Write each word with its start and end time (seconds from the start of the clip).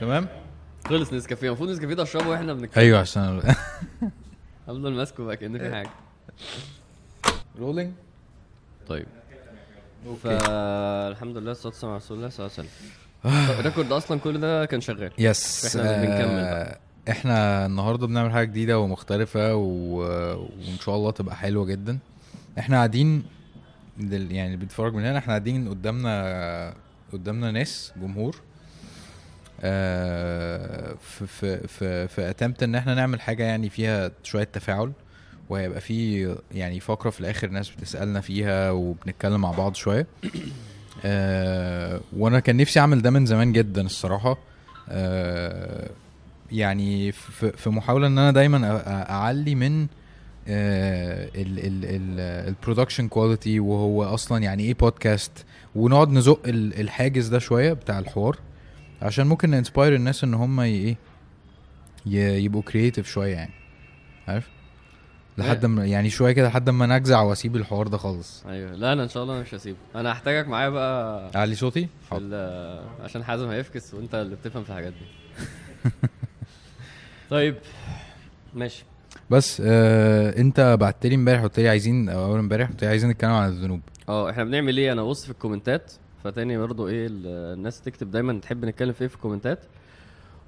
تمام؟ 0.00 0.26
خلص 0.86 1.12
نسكافيه. 1.12 1.46
المفروض 1.48 1.70
نسكافيه 1.70 1.94
ده 1.94 2.02
اشربه 2.02 2.28
وإحنا 2.28 2.54
بنتكلم 2.54 2.84
أيوه 2.84 2.98
عشان 2.98 3.42
افضل 4.68 4.92
ماسكه 4.96 5.24
بقى 5.24 5.36
كان 5.36 5.58
في 5.58 5.74
حاجة. 5.74 5.90
rolling 7.58 7.92
طيب. 8.88 9.06
فالحمد 10.22 11.36
لله 11.36 11.48
والصلاه 11.48 11.66
والسلام 11.72 11.92
على 11.92 11.98
رسول 11.98 12.16
الله 12.16 12.28
صلى 12.28 12.46
الله 12.46 12.56
عليه 12.58 12.68
وسلم. 12.68 13.58
ال 13.60 13.65
record 13.65 13.92
أصلا 13.92 14.20
كل 14.20 14.40
ده 14.40 14.64
كان 14.64 14.80
شغال. 14.80 15.10
yes 15.18 15.76
إحنا 15.76 15.96
بنكمل 15.96 16.38
آه، 16.38 16.78
إحنا 17.10 17.66
النهارده 17.66 18.06
بنعمل 18.06 18.30
حاجة 18.32 18.44
جديدة 18.46 18.78
ومختلفة 18.78 19.54
و... 19.54 19.64
وإن 20.36 20.78
شاء 20.84 20.96
الله 20.96 21.10
تبقى 21.10 21.36
حلوة 21.36 21.64
جدا. 21.66 21.98
إحنا 22.58 22.76
قاعدين 22.76 23.22
دل... 23.98 24.32
يعني 24.32 24.46
اللي 24.46 24.56
بيتفرج 24.56 24.94
من 24.94 25.04
هنا 25.04 25.18
إحنا 25.18 25.32
قاعدين 25.32 25.68
قدامنا 25.68 26.74
قدامنا 27.12 27.50
ناس 27.50 27.92
جمهور. 27.96 28.36
آه، 28.36 28.49
في 29.60 31.26
في 31.26 31.68
في 31.68 32.08
في 32.08 32.30
اتمت 32.30 32.62
إن 32.62 32.74
إحنا 32.74 32.94
نعمل 32.94 33.20
حاجة 33.20 33.42
يعني 33.42 33.70
فيها 33.70 34.10
شوية 34.22 34.44
تفاعل 34.44 34.92
وهيبقى 35.48 35.80
في 35.80 36.36
يعني 36.54 36.80
فقرة 36.80 37.10
في 37.10 37.20
الآخر 37.20 37.48
ناس 37.50 37.70
بتسألنا 37.70 38.20
فيها 38.20 38.70
وبنتكلم 38.70 39.40
مع 39.40 39.50
بعض 39.50 39.74
شوية. 39.74 40.06
آه 41.04 42.00
وأنا 42.16 42.40
كان 42.40 42.56
نفسي 42.56 42.80
أعمل 42.80 43.02
ده 43.02 43.10
من 43.10 43.26
زمان 43.26 43.52
جدا 43.52 43.82
الصراحة. 43.82 44.38
آه 44.88 45.90
يعني 46.52 47.12
في 47.56 47.70
محاولة 47.70 48.06
إن 48.06 48.18
أنا 48.18 48.30
دايما 48.30 48.82
أعلي 49.10 49.54
من 49.54 49.86
ال 52.48 52.54
production 52.54 53.08
quality 53.08 53.60
وهو 53.60 54.04
أصلا 54.04 54.38
يعني 54.42 54.62
إيه 54.62 54.74
بودكاست 54.74 55.32
ونقعد 55.74 56.10
نزق 56.12 56.40
ال- 56.46 56.80
الحاجز 56.80 57.28
ده 57.28 57.38
شوية 57.38 57.72
بتاع 57.72 57.98
الحوار. 57.98 58.36
عشان 59.02 59.26
ممكن 59.26 59.50
ن 59.50 59.55
inspire 59.55 59.94
الناس 59.94 60.24
إن 60.24 60.34
هم 60.34 60.60
إيه 60.60 60.96
يبقوا 62.06 62.62
creative 62.62 63.08
شوية 63.08 63.34
يعني. 63.34 63.52
عارف؟ 64.28 64.48
لحد 65.38 65.66
ما 65.66 65.86
يعني 65.86 66.10
شوية 66.10 66.32
كده 66.32 66.48
لحد 66.48 66.70
ما 66.70 66.86
نجزأ 66.86 67.20
وأسيب 67.20 67.56
الحوار 67.56 67.88
ده 67.88 67.96
خالص. 67.96 68.44
أيوه. 68.46 68.72
لا 68.72 68.92
أنا 68.92 69.02
إن 69.02 69.08
شاء 69.08 69.22
الله 69.22 69.40
مش 69.40 69.54
هسيبه. 69.54 69.78
أنا 69.94 70.12
هحتاجك 70.12 70.48
معايا 70.48 70.68
بقى 70.68 71.30
اعلي 71.36 71.54
صوتي؟ 71.54 71.88
عشان 73.00 73.24
حازم 73.24 73.48
هيفكس 73.48 73.94
وأنت 73.94 74.14
اللي 74.14 74.36
بتفهم 74.36 74.64
في 74.64 74.70
الحاجات 74.70 74.92
دي. 74.92 75.06
طيب. 77.30 77.56
ماشي. 78.54 78.84
بس 79.30 79.62
آه 79.66 80.38
أنت 80.40 80.76
بعت 80.80 81.06
لي 81.06 81.14
امبارح 81.14 81.42
قلت 81.42 81.60
لي 81.60 81.68
عايزين 81.68 82.08
أو 82.08 82.24
أول 82.24 82.38
امبارح 82.38 82.68
قلت 82.68 82.82
لي 82.82 82.88
عايزين 82.90 83.10
نتكلم 83.10 83.30
عن 83.30 83.48
الذنوب. 83.48 83.80
أه 84.08 84.30
إحنا 84.30 84.44
بنعمل 84.44 84.76
إيه؟ 84.76 84.92
أنا 84.92 85.02
بص 85.02 85.24
في 85.24 85.30
الكومنتات 85.30 85.92
فتاني 86.24 86.58
برضو 86.58 86.88
إيه 86.88 87.06
ال- 87.06 87.26
الناس 87.58 87.80
تكتب 87.80 88.10
دايما 88.10 88.40
تحب 88.40 88.64
نتكلم 88.64 88.92
في 88.92 89.02
إيه 89.02 89.08
في 89.08 89.14
الكومنتات. 89.14 89.58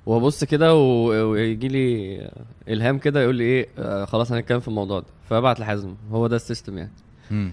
وابص 0.07 0.45
كده 0.45 0.75
و- 0.75 1.31
ويجي 1.31 1.69
لي 1.69 2.31
إلهام 2.69 2.99
كده 2.99 3.23
يقول 3.23 3.35
لي 3.35 3.45
إيه 3.45 3.69
آه 3.79 4.05
خلاص 4.05 4.33
هنتكلم 4.33 4.61
في 4.61 4.69
الموضوع 4.69 5.01
ده. 5.01 5.07
فابعت 5.31 5.61
لحازم 5.61 5.95
هو 6.13 6.27
ده 6.27 6.37
ال 6.37 6.43
system 6.43 6.79
يعني. 6.79 6.91
مم. 7.31 7.53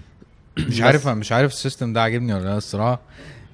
مش. 0.68 0.80
عارف 0.80 1.08
مش 1.08 1.32
عارف 1.32 1.52
ال 1.52 1.58
system 1.58 1.92
ده 1.92 2.02
عاجبني 2.02 2.34
ولا 2.34 2.44
لا 2.44 2.56
الصراحة. 2.56 3.00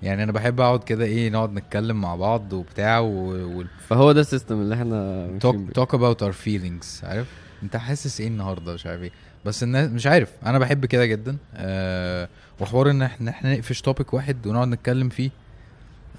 يعني 0.02 0.22
أنا 0.22 0.32
بحب 0.32 0.60
أقعد 0.60 0.84
كده 0.84 1.04
إيه 1.04 1.30
نقعد 1.30 1.52
نتكلم 1.52 2.00
مع 2.00 2.16
بعض 2.16 2.52
وبتاع 2.52 2.98
و 3.00 3.64
فهو 3.88 4.12
ده 4.12 4.20
ال 4.20 4.26
system 4.26 4.60
اللي 4.60 4.74
إحنا 4.74 5.26
بيه. 5.26 5.72
talk 5.84 5.88
about 5.88 6.26
our 6.26 6.34
feelings 6.46 7.04
عارف؟ 7.04 7.26
انت 7.62 7.76
حاسس 7.76 8.20
إيه 8.20 8.28
النهارده؟ 8.28 8.74
مش 8.74 8.86
عارف 8.86 9.02
إيه. 9.02 9.10
بس 9.44 9.62
الناس 9.62 9.90
مش 9.90 10.06
عارف. 10.06 10.32
أنا 10.46 10.58
بحب 10.58 10.86
كده 10.86 11.06
جدا. 11.06 11.36
أه 11.54 12.28
وحوار 12.60 12.90
إن 12.90 13.02
إحنا 13.02 13.54
نقفش 13.54 13.80
topic 13.80 14.14
واحد 14.14 14.46
ونقعد 14.46 14.68
نتكلم 14.68 15.08
فيه 15.08 15.30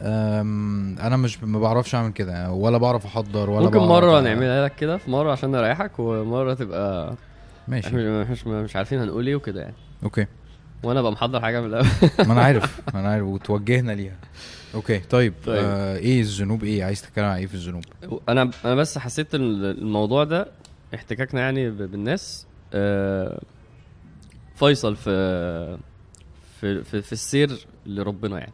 أنا 0.02 1.18
مش 1.18 1.44
ما 1.44 1.60
بعرفش 1.60 1.96
أعمل 1.96 2.12
كده. 2.12 2.52
ولا 2.52 2.78
بعرف 2.78 3.06
أحضر 3.06 3.50
ولا 3.50 3.66
ممكن 3.66 3.80
مرة 3.80 4.22
نعملها 4.22 4.66
لك 4.66 4.76
كده 4.76 4.98
في 4.98 5.12
مرة 5.12 5.32
عشان 5.32 5.52
نريحك 5.52 5.92
ومرة 6.00 6.54
تبقى 6.54 7.16
ماشي. 7.68 7.88
إحنا 7.88 8.24
مش, 8.24 8.48
مش 8.48 8.76
عارفين 8.76 9.00
هنقول 9.00 9.28
إيه 9.28 9.36
وكده 9.36 9.62
يعني. 9.62 9.76
okay. 10.04 10.26
وأنا 10.84 11.00
ابقى 11.00 11.12
محضر 11.12 11.42
حاجة 11.42 11.62
من 11.62 11.68
الأول. 11.68 11.86
ما 12.28 12.34
أنا 12.34 12.42
عارف 12.42 12.82
ما 12.94 13.00
أنا 13.00 13.10
عارف 13.10 13.26
وتوجهنا 13.26 13.92
ليها. 13.92 14.16
okay 14.76 15.00
طيب, 15.00 15.34
طيب. 15.46 15.64
آه 15.64 15.98
إيه 15.98 16.22
الذنوب؟ 16.22 16.64
إيه 16.64 16.84
عايز 16.84 17.02
تتكلم 17.02 17.26
عن 17.26 17.38
إيه 17.38 17.48
في 17.48 17.54
الذنوب؟ 17.54 17.84
أنا 18.30 18.52
أنا 18.66 18.76
بس 18.76 18.98
حسيت 18.98 19.36
إن 19.36 19.42
الموضوع 19.66 20.24
ده 20.24 20.48
احتكاكنا 20.96 21.42
يعني 21.42 21.70
بالناس. 21.70 22.48
آه، 22.74 23.42
فيصل 24.56 24.96
في 24.96 25.78
في 26.62 26.84
في, 26.84 27.02
في 27.02 27.12
السير 27.14 27.66
لربنا 27.86 28.40
يعني 28.40 28.54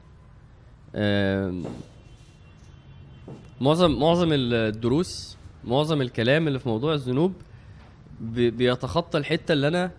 معظم 3.62 4.00
معظم 4.00 4.30
الدروس 4.34 5.38
معظم 5.64 6.02
الكلام 6.02 6.48
اللي 6.48 6.60
في 6.60 6.70
موضوع 6.70 6.94
الذنوب 6.94 7.34
بي- 8.22 8.52
بيتخطى 8.52 9.18
الحتة 9.18 9.52
اللي 9.54 9.68
أنا 9.68 9.92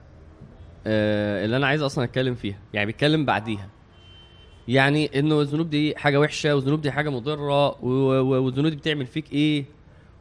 آه، 0.87 1.45
اللي 1.45 1.57
أنا 1.57 1.67
عايز 1.67 1.83
أصلا 1.83 2.05
أتكلم 2.05 2.35
فيها 2.35 2.59
يعني 2.75 2.87
بيتكلم 2.87 3.25
بعديها 3.25 3.69
يعني 4.69 5.19
إنه 5.19 5.41
الذنوب 5.41 5.71
دي 5.71 5.97
حاجة 5.97 6.21
وحشة 6.21 6.55
والذنوب 6.55 6.81
دي 6.81 6.91
حاجة 6.91 7.11
مضرة 7.11 7.85
والذنوب 7.85 8.67
دي 8.71 8.77
بتعمل 8.77 9.07
فيك 9.07 9.33
إيه. 9.33 9.65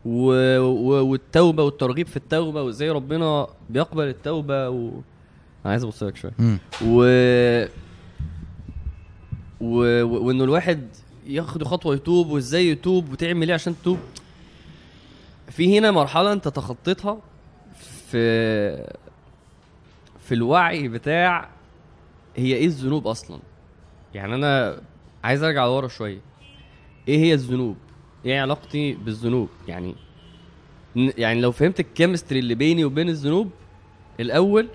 والتوبة 0.05 1.63
والترغيب 1.63 2.07
في 2.07 2.17
التوبة 2.17 2.61
وإزاي 2.61 2.89
ربنا 2.89 3.47
بيقبل 3.69 4.03
التوبة 4.07 4.69
و... 4.69 4.91
أنا 5.65 5.71
عايز 5.71 5.83
ابص 5.83 6.03
لك 6.03 6.15
شوية. 6.17 6.31
و... 6.85 7.03
و... 9.61 10.03
و... 10.03 10.27
وانه 10.27 10.43
الواحد 10.43 10.87
ياخد 11.27 11.63
خطوة 11.63 11.95
يتوب 11.95 12.29
وازاي 12.29 12.67
يتوب 12.69 13.11
وتعمل 13.11 13.47
إيه 13.47 13.53
عشان 13.53 13.75
تتوب. 13.81 13.99
في 15.49 15.77
هنا 15.79 15.91
مرحلة 15.91 16.33
انت 16.33 16.47
تخطيتها 16.47 17.17
في 18.07 18.93
في 20.19 20.33
الوعي 20.33 20.87
بتاع 20.87 21.49
هي 22.35 22.53
إيه 22.55 22.65
الذنوب 22.65 23.07
أصلا. 23.07 23.39
يعني 24.13 24.35
أنا 24.35 24.81
عايز 25.23 25.43
ارجع 25.43 25.65
لورا 25.65 25.87
شوية. 25.87 26.19
إيه 27.07 27.17
هي 27.17 27.33
الذنوب؟ 27.33 27.77
إيه 28.25 28.41
علاقتي 28.41 28.93
بالذنوب؟ 28.93 29.49
يعني 29.67 29.95
يعني 30.95 31.41
لو 31.41 31.51
فهمت 31.51 31.79
الكيمستري 31.79 32.39
اللي 32.39 32.55
بيني 32.55 32.85
وبين 32.85 33.09
الذنوب 33.09 33.49
الأول 34.19 34.67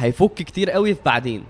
هيفك 0.00 0.34
كتير 0.34 0.70
قوي 0.70 0.94
في 0.94 1.00
بعدين. 1.06 1.44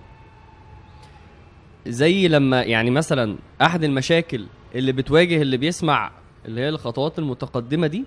زي 1.87 2.29
لما 2.29 2.63
يعني 2.63 2.91
مثلا 2.91 3.37
أحد 3.63 3.85
المشاكل 3.85 4.47
اللي 4.75 4.93
بتواجه 4.93 5.43
اللي 5.43 5.57
بيسمع 5.57 6.11
اللي 6.47 6.61
هي 6.61 6.69
الخطوات 6.69 7.19
المتقدمة 7.19 7.87
دي 7.87 8.05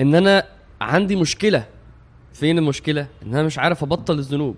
إن 0.00 0.14
أنا 0.14 0.44
عندي 0.80 1.16
مشكلة. 1.16 1.66
فين 2.32 2.58
المشكلة؟ 2.58 3.06
إن 3.22 3.34
أنا 3.34 3.42
مش 3.42 3.58
عارف 3.58 3.82
أبطل 3.82 4.18
الذنوب. 4.18 4.56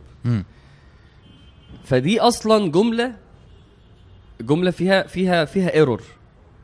فدي 1.84 2.20
أصلا 2.20 2.70
جملة 2.70 3.14
جملة 4.40 4.70
فيها 4.70 5.02
فيها 5.02 5.44
فيها 5.44 5.74
error 5.74 6.02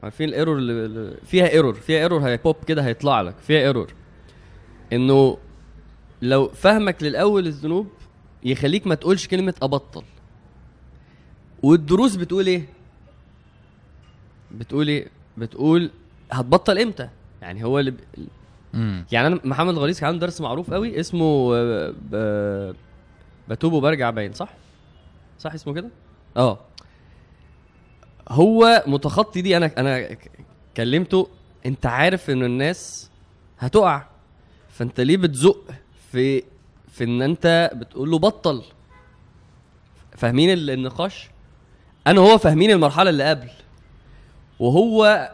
عارفين 0.02 0.28
ال 0.28 0.33
error 0.33 0.56
اللي- 0.58 1.16
فيها 1.26 1.48
error 1.50 1.74
فيها 1.74 1.98
error 2.00 2.20
هي 2.28 2.40
pop 2.40 2.56
كده 2.66 2.82
هيطلع 2.86 3.20
لك. 3.20 3.34
فيها 3.38 3.60
error 3.60 3.92
إنه 4.92 5.38
لو 6.24 6.48
فهمك 6.48 7.02
للأول 7.02 7.46
الذنوب 7.46 7.88
يخليك 8.44 8.86
ما 8.86 8.94
تقولش 8.94 9.26
كلمة 9.28 9.54
أبطل. 9.62 10.02
والدروس 11.62 12.16
بتقول 12.16 12.46
إيه؟ 12.46 12.66
بتقول 14.50 14.88
إيه؟ 14.88 15.08
بتقول 15.38 15.90
هتبطل 16.32 16.78
إمتى؟ 16.78 17.08
يعني 17.42 17.64
هو 17.64 17.78
اللي 17.78 17.90
ب... 17.90 17.96
مم. 18.74 19.04
يعني 19.12 19.26
أنا 19.26 19.40
محمد 19.44 19.74
الغليظ 19.74 20.00
كان 20.00 20.08
عنده 20.08 20.20
درس 20.26 20.40
معروف 20.40 20.70
قوي 20.70 21.00
اسمه 21.00 21.54
آه، 21.54 21.94
ب... 22.10 22.74
بتوب 23.48 23.72
وبرجع 23.72 24.10
باين 24.10 24.32
صح؟ 24.32 24.48
صح 25.38 25.54
اسمه 25.54 25.74
كده؟ 25.74 25.90
آه. 26.36 26.58
هو 28.28 28.84
متخطي 28.86 29.42
دي 29.42 29.56
أنا 29.56 29.70
أنا 29.78 30.16
كلمته 30.76 31.28
أنت 31.66 31.86
عارف 31.86 32.30
ان 32.30 32.42
الناس 32.42 33.10
هتقع 33.58 34.02
فأنت 34.70 35.00
ليه 35.00 35.16
بتزق؟ 35.16 35.83
في 36.14 36.42
في 36.88 37.04
إن 37.04 37.22
أنت 37.22 37.70
بتقول 37.74 38.10
له 38.10 38.18
بطل. 38.18 38.62
فاهمين 40.16 40.52
ال- 40.52 40.70
النقاش؟ 40.70 41.28
أنا 42.06 42.20
وهو 42.20 42.38
فاهمين 42.38 42.70
المرحلة 42.70 43.10
اللي 43.10 43.24
قبل. 43.30 43.48
وهو 44.58 45.30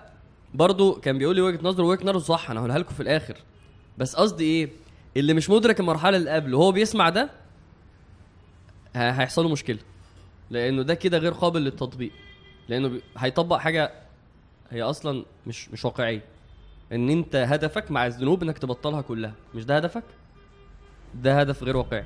برضو 0.55 0.93
كان 0.95 1.19
بيقول 1.19 1.37
لي 1.37 1.43
وجهة 1.43 1.59
نظره 1.63 1.85
وجهة 1.85 2.05
نظره 2.05 2.19
صح 2.19 2.51
أنا 2.51 2.61
هقولها 2.61 2.79
لكم 2.79 2.95
في 2.95 3.01
الآخر. 3.03 3.37
بس 3.99 4.17
قصدي 4.17 4.45
إيه؟ 4.45 4.69
اللي 5.17 5.35
مش 5.35 5.51
مدرك 5.51 5.81
المرحلة 5.81 6.17
اللي 6.17 6.31
قبل 6.31 6.55
وهو 6.55 6.73
بيسمع 6.73 7.09
ده 7.09 7.31
هيحصل 8.95 9.43
له 9.43 9.49
مشكلة. 9.49 9.79
لأنه 10.51 10.83
ده 10.83 10.95
كده 10.95 11.19
غير 11.19 11.33
قابل 11.33 11.61
للتطبيق. 11.65 12.11
لأنه 12.69 12.89
بي- 12.89 13.03
هيطبق 13.19 13.57
حاجة 13.57 13.93
هي 14.71 14.83
أصلا 14.83 15.25
مش 15.47 15.69
مش 15.69 15.85
واقعية. 15.85 16.25
إن 16.93 17.11
أنت 17.11 17.37
هدفك 17.37 17.91
مع 17.91 18.07
الذنوب 18.07 18.43
إنك 18.43 18.59
تبطلها 18.59 19.01
كلها. 19.01 19.33
مش 19.55 19.65
ده 19.65 19.77
هدفك؟ 19.77 20.05
ده 21.15 21.41
هدف 21.41 21.63
غير 21.65 21.77
واقعي. 21.77 22.05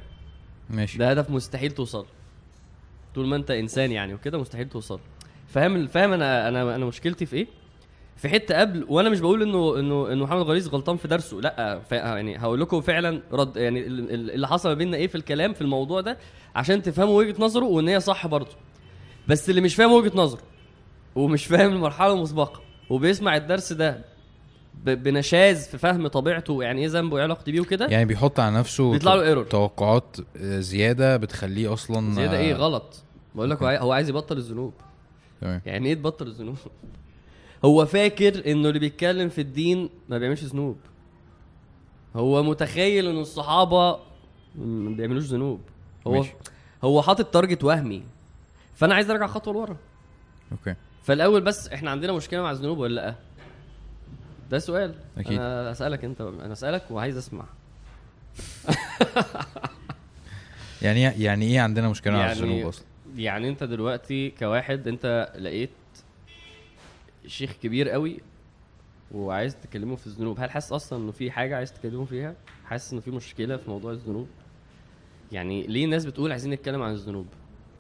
ماشي. 0.71 0.99
ده 0.99 1.11
هدف 1.11 1.31
مستحيل 1.31 1.71
توصل. 1.71 2.07
طول 3.15 3.27
ما 3.27 3.37
انت 3.37 3.51
انسان 3.51 3.93
يعني 3.93 4.15
وكده 4.15 4.39
مستحيل 4.39 4.69
توصل. 4.69 5.01
فاهم 5.49 5.87
فاهم 5.87 6.13
أنا 6.13 6.49
أنا 6.49 6.75
أنا 6.77 6.85
مشكلتي 6.85 7.27
في 7.27 7.37
إيه؟ 7.37 7.47
في 8.17 8.29
حتة 8.29 8.61
قبل 8.61 8.87
وأنا 8.89 9.11
مش 9.11 9.21
بقول 9.21 9.43
انه 9.43 9.79
انه 9.79 10.13
انه 10.13 10.25
محمد 10.25 10.43
غليظ 10.43 10.69
غلطان 10.69 10.97
في 10.97 11.09
درسه 11.09 11.37
لا 11.37 11.81
يعني 11.91 12.39
هقول 12.39 12.61
لكم 12.61 12.81
فعلا 12.81 13.23
رد 13.33 13.57
يعني 13.57 13.87
ال- 13.87 14.11
ال- 14.15 14.31
اللي 14.31 14.49
حصل 14.49 14.69
ما 14.69 14.75
بيننا 14.75 14.97
إيه 14.97 15.07
في 15.07 15.15
الكلام 15.15 15.53
في 15.53 15.61
الموضوع 15.61 16.01
ده 16.01 16.19
عشان 16.55 16.83
تفهموا 16.83 17.19
وجهة 17.19 17.35
نظره 17.39 17.65
وان 17.65 17.89
هي 17.89 18.01
صح 18.01 18.27
برضه. 18.27 18.51
بس 19.29 19.51
اللي 19.51 19.61
مش 19.61 19.75
فاهم 19.75 19.93
وجهة 19.93 20.13
نظره 20.19 20.43
ومش 21.15 21.47
فاهم 21.47 21.73
المرحلة 21.73 22.13
المسبقة 22.13 22.61
وبيسمع 22.91 23.37
الدرس 23.37 23.73
ده 23.73 24.05
بنشاز 24.85 25.69
في 25.69 25.79
فهم 25.79 26.09
طبيعته 26.09 26.63
يعني 26.63 26.81
إيه 26.81 26.89
ذنبه 26.89 27.15
وإيه 27.15 27.25
علاقتي 27.25 27.53
بيه 27.53 27.61
وكده؟ 27.61 27.87
يعني 27.87 28.05
بيحط 28.05 28.41
على 28.41 28.55
نفسه 28.55 28.93
بيطلع 28.93 29.15
له 29.15 29.23
ايرور 29.23 29.45
توقعات 29.45 30.17
آه، 30.37 30.61
زيادة 30.61 31.17
بتخليه 31.17 31.73
أصلا 31.73 32.15
زيادة 32.15 32.37
آه، 32.37 32.41
إيه 32.41 32.55
غلط. 32.55 33.03
بقول 33.35 33.51
لك 33.51 33.63
هو 33.63 33.67
عاي- 33.69 33.79
هو 33.79 33.93
عايز 33.93 34.09
يبطل 34.09 34.37
الذنوب. 34.37 34.73
تمام. 35.41 35.61
يعني 35.67 35.89
إيه 35.89 35.95
تبطل 35.95 36.27
الذنوب؟ 36.27 36.57
هو 37.65 37.87
فاكر 37.87 38.51
إنه 38.53 38.69
اللي 38.69 38.79
بيتكلم 38.79 39.29
في 39.29 39.41
الدين 39.41 39.91
ما 40.09 40.19
بيعملش 40.19 40.45
ذنوب. 40.45 40.77
هو 42.17 42.43
متخيل 42.43 43.07
إن 43.09 43.19
الصحابة 43.19 43.99
ما 44.59 44.97
بيعملوش 44.97 45.25
ذنوب. 45.25 45.61
هو 46.07 46.13
ماشي. 46.13 46.33
هو 46.85 47.03
حاطط 47.03 47.25
target 47.27 47.65
وهمي. 47.65 48.03
فأنا 48.75 48.95
عايز 48.95 49.11
أرجع 49.11 49.27
خطوة 49.27 49.55
لورا. 49.55 49.77
okay. 50.53 50.75
فالأول 51.03 51.41
بس 51.41 51.69
إحنا 51.69 51.91
عندنا 51.91 52.13
مشكلة 52.13 52.43
مع 52.43 52.51
الذنوب 52.51 52.79
ولا 52.79 52.95
لأ؟ 52.95 53.15
ده 54.51 54.59
سؤال. 54.59 54.95
أكيد. 55.19 55.33
أنا 55.41 55.71
أسألك 55.71 56.05
أنت 56.05 56.21
أنا 56.21 56.53
أسألك 56.53 56.83
وعايز 56.91 57.17
أسمع. 57.17 57.45
يعني 60.83 61.11
إيه- 61.11 61.15
يعني 61.21 61.45
إيه 61.47 61.61
عندنا 61.61 61.89
مشكلة 61.89 62.19
يعني- 62.19 62.33
الذنوب 62.33 62.67
أصلا 62.67 62.85
يعني 63.17 63.49
أنت 63.49 63.65
دلوقتي 63.65 64.31
كواحد 64.31 64.89
أنت 64.89 65.33
لقيت 65.39 65.71
شيخ 67.27 67.53
كبير 67.63 67.89
قوي 67.89 68.21
وعايز 69.13 69.57
تكلمه 69.57 69.97
في 69.97 70.07
الذنوب. 70.07 70.41
هل 70.41 70.51
حاسس 70.51 70.73
أصلا 70.73 70.99
إنه 70.99 71.13
في 71.13 71.31
حاجة 71.31 71.57
عايز 71.57 71.73
تكلمه 71.73 72.05
فيها؟ 72.05 72.35
حاسس 72.65 72.93
إنه 72.93 73.01
في 73.01 73.11
مشكلة 73.11 73.57
في 73.57 73.71
موضوع 73.71 73.93
الذنوب؟ 73.93 74.29
يعني 75.33 75.67
ليه 75.67 75.85
الناس 75.85 76.05
بتقول 76.05 76.31
عايزين 76.31 76.53
نتكلم 76.53 76.83
عن 76.83 76.93
الذنوب؟ 76.93 77.27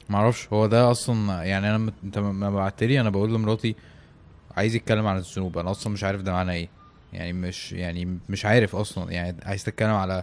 معرفش. 0.08 0.48
هو 0.52 0.66
ده 0.66 0.90
أصلا 0.90 1.42
يعني 1.42 1.76
أنا 1.76 1.92
أنت 2.04 2.18
ما 2.18 2.50
بعت 2.50 2.82
لي 2.82 3.00
أنا 3.00 3.10
بقول 3.10 3.34
لمراتي 3.34 3.74
عايز 4.56 4.74
يتكلم 4.74 5.06
عن 5.06 5.16
الذنوب. 5.16 5.58
أنا 5.58 5.70
أصلا 5.70 5.92
مش 5.92 6.04
عارف 6.04 6.22
ده 6.22 6.32
معناه 6.32 6.52
إيه. 6.54 6.68
يعني 7.12 7.32
مش 7.32 7.72
يعني 7.72 8.18
مش 8.28 8.44
عارف 8.46 8.76
أصلا. 8.76 9.12
يعني 9.12 9.36
عايز 9.44 9.64
تتكلم 9.64 9.90
على 9.94 10.22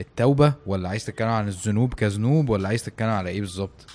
التوبة 0.00 0.52
ولا 0.66 0.88
عايز 0.88 1.04
تتكلم 1.06 1.28
عن 1.28 1.48
الذنوب 1.48 1.94
كذنوب 1.94 2.48
ولا 2.48 2.68
عايز 2.68 2.84
تتكلم 2.84 3.08
على 3.08 3.30
إيه 3.30 3.40
بالظبط؟ 3.40 3.86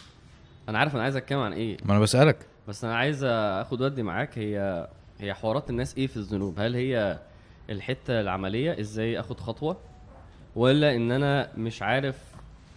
أنا 0.69 0.79
عارف 0.79 0.95
أنا 0.95 1.03
عايز 1.03 1.15
أتكلم 1.15 1.39
عن 1.39 1.53
إيه. 1.53 1.77
ما 1.85 1.91
أنا 1.91 1.99
بسألك. 1.99 2.37
بس 2.67 2.83
أنا 2.83 2.95
عايز 2.95 3.23
آخد 3.23 3.81
ودي 3.81 4.03
معاك. 4.03 4.37
هي 4.37 4.87
هي 5.19 5.33
حوارات 5.33 5.69
الناس 5.69 5.97
إيه 5.97 6.07
في 6.07 6.17
الذنوب؟ 6.17 6.59
هل 6.59 6.75
هي 6.75 7.19
الحتة 7.69 8.21
العملية؟ 8.21 8.79
إزاي 8.79 9.19
آخد 9.19 9.39
خطوة؟ 9.39 9.77
ولا 10.55 10.95
إن 10.95 11.11
أنا 11.11 11.49
مش 11.57 11.81
عارف 11.81 12.15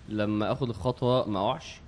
لما 0.09 0.53
آخد 0.53 0.69
الخطوة 0.69 1.29
ما 1.29 1.39
أقعش؟ 1.39 1.81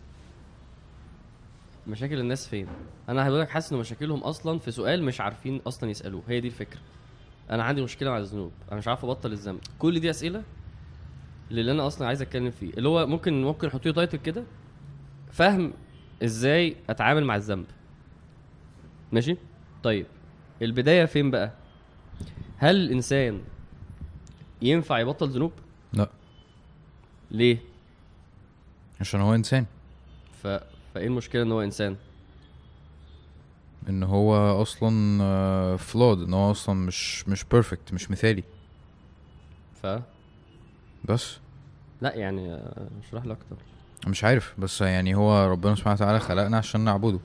مشاكل 1.86 2.20
الناس 2.20 2.48
فين؟ 2.48 2.66
أنا 3.08 3.26
هقول 3.28 3.40
لك 3.40 3.48
حاسس 3.48 3.72
إن 3.72 3.78
مشاكلهم 3.78 4.20
أصلا 4.20 4.58
في 4.58 4.70
سؤال 4.70 5.04
مش 5.04 5.20
عارفين 5.20 5.60
أصلا 5.66 5.90
يسألوه. 5.90 6.22
هي 6.28 6.40
دي 6.40 6.48
الفكرة. 6.48 6.80
أنا 7.50 7.62
عندي 7.64 7.82
مشكلة 7.82 8.10
مع 8.10 8.18
الذنوب. 8.18 8.52
أنا 8.70 8.78
مش 8.78 8.88
عارف 8.88 9.04
أبطل 9.04 9.32
الذنب. 9.32 9.60
كل 9.78 10.00
دي 10.00 10.10
أسئلة 10.10 10.42
اللي 11.50 11.72
أنا 11.72 11.86
أصلا 11.86 12.08
عايز 12.08 12.22
أتكلم 12.22 12.50
فيه. 12.50 12.70
اللي 12.70 12.88
هو 12.88 13.06
ممكن 13.06 13.42
ممكن 13.42 13.68
أحط 13.68 13.86
له 13.86 13.92
تايتل 13.92 14.18
كده. 14.18 14.44
فهم 15.30 15.72
إزاي 16.24 16.76
أتعامل 16.90 17.24
مع 17.24 17.36
الذنب. 17.36 17.66
ماشي؟ 19.12 19.36
طيب. 19.82 20.06
البداية 20.62 21.04
فين 21.04 21.30
بقى؟ 21.30 21.52
هل 22.56 22.76
الإنسان 22.76 23.40
ينفع 24.62 24.98
يبطل 24.98 25.28
ذنوب؟ 25.28 25.52
لا. 25.92 26.10
ليه؟ 27.30 27.58
عشان 29.00 29.20
هو 29.20 29.34
إنسان. 29.34 29.66
ف... 30.42 30.46
فإيه 30.94 31.06
المشكلة 31.06 31.42
إن 31.42 31.52
هو 31.52 31.62
إنسان؟ 31.62 31.96
إن 33.88 34.02
هو 34.02 34.62
أصلا 34.62 35.76
flawed 35.76 36.22
إن 36.22 36.34
هو 36.34 36.50
أصلا 36.50 36.74
مش 36.74 37.28
مش 37.28 37.44
perfect 37.44 37.92
مش 37.92 38.10
مثالي. 38.10 38.44
ف؟ 39.82 39.86
بس. 41.04 41.36
لا 42.00 42.14
يعني 42.14 42.52
آه، 42.54 42.88
اشرح 43.08 43.24
لي 43.24 43.32
أكتر. 43.32 43.56
مش 44.06 44.24
عارف 44.24 44.54
بس 44.58 44.80
يعني 44.80 45.14
هو 45.14 45.46
ربنا 45.50 45.74
سبحانه 45.74 45.94
وتعالى 45.94 46.20
خلقنا 46.20 46.56
عشان 46.56 46.80
نعبده. 46.80 47.18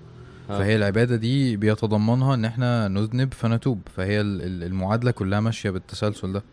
آه. 0.49 0.57
فهي 0.59 0.75
العبادة 0.75 1.15
دي 1.15 1.57
بيتضمنها 1.57 2.33
إن 2.33 2.45
إحنا 2.45 2.87
نذنب 2.87 3.33
فنتوب. 3.33 3.81
فهي 3.95 4.21
ال- 4.21 4.41
ال- 4.41 4.63
المعادلة 4.63 5.11
كلها 5.11 5.39
ماشية 5.39 5.69
بالتسلسل 5.69 6.33
ده. 6.33 6.43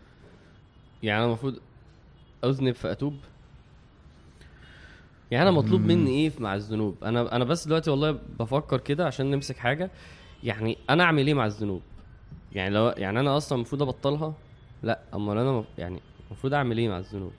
يعني 1.03 1.19
أنا 1.19 1.27
المفروض 1.27 1.55
أذنب 2.43 2.75
فأتوب؟ 2.75 3.17
يعني 5.31 5.43
أنا 5.49 5.51
مطلوب 5.57 5.81
مني 5.81 6.09
إيه 6.11 6.31
مع 6.39 6.55
الذنوب؟ 6.55 7.03
أنا 7.03 7.35
أنا 7.35 7.43
بس 7.43 7.67
دلوقتي 7.67 7.89
والله 7.91 8.19
بفكر 8.39 8.77
كده 8.79 9.05
عشان 9.05 9.31
نمسك 9.31 9.57
حاجة. 9.57 9.91
يعني 10.43 10.77
أنا 10.89 11.03
أعمل 11.03 11.27
إيه 11.27 11.33
مع 11.33 11.45
الذنوب؟ 11.45 11.81
يعني 12.53 12.75
لو 12.75 12.87
يعني 12.97 13.19
أنا 13.19 13.37
أصلا 13.37 13.55
المفروض 13.55 13.81
أبطلها؟ 13.81 14.33
لأ 14.83 14.99
أمال 15.13 15.37
أنا 15.37 15.51
مف- 15.51 15.65
يعني 15.77 15.99
المفروض 16.27 16.53
أعمل 16.53 16.77
إيه 16.77 16.89
مع 16.89 16.97
الذنوب؟ 16.97 17.31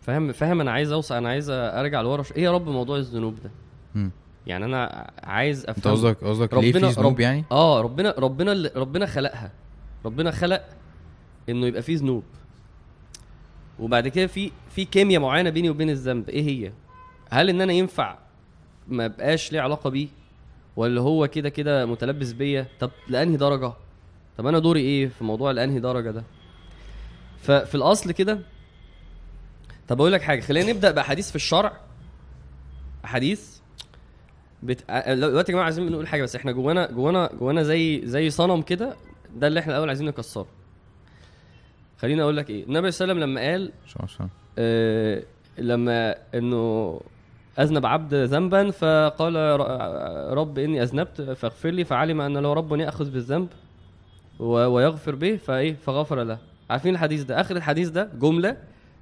فاهم 0.00 0.32
فاهم 0.32 0.60
أنا 0.60 0.70
عايز 0.70 0.92
أوصل 0.92 1.14
أنا 1.14 1.28
عايز 1.28 1.50
أرجع 1.50 2.00
لورا 2.00 2.22
ش- 2.22 2.32
إيه 2.32 2.42
يا 2.44 2.50
رب 2.52 2.68
موضوع 2.68 2.96
الذنوب 2.96 3.34
ده؟ 3.44 3.50
مم. 3.94 4.10
يعني 4.46 4.64
أنا 4.64 5.10
عايز 5.22 5.66
أنت 5.66 5.78
افهم 5.78 5.92
قصدك 5.92 6.24
قصدك 6.24 6.54
ليه 6.54 6.72
في 6.72 6.78
ذنوب 6.78 6.98
رب- 6.98 7.20
يعني؟ 7.20 7.44
آه 7.52 7.80
ربنا 7.80 8.14
ربنا 8.18 8.52
اللي 8.52 8.70
ربنا 8.76 9.06
خلقها. 9.06 9.52
ربنا 10.04 10.30
خلق 10.30 10.62
إنه 11.48 11.66
يبقى 11.66 11.82
فيه 11.82 11.96
ذنوب. 11.96 12.22
وبعد 13.78 14.08
كده 14.08 14.26
في 14.26 14.50
في 14.70 14.84
كيمياء 14.84 15.20
معينة 15.22 15.50
بيني 15.50 15.70
وبين 15.70 15.90
الذنب 15.90 16.28
إيه 16.28 16.42
هي؟ 16.42 16.72
هل 17.34 17.48
إن 17.48 17.60
أنا 17.60 17.72
ينفع 17.72 18.18
ما 18.88 19.06
بقاش 19.06 19.52
ليه 19.52 19.60
علاقة 19.60 19.90
بيه؟ 19.90 20.08
ولا 20.76 21.00
هو 21.00 21.28
كده 21.28 21.48
كده 21.48 21.86
متلبس 21.86 22.32
بيا؟ 22.32 22.66
طب 22.80 22.90
لأنهي 23.08 23.36
درجة؟ 23.36 23.72
طب 24.38 24.46
أنا 24.46 24.58
دوري 24.58 24.80
إيه 24.80 25.08
في 25.08 25.24
موضوع 25.24 25.50
لأنهي 25.50 25.80
درجة 25.80 26.10
ده؟ 26.10 26.24
ففي 27.38 27.74
الأصل 27.74 28.12
كده 28.12 28.38
طب 29.88 30.00
أقول 30.00 30.12
لك 30.12 30.22
حاجة 30.22 30.40
خلينا 30.40 30.72
نبدأ 30.72 30.90
بأحاديث 30.90 31.30
في 31.30 31.36
الشرع. 31.36 31.80
أحاديث 33.04 33.58
بت... 34.62 34.90
دلوقتي 35.08 35.52
يا 35.52 35.54
جماعة 35.56 35.64
عايزين 35.64 35.92
نقول 35.92 36.06
حاجة 36.06 36.22
بس 36.22 36.36
إحنا 36.36 36.52
جوانا 36.52 36.90
جوانا 36.90 37.30
جوانا 37.38 37.62
زي 37.62 38.06
زي 38.06 38.30
صنم 38.30 38.62
كده 38.62 38.96
ده 39.36 39.46
اللي 39.46 39.60
إحنا 39.60 39.72
الأول 39.72 39.88
عايزين 39.88 40.06
نكسره. 40.06 40.46
خليني 41.98 42.22
أقول 42.22 42.36
لك 42.36 42.50
إيه 42.50 42.64
النبي 42.64 42.90
صلى 42.90 43.04
الله 43.04 43.14
عليه 43.14 43.22
وسلم 43.24 43.30
لما 43.32 43.50
قال. 43.50 43.72
آه 44.58 45.22
لما 45.58 46.14
إنه 46.34 47.00
أذنب 47.58 47.86
عبد 47.86 48.14
ذنبا 48.14 48.70
فقال 48.70 49.36
رب 50.38 50.58
إني 50.58 50.82
أذنبت 50.82 51.22
فاغفر 51.22 51.68
لي 51.70 51.84
فعلم 51.84 52.20
أن 52.20 52.36
له 52.38 52.52
رب 52.52 52.72
يأخذ 52.80 53.10
بالذنب 53.10 53.48
ويغفر 54.38 55.14
به 55.14 55.36
فإيه 55.36 55.74
فغفر 55.74 56.22
له. 56.22 56.38
عارفين 56.70 56.94
الحديث 56.94 57.22
ده؟ 57.22 57.40
آخر 57.40 57.56
الحديث 57.56 57.88
ده 57.88 58.10
جملة 58.20 58.56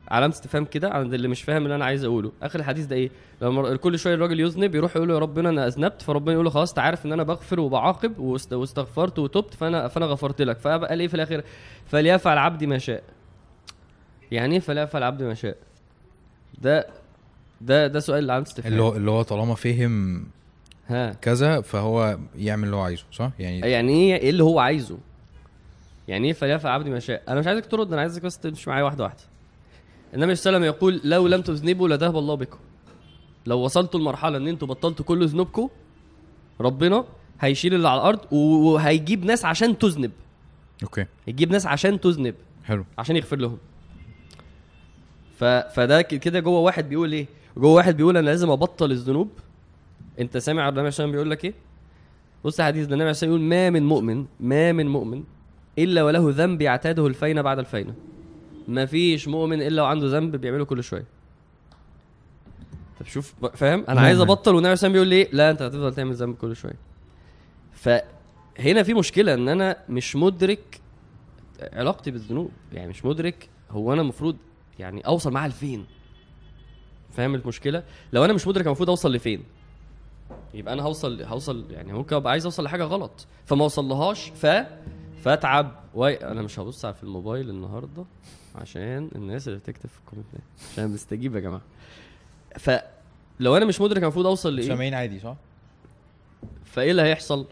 علامه 0.08 0.32
استفهام 0.34 0.64
كده 0.64 0.90
عند 0.90 1.14
اللي 1.14 1.28
مش 1.28 1.42
فاهم 1.42 1.62
اللي 1.64 1.74
أنا 1.74 1.84
عايز 1.84 2.04
أقوله. 2.04 2.32
آخر 2.42 2.58
الحديث 2.58 2.86
ده 2.86 2.96
إيه؟ 2.96 3.10
لما 3.42 3.76
كل 3.76 3.98
شوية 3.98 4.14
الراجل 4.14 4.40
يذنب 4.40 4.74
يروح 4.74 4.96
يقول 4.96 5.08
له 5.08 5.14
يا 5.14 5.18
ربنا 5.18 5.48
أنا 5.48 5.66
أذنبت 5.66 6.02
فربنا 6.02 6.32
يقول 6.32 6.44
له 6.44 6.50
خلاص 6.50 6.68
أنت 6.70 6.78
عارف 6.78 7.06
إن 7.06 7.12
أنا 7.12 7.22
بغفر 7.22 7.60
وبعاقب 7.60 8.18
واست- 8.18 8.52
واستغفرت 8.52 9.18
وتبت 9.18 9.54
فأنا 9.54 9.88
فأنا 9.88 10.06
غفرت 10.06 10.42
لك. 10.42 10.58
فقال 10.58 11.00
إيه 11.00 11.08
في 11.08 11.14
الآخر؟ 11.14 11.42
فليفعل 11.86 12.38
عبدي 12.38 12.66
ما 12.66 12.78
شاء. 12.78 13.02
يعني 14.32 14.54
إيه 14.54 14.60
فليفعل 14.60 15.02
عبدي 15.02 15.24
ما 15.24 15.34
شاء؟ 15.34 15.56
ده 16.62 16.86
ده 17.62 17.86
ده 17.86 18.00
سؤال 18.00 18.30
علامه 18.30 18.46
استفهام 18.46 18.72
اللي 18.72 18.82
هو 18.82 18.96
اللي 18.96 19.10
هو 19.10 19.22
طالما 19.22 19.54
فهم 19.54 20.26
ها. 20.88 21.12
كذا 21.12 21.60
فهو 21.60 22.18
يعمل 22.36 22.64
اللي 22.64 22.76
هو 22.76 22.80
عايزه 22.80 23.04
صح؟ 23.12 23.30
يعني 23.38 23.58
يعني 23.58 23.92
إيه 23.92 24.16
إيه 24.16 24.30
اللي 24.30 24.44
هو 24.44 24.58
عايزه؟ 24.58 24.98
يعني 26.08 26.26
إيه 26.26 26.32
فليفعل 26.32 26.72
عبدي 26.72 26.90
ما 26.90 26.98
شاء؟ 26.98 27.22
أنا 27.28 27.40
مش 27.40 27.46
عايزك 27.46 27.66
ترد 27.66 27.92
أنا 27.92 28.00
عايزك 28.00 28.22
بس 28.22 28.38
تمشي 28.38 28.70
معايا 28.70 28.84
واحدة 28.84 29.04
واحدة. 29.04 29.20
النبي 30.14 30.34
صلى 30.34 30.50
الله 30.50 30.58
عليه 30.58 30.70
وسلم 30.70 30.76
يقول 30.76 31.10
لو 31.10 31.28
لم 31.28 31.42
تذنبوا 31.42 31.88
لذهب 31.88 32.16
الله 32.16 32.34
بكم. 32.34 32.58
لو 33.46 33.58
وصلتوا 33.58 34.00
لمرحله 34.00 34.36
إن 34.38 34.48
أنتوا 34.48 34.68
بطلتوا 34.68 35.04
كل 35.04 35.26
ذنوبكم 35.26 35.68
ربنا 36.60 37.04
هيشيل 37.40 37.74
اللي 37.74 37.88
على 37.88 38.00
الأرض 38.00 38.32
وهيجيب 38.32 39.24
ناس 39.24 39.44
عشان 39.44 39.78
تذنب. 39.78 40.10
أوكي. 40.82 41.06
يجيب 41.26 41.50
ناس 41.52 41.66
عشان 41.66 42.00
تذنب. 42.00 42.34
حلو. 42.64 42.84
عشان 42.98 43.16
يغفر 43.16 43.36
لهم. 43.36 43.58
ف... 45.38 45.44
فده 45.44 46.02
كده 46.02 46.40
جوه 46.40 46.60
واحد 46.60 46.88
بيقول 46.88 47.12
إيه؟ 47.12 47.26
جوه 47.56 47.72
واحد 47.72 47.96
بيقول 47.96 48.16
أنا 48.16 48.26
لازم 48.26 48.50
أبطل 48.50 48.90
الذنوب. 48.90 49.30
أنت 50.20 50.38
سامع 50.38 50.68
النبي 50.68 50.86
عشان 50.86 51.12
بيقول 51.12 51.30
لك 51.30 51.44
إيه؟ 51.44 51.54
بص 52.44 52.60
الحديث 52.60 52.86
ده 52.86 52.94
النبي 52.94 53.10
عشان 53.10 53.28
يقول 53.28 53.40
ما 53.40 53.70
من 53.70 53.82
مؤمن 53.82 54.26
ما 54.40 54.72
من 54.72 54.88
مؤمن 54.88 55.24
إلا 55.78 56.02
وله 56.02 56.30
ذنب 56.30 56.62
يعتاده 56.62 57.06
الفينة 57.06 57.42
بعد 57.42 57.58
الفينة. 57.58 57.94
ما 58.68 58.86
فيش 58.86 59.28
مؤمن 59.28 59.62
إلا 59.62 59.82
وعنده 59.82 60.18
ذنب 60.18 60.36
بيعمله 60.36 60.64
كل 60.64 60.84
شوية. 60.84 61.04
طب 63.00 63.06
شوف 63.06 63.34
فاهم؟ 63.54 63.84
أنا 63.88 64.00
عايز. 64.00 64.20
أبطل 64.20 64.54
والنبي 64.54 64.72
عشان 64.72 64.92
بيقول 64.92 65.08
لي 65.08 65.28
لا 65.32 65.50
أنت 65.50 65.62
هتفضل 65.62 65.94
تعمل 65.94 66.14
ذنب 66.14 66.34
كل 66.34 66.56
شوية. 66.56 66.76
ف 67.72 67.88
هنا 68.58 68.82
في 68.82 68.94
مشكلة 68.94 69.34
إن 69.34 69.48
أنا 69.48 69.76
مش 69.88 70.16
مدرك 70.16 70.80
علاقتي 71.72 72.10
بالذنوب. 72.10 72.50
يعني 72.72 72.88
مش 72.88 73.04
مدرك 73.04 73.48
هو 73.70 73.92
أنا 73.92 74.02
المفروض 74.02 74.36
يعني 74.78 75.00
أوصل 75.00 75.32
معاها 75.32 75.48
لفين. 75.48 75.86
فاهم 77.12 77.34
المشكلة؟ 77.34 77.82
لو 78.12 78.24
أنا 78.24 78.32
مش 78.32 78.46
مدرك 78.46 78.66
المفروض 78.66 78.88
أوصل 78.90 79.12
لفين؟ 79.12 79.42
يبقى 80.54 80.74
أنا 80.74 80.82
هوصل 80.82 81.22
هوصل 81.22 81.64
يعني 81.70 81.92
ممكن 81.92 82.16
أبقى 82.16 82.30
عايز 82.32 82.44
أوصل 82.44 82.64
لحاجة 82.64 82.84
غلط. 82.84 83.26
فما 83.46 83.62
اوصلهاش 83.64 84.30
ف 84.30 84.46
فأتعب. 85.24 85.80
و... 85.94 86.06
أنا 86.06 86.42
مش 86.42 86.58
هبص 86.58 86.84
على 86.84 86.94
في 86.94 87.02
الموبايل 87.02 87.50
النهارده 87.50 88.04
عشان 88.54 89.10
الناس 89.14 89.48
اللي 89.48 89.58
بتكتب 89.58 89.88
في 89.88 89.98
الكومنتات 89.98 90.40
عشان 90.72 90.92
بستجيب 90.94 91.34
يا 91.34 91.40
جماعة. 91.40 91.62
فلو 92.58 93.56
أنا 93.56 93.64
مش 93.64 93.80
مدرك 93.80 94.02
المفروض 94.02 94.26
أوصل 94.26 94.56
لإيه؟ 94.56 94.68
سامعين 94.68 94.94
عادي 94.94 95.20
صح؟ 95.20 95.36
فإيه 96.64 96.90
اللي 96.90 97.02
هيحصل؟ 97.02 97.46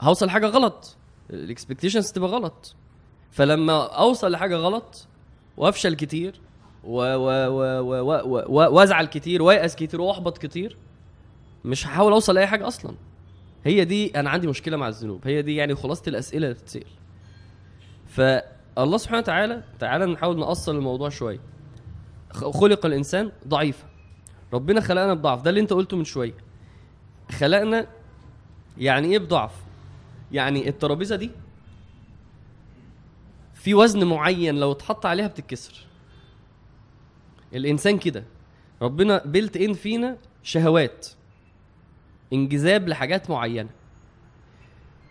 هوصل 0.00 0.26
لحاجة 0.26 0.46
غلط. 0.46 0.96
ال 1.30 1.36
expectations 1.36 2.12
تبقى 2.12 2.28
غلط. 2.30 2.74
فلما 3.30 3.86
أوصل 3.86 4.32
لحاجة 4.32 4.56
غلط 4.56 5.06
وأفشل 5.56 5.94
كتير 5.94 6.40
وازعل 6.84 9.06
كتير 9.06 9.42
ويأس 9.42 9.76
كتير 9.76 10.00
وأحبط 10.00 10.38
كتير. 10.38 10.76
مش 11.64 11.86
هحاول 11.86 12.12
أوصل 12.12 12.34
لأي 12.34 12.46
حاجة 12.46 12.66
أصلا. 12.66 12.94
هي 13.64 13.84
دي 13.84 14.20
أنا 14.20 14.30
عندي 14.30 14.46
مشكلة 14.46 14.76
مع 14.76 14.88
الذنوب. 14.88 15.26
هي 15.26 15.42
دي 15.42 15.56
يعني 15.56 15.74
خلاصة 15.74 16.02
الأسئلة 16.08 16.46
اللي 16.46 16.58
بتتسال 16.58 16.84
فالله 18.06 18.96
سبحانه 18.96 19.18
وتعالى 19.18 19.62
تعالى 19.78 20.06
نحاول 20.06 20.38
نأصل 20.38 20.76
الموضوع 20.76 21.08
شوية. 21.08 21.40
خلق 22.32 22.86
الإنسان 22.86 23.32
ضعيفا 23.48 23.84
ربنا 24.52 24.80
خلقنا 24.80 25.14
بضعف. 25.14 25.42
ده 25.42 25.50
اللي 25.50 25.60
أنت 25.60 25.72
قلته 25.72 25.96
من 25.96 26.04
شوية. 26.04 26.34
خلقنا 27.32 27.86
يعني 28.78 29.08
إيه 29.08 29.18
بضعف؟ 29.18 29.52
يعني 30.32 30.68
الترابيزة 30.68 31.16
دي 31.16 31.30
في 33.54 33.74
وزن 33.74 34.04
معين 34.04 34.60
لو 34.60 34.72
اتحط 34.72 35.06
عليها 35.06 35.26
بتتكسر. 35.26 35.86
الإنسان 37.54 37.98
كده. 37.98 38.24
ربنا 38.82 39.22
بيلت 39.24 39.56
ان 39.56 39.72
فينا 39.74 40.16
شهوات 40.42 41.06
انجذاب 42.32 42.88
لحاجات 42.88 43.30
معينة. 43.30 43.68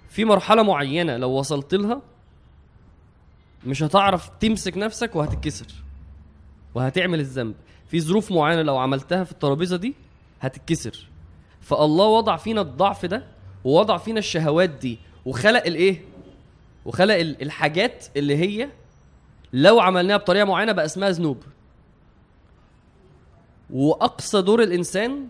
في 0.10 0.25
مرحلة 0.25 0.63
معينة 0.63 1.17
لو 1.17 1.29
وصلت 1.31 1.74
لها 1.75 2.01
مش 3.65 3.84
هتعرف 3.84 4.29
تمسك 4.39 4.77
نفسك 4.77 5.15
وهتتكسر 5.15 5.65
وهتعمل 6.75 7.19
الذنب. 7.19 7.55
في 7.88 8.00
ظروف 8.01 8.31
معينة 8.31 8.62
لو 8.62 8.77
عملتها 8.77 9.24
في 9.24 9.31
الترابيزة 9.31 9.77
دي 9.77 9.96
هتتكسر. 10.41 11.08
فالله 11.62 12.05
وضع 12.05 12.36
فينا 12.38 12.62
الضعف 12.62 13.05
ده 13.05 13.24
ووضع 13.63 13.98
فينا 13.98 14.19
الشهوات 14.19 14.69
دي 14.69 15.00
وخلق 15.25 15.65
الايه؟ 15.65 16.01
وخلق 16.86 17.15
ال- 17.15 17.41
الحاجات 17.41 18.05
اللي 18.17 18.36
هي 18.38 18.69
لو 19.53 19.79
عملناها 19.79 20.17
بطريقة 20.17 20.46
معينة 20.46 20.72
بقى 20.72 20.86
اسمها 20.86 21.10
ذنوب. 21.10 21.43
وأقصى 23.74 24.42
دور 24.42 24.64
الإنسان 24.64 25.28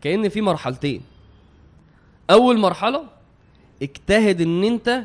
كأن 0.00 0.28
في 0.28 0.40
مرحلتين. 0.40 1.02
أول 2.30 2.58
مرحلة 2.58 3.04
اجتهد 3.82 4.40
إن 4.40 4.64
أنت 4.64 5.04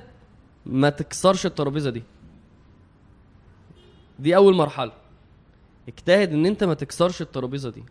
ما 0.66 0.90
تكسرش 0.90 1.46
الترابيزة 1.46 1.90
دي. 1.90 2.04
دي 4.20 4.36
أول 4.36 4.56
مرحلة. 4.56 4.92
اجتهد 5.88 6.34
إن 6.34 6.46
أنت 6.46 6.64
ما 6.64 6.74
تكسرش 6.74 7.22
الترابيزة 7.22 7.70
دي. 7.70 7.84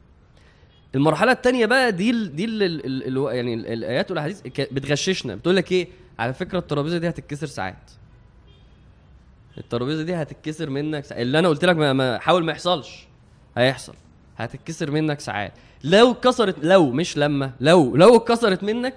المرحلة 0.95 1.33
الثانية 1.33 1.67
بقى 1.67 1.93
دي 1.93 2.11
ال 2.11 2.37
دي 2.37 2.45
ال 2.45 2.63
ال 2.63 3.19
ال 3.29 3.35
يعني 3.37 3.55
ال- 3.55 3.67
الآيات 3.67 4.11
والأحاديث 4.11 4.41
بتغششنا. 4.73 5.35
بتقول 5.35 5.57
لك 5.57 5.73
إيه؟ 5.73 5.89
على 6.19 6.35
فكرة 6.35 6.59
الترابيزة 6.59 6.99
دي 6.99 7.09
هتتكسر 7.09 7.47
ساعات. 7.47 7.91
الترابيزة 9.59 10.03
دي 10.03 10.15
هتتكسر 10.15 10.71
منك 10.71 11.05
ساعات. 11.05 11.23
اللي 11.23 11.39
أنا 11.39 11.49
قلت 11.49 11.65
لك 11.65 11.77
ما 11.77 12.19
حاول 12.19 12.45
ما 12.45 12.53
يحصلش. 12.53 13.07
هيحصل. 13.57 13.95
هتتكسر 14.45 14.91
منك 14.91 15.21
ساعات. 15.21 15.53
لو 15.85 16.11
اتكسرت 16.11 16.65
لو 16.65 16.91
مش 16.91 17.19
لما 17.19 17.53
لو 17.61 17.97
لو 17.97 18.17
اتكسرت 18.17 18.65
منك 18.65 18.95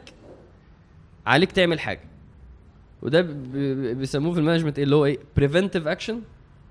عليك 1.26 1.52
تعمل 1.52 1.80
حاجة. 1.80 2.02
وده 3.02 3.22
بيسموه 3.94 4.34
في 4.34 4.40
ال 4.40 4.43
management 4.43 4.80
اللي 4.80 4.96
هو 4.96 5.06
إيه 5.06 5.20
preventive 5.38 5.88
action 5.88 6.22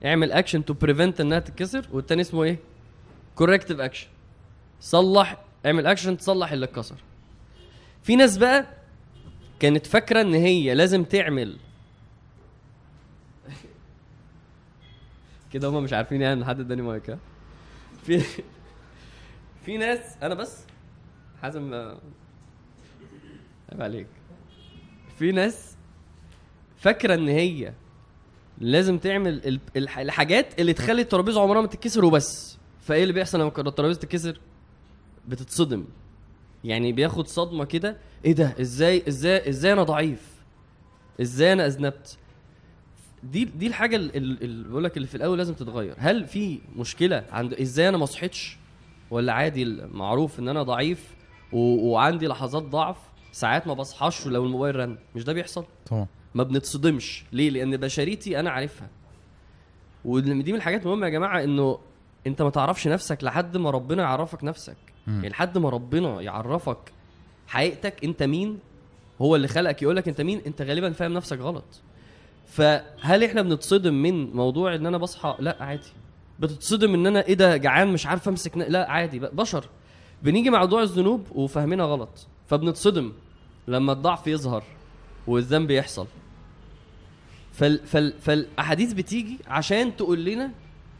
اعمل 0.04 0.32
action 0.32 0.64
to 0.64 0.74
prevent 0.74 1.20
إنها 1.20 1.38
تتكسر. 1.38 1.86
والتاني 1.92 2.22
اسمه 2.22 2.42
إيه؟ 2.42 2.58
corrective 3.34 3.80
action 3.80 4.06
صلح 4.80 5.38
اعمل 5.66 5.86
اكشن 5.86 6.16
تصلح 6.16 6.52
اللي 6.52 6.64
اتكسر. 6.64 6.96
في 8.02 8.16
ناس 8.16 8.38
بقى 8.38 8.66
كانت 9.60 9.86
فاكرة 9.86 10.20
إن 10.20 10.34
هي 10.34 10.74
لازم 10.74 11.04
تعمل. 11.04 11.56
كده 15.52 15.68
هما 15.68 15.80
مش 15.80 15.92
عارفين 15.92 16.22
يعني 16.22 16.44
حد 16.44 16.60
اداني 16.60 16.82
مايك؟ 16.82 17.18
في 18.06 18.22
في 19.64 19.76
ناس 19.76 20.00
أنا 20.22 20.34
بس 20.34 20.58
حازم 21.42 21.74
آه، 21.74 21.98
عيب 23.72 23.82
عليك. 23.82 24.06
في 25.18 25.32
ناس 25.32 25.76
فاكرة 26.76 27.14
إن 27.14 27.28
هي 27.28 27.72
لازم 28.58 28.98
تعمل 28.98 29.46
ال- 29.46 29.60
الح- 29.76 29.98
الحاجات 29.98 30.60
اللي 30.60 30.72
تخلي 30.72 31.02
الترابيزة 31.02 31.40
عمرها 31.42 31.60
ما 31.60 31.66
تتكسر 31.66 32.04
وبس. 32.04 32.58
فإيه 32.80 33.02
اللي 33.02 33.12
بيحصل 33.14 33.40
لما 33.40 33.48
الترابيزة 33.58 34.00
تتكسر؟ 34.00 34.40
بتتصدم. 35.28 35.84
يعني 36.64 36.92
بياخد 36.92 37.26
صدمة 37.26 37.64
كده 37.64 37.96
إيه 38.24 38.32
ده؟ 38.32 38.54
إزاي 38.60 39.02
إزاي 39.08 39.48
إزاي 39.48 39.72
أنا 39.72 39.82
ضعيف؟ 39.82 40.34
إزاي 41.20 41.52
أنا 41.52 41.66
أذنبت؟ 41.66 42.18
دي 43.22 43.44
دي 43.44 43.66
الحاجة 43.66 43.96
ال- 43.96 44.16
ال- 44.16 44.42
اللي 44.42 44.68
بقول 44.68 44.84
لك 44.84 44.96
اللي 44.96 45.08
في 45.08 45.14
الأول 45.14 45.38
لازم 45.38 45.54
تتغير. 45.54 45.94
هل 45.98 46.26
في 46.26 46.58
مشكلة 46.76 47.24
عند 47.30 47.54
إزاي 47.54 47.88
أنا 47.88 47.96
ما 47.98 48.06
صحيتش؟ 48.06 48.58
ولا 49.10 49.32
عادي 49.32 49.64
معروف 49.92 50.38
إن 50.38 50.48
أنا 50.48 50.62
ضعيف 50.62 51.14
و... 51.52 51.58
وعندي 51.90 52.26
لحظات 52.26 52.62
ضعف 52.62 52.96
ساعات 53.32 53.66
ما 53.66 53.74
بصحاش 53.74 54.26
لو 54.26 54.44
الموبايل 54.44 54.76
رن. 54.76 54.98
مش 55.14 55.24
ده 55.24 55.32
بيحصل؟ 55.32 55.64
طبعا. 55.86 56.06
ما 56.34 56.42
بنتصدمش. 56.42 57.24
ليه؟ 57.32 57.50
لأن 57.50 57.76
بشريتي 57.76 58.40
أنا 58.40 58.50
عارفها. 58.50 58.88
ودي 60.04 60.34
من 60.34 60.54
الحاجات 60.54 60.82
المهمه 60.82 61.06
يا 61.06 61.10
جماعة 61.10 61.44
إنه 61.44 61.78
أنت 62.26 62.42
ما 62.42 62.50
تعرفش 62.50 62.88
نفسك 62.88 63.24
لحد 63.24 63.56
ما 63.56 63.70
ربنا 63.70 64.02
يعرفك 64.02 64.44
نفسك. 64.44 64.76
يعني 65.06 65.28
لحد 65.28 65.58
ما 65.58 65.68
ربنا 65.68 66.20
يعرفك 66.20 66.92
حقيقتك 67.46 68.04
أنت 68.04 68.22
مين 68.22 68.58
هو 69.22 69.36
اللي 69.36 69.48
خلقك 69.48 69.82
يقولك 69.82 70.08
أنت 70.08 70.20
مين 70.20 70.40
أنت 70.46 70.62
غالبا 70.62 70.92
فاهم 70.92 71.12
نفسك 71.12 71.38
غلط. 71.38 71.64
فهل 72.46 73.24
إحنا 73.24 73.42
بنتصدم 73.42 73.94
من 73.94 74.32
موضوع 74.36 74.74
إن 74.74 74.86
أنا 74.86 74.98
بصحى؟ 74.98 75.36
لا 75.38 75.56
عادي. 75.60 75.88
بتتصدم 76.38 76.94
ان 76.94 77.06
أنا 77.06 77.22
إيه 77.26 77.34
ده 77.34 77.56
جعان 77.56 77.88
مش 77.88 78.06
عارف 78.06 78.28
امسك. 78.28 78.56
لا 78.56 78.90
عادي 78.90 79.18
بشر. 79.18 79.64
بنيجي 80.22 80.50
مع 80.50 80.58
موضوع 80.60 80.82
الذنوب 80.82 81.26
وفاهمينها 81.32 81.86
غلط 81.86 82.26
فبنتصدم 82.48 83.12
لما 83.68 83.92
الضعف 83.92 84.26
يظهر 84.26 84.62
والذنب 85.26 85.70
يحصل. 85.70 86.06
فال 87.52 87.86
فال 87.86 88.12
فالأحاديث 88.20 88.92
بتيجي 88.92 89.38
عشان 89.46 89.96
تقول 89.96 90.24
لنا 90.24 90.50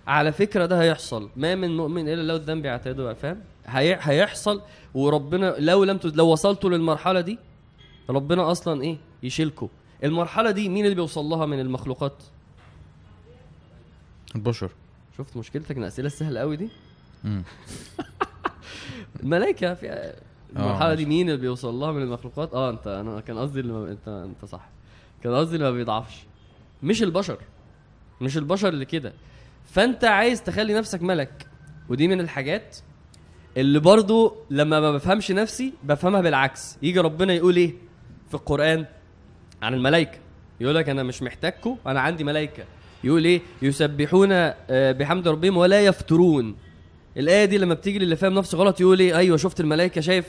على 0.06 0.32
فكرة 0.32 0.66
ده 0.66 0.82
هيحصل. 0.82 1.30
ما 1.36 1.54
من 1.54 1.76
مؤمن 1.76 2.08
إلا 2.08 2.22
لو 2.22 2.36
الذنب 2.36 2.64
يعتاده 2.64 3.14
فاهم؟ 3.14 3.40
هي 3.66 3.98
هيحصل 4.00 4.62
وربنا 4.94 5.54
لو 5.58 5.84
لم 5.84 6.00
لو 6.04 6.28
وصلتوا 6.28 6.70
للمرحلة 6.70 7.20
دي 7.20 7.38
ربنا 8.10 8.50
أصلا 8.50 8.82
إيه؟ 8.82 8.96
يشيلكوا. 9.22 9.68
المرحلة 10.04 10.50
دي 10.50 10.68
مين 10.68 10.84
اللي 10.84 10.94
بيوصل 10.94 11.24
لها؟ 11.24 11.46
من 11.46 11.60
المخلوقات. 11.60 12.22
البشر. 14.34 14.70
شفت 15.18 15.37
مشكلتك 15.37 15.76
إن 15.76 15.83
الاسئله 15.83 16.06
السهله 16.06 16.40
قوي 16.40 16.56
دي. 16.56 16.68
الملائكه 19.23 19.75
في 19.80 20.12
المرحلة 20.56 20.94
دي. 20.94 21.06
مين 21.06 21.28
اللي 21.28 21.40
بيوصل 21.40 21.75
لها 21.75 21.92
من 21.92 22.02
المخلوقات؟ 22.02 22.54
آه 22.54 22.71
أنت 22.71 22.87
أنا 22.87 23.21
كان 23.21 23.38
قصدي 23.38 23.61
اللي 23.61 23.73
ما... 23.73 23.90
أنت 23.90 24.09
أنت 24.09 24.44
صح. 24.44 24.68
كان 25.23 25.35
قصدي 25.35 25.56
اللي 25.56 25.71
ما 25.71 25.76
بيضعفش. 25.76 26.25
مش 26.83 27.02
البشر. 27.02 27.38
مش 28.21 28.37
البشر 28.37 28.68
اللي 28.68 28.85
كده. 28.85 29.12
فأنت 29.64 30.04
عايز 30.04 30.42
تخلي 30.42 30.75
نفسك 30.75 31.02
ملك. 31.02 31.47
ودي 31.88 32.09
من 32.09 32.21
الحاجات 32.21 32.76
اللي 33.56 33.78
برضو 33.78 34.37
لما 34.50 34.80
ما 34.80 34.92
بفهمش 34.92 35.30
نفسي 35.30 35.73
بفهمها 35.83 36.21
بالعكس. 36.21 36.78
يجي 36.83 37.00
ربنا 37.00 37.33
يقول 37.33 37.56
إيه 37.56 37.75
في 38.28 38.35
القرآن؟ 38.35 38.87
عن 39.62 39.75
الملائكة. 39.75 40.18
يقول 40.61 40.75
لك 40.75 40.88
أنا 40.88 41.02
مش 41.02 41.23
محتاجكم 41.23 41.76
أنا 41.87 42.00
عندي 42.00 42.25
ملائكة. 42.25 42.64
يقول 43.04 43.25
إيه؟ 43.25 43.40
يسبحون 43.62 44.28
آه، 44.32 44.54
بحمد 44.92 45.28
ربهم 45.28 45.56
ولا 45.56 45.80
يفترون. 45.80 46.56
الآية 47.16 47.44
دي 47.44 47.58
لما 47.58 47.75
بتيجي 47.75 47.99
للي 47.99 48.16
فاهم 48.16 48.34
نفسه 48.34 48.58
غلط 48.58 48.80
يقول 48.80 49.00
إيه؟ 49.00 49.16
أيوه 49.16 49.37
شفت 49.37 49.61
الملائكة 49.61 50.00
شايف؟ 50.00 50.26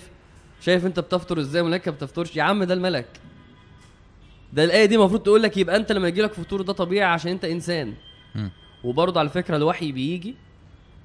شايف 0.62 0.86
أنت 0.86 1.00
بتفطر 1.00 1.40
إزاي؟ 1.40 1.62
الملائكة 1.62 1.92
بتفطرش. 1.92 2.36
يا 2.36 2.44
عم 2.44 2.64
ده 2.64 2.74
الملك. 2.74 3.06
ده 4.54 4.64
الآية 4.64 4.86
دي 4.86 4.96
المفروض 4.96 5.24
تقول 5.24 5.44
لك 5.44 5.58
يبقى 5.58 5.76
أنت 5.76 5.92
لما 5.92 6.08
يجي 6.08 6.22
لك 6.22 6.34
فطور 6.34 6.62
ده 6.62 6.74
طبيعي 6.74 7.06
عشان 7.10 7.32
أنت 7.32 7.46
إنسان. 7.46 7.94
وبرضه 8.84 9.20
على 9.20 9.30
فكرة 9.30 9.58
الوحي 9.58 9.92
بيجي 9.92 10.36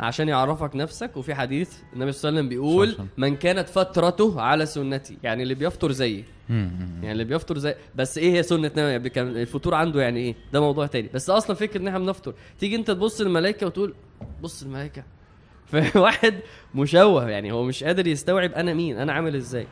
عشان 0.00 0.28
يعرفك 0.28 0.76
نفسك. 0.76 1.16
وفي 1.16 1.34
حديث 1.34 1.72
النبي 1.92 2.12
صلى 2.12 2.28
الله 2.28 2.40
عليه 2.40 2.48
وسلم 2.48 2.48
بيقول 2.48 2.96
من 3.16 3.36
كانت 3.36 3.68
فترته 3.68 4.40
على 4.40 4.66
سنتي. 4.66 5.18
يعني 5.22 5.42
اللي 5.42 5.54
بيفطر 5.54 5.92
زيي. 5.92 6.24
يعني 6.50 7.12
اللي 7.12 7.24
بيفطر 7.24 7.58
زي 7.58 7.74
بس 7.94 8.18
إيه 8.18 8.32
هي 8.32 8.42
سنة 8.42 8.58
نبي؟ 8.68 8.80
يعني 8.80 9.08
كان 9.10 9.28
الفطور 9.28 9.74
عنده 9.74 10.02
يعني 10.02 10.20
إيه؟ 10.20 10.34
ده 10.52 10.60
موضوع 10.60 10.86
تاني. 10.86 11.08
بس 11.14 11.30
أصلا 11.30 11.56
فكرة 11.56 11.80
إن 11.80 11.86
إحنا 11.88 11.98
بنفطر. 11.98 12.34
تيجي 12.58 12.76
أنت 12.76 12.90
تبص 12.90 13.20
للملائكة 13.20 13.66
وتقول 13.66 13.94
بص 14.42 14.62
الملائكة. 14.62 15.02
فواحد 15.70 16.34
مشوه. 16.74 17.30
يعني 17.30 17.52
هو 17.52 17.64
مش 17.64 17.84
قادر 17.84 18.06
يستوعب 18.06 18.52
أنا 18.52 18.74
مين 18.74 18.98
أنا 18.98 19.12
عامل 19.12 19.36
إزاي. 19.36 19.66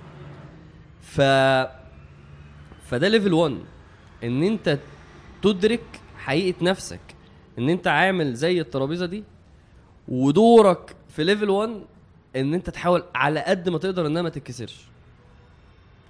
ف 1.00 1.20
فده 2.84 3.08
level 3.08 3.32
1 3.32 3.56
إن 4.24 4.42
أنت 4.42 4.78
تدرك 5.42 6.00
حقيقة 6.16 6.64
نفسك. 6.64 7.00
إن 7.58 7.68
أنت 7.68 7.86
عامل 7.86 8.34
زي 8.34 8.60
الترابيزة 8.60 9.06
دي 9.06 9.24
ودورك 10.08 10.96
في 11.08 11.24
level 11.24 11.50
1 11.50 11.70
إن 12.36 12.54
أنت 12.54 12.70
تحاول 12.70 13.02
على 13.14 13.40
قد 13.40 13.68
ما 13.68 13.78
تقدر 13.78 14.06
إنها 14.06 14.22
ما 14.22 14.28
تتكسرش. 14.28 14.84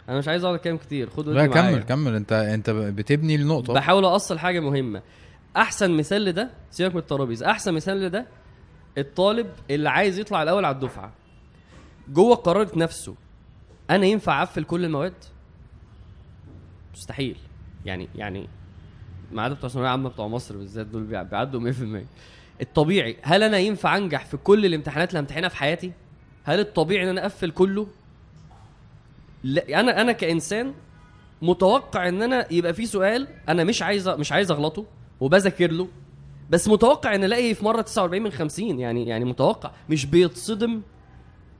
أنا 0.08 0.18
مش 0.18 0.28
عايز 0.28 0.44
أقعد 0.44 0.54
أتكلم 0.58 0.76
كتير. 0.76 1.10
خد 1.10 1.28
لا 1.28 1.46
معايا. 1.46 1.72
كمل. 1.78 1.82
كمل 1.82 2.14
أنت 2.14 2.32
أنت 2.32 2.70
بتبني 2.70 3.34
النقطة. 3.34 3.72
بحاول 3.72 4.04
أوصل 4.04 4.38
حاجة 4.38 4.60
مهمة. 4.60 5.02
أحسن 5.56 5.90
مثال 5.90 6.24
لده 6.24 6.50
سيبك 6.70 6.92
من 6.94 7.00
الترابيزة. 7.00 7.50
أحسن 7.50 7.74
مثال 7.74 8.00
لده 8.00 8.26
الطالب 8.98 9.46
اللي 9.70 9.90
عايز 9.90 10.18
يطلع 10.18 10.42
الأول 10.42 10.64
على 10.64 10.74
الدفعة. 10.74 11.12
جوه 12.08 12.34
قرارة 12.36 12.78
نفسه 12.78 13.14
أنا 13.90 14.06
ينفع 14.06 14.42
أقفل 14.42 14.64
كل 14.64 14.84
المواد؟ 14.84 15.14
مستحيل. 16.94 17.36
يعني 17.84 18.08
يعني 18.14 18.48
ما 19.32 19.42
عدا 19.42 19.54
بتوع 19.54 19.70
ثانوية 19.70 19.88
عامة 19.88 20.08
بتوع 20.08 20.28
مصر 20.28 20.56
بالذات 20.56 20.86
دول 20.86 21.02
بيع- 21.04 21.22
بيعدوا 21.22 21.60
100% 21.60 22.06
الطبيعي. 22.60 23.16
هل 23.22 23.42
أنا 23.42 23.58
ينفع 23.58 23.96
أنجح 23.96 24.24
في 24.26 24.36
كل 24.36 24.66
الامتحانات 24.66 25.08
اللي 25.10 25.20
همتحنها 25.20 25.48
في 25.48 25.56
حياتي؟ 25.56 25.92
هل 26.44 26.60
الطبيعي 26.60 27.04
إن 27.04 27.08
أنا 27.08 27.20
أقفل 27.22 27.50
كله؟ 27.50 27.86
لا 29.44 29.80
أنا 29.80 30.00
أنا 30.00 30.12
كإنسان 30.12 30.74
متوقع 31.42 32.08
إن 32.08 32.22
أنا 32.22 32.52
يبقى 32.52 32.74
في 32.74 32.86
سؤال 32.86 33.28
أنا 33.48 33.64
مش 33.64 33.82
عايز 33.82 34.08
مش 34.08 34.32
عايز 34.32 34.50
أغلطه 34.50 34.84
وبذاكر 35.20 35.70
له. 35.72 35.88
بس 36.50 36.68
متوقع 36.68 37.14
إن 37.14 37.24
ألاقي 37.24 37.54
في 37.54 37.64
مرة 37.64 37.80
49 37.82 38.22
من 38.22 38.30
50 38.30 38.80
يعني 38.80 39.06
يعني 39.08 39.24
متوقع. 39.24 39.70
مش 39.90 40.06
بيتصدم 40.06 40.82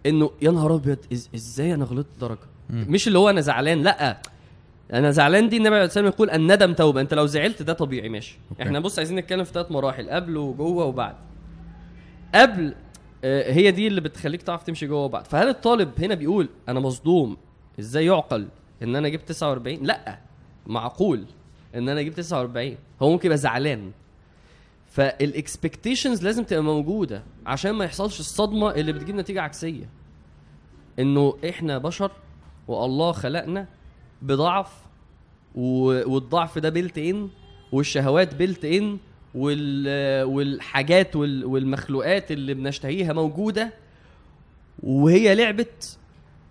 إنه 0.06 0.30
يا 0.42 0.50
نهار 0.50 0.74
أبيض 0.74 0.98
إزاي 1.34 1.74
أنا 1.74 1.84
غلطت 1.84 2.20
درجة. 2.20 2.38
مش 2.70 3.08
اللي 3.08 3.18
هو 3.18 3.30
أنا 3.30 3.40
زعلان 3.40 3.82
لأ. 3.82 4.22
أنا 4.92 5.10
زعلان 5.10 5.48
دي 5.48 5.56
النبي 5.56 5.74
عليه 5.74 5.84
الصلاه 5.84 6.06
يقول 6.08 6.30
الندم 6.30 6.72
توبة. 6.72 7.00
أنت 7.00 7.14
لو 7.14 7.26
زعلت 7.26 7.62
ده 7.62 7.72
طبيعي 7.72 8.08
ماشي. 8.08 8.38
okay. 8.50 8.62
إحنا 8.62 8.80
بص 8.80 8.98
عايزين 8.98 9.16
نتكلم 9.18 9.44
في 9.44 9.52
ثلاث 9.52 9.70
مراحل 9.72 10.10
قبل 10.10 10.36
وجوه 10.36 10.84
وبعد. 10.84 11.14
قبل 12.34 12.74
آه، 13.24 13.52
هي 13.52 13.70
دي 13.70 13.86
اللي 13.86 14.00
بتخليك 14.00 14.42
تعرف 14.42 14.62
تمشي 14.62 14.86
جوه 14.86 15.04
وبعد. 15.04 15.26
فهل 15.26 15.48
الطالب 15.48 15.90
هنا 15.98 16.14
بيقول 16.14 16.48
أنا 16.68 16.80
مصدوم؟ 16.80 17.36
إزاي 17.80 18.06
يعقل 18.06 18.48
إن 18.82 18.96
أنا 18.96 19.08
جبت 19.08 19.28
49 19.28 19.78
لأ 19.82 20.18
معقول 20.66 21.24
إن 21.74 21.88
أنا 21.88 22.02
جبت 22.02 22.16
49 22.20 22.76
هو 23.02 23.10
ممكن 23.10 23.26
يبقى 23.26 23.38
زعلان. 23.38 23.90
فال 24.90 25.09
expectations 25.09 26.24
لازم 26.24 26.44
تبقى 26.44 26.62
موجودة 26.62 27.22
عشان 27.46 27.70
ما 27.70 27.84
يحصلش 27.84 28.20
الصدمة 28.20 28.70
اللي 28.70 28.92
بتجيب 28.92 29.14
نتيجة 29.16 29.42
عكسية. 29.42 29.88
إنه 30.98 31.34
إحنا 31.48 31.78
بشر 31.78 32.10
والله 32.68 33.12
خلقنا 33.12 33.66
بضعف 34.22 34.72
والضعف 35.54 36.58
ده 36.58 36.68
بيلت 36.68 36.98
ان 36.98 37.28
والشهوات 37.72 38.34
بيلت 38.34 38.64
ان 38.64 38.98
وال 39.34 40.22
والحاجات 40.24 41.16
وال 41.16 41.44
والمخلوقات 41.44 42.32
اللي 42.32 42.54
بنشتهيها 42.54 43.12
موجودة 43.12 43.72
وهي 44.82 45.34
لعبة 45.34 45.66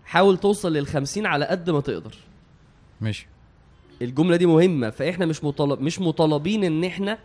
حاول 0.06 0.38
توصل 0.38 0.74
للخمسين 0.74 1.26
على 1.26 1.46
قد 1.46 1.70
ما 1.70 1.82
تقدر. 1.82 2.16
ماشي. 3.02 3.28
الجملة 4.02 4.36
دي 4.38 4.46
مهمة 4.46 4.90
فإحنا 4.90 5.26
مش 5.26 5.44
مطالب 5.44 5.82
مش 5.82 6.00
مطالبين 6.00 6.64
إن 6.64 6.84
إحنا 6.84 7.18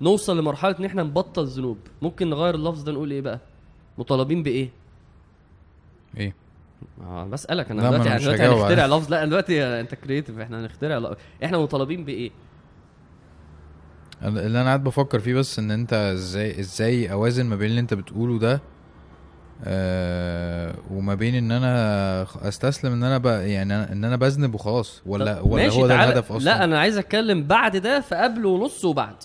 نوصل 0.00 0.38
لمرحلة 0.38 0.78
إن 0.78 0.84
إحنا 0.84 1.02
نبطل 1.02 1.44
ذنوب. 1.46 1.78
ممكن 2.02 2.30
نغير 2.30 2.54
اللفظ 2.54 2.82
ده 2.82 2.92
نقول 2.92 3.10
إيه 3.10 3.20
بقى؟ 3.20 3.40
مطالبين 3.98 4.42
بإيه؟ 4.42 4.70
إيه؟ 6.16 6.34
بسألك 7.30 7.70
أنا 7.70 7.80
دلوقتي 7.82 7.96
أنا 8.08 8.16
إحنا 8.16 8.16
مش 8.16 8.38
دلوقتي 8.38 8.44
هنخترع 8.46 8.86
لفظ 8.86 9.10
لا 9.10 9.24
دلوقتي 9.24 9.64
أنت 9.64 9.94
كريتيف 9.94 10.38
إحنا 10.38 10.60
هنخترع 10.60 10.98
لفظ. 10.98 11.16
إحنا 11.44 11.58
مطالبين 11.58 12.04
بإيه؟ 12.04 12.30
اللي 14.22 14.46
أنا 14.60 14.64
قاعد 14.64 14.84
بفكر 14.84 15.20
فيه 15.20 15.34
بس 15.34 15.58
إن 15.58 15.70
أنت 15.70 15.92
إزاي 15.92 16.60
إزاي 16.60 17.12
أوازن 17.12 17.46
ما 17.46 17.56
بين 17.56 17.70
اللي 17.70 17.80
أنت 17.80 17.94
بتقوله 17.94 18.38
ده 18.38 18.60
آه 19.64 20.74
وما 20.90 21.14
بين 21.14 21.34
إن 21.34 21.50
أنا 21.52 22.22
أستسلم 22.48 22.92
إن 22.92 23.04
أنا 23.04 23.18
ب... 23.18 23.26
يعني 23.26 23.86
أنا- 23.86 23.90
إن 23.90 24.04
أنا 24.04 24.16
بذنب 24.16 24.54
وخلاص 24.54 25.02
ولا 25.06 25.40
ولا 25.40 25.68
هو 25.68 25.86
ده 25.86 25.94
الهدف 25.94 26.32
أصلا؟ 26.32 26.44
لا 26.44 26.64
أنا 26.64 26.78
عايز 26.80 26.98
أتكلم 26.98 27.42
بعد 27.46 27.76
ده 27.76 28.00
فقبل 28.00 28.46
ونص 28.46 28.84
وبعد. 28.84 29.16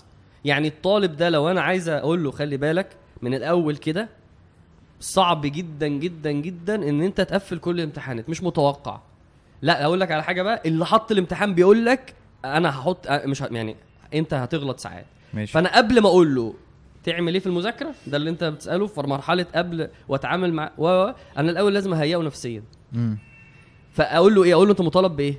يعني 0.44 0.68
الطالب 0.68 1.16
ده 1.16 1.28
لو 1.28 1.48
أنا 1.50 1.60
عايز 1.62 1.88
أقول 1.88 2.24
له 2.24 2.30
خلي 2.30 2.56
بالك 2.56 2.86
من 3.22 3.34
الأول 3.34 3.76
كده 3.76 4.08
صعب 5.02 5.40
جدا 5.46 5.88
جدا 5.88 6.32
جدا 6.32 6.74
إن 6.74 7.02
أنت 7.02 7.20
تقفل 7.20 7.58
كل 7.58 7.78
الامتحانات 7.78 8.28
مش 8.28 8.42
متوقع. 8.42 9.00
لا 9.62 9.84
أقول 9.84 10.00
لك 10.00 10.10
على 10.10 10.22
حاجة 10.22 10.42
بقى 10.42 10.62
اللي 10.66 10.86
حط 10.86 11.12
الامتحان 11.12 11.54
بيقول 11.54 11.86
لك 11.86 12.14
أنا 12.44 12.70
هحط 12.70 13.10
مش. 13.10 13.40
يعني 13.40 13.76
أنت 14.14 14.34
هتغلط 14.34 14.80
ساعات. 14.80 15.06
ماشي. 15.34 15.52
فأنا 15.52 15.76
قبل 15.76 16.00
ما 16.00 16.08
أقول 16.08 16.34
له 16.34 16.54
تعمل 17.04 17.34
إيه 17.34 17.40
في 17.40 17.46
المذاكرة 17.46 17.94
ده 18.06 18.16
اللي 18.16 18.30
أنت 18.30 18.44
بتسأله 18.44 18.86
في 18.86 19.00
مرحلة 19.00 19.46
قبل 19.54 19.88
وأتعامل 20.08 20.52
مع 20.52 20.70
و... 20.78 20.88
أنا 21.36 21.50
الأول 21.50 21.74
لازم 21.74 21.94
أهيئه 21.94 22.18
نفسيا. 22.18 22.62
مم. 22.92 23.18
فأقول 23.92 24.34
له 24.34 24.44
إيه؟ 24.44 24.54
أقول 24.54 24.66
له 24.66 24.72
أنت 24.72 24.80
مطالب 24.80 25.16
بإيه؟ 25.16 25.34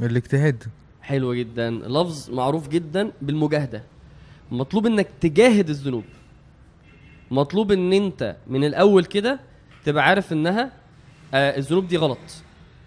الاجتهاد. 0.00 0.64
حلو 1.02 1.34
جدا. 1.34 1.70
لفظ 1.70 2.30
معروف 2.30 2.68
جدا 2.68 3.12
بالمجاهدة. 3.22 3.82
مطلوب 4.50 4.86
إنك 4.86 5.08
تجاهد 5.20 5.68
الذنوب. 5.68 6.04
مطلوب 7.30 7.72
إن 7.72 7.92
أنت 7.92 8.36
من 8.46 8.64
الأول 8.64 9.04
كده 9.04 9.40
تبقى 9.84 10.04
عارف 10.04 10.32
إنها 10.32 10.72
آه 11.34 11.56
الذنوب 11.58 11.88
دي 11.88 11.96
غلط. 11.96 12.18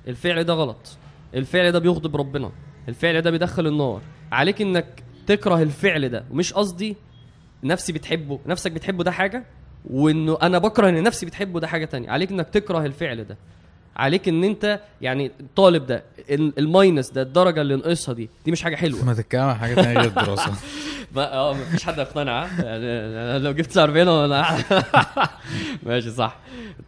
الفعل 0.08 0.44
ده 0.44 0.54
غلط. 0.54 0.98
الفعل 1.36 1.72
ده 1.72 1.80
بيغضب 1.80 2.16
ربنا. 2.16 2.52
الفعل 2.90 3.22
ده 3.22 3.32
بيدخل 3.32 3.68
النار. 3.68 4.02
عليك 4.32 4.62
إنك 4.62 5.04
تكره 5.28 5.62
الفعل 5.62 6.10
ده. 6.10 6.24
ومش 6.32 6.54
قصدي 6.54 6.96
نفسي 7.64 7.94
بتحبه. 7.94 8.40
نفسك 8.46 8.72
بتحبه 8.72 9.04
ده 9.04 9.12
حاجة 9.12 9.44
وإنه 9.90 10.38
أنا 10.42 10.58
بكره 10.58 10.90
إن 10.90 11.04
نفسي 11.04 11.26
بتحبه 11.26 11.60
ده 11.60 11.68
حاجة 11.68 11.86
تانية. 11.86 12.10
عليك 12.10 12.32
إنك 12.32 12.50
تكره 12.50 12.86
الفعل 12.86 13.24
ده. 13.24 13.38
عليك 13.96 14.28
إن 14.28 14.44
أنت 14.44 14.80
يعني 15.02 15.32
الطالب 15.40 15.86
ده 15.86 16.04
ال- 16.30 16.60
الماينس 16.60 17.10
ده 17.12 17.22
الدرجة 17.22 17.62
اللي 17.62 17.76
ناقصها 17.76 18.14
دي 18.14 18.30
دي 18.46 18.52
مش 18.52 18.62
حاجة 18.64 18.76
حلوة. 18.76 19.06
ما 19.06 19.14
تتكلم 19.14 19.42
عن 19.42 19.56
حاجة 19.56 19.74
تانية 19.76 20.00
غير 20.00 20.08
الدراسة. 20.10 20.52
ما 21.16 21.34
آه 21.34 21.54
مفيش 21.54 21.84
حد 21.84 21.98
يقتنع 21.98 22.46
ها؟ 22.46 22.64
يعني 22.64 23.40
لو 23.40 23.52
جبت 23.52 23.78
40 23.78 24.08
أنا 24.08 24.46
ماشي 25.84 26.10
صح. 26.12 26.36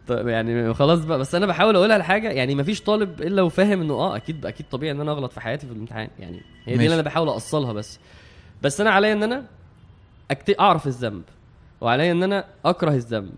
طيب 0.08 0.28
يعني 0.28 0.74
خلاص 0.74 1.04
بقى. 1.04 1.18
بس 1.18 1.34
أنا 1.34 1.46
بحاول 1.46 1.76
أقولها 1.76 1.98
لحاجه 1.98 2.30
يعني 2.30 2.54
مفيش 2.54 2.80
طالب 2.82 3.22
إلا 3.22 3.42
وفاهم 3.42 3.80
إنه 3.80 3.94
آه 3.94 4.16
أكيد 4.16 4.46
أكيد 4.46 4.66
طبيعي 4.70 4.92
إن 4.92 5.00
أنا 5.00 5.12
أغلط 5.12 5.32
في 5.32 5.40
حياتي 5.40 5.66
في 5.66 5.72
الامتحان. 5.72 6.08
يعني 6.18 6.40
هي 6.64 6.76
دي. 6.76 6.84
اللي 6.84 6.94
أنا 6.94 7.02
بحاول 7.02 7.28
أوصلها 7.28 7.72
بس. 7.72 7.98
بس 8.62 8.80
أنا 8.80 8.90
عليا 8.90 9.12
إن 9.12 9.22
أنا 9.22 9.44
أكت... 10.30 10.60
أعرف 10.60 10.86
الذنب. 10.86 11.22
وعليا 11.80 12.12
إن 12.12 12.22
أنا 12.22 12.44
أكره 12.64 12.90
الذنب. 12.90 13.32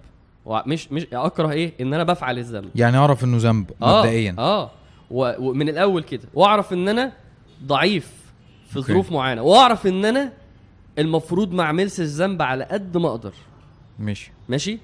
ومش 0.45 0.93
مش 0.93 1.07
أكره 1.13 1.51
إيه؟ 1.51 1.73
إن 1.81 1.95
أنا 1.95 2.05
بفعل 2.05 2.39
الذنب. 2.39 2.71
يعني 2.75 2.97
أعرف 2.97 3.25
إنه 3.25 3.37
ذنب 3.41 3.71
آه 3.83 4.01
مبدئيا. 4.01 4.35
آه. 4.39 4.71
و- 5.11 5.49
ومن 5.51 5.69
الأول 5.69 6.03
كده. 6.03 6.23
وأعرف 6.35 6.73
إن 6.73 6.89
أنا 6.89 7.13
ضعيف 7.65 8.13
في. 8.71 8.81
ظروف 8.81 9.13
معينة. 9.13 9.43
وأعرف 9.43 9.87
إن 9.87 10.05
أنا 10.05 10.33
المفروض 10.99 11.53
ما 11.53 11.63
اعملش 11.63 12.01
الذنب 12.01 12.43
على 12.43 12.65
قد 12.65 12.97
ما 12.97 13.09
أقدر. 13.09 13.33
ماشي. 13.99 14.33
ماشي؟ 14.49 14.79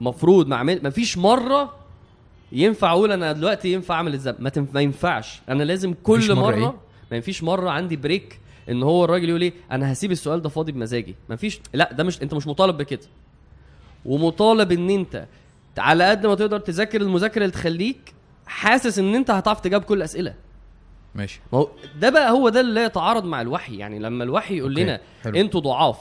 مفروض 0.00 0.46
ما 0.46 0.56
اعمل 0.56 0.80
مفيش 0.84 1.18
مرة 1.18 1.74
ينفع 2.52 2.90
أقول 2.90 3.12
أنا 3.12 3.32
دلوقتي 3.32 3.72
ينفع 3.72 3.94
اعمل 3.94 4.14
الذنب. 4.14 4.36
ما, 4.38 4.48
تنف... 4.48 4.74
ما 4.74 4.80
ينفعش. 4.80 5.40
أنا 5.48 5.62
لازم 5.62 5.94
كل 6.02 6.34
مرة 6.34 6.34
مرة, 6.34 6.54
إيه؟ 6.54 6.60
مرة 6.60 6.78
ما 7.12 7.20
فيش 7.20 7.42
مرة 7.42 7.70
عندي 7.70 7.96
بريك 7.96 8.40
ان 8.68 8.82
هو 8.82 9.04
الراجل 9.04 9.28
يقول 9.28 9.42
إيه؟ 9.42 9.52
أنا 9.70 9.92
هسيب 9.92 10.12
السؤال 10.12 10.42
ده 10.42 10.48
فاضي 10.48 10.72
بمزاجي. 10.72 11.14
ما 11.28 11.36
فيش 11.36 11.60
لا 11.74 11.92
ده 11.92 12.04
مش 12.04 12.22
أنت 12.22 12.34
مش 12.34 12.46
مطالب 12.46 12.76
بكده. 12.76 13.06
ومطالب 14.04 14.72
إن 14.72 14.90
أنت 14.90 15.26
على 15.78 16.04
قد 16.10 16.26
ما 16.26 16.34
تقدر 16.34 16.58
تذاكر 16.58 17.00
المذاكرة 17.00 17.42
اللي 17.42 17.52
تخليك 17.52 18.14
حاسس 18.46 18.98
إن 18.98 19.14
أنت 19.14 19.30
هتعرف 19.30 19.60
تجاوب 19.60 19.82
كل 19.82 19.96
الأسئلة. 19.96 20.34
ماشي. 21.14 21.40
ما 21.52 21.58
هو 21.58 21.68
ده 22.00 22.10
بقى 22.10 22.30
هو 22.30 22.48
ده 22.48 22.60
اللي 22.60 22.84
يتعارض 22.84 23.24
مع 23.24 23.40
الوحي. 23.40 23.76
يعني 23.76 23.98
لما 23.98 24.24
الوحي 24.24 24.56
يقول 24.56 24.74
لنا. 24.74 25.00
أنتوا 25.26 25.60
ضعاف. 25.60 25.96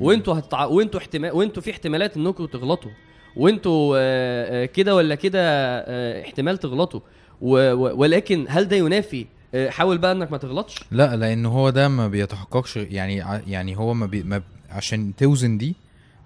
وانتوا 0.00 0.38
هتتع... 0.38 0.64
وانتوا 0.64 1.00
احتمال 1.00 1.32
وانتوا 1.32 1.62
في 1.62 1.70
احتمالات 1.70 2.16
انكم 2.16 2.46
تغلطوا 2.46 2.90
وانتوا 3.36 3.96
آه، 3.98 4.62
آه، 4.62 4.64
كده 4.66 4.94
ولا 4.94 5.14
كده 5.14 5.40
آه، 5.42 6.22
احتمال 6.22 6.58
تغلطوا. 6.58 7.00
و... 7.40 7.72
ولكن 7.74 8.46
هل 8.48 8.68
ده 8.68 8.76
ينافي؟ 8.76 9.26
حاول 9.68 9.98
بقى 9.98 10.12
انك 10.12 10.32
ما 10.32 10.38
تغلطش. 10.38 10.84
لا 10.90 11.16
لأن 11.16 11.46
هو 11.46 11.70
ده 11.70 11.88
ما 11.88 12.08
بيتحققش 12.08 12.76
يعني 12.76 13.16
يعني 13.46 13.78
هو 13.78 13.94
ما, 13.94 14.06
بي 14.06 14.22
ما 14.22 14.42
عشان 14.70 15.16
توزن 15.16 15.58
دي 15.58 15.76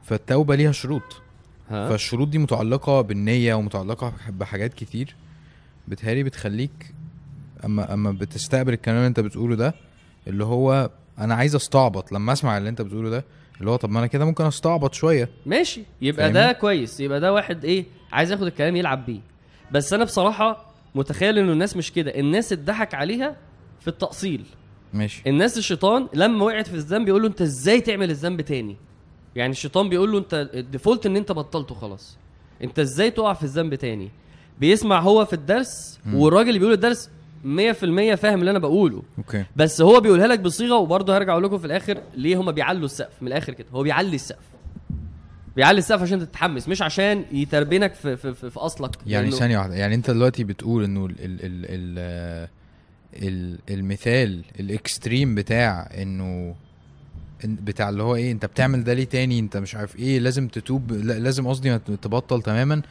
فالتوبة 0.05 0.55
ليها 0.55 0.73
شروط. 0.73 1.23
ها؟ 1.71 1.89
فالشروط 1.89 2.29
دي 2.29 2.39
متعلقة 2.39 3.01
بالنية 3.01 3.55
ومتعلقة 3.55 4.13
بحاجات 4.29 4.75
كتير. 4.75 5.15
بتهيألي 5.89 6.23
بتخليك 6.23 6.94
أما 7.65 7.95
أما 7.95 8.13
بتستقبل 8.13 8.73
الكلام 8.73 8.97
اللي 8.97 9.07
أنت 9.09 9.21
بتقوله 9.21 9.57
ده 9.57 9.75
اللي 10.27 10.45
هو 10.45 10.91
أنا 11.19 11.35
عايز 11.35 11.55
أستعبط. 11.55 12.13
لما 12.13 12.33
أسمع 12.33 12.59
اللي 12.59 12.69
أنت 12.69 12.83
بتقوله 12.83 13.11
ده 13.11 13.25
اللي 13.61 13.71
هو 13.71 13.77
طب 13.77 13.91
ما 13.91 13.99
أنا 13.99 14.07
كده 14.07 14.25
ممكن 14.25 14.45
أستعبط 14.45 14.95
شوية. 14.95 15.29
ماشي. 15.47 15.83
يبقى 16.03 16.33
فاهمني؟ 16.33 16.47
ده 16.47 16.53
كويس. 16.53 17.01
يبقى 17.01 17.21
ده 17.21 17.33
واحد 17.33 17.65
إيه 17.65 17.85
عايز 18.13 18.33
ياخد 18.33 18.43
الكلام 18.47 18.77
يلعب 18.77 19.07
بيه. 19.07 19.21
بس 19.73 19.93
أنا 19.93 20.05
بصراحة 20.05 20.75
متخيل 20.95 21.39
إنه 21.39 21.53
الناس 21.53 21.77
مش 21.77 21.93
كده. 21.93 22.11
الناس 22.21 22.53
اتضحك 22.53 22.95
عليها 22.95 23.37
في 23.81 23.89
التأصيل. 23.89 24.45
ماشي. 24.93 25.23
الناس 25.27 25.59
الشيطان 25.59 26.09
لما 26.15 26.45
وقعت 26.45 26.69
في 26.69 26.75
الذنب 26.75 27.09
يقول 27.09 27.23
له 27.23 27.29
أنت 27.29 27.43
إزاي 27.43 27.81
تعمل 27.81 28.11
الذنب 28.11 28.41
تاني؟ 28.41 28.77
يعني 29.37 29.53
الشيطان 29.53 29.89
بيقول 29.89 30.13
له 30.13 30.19
أنت 30.19 30.51
ال 30.55 30.61
default 30.61 31.07
إن 31.07 31.17
أنت 31.17 31.33
بطلته 31.33 31.75
خلاص. 31.75 32.19
أنت 32.63 32.79
إزاي 32.79 33.11
تقع 33.11 33.33
في 33.33 33.43
الذنب 33.43 33.75
تاني؟ 33.75 34.11
بيسمع 34.61 35.01
هو 35.01 35.25
في 35.25 35.33
الدرس. 35.33 36.01
والراجل 36.13 36.49
اللي 36.49 36.59
بيقول 36.59 36.75
الدرس 36.75 37.11
100% 37.45 38.15
فاهم 38.15 38.41
اللي 38.41 38.51
أنا 38.51 38.59
بقوله. 38.59 39.03
okay. 39.19 39.45
بس 39.57 39.81
هو 39.81 40.01
بيقولها 40.01 40.27
لك 40.27 40.41
بصيغه 40.41 40.75
وبرضه 40.79 41.17
هرجع 41.17 41.33
أقول 41.33 41.45
لكم 41.45 41.59
في 41.59 41.65
الآخر 41.67 42.01
ليه 42.17 42.37
هما 42.41 42.53
بيعلوا 42.53 42.85
السقف. 42.85 43.23
من 43.23 43.29
الآخر 43.29 43.53
كده. 43.53 43.67
هو 43.73 43.83
بيعلي 43.83 44.15
السقف. 44.15 44.45
بيعلي 45.57 45.79
السقف 45.79 46.03
عشان 46.03 46.21
تتحمس 46.21 46.69
مش 46.69 46.83
عشان 46.83 47.25
يتربى 47.33 47.95
في 47.95 48.17
في 48.17 48.35
في, 48.35 48.51
في 48.51 48.59
أصلك. 48.61 48.91
يعني 49.07 49.31
ثانية 49.31 49.59
واحدة. 49.59 49.75
يعني 49.75 49.95
أنت 49.95 50.11
دلوقتي 50.11 50.45
بتقول 50.45 50.85
إنه 50.85 51.07
ال 51.07 51.11
ال 51.21 51.39
ال 51.43 51.67
ال 51.71 52.49
ال 53.23 53.59
المثال 53.71 54.45
الإكستريم 54.61 55.35
بتاع 55.35 55.91
إنه 56.03 56.55
بتاع 57.45 57.89
اللي 57.89 58.03
هو 58.03 58.15
إيه 58.17 58.33
أنت 58.33 58.47
بتعمل 58.47 58.85
ده 58.85 58.95
ليه 58.95 59.05
تاني؟ 59.05 59.39
أنت 59.39 59.57
مش 59.57 59.75
عارف 59.75 59.97
إيه 59.97 60.19
لازم 60.19 60.49
تتوب 60.49 60.93
لا 60.93 61.13
لازم 61.19 61.47
قصدي 61.47 61.79
تبطل 61.79 62.43
تماما. 62.43 62.83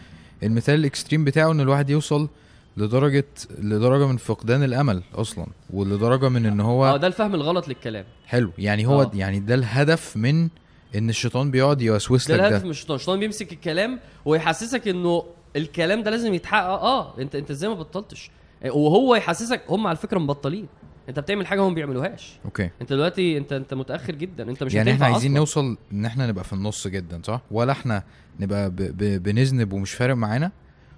المثال 0.44 0.76
الإكستريم 0.76 1.24
بتاعه 1.24 1.52
ان 1.52 1.60
الواحد 1.62 1.90
يوصل 1.90 2.30
لدرجة 2.78 3.26
لدرجة 3.60 4.08
من 4.08 4.18
فقدان 4.18 4.64
الأمل 4.64 5.04
أصلا 5.16 5.46
ولدرجة 5.70 6.30
من 6.30 6.46
إن 6.46 6.60
آه 6.60 6.64
هو 6.64 6.98
ده 6.98 7.08
الفهم 7.08 7.36
الغلط 7.36 7.68
للكلام. 7.68 8.06
حلو 8.26 8.52
يعني 8.58 8.86
هو 8.88 9.02
آه. 9.02 9.12
يعني 9.14 9.40
ده 9.40 9.56
الهدف 9.56 10.18
من 10.18 10.50
إن 10.96 11.10
الشيطان 11.10 11.52
بيقعد 11.52 11.82
يوسوس 11.82 12.28
ده 12.28 12.36
لك 12.36 12.40
الهدف 12.42 12.58
ده. 12.60 12.64
من 12.66 12.70
الشيطان. 12.72 12.96
الشيطان 12.96 13.20
بيمسك 13.20 13.52
الكلام 13.54 14.00
ويحسسك 14.26 14.88
إنه 14.88 15.24
الكلام 15.56 16.04
ده 16.04 16.12
لازم 16.12 16.34
يتحقق. 16.34 16.82
آه 16.82 17.20
أنت 17.20 17.36
أنت 17.36 17.52
إزاي 17.52 17.70
ما 17.70 17.76
بطلتش؟ 17.76 18.32
وهو 18.66 19.16
يحسسك 19.16 19.62
هم 19.70 19.88
على 19.88 19.98
فكرة 19.98 20.20
مبطلين. 20.20 20.68
أنت 21.10 21.20
بتعمل 21.20 21.48
حاجة 21.48 21.62
هم 21.62 21.68
ما 21.70 21.76
بيعملوهاش. 21.76 22.40
أوكي. 22.46 22.70
أنت 22.82 22.94
دلوقتي 22.94 23.38
أنت 23.38 23.54
أنت 23.54 23.74
متأخر 23.74 24.16
جدا. 24.16 24.50
أنت 24.50 24.64
مش 24.64 24.74
يعني 24.74 24.92
إحنا 24.92 25.06
عايزين 25.06 25.38
أصلاً. 25.38 25.64
نوصل 25.64 25.78
إن 25.92 26.06
إحنا 26.06 26.28
نبقى 26.28 26.44
في 26.44 26.54
النص 26.54 26.88
جدا 26.88 27.22
صح؟ 27.24 27.42
ولا 27.52 27.72
إحنا 27.72 28.04
نبقى 28.40 28.70
ب... 28.70 28.76
ب... 28.76 29.24
بنذنب 29.24 29.74
ومش 29.74 29.92
فارق 29.94 30.16
معانا؟ 30.16 30.52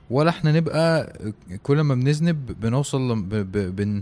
ولا 0.10 0.30
إحنا 0.30 0.52
نبقى 0.52 1.13
كل 1.63 1.82
ما 1.82 1.96
بنذنب 1.96 2.60
بنوصل. 2.62 3.22
ب... 3.22 3.30
ب... 3.30 3.76
بن 3.76 4.02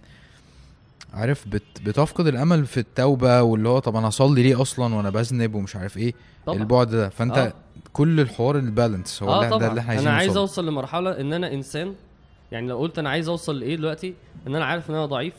عارف 1.13 1.47
بت... 1.47 1.63
بتفقد 1.85 2.27
الأمل 2.27 2.65
في 2.65 2.79
التوبة 2.79 3.41
واللي 3.41 3.69
هو 3.69 3.79
طب 3.79 3.95
أنا 3.95 4.07
اصلي 4.07 4.43
ليه 4.43 4.61
أصلا 4.61 4.95
وأنا 4.95 5.09
بذنب 5.09 5.55
ومش 5.55 5.75
عارف 5.75 5.97
إيه 5.97 6.13
طبعا 6.45 6.57
البعد 6.57 6.89
ده 6.89 7.09
فأنت 7.09 7.37
آه. 7.37 7.53
كل 7.93 8.19
الحوار 8.19 8.57
البالانس 8.57 9.23
هو 9.23 9.29
آه 9.29 9.57
ده, 9.59 9.67
اللي 9.69 9.79
إحنا 9.81 9.91
عايزين 9.91 10.07
أنا 10.07 10.17
عايز. 10.17 10.37
أوصل 10.37 10.67
لمرحلة 10.67 11.21
إن 11.21 11.33
أنا 11.33 11.53
إنسان 11.53 11.95
يعني 12.51 12.67
لو 12.67 12.77
قلت 12.77 12.99
أنا 12.99 13.09
عايز 13.09 13.27
أوصل 13.29 13.59
لإيه 13.59 13.75
دلوقتي 13.75 14.13
إن 14.47 14.55
أنا 14.55 14.65
عارف 14.65 14.89
إن 14.89 14.95
أنا 14.95 15.05
ضعيف 15.05 15.33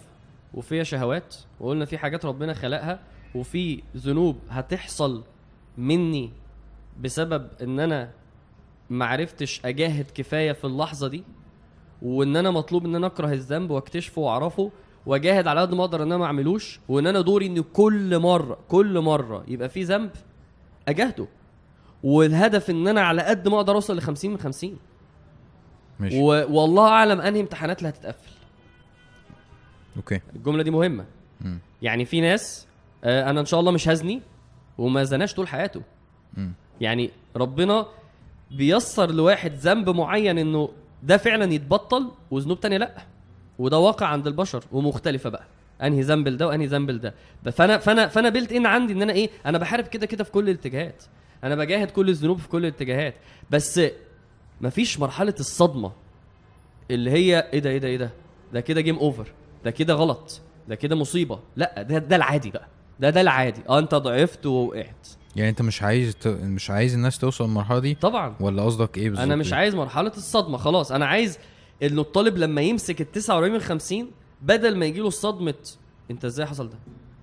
وفيا 0.54 0.82
شهوات 0.82 1.34
وقلنا 1.60 1.84
في 1.84 1.98
حاجات 1.98 2.24
ربنا 2.24 2.54
خلقها 2.54 2.98
وفي 3.34 3.82
ذنوب 3.96 4.36
هتحصل 4.50 5.22
مني 5.78 6.30
بسبب 7.00 7.48
إن 7.62 7.80
أنا 7.80 8.10
ما 8.90 9.04
عرفتش 9.06 9.60
أجاهد 9.64 10.06
كفاية 10.14 10.52
في 10.52 10.64
اللحظة 10.64 11.08
دي 11.08 11.24
وإن 12.02 12.36
أنا 12.36 12.50
مطلوب 12.50 12.86
إن 12.86 12.94
أنا 12.94 13.06
أكره 13.06 13.32
الذنب 13.32 13.70
وأكتشفه 13.70 14.22
وأعرفه 14.22 14.70
وأجاهد 15.06 15.46
على 15.46 15.60
قد 15.60 15.74
ما 15.74 15.80
أقدر 15.80 16.02
إن 16.02 16.06
أنا 16.06 16.16
ما 16.16 16.24
أعملوش 16.24 16.80
وإن 16.88 17.06
أنا 17.06 17.20
دوري 17.20 17.46
ان 17.46 17.62
كل 17.62 18.18
مرة 18.18 18.58
كل 18.68 19.00
مرة 19.00 19.44
يبقى 19.48 19.68
في 19.68 19.82
ذنب 19.82 20.10
أجاهده. 20.88 21.26
والهدف 22.02 22.70
إن 22.70 22.88
أنا 22.88 23.00
على 23.00 23.22
قد 23.22 23.48
ما 23.48 23.56
أقدر 23.56 23.74
أوصل 23.74 23.96
ل 23.96 24.00
50 24.00 24.30
من 24.30 24.38
50 24.38 24.76
ماشي. 26.00 26.20
و... 26.22 26.26
والله 26.26 26.88
أعلم 26.88 27.20
أنهي 27.20 27.40
امتحانات 27.40 27.78
اللي 27.78 27.88
هتتقفل. 27.88 28.30
أوكي. 29.96 30.20
الجملة 30.36 30.62
دي 30.62 30.70
مهمة. 30.70 31.04
مم. 31.40 31.58
يعني 31.82 32.04
في 32.04 32.20
ناس 32.20 32.66
آه 33.04 33.30
أنا 33.30 33.40
إن 33.40 33.46
شاء 33.46 33.60
الله 33.60 33.72
مش 33.72 33.88
هزني 33.88 34.22
وما 34.78 35.04
زناش 35.04 35.34
طول 35.34 35.48
حياته. 35.48 35.82
مم. 36.36 36.52
يعني 36.80 37.10
ربنا 37.36 37.86
بيسر 38.56 39.10
لواحد 39.10 39.52
ذنب 39.54 39.90
معين 39.90 40.38
إنه 40.38 40.68
ده 41.02 41.16
فعلا 41.16 41.52
يتبطل 41.52 42.10
وذنوب 42.30 42.60
تانية 42.60 42.76
لأ. 42.78 42.94
وده 43.58 43.78
واقع 43.78 44.06
عند 44.06 44.26
البشر 44.26 44.64
ومختلفة 44.72 45.30
بقى. 45.30 45.44
أنهي 45.82 46.00
ذنب 46.00 46.28
لده 46.28 46.46
وأنهي 46.46 46.66
ذنب 46.66 46.90
لده. 46.90 47.14
ب- 47.44 47.50
فأنا 47.50 47.78
فأنا 47.78 48.08
فأنا 48.08 48.28
built 48.28 48.52
in 48.52 48.66
عندي 48.66 48.92
إن 48.92 49.02
أنا 49.02 49.12
إيه 49.12 49.30
أنا 49.46 49.58
بحارب 49.58 49.84
كده 49.84 50.06
كده 50.06 50.24
في 50.24 50.30
كل 50.30 50.48
الاتجاهات. 50.48 51.02
أنا 51.44 51.54
بجاهد 51.54 51.90
كل 51.90 52.08
الذنوب 52.08 52.38
في 52.38 52.48
كل 52.48 52.62
الاتجاهات. 52.66 53.14
بس 53.50 53.80
مفيش 54.60 55.00
مرحلة 55.00 55.34
الصدمة 55.40 55.92
اللي 56.90 57.10
هي 57.10 57.48
إيه 57.52 57.58
ده 57.58 57.70
إيه 57.70 57.78
ده 57.78 57.88
إيه 57.88 57.96
ده 57.96 58.10
ده 58.52 58.60
كده 58.60 58.80
game 58.80 58.96
over 58.98 59.26
ده 59.64 59.70
كده 59.70 59.94
غلط 59.94 60.40
ده 60.68 60.74
كده 60.74 60.96
مصيبة. 60.96 61.38
لأ 61.56 61.82
ده 61.82 61.98
ده 61.98 62.16
العادي 62.16 62.50
بقى. 62.50 62.66
ده 63.00 63.10
ده 63.10 63.20
العادي. 63.20 63.60
آه 63.68 63.78
أنت 63.78 63.94
ضعفت 63.94 64.46
ووقعت. 64.46 65.08
يعني 65.36 65.50
انت 65.50 65.62
مش 65.62 65.82
عايز 65.82 66.14
ت... 66.16 66.28
مش 66.28 66.70
عايز 66.70 66.94
الناس 66.94 67.18
توصل 67.18 67.44
للمرحلة 67.44 67.78
دي؟ 67.78 67.94
طبعا. 67.94 68.34
ولا 68.40 68.62
قصدك 68.62 68.98
إيه 68.98 69.08
بالظبط؟ 69.10 69.24
أنا 69.26 69.36
مش 69.36 69.52
عايز 69.52 69.74
مرحلة 69.74 70.12
الصدمة 70.16 70.58
خلاص. 70.58 70.92
أنا 70.92 71.06
عايز 71.06 71.38
انه 71.82 72.00
الطالب 72.02 72.38
لما 72.38 72.60
يمسك 72.62 73.00
ال 73.00 73.12
49 73.12 73.52
من 73.52 73.58
50 73.60 74.10
بدل 74.42 74.76
ما 74.76 74.86
يجي 74.86 75.00
له 75.00 75.10
صدمة 75.10 75.54
انت 76.10 76.24
إزاي 76.24 76.46
حصل 76.46 76.68
ده؟ 76.68 76.76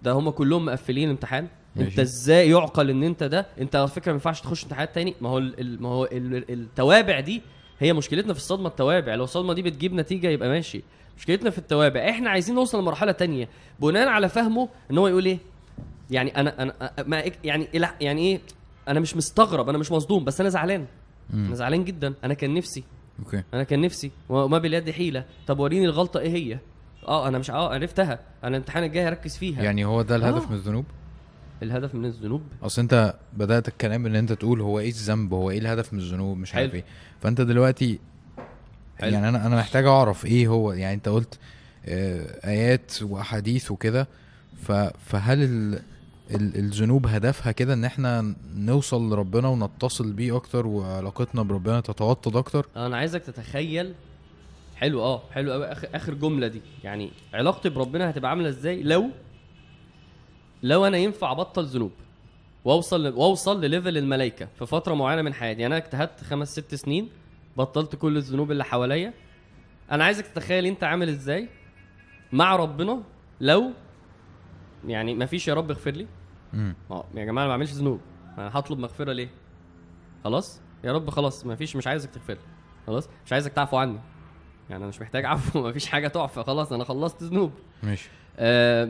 ده 0.04 0.12
هم 0.12 0.30
كلهم 0.30 0.65
مقفلين 0.65 1.10
امتحان 1.10 1.47
انت. 1.80 2.00
إزاي 2.00 2.50
يعقل 2.50 2.89
ان 2.89 3.04
انت 3.04 3.24
ده؟ 3.24 3.47
انت 3.62 3.76
على 3.76 3.88
فكرة 3.88 4.12
ما 4.12 4.15
ينفعش 4.15 4.41
تخش 4.41 4.63
امتحانات 4.63 4.95
تاني. 4.95 5.15
ما 5.21 5.30
هو 5.30 5.38
ال- 5.38 5.82
ما 5.82 5.89
هو 5.89 6.06
ال- 6.06 6.52
التوابع 6.54 7.19
دي 7.19 7.41
هي 7.80 7.93
مشكلتنا 7.93 8.34
في 8.34 8.39
الصدمة 8.39 8.67
التوابع. 8.67 9.15
لو 9.15 9.24
الصدمة 9.24 9.54
دي 9.54 9.62
بتجيب 9.62 9.93
نتيجة 9.93 10.28
يبقى 10.30 10.50
ماشي. 10.50 10.84
مشكلتنا 11.17 11.50
في 11.50 11.58
التوابع. 11.58 12.10
إحنا 12.10 12.30
عايزين 12.30 12.56
نوصل 12.56 12.80
لمرحلة 12.82 13.12
تانية 13.12 13.50
بناء 13.80 14.08
على 14.08 14.30
فهمه 14.30 14.69
ان 14.91 14.97
هو 14.97 15.08
يقول 15.08 15.26
إيه؟ 15.26 15.38
يعني 16.12 16.38
أنا 16.38 16.62
أنا 16.62 16.74
ما 17.08 17.24
يعني 17.43 17.67
يعني 18.02 18.21
إيه؟ 18.21 18.39
أنا 18.88 19.00
مش 19.00 19.15
مستغرب 19.15 19.69
أنا 19.69 19.78
مش 19.78 19.91
مصدوم 19.91 20.26
بس 20.26 20.41
أنا 20.41 20.50
زعلان. 20.50 20.86
أنا. 21.34 21.56
زعلان 21.56 21.84
جدا. 21.84 22.13
أنا 22.24 22.34
كان 22.34 22.54
نفسي. 22.54 22.84
أوكي. 23.19 23.43
أنا 23.54 23.63
كان 23.63 23.82
نفسي. 23.82 24.12
وما 24.30 24.58
باليد 24.58 24.91
حيلة. 24.91 25.26
طب 25.47 25.60
وريني 25.60 25.86
الغلطة 25.86 26.19
إيه 26.19 26.30
هي؟ 26.30 26.60
آه 27.08 27.28
أنا 27.28 27.38
مش 27.38 27.52
آه 27.52 27.74
عرفتها. 27.74 28.19
أنا 28.43 28.58
الامتحان 28.58 28.84
الجاي 28.84 29.04
هركز 29.04 29.38
فيها. 29.38 29.63
يعني 29.63 29.86
هو 29.86 30.02
ده 30.02 30.15
الهدف 30.15 30.43
آه. 30.43 30.50
من 30.50 30.56
الذنوب؟ 30.56 30.86
الهدف 31.63 31.95
من 31.95 32.06
الذنوب. 32.06 32.41
أصل 32.63 32.82
أنت 32.82 33.15
بدأت 33.34 33.67
الكلام 33.67 34.06
إن 34.06 34.15
أنت 34.15 34.34
تقول 34.34 34.62
هو 34.62 34.80
إيه 34.80 34.89
الذنب 34.89 35.34
هو 35.34 35.52
إيه 35.52 35.60
الهدف 35.60 35.93
من 35.93 36.00
الذنوب 36.00 36.38
مش 36.38 36.56
عارف. 36.56 36.74
إيه. 36.76 36.84
فأنت 37.21 37.41
دلوقتي 37.41 38.00
حلو. 39.00 39.13
يعني 39.13 39.30
أنا 39.30 39.47
أنا 39.47 39.56
محتاج 39.56 39.86
أعرف 39.86 40.26
إيه 40.26 40.47
هو. 40.47 40.74
يعني 40.74 40.93
أنت 40.93 41.10
قلت 41.10 41.39
آه 41.86 42.47
آيات 42.47 43.02
وأحاديث 43.02 43.71
وكده. 43.71 44.08
فهل 45.06 45.80
الذنوب 46.35 47.07
هدفها 47.07 47.51
كده 47.51 47.73
إن 47.73 47.85
إحنا 47.85 48.35
نوصل 48.55 49.09
لربنا 49.09 49.47
ونتصل 49.47 50.13
بيه 50.13 50.35
أكتر 50.35 50.67
وعلاقتنا 50.67 51.43
بربنا 51.43 51.79
تتوطد 51.81 52.35
أكتر. 52.35 52.67
أنا 52.75 52.97
عايزك 52.97 53.21
تتخيل 53.21 53.93
حلو 54.75 55.01
آه 55.03 55.21
حلو 55.31 55.51
قوي 55.53 55.65
آخر 55.65 55.87
آخر 55.93 56.13
جملة 56.13 56.47
دي. 56.47 56.61
يعني 56.83 57.11
علاقتي 57.33 57.69
بربنا 57.69 58.09
هتبقى 58.09 58.29
عاملة 58.31 58.49
إزاي 58.49 58.83
لو 58.83 59.09
لو 60.63 60.85
أنا 60.87 60.97
ينفع 60.97 61.31
أبطل 61.31 61.65
ذنوب 61.65 61.91
وأوصل 62.65 63.07
وأوصل 63.07 63.61
لليفل 63.61 63.97
الملائكة 63.97 64.47
في 64.59 64.65
فترة 64.65 64.93
معينة 64.93 65.21
من 65.21 65.33
حياتي. 65.33 65.61
يعني 65.61 65.75
أنا 65.75 65.85
اجتهدت 65.85 66.23
خمس 66.23 66.51
ست 66.51 66.75
سنين 66.75 67.09
بطلت 67.57 67.95
كل 67.95 68.17
الذنوب 68.17 68.51
اللي 68.51 68.63
حواليا. 68.65 69.13
أنا 69.91 70.03
عايزك 70.03 70.27
تتخيل 70.27 70.65
أنت 70.65 70.83
عامل 70.83 71.09
إزاي 71.09 71.49
مع 72.31 72.55
ربنا 72.55 73.03
لو 73.41 73.71
يعني 74.87 75.15
مفيش 75.15 75.47
يا 75.47 75.53
رب 75.53 75.71
اغفر 75.71 75.91
لي. 75.91 76.07
ما 76.53 76.73
هو 76.91 77.03
يا 77.15 77.25
جماعة 77.25 77.43
أنا 77.45 77.51
ما 77.51 77.57
بعملش 77.57 77.71
ذنوب. 77.71 77.99
أنا 78.37 78.49
هطلب 78.53 78.79
مغفرة 78.79 79.11
ليه؟ 79.11 79.29
خلاص؟ 80.23 80.61
يا 80.83 80.93
رب 80.93 81.09
خلاص 81.09 81.45
ما 81.45 81.55
فيش 81.55 81.75
مش 81.75 81.87
عايزك 81.87 82.09
تغفر 82.09 82.37
خلاص؟ 82.87 83.09
مش 83.25 83.33
عايزك 83.33 83.53
تعفو 83.53 83.77
عني. 83.77 83.99
يعني 84.69 84.83
أنا 84.83 84.89
مش 84.89 85.01
محتاج 85.01 85.25
عفو 85.25 85.61
ما 85.63 85.71
فيش 85.71 85.87
حاجة 85.87 86.07
تعفى 86.07 86.43
خلاص 86.43 86.71
أنا 86.71 86.83
خلصت 86.83 87.23
ذنوب. 87.23 87.51
ماشي. 87.83 88.09
آه، 88.39 88.89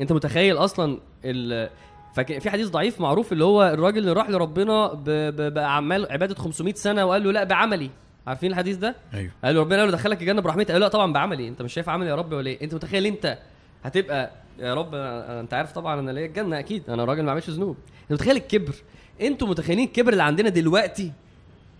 أنت 0.00 0.12
متخيل 0.12 0.56
أصلا 0.56 0.98
ال... 1.24 1.70
فك... 2.14 2.38
في 2.38 2.50
حديث 2.50 2.68
ضعيف 2.68 3.00
معروف 3.00 3.32
اللي 3.32 3.44
هو 3.44 3.62
الراجل 3.62 3.98
اللي 3.98 4.12
راح 4.12 4.30
لربنا 4.30 4.86
ب... 4.92 5.04
ب... 5.10 5.54
بأعمال 5.54 6.12
عبادة 6.12 6.34
500 6.34 6.74
سنة 6.74 7.04
وقال 7.04 7.24
له 7.24 7.32
لا 7.32 7.44
بعملي. 7.44 7.90
عارفين 8.26 8.50
الحديث 8.50 8.76
ده؟ 8.76 8.96
أيوه. 9.14 9.32
قال 9.44 9.54
له 9.54 9.60
ربنا 9.60 9.78
قال 9.78 9.86
له 9.86 9.92
دخلك 9.92 10.20
الجنة 10.20 10.40
برحمتي 10.40 10.72
قال 10.72 10.80
له 10.80 10.86
لا 10.86 10.92
طبعا 10.92 11.12
بعملي. 11.12 11.48
أنت 11.48 11.62
مش 11.62 11.72
شايف 11.72 11.88
عملي 11.88 12.10
يا 12.10 12.14
رب 12.14 12.32
ولا 12.32 12.50
إيه؟ 12.50 12.64
أنت 12.64 12.74
متخيل 12.74 13.06
أنت 13.06 13.38
هتبقى 13.84 14.30
يا 14.58 14.74
رب 14.74 14.94
انت 14.94 15.54
عارف 15.54 15.72
طبعا 15.72 16.00
أنا 16.00 16.10
ليا 16.10 16.26
الجنة 16.26 16.58
أكيد 16.58 16.90
أنا 16.90 17.04
راجل 17.04 17.22
ما 17.22 17.30
عملش 17.32 17.50
ذنوب. 17.50 17.76
أنت 18.02 18.12
متخيل 18.12 18.36
الكبر؟ 18.36 18.74
أنتوا 19.20 19.48
متخيلين 19.48 19.86
الكبر 19.86 20.12
اللي 20.12 20.22
عندنا 20.22 20.48
دلوقتي؟ 20.48 21.12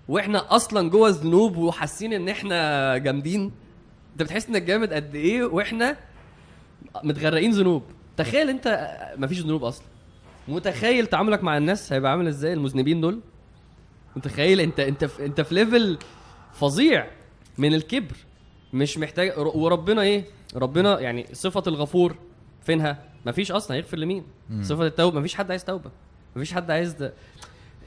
وإحنا 0.08 0.56
أصلا 0.56 0.90
جوه 0.90 1.08
الذنوب 1.08 1.56
وحاسين 1.56 2.12
إن 2.12 2.28
إحنا 2.28 2.98
جامدين؟ 2.98 3.52
أنت 4.12 4.22
بتحس 4.22 4.48
إنك 4.48 4.62
جامد 4.62 4.92
قد 4.92 5.14
إيه 5.14 5.44
وإحنا 5.44 5.96
متغرقين 7.04 7.50
ذنوب؟ 7.50 7.82
تخيل 8.16 8.50
أنت 8.50 8.96
مفيش 9.16 9.40
ذنوب 9.40 9.64
أصلا. 9.64 9.86
متخيل 10.48 11.06
تعاملك 11.06 11.42
مع 11.44 11.56
الناس 11.56 11.92
هيبقى 11.92 12.10
عامل 12.10 12.26
إزاي 12.28 12.52
المذنبين 12.52 13.00
دول؟ 13.00 13.20
متخيل 14.16 14.60
أنت 14.60 14.80
أنت 14.80 15.04
في 15.04 15.26
أنت 15.26 15.40
في 15.40 15.54
ليفل 15.54 15.98
فظيع 16.52 17.06
من 17.58 17.74
الكبر. 17.74 18.16
مش 18.72 18.98
محتاج 18.98 19.32
وربنا 19.38 20.02
إيه؟ 20.02 20.24
ربنا 20.56 21.00
يعني 21.00 21.26
صفة 21.32 21.62
الغفور 21.66 22.16
فينها؟ 22.62 22.98
مفيش 23.26 23.52
أصلا 23.52 23.76
هيغفر 23.76 23.96
لمين؟ 23.98 24.24
مم. 24.50 24.62
صفة 24.62 24.86
التوبة. 24.86 25.20
مفيش 25.20 25.34
حد 25.34 25.50
عايز 25.50 25.64
توبة. 25.64 25.90
مفيش 26.36 26.52
حد 26.54 26.70
عايز 26.70 26.92
ده. 26.92 27.12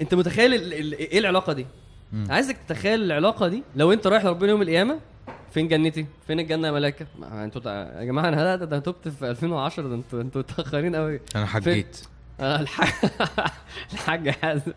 أنت 0.01 0.13
متخيل 0.15 0.53
ال... 0.53 0.73
ال... 0.73 0.93
إيه 0.93 1.19
العلاقة 1.19 1.53
دي؟ 1.53 1.65
مم. 2.13 2.27
عايزك 2.29 2.57
تتخيل 2.67 3.03
العلاقة 3.03 3.47
دي؟ 3.47 3.63
لو 3.75 3.93
أنت 3.93 4.07
رايح 4.07 4.25
لربنا 4.25 4.49
يوم 4.49 4.61
القيامة 4.61 4.99
فين 5.51 5.67
جنتي؟ 5.67 6.05
فين 6.27 6.39
الجنة 6.39 6.67
يا 6.67 6.71
ملايكه 6.73 7.05
ما 7.19 7.43
أنتوا 7.43 7.71
يا 7.71 8.03
جماعة 8.03 8.27
أنا 8.29 8.55
ده 8.55 8.65
ده 8.65 8.79
تبت 8.79 9.07
في 9.07 9.29
2010 9.29 9.87
ده 9.87 9.95
أنتوا 9.95 10.21
أنتوا 10.21 10.41
متأخرين 10.41 10.95
قوي 10.95 11.19
أنا 11.35 11.45
حجيت. 11.45 12.01
آه، 12.39 12.59
الحاج 12.59 13.11
الحاج 13.93 14.29
حازم. 14.29 14.73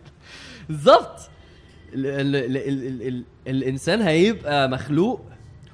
بالظبط. 0.68 1.20
ال... 1.94 2.06
ال... 2.06 2.36
ال... 2.36 2.56
ال... 2.56 2.86
ال... 2.86 3.08
ال... 3.08 3.24
الإنسان 3.46 4.02
هيبقى 4.02 4.68
مخلوق 4.68 5.20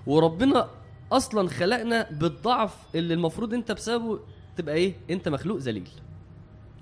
وربنا 0.07 0.69
أصلا 1.13 1.49
خلقنا 1.49 2.11
بالضعف 2.11 2.77
اللي 2.95 3.15
المفروض 3.15 3.55
أنت 3.55 3.73
بسببه 3.73 4.21
تبقى 4.57 4.75
إيه؟ 4.75 4.95
أنت 5.11 5.29
مخلوق 5.29 5.59
ذليل. 5.59 5.89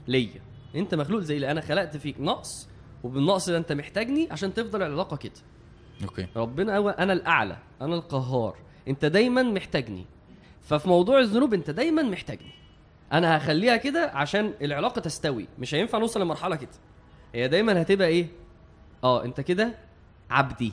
ليا. 0.08 0.40
أنت 0.76 0.94
مخلوق 0.94 1.20
ذليل. 1.20 1.44
أنا 1.44 1.60
خلقت 1.60 1.96
فيك 1.96 2.20
نقص 2.20 2.68
وبالنقص 3.04 3.50
ده 3.50 3.58
أنت 3.58 3.72
محتاجني 3.72 4.28
عشان 4.30 4.54
تفضل 4.54 4.82
العلاقة 4.82 5.16
كده. 5.16 5.32
أوكي. 6.02 6.26
ربنا 6.36 6.76
هو 6.76 6.88
أنا 6.90 7.12
الأعلى 7.12 7.56
أنا 7.80 7.94
القهار. 7.94 8.56
أنت 8.88 9.04
دايما 9.04 9.42
محتاجني. 9.42 10.06
ففي 10.62 10.88
موضوع 10.88 11.18
الذنوب 11.18 11.54
أنت 11.54 11.70
دايما 11.70 12.02
محتاجني. 12.02 12.52
أنا 13.12 13.36
هخليها 13.36 13.76
كده 13.76 14.10
عشان 14.14 14.54
العلاقة 14.62 15.00
تستوي. 15.00 15.46
مش 15.58 15.74
هينفع 15.74 15.98
نوصل 15.98 16.20
لمرحلة 16.20 16.56
كده. 16.56 16.70
هي 17.34 17.48
دايما 17.48 17.82
هتبقى 17.82 18.08
إيه؟ 18.08 18.26
آه 19.04 19.24
أنت 19.24 19.40
كده 19.40 19.74
عبدي. 20.30 20.72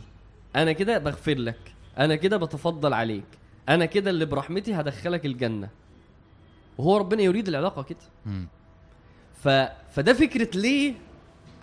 أنا 0.56 0.72
كده 0.72 0.98
بغفر 0.98 1.38
لك. 1.38 1.74
أنا 1.98 2.16
كده 2.16 2.38
بتفضل 2.38 2.94
عليك. 2.94 3.24
أنا 3.70 3.86
كده 3.86 4.10
اللي 4.10 4.26
برحمتي 4.26 4.74
هدخلك 4.74 5.26
الجنة. 5.26 5.70
وهو 6.78 6.98
ربنا 6.98 7.22
يريد 7.22 7.48
العلاقة 7.48 7.84
كده. 7.84 7.98
ف... 9.44 9.48
فده 9.96 10.14
فكرة 10.14 10.58
ليه 10.58 10.94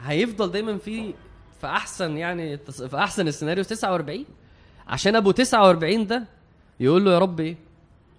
هيفضل 0.02 0.50
دايما 0.52 0.78
في 0.78 1.14
في 1.60 1.66
أحسن 1.66 2.16
يعني 2.16 2.58
في 2.58 2.96
أحسن 2.98 3.28
السيناريو 3.28 3.64
49 3.64 4.24
عشان 4.88 5.16
أبو 5.16 5.30
49 5.30 6.06
ده 6.06 6.24
يقول 6.80 7.04
له 7.04 7.12
يا 7.12 7.18
رب 7.18 7.40
إيه؟ 7.40 7.56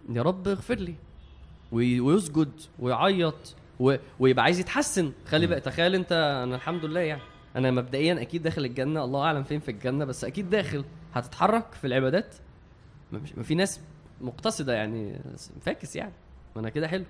يا 0.09 0.21
رب 0.21 0.47
اغفر 0.47 0.75
لي. 0.75 0.95
وي- 1.71 1.99
ويسجد 1.99 2.51
ويعيط 2.79 3.55
و... 3.79 3.95
ويبقى 4.19 4.43
عايز 4.43 4.59
يتحسن. 4.59 5.11
خلي 5.27 5.47
بقى 5.47 5.59
تخيل 5.61 5.95
أنت 5.95 6.11
أنا 6.43 6.55
الحمد 6.55 6.85
لله 6.85 6.99
يعني. 6.99 7.21
أنا 7.55 7.71
مبدئيا 7.71 8.21
أكيد 8.21 8.43
داخل 8.43 8.65
الجنة. 8.65 9.03
الله 9.03 9.21
أعلم 9.23 9.43
فين 9.43 9.59
في 9.59 9.71
الجنة 9.71 10.05
بس 10.05 10.23
أكيد 10.23 10.49
داخل. 10.49 10.83
هتتحرك 11.13 11.65
في 11.73 11.87
العبادات؟ 11.87 12.35
ما 13.11 13.43
في 13.43 13.55
ناس 13.55 13.79
مقتصدة 14.21 14.73
يعني 14.73 15.21
فاكس 15.61 15.95
يعني. 15.95 16.13
ما 16.55 16.61
أنا 16.61 16.69
كده 16.69 16.87
حلو. 16.87 17.05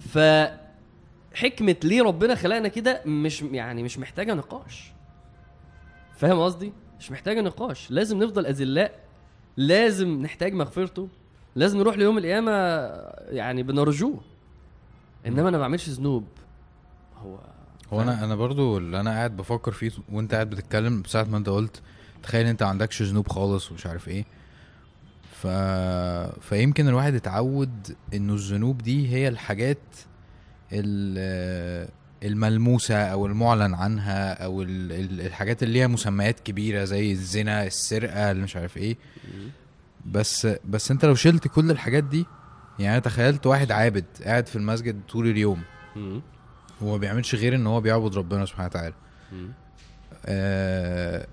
ف 0.00 0.18
حكمه 1.34 1.76
ليه 1.84 2.02
ربنا 2.02 2.34
خلقنا 2.34 2.68
كده 2.68 3.02
مش 3.06 3.42
يعني 3.42 3.82
مش 3.82 3.98
محتاجة 3.98 4.34
نقاش. 4.34 4.92
فاهم 6.16 6.40
قصدي؟ 6.40 6.72
مش 7.00 7.10
محتاجة 7.10 7.40
نقاش. 7.40 7.90
لازم 7.90 8.22
نفضل 8.22 8.46
أذلاء. 8.46 8.98
لازم 9.56 10.22
نحتاج 10.22 10.52
مغفرته. 10.52 11.08
لازم 11.56 11.78
نروح 11.78 11.96
ليوم 11.96 12.18
القيامة 12.18 12.52
يعني 13.28 13.62
بنرجوه. 13.62 14.20
إنما 15.26 15.40
أنا 15.48 15.50
ما 15.50 15.58
بعملش 15.58 15.88
ذنوب. 15.88 16.24
هو 17.22 17.38
هو 17.92 18.02
أنا 18.02 18.24
أنا 18.24 18.36
برضو 18.36 18.78
اللي 18.78 19.00
أنا 19.00 19.10
قاعد 19.10 19.36
بفكر 19.36 19.72
فيه 19.72 19.90
وأنت 20.12 20.34
قاعد 20.34 20.50
بتتكلم 20.50 21.02
ساعة 21.06 21.24
ما 21.24 21.36
أنت 21.36 21.48
قلت 21.48 21.82
تخيل 22.22 22.46
أنت 22.46 22.62
ما 22.62 22.68
عندكش 22.68 23.02
ذنوب 23.02 23.28
خالص 23.28 23.70
ومش 23.70 23.86
عارف 23.86 24.08
إيه. 24.08 24.24
ف... 25.42 25.46
فيمكن 26.48 26.88
الواحد 26.88 27.14
اتعود 27.14 27.96
إنه 28.14 28.34
الذنوب 28.34 28.78
دي 28.82 29.08
هي 29.14 29.28
الحاجات 29.28 29.78
ال... 30.72 31.88
الملموسة 32.22 32.96
أو 32.96 33.26
المعلن 33.26 33.74
عنها 33.74 34.44
أو 34.44 34.62
ال... 34.62 34.92
ال- 34.92 35.20
الحاجات 35.26 35.62
اللي 35.62 35.74
ليها 35.74 35.86
مسميات 35.86 36.40
كبيرة 36.40 36.84
زي 36.84 37.12
الزنا 37.12 37.66
السرقة 37.66 38.30
اللي 38.30 38.42
مش 38.42 38.56
عارف 38.56 38.76
إيه 38.76 38.96
بس 40.06 40.48
بس 40.64 40.90
أنت 40.90 41.04
لو 41.04 41.14
شلت 41.14 41.48
كل 41.48 41.70
الحاجات 41.70 42.04
دي 42.04 42.26
يعني 42.78 43.00
تخيلت 43.00 43.46
واحد 43.46 43.72
عابد 43.72 44.04
قاعد 44.24 44.46
في 44.46 44.56
المسجد 44.56 45.00
طول 45.08 45.26
اليوم. 45.30 45.62
هو 46.82 46.90
ما 46.92 46.96
بيعملش 46.96 47.34
غير 47.34 47.54
إن 47.54 47.66
هو 47.66 47.80
بيعبد 47.80 48.14
ربنا 48.16 48.46
سبحانه 48.46 48.66
وتعالى. 48.66 48.94
آه 50.26 51.26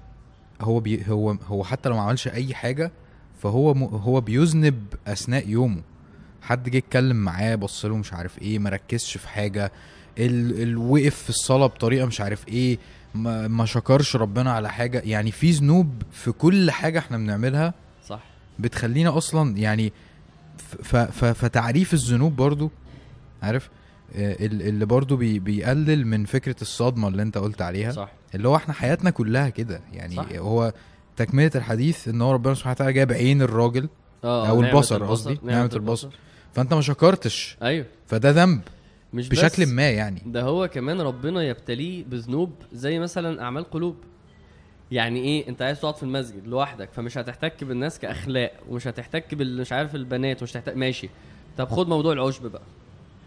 هو 0.62 0.80
بي 0.80 1.04
هو 1.10 1.32
هو 1.32 1.64
حتى 1.64 1.90
لو 1.90 1.96
ما 1.96 2.02
عملش 2.02 2.28
أي 2.28 2.54
حاجة 2.56 2.92
فهو 3.46 3.74
م 3.74 3.84
هو 3.84 4.22
بيذنب 4.22 4.84
أثناء 5.08 5.50
يومه. 5.50 5.82
حد 6.42 6.70
جه 6.70 6.78
اتكلم 6.78 7.16
معاه 7.16 7.56
بص 7.56 7.86
له 7.86 7.98
مش 7.98 8.14
عارف 8.14 8.42
إيه 8.42 8.60
ما 8.60 8.70
ركزش 8.70 9.18
في 9.18 9.30
حاجة 9.30 9.72
ال 10.20 10.62
ال 10.62 10.78
وقف 10.78 11.16
في 11.16 11.30
الصلاة 11.30 11.68
بطريقة 11.68 12.06
مش 12.06 12.22
عارف 12.22 12.48
إيه 12.48 12.78
ما, 13.16 13.48
ما 13.48 13.66
شكرش 13.66 14.16
ربنا 14.16 14.52
على 14.54 14.70
حاجة. 14.72 15.02
يعني 15.06 15.32
في 15.32 15.52
ذنوب 15.52 16.02
في 16.12 16.32
كل 16.32 16.72
حاجة 16.72 17.00
إحنا 17.00 17.18
بنعملها 17.18 17.74
صح. 18.08 18.24
بتخلينا 18.60 19.18
أصلا 19.18 19.58
يعني 19.58 19.94
ف 20.84 20.96
ف 20.96 21.26
فتعريف 21.26 21.94
الذنوب 21.94 22.36
برضو 22.36 22.72
عارف؟ 23.44 23.70
آه، 24.16 24.46
ال- 24.46 24.62
اللي 24.62 24.86
برضو 24.86 25.16
بي 25.18 25.40
بيقلل 25.40 26.08
من 26.08 26.26
فكرة 26.26 26.56
الصدمة 26.62 27.08
اللي 27.08 27.22
أنت 27.22 27.38
قلت 27.38 27.62
عليها. 27.62 27.92
صح. 27.92 28.12
اللي 28.36 28.48
هو 28.48 28.56
إحنا 28.56 28.74
حياتنا 28.74 29.10
كلها 29.10 29.50
كده. 29.50 29.82
يعني. 29.94 30.16
صح. 30.16 30.26
هو 30.36 30.74
تكملة 31.16 31.52
الحديث 31.56 32.08
إن 32.08 32.22
هو 32.22 32.32
ربنا 32.32 32.54
سبحانه 32.54 32.74
وتعالى 32.74 32.94
جاب 32.94 33.12
عين 33.12 33.42
الراجل 33.42 33.90
آه 34.24 34.50
أو 34.50 34.62
نعمة 34.62 34.74
البصر 34.74 35.06
قصدي، 35.06 35.40
نعمة 35.44 35.70
البصر. 35.74 36.10
فأنت 36.54 36.74
ما 36.74 36.82
شكرتش. 36.82 37.58
أيوه. 37.62 37.86
فده 38.08 38.30
ذنب 38.30 38.62
مش 39.14 39.30
بشكل 39.30 39.64
بس 39.64 39.70
ما 39.70 39.90
يعني. 39.90 40.22
ده 40.26 40.42
هو 40.44 40.68
كمان 40.68 41.02
ربنا 41.02 41.44
يبتليه 41.44 42.04
بذنوب 42.04 42.52
زي 42.74 43.00
مثلا 43.00 43.42
أعمال 43.44 43.64
قلوب. 43.64 43.96
يعني 44.92 45.20
إيه؟ 45.20 45.48
أنت 45.50 45.62
عايز 45.62 45.82
تقعد 45.82 45.96
في 45.96 46.04
المسجد 46.04 46.48
لوحدك 46.48 46.90
فمش 46.94 47.18
هتحتك 47.18 47.64
بالناس 47.64 48.00
كأخلاق 48.00 48.52
ومش 48.70 48.88
هتحتك 48.88 49.36
بال 49.36 49.58
مش 49.62 49.72
عارف 49.72 49.96
البنات 49.96 50.42
ومش 50.42 50.52
هتحتك 50.52 50.78
ماشي. 50.78 51.10
طب 51.58 51.70
خد 51.70 51.88
موضوع 51.88 52.14
العشب 52.14 52.46
بقى. 52.46 52.62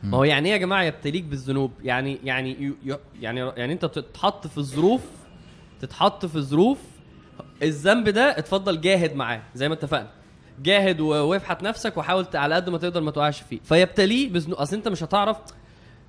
ما 0.03 0.18
هو 0.18 0.24
يعني 0.24 0.48
إيه 0.48 0.53
يا 0.53 0.59
جماعة 0.59 0.83
يبتليك 0.83 1.24
بالذنوب؟ 1.24 1.70
يعني 1.85 2.18
يعني 2.24 2.72
يعني 3.20 3.40
يعني 3.40 3.72
أنت 3.72 3.85
تتحط 3.85 4.46
في 4.46 4.59
الظروف 4.59 5.01
تتحط 5.81 6.27
في 6.27 6.40
ظروف 6.40 6.79
الذنب 7.62 8.09
ده 8.09 8.38
اتفضل 8.38 8.81
جاهد 8.81 9.14
معاه 9.16 9.42
زي 9.55 9.68
ما 9.68 9.75
اتفقنا. 9.75 10.09
جاهد 10.62 11.01
وافحت 11.01 11.62
نفسك 11.62 11.97
وحاول 11.97 12.27
على 12.35 12.55
قد 12.55 12.71
ما 12.71 12.79
تقدر 12.79 13.01
ما 13.01 13.11
تقعش 13.11 13.42
فيه. 13.42 13.59
فيبتليه 13.64 14.33
بذنوب 14.33 14.59
أصل 14.59 14.77
أنت 14.77 14.88
مش 14.88 15.03
هتعرف 15.03 15.37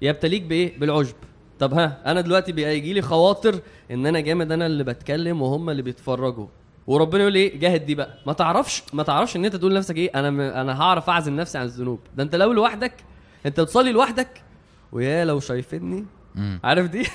يبتليك 0.02 0.42
بإيه؟ 0.44 0.80
بالعجب. 0.80 1.16
طب 1.60 1.74
ها 1.74 1.98
أنا 2.06 2.22
دلوقتي 2.22 2.52
بيجي 2.52 2.94
لي 2.94 3.02
خواطر 3.02 3.60
إن 3.92 4.06
أنا 4.06 4.20
جامد 4.20 4.52
أنا 4.52 4.66
اللي 4.66 4.84
بتكلم 4.84 5.42
وهم 5.42 5.70
اللي 5.70 5.82
بيتفرجوا. 5.82 6.48
وربنا 6.88 7.22
يقول 7.22 7.36
إيه؟ 7.36 7.60
جاهد 7.60 7.86
دي 7.86 7.96
بقى. 7.96 8.18
ما 8.28 8.34
تعرفش 8.34 8.84
ما 8.94 9.04
تعرفش 9.04 9.36
إن 9.36 9.46
أنت 9.46 9.56
تقول 9.56 9.76
لنفسك 9.76 9.98
إيه؟ 9.98 10.12
أنا 10.16 10.30
م... 10.30 10.40
أنا 10.42 10.82
هعرف 10.82 11.10
اعزل 11.10 11.36
نفسي 11.36 11.58
عن 11.58 11.66
الذنوب. 11.66 12.00
ده 12.16 12.24
أنت 12.24 12.36
لو 12.36 12.54
لوحدك 12.54 12.94
أنت 13.46 13.60
بتصلي 13.60 13.92
لوحدك 13.92 14.42
ويا 14.92 15.26
لو 15.26 15.40
شايفيني 15.40 16.06
مم. 16.36 16.60
عارف 16.64 16.90
دي؟ 16.90 17.08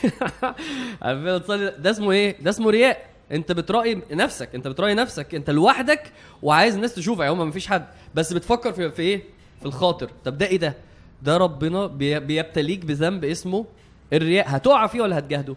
عارف 1.03 1.43
تصلي 1.43 1.75
ده 1.79 1.91
اسمه 1.91 2.13
إيه؟ 2.13 2.37
ده 2.43 2.51
اسمه 2.51 2.71
رياء. 2.71 3.14
انت 3.33 3.53
بتراقي 3.53 3.95
نفسك 4.11 4.55
انت 4.55 4.69
بتراقي 4.69 4.95
نفسك 4.95 5.35
انت 5.35 5.51
لوحدك 5.51 6.13
وعايز 6.43 6.75
الناس 6.75 6.95
تشوفك. 6.95 7.21
يعني 7.21 7.33
هم 7.33 7.49
مفيش 7.49 7.67
حد 7.67 7.87
بس 8.15 8.33
بتفكر 8.33 8.73
في, 8.73 8.91
في 8.91 9.03
إيه؟ 9.03 9.23
في 9.61 9.67
الخاطر. 9.67 10.11
طب 10.25 10.39
ده 10.39 10.47
إيه 10.47 10.57
ده؟ 10.59 10.75
ده 11.23 11.37
ربنا 11.37 11.87
بي- 11.87 12.21
بيبتليك 12.21 12.85
بذنب 12.85 13.25
اسمه 13.25 13.67
الرياء. 14.13 14.47
هتقع 14.49 14.87
فيه 14.87 15.01
ولا 15.01 15.19
هتجاهده 15.19 15.57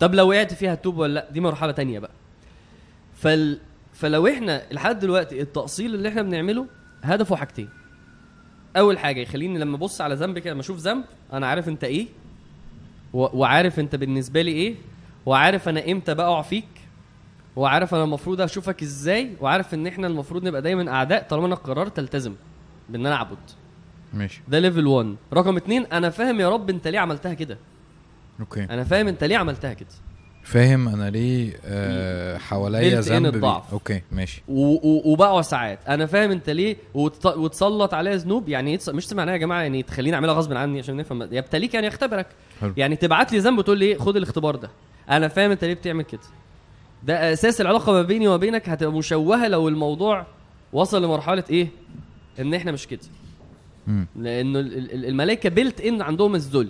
طب 0.00 0.14
لو 0.14 0.28
وقعت 0.28 0.54
فيه 0.54 0.72
هتتوب 0.72 0.98
ولا 0.98 1.14
لأ؟ 1.14 1.28
دي 1.30 1.40
مرحلة 1.40 1.72
تانية 1.72 1.98
بقى. 1.98 2.10
فال 3.14 3.58
فلو 3.92 4.26
إحنا 4.26 4.62
لحد 4.72 4.98
دلوقتي 4.98 5.40
التأصيل 5.40 5.94
اللي 5.94 6.08
إحنا 6.08 6.22
بنعمله 6.22 6.66
هدفه 7.02 7.36
حاجتين. 7.36 7.68
أول 8.76 8.98
حاجة 8.98 9.20
يخليني 9.20 9.58
لما 9.58 9.76
أبص 9.76 10.00
على 10.00 10.14
ذنب 10.14 10.38
كده 10.38 10.50
لما 10.52 10.60
أشوف 10.60 10.78
ذنب 10.78 11.04
أنا 11.32 11.46
عارف 11.46 11.68
أنت 11.68 11.84
إيه 11.84 12.06
و- 13.12 13.38
وعارف 13.38 13.80
أنت 13.80 13.96
بالنسبة 13.96 14.42
لي 14.42 14.50
إيه 14.52 14.74
وعارف 15.26 15.68
أنا 15.68 15.90
إمتى 15.92 16.14
بقع 16.14 16.42
فيك 16.42 16.64
وعارف 17.56 17.94
أنا 17.94 18.04
المفروض 18.04 18.40
أشوفك 18.40 18.82
إزاي 18.82 19.30
وعارف 19.40 19.74
إن 19.74 19.86
إحنا 19.86 20.06
المفروض 20.06 20.44
نبقى 20.44 20.62
دايما 20.62 20.90
أعداء 20.92 21.26
طالما 21.28 21.46
أنا 21.46 21.54
قررت 21.54 21.98
ألتزم 21.98 22.34
بإن 22.88 23.06
أنا 23.06 23.14
أعبد. 23.14 23.38
ماشي. 24.14 24.42
ده 24.48 24.58
level 24.58 24.86
1 24.86 25.16
رقم 25.34 25.56
اتنين 25.56 25.86
أنا 25.86 26.10
فاهم 26.10 26.40
يا 26.40 26.48
رب 26.48 26.70
أنت 26.70 26.88
ليه 26.88 26.98
عملتها 26.98 27.34
كده. 27.34 27.58
okay. 28.40 28.64
أنا 28.64 28.84
فاهم 28.84 29.08
أنت 29.08 29.24
ليه 29.24 29.36
عملتها 29.36 29.72
كده. 29.72 29.88
فاهم 30.44 30.88
أنا 30.88 31.10
ليه 31.10 31.52
آه 31.64 32.38
حواليا 32.38 33.00
ذنب 33.00 33.34
الضعف. 33.34 33.72
okay 33.72 34.02
ماشي. 34.12 34.42
و- 34.48 34.74
و- 34.88 35.12
وبقعوا 35.12 35.42
ساعات. 35.42 35.78
أنا 35.88 36.06
فاهم 36.06 36.30
أنت 36.30 36.50
ليه 36.50 36.76
وت- 36.94 37.26
وتسلط 37.26 37.94
عليا 37.94 38.16
ذنوب 38.16 38.48
يعني 38.48 38.72
يتص... 38.72 38.88
مش 38.88 39.12
معناها 39.12 39.34
يا 39.34 39.38
جماعة 39.38 39.60
يعني 39.62 39.82
تخليني 39.82 40.14
أعملها 40.16 40.34
غصب 40.34 40.52
عني 40.52 40.78
عشان 40.78 40.96
نفهم 40.96 41.22
يبتليك 41.22 41.74
يعني 41.74 41.86
يختبرك. 41.86 42.26
حلو. 42.60 42.72
يعني 42.76 42.96
تبعت 42.96 43.32
لي 43.32 43.38
ذنب 43.38 43.58
وتقول 43.58 43.78
لي 43.78 43.84
إيه 43.84 43.98
خد 43.98 44.16
الاختبار 44.16 44.56
ده. 44.56 44.70
أنا 45.10 45.28
فاهم 45.28 45.50
أنت 45.50 45.64
ليه 45.64 45.74
بتعمل 45.74 46.02
كده. 46.04 46.20
ده 47.02 47.32
أساس 47.32 47.60
العلاقة 47.60 47.92
ما 47.92 48.02
بيني 48.02 48.28
وما 48.28 48.36
بينك 48.36 48.68
هتبقى 48.68 48.92
مشوهة 48.92 49.48
لو 49.48 49.68
الموضوع 49.68 50.26
وصل 50.72 51.04
لمرحلة 51.04 51.44
إيه؟ 51.50 51.68
إن 52.38 52.54
إحنا 52.54 52.72
مش 52.72 52.86
كده. 52.86 53.00
لأنه 54.16 54.58
ال- 54.60 54.78
ال- 54.94 55.04
الملائكة 55.06 55.48
built 55.48 55.80
in 55.80 56.02
عندهم 56.02 56.34
الذل. 56.34 56.68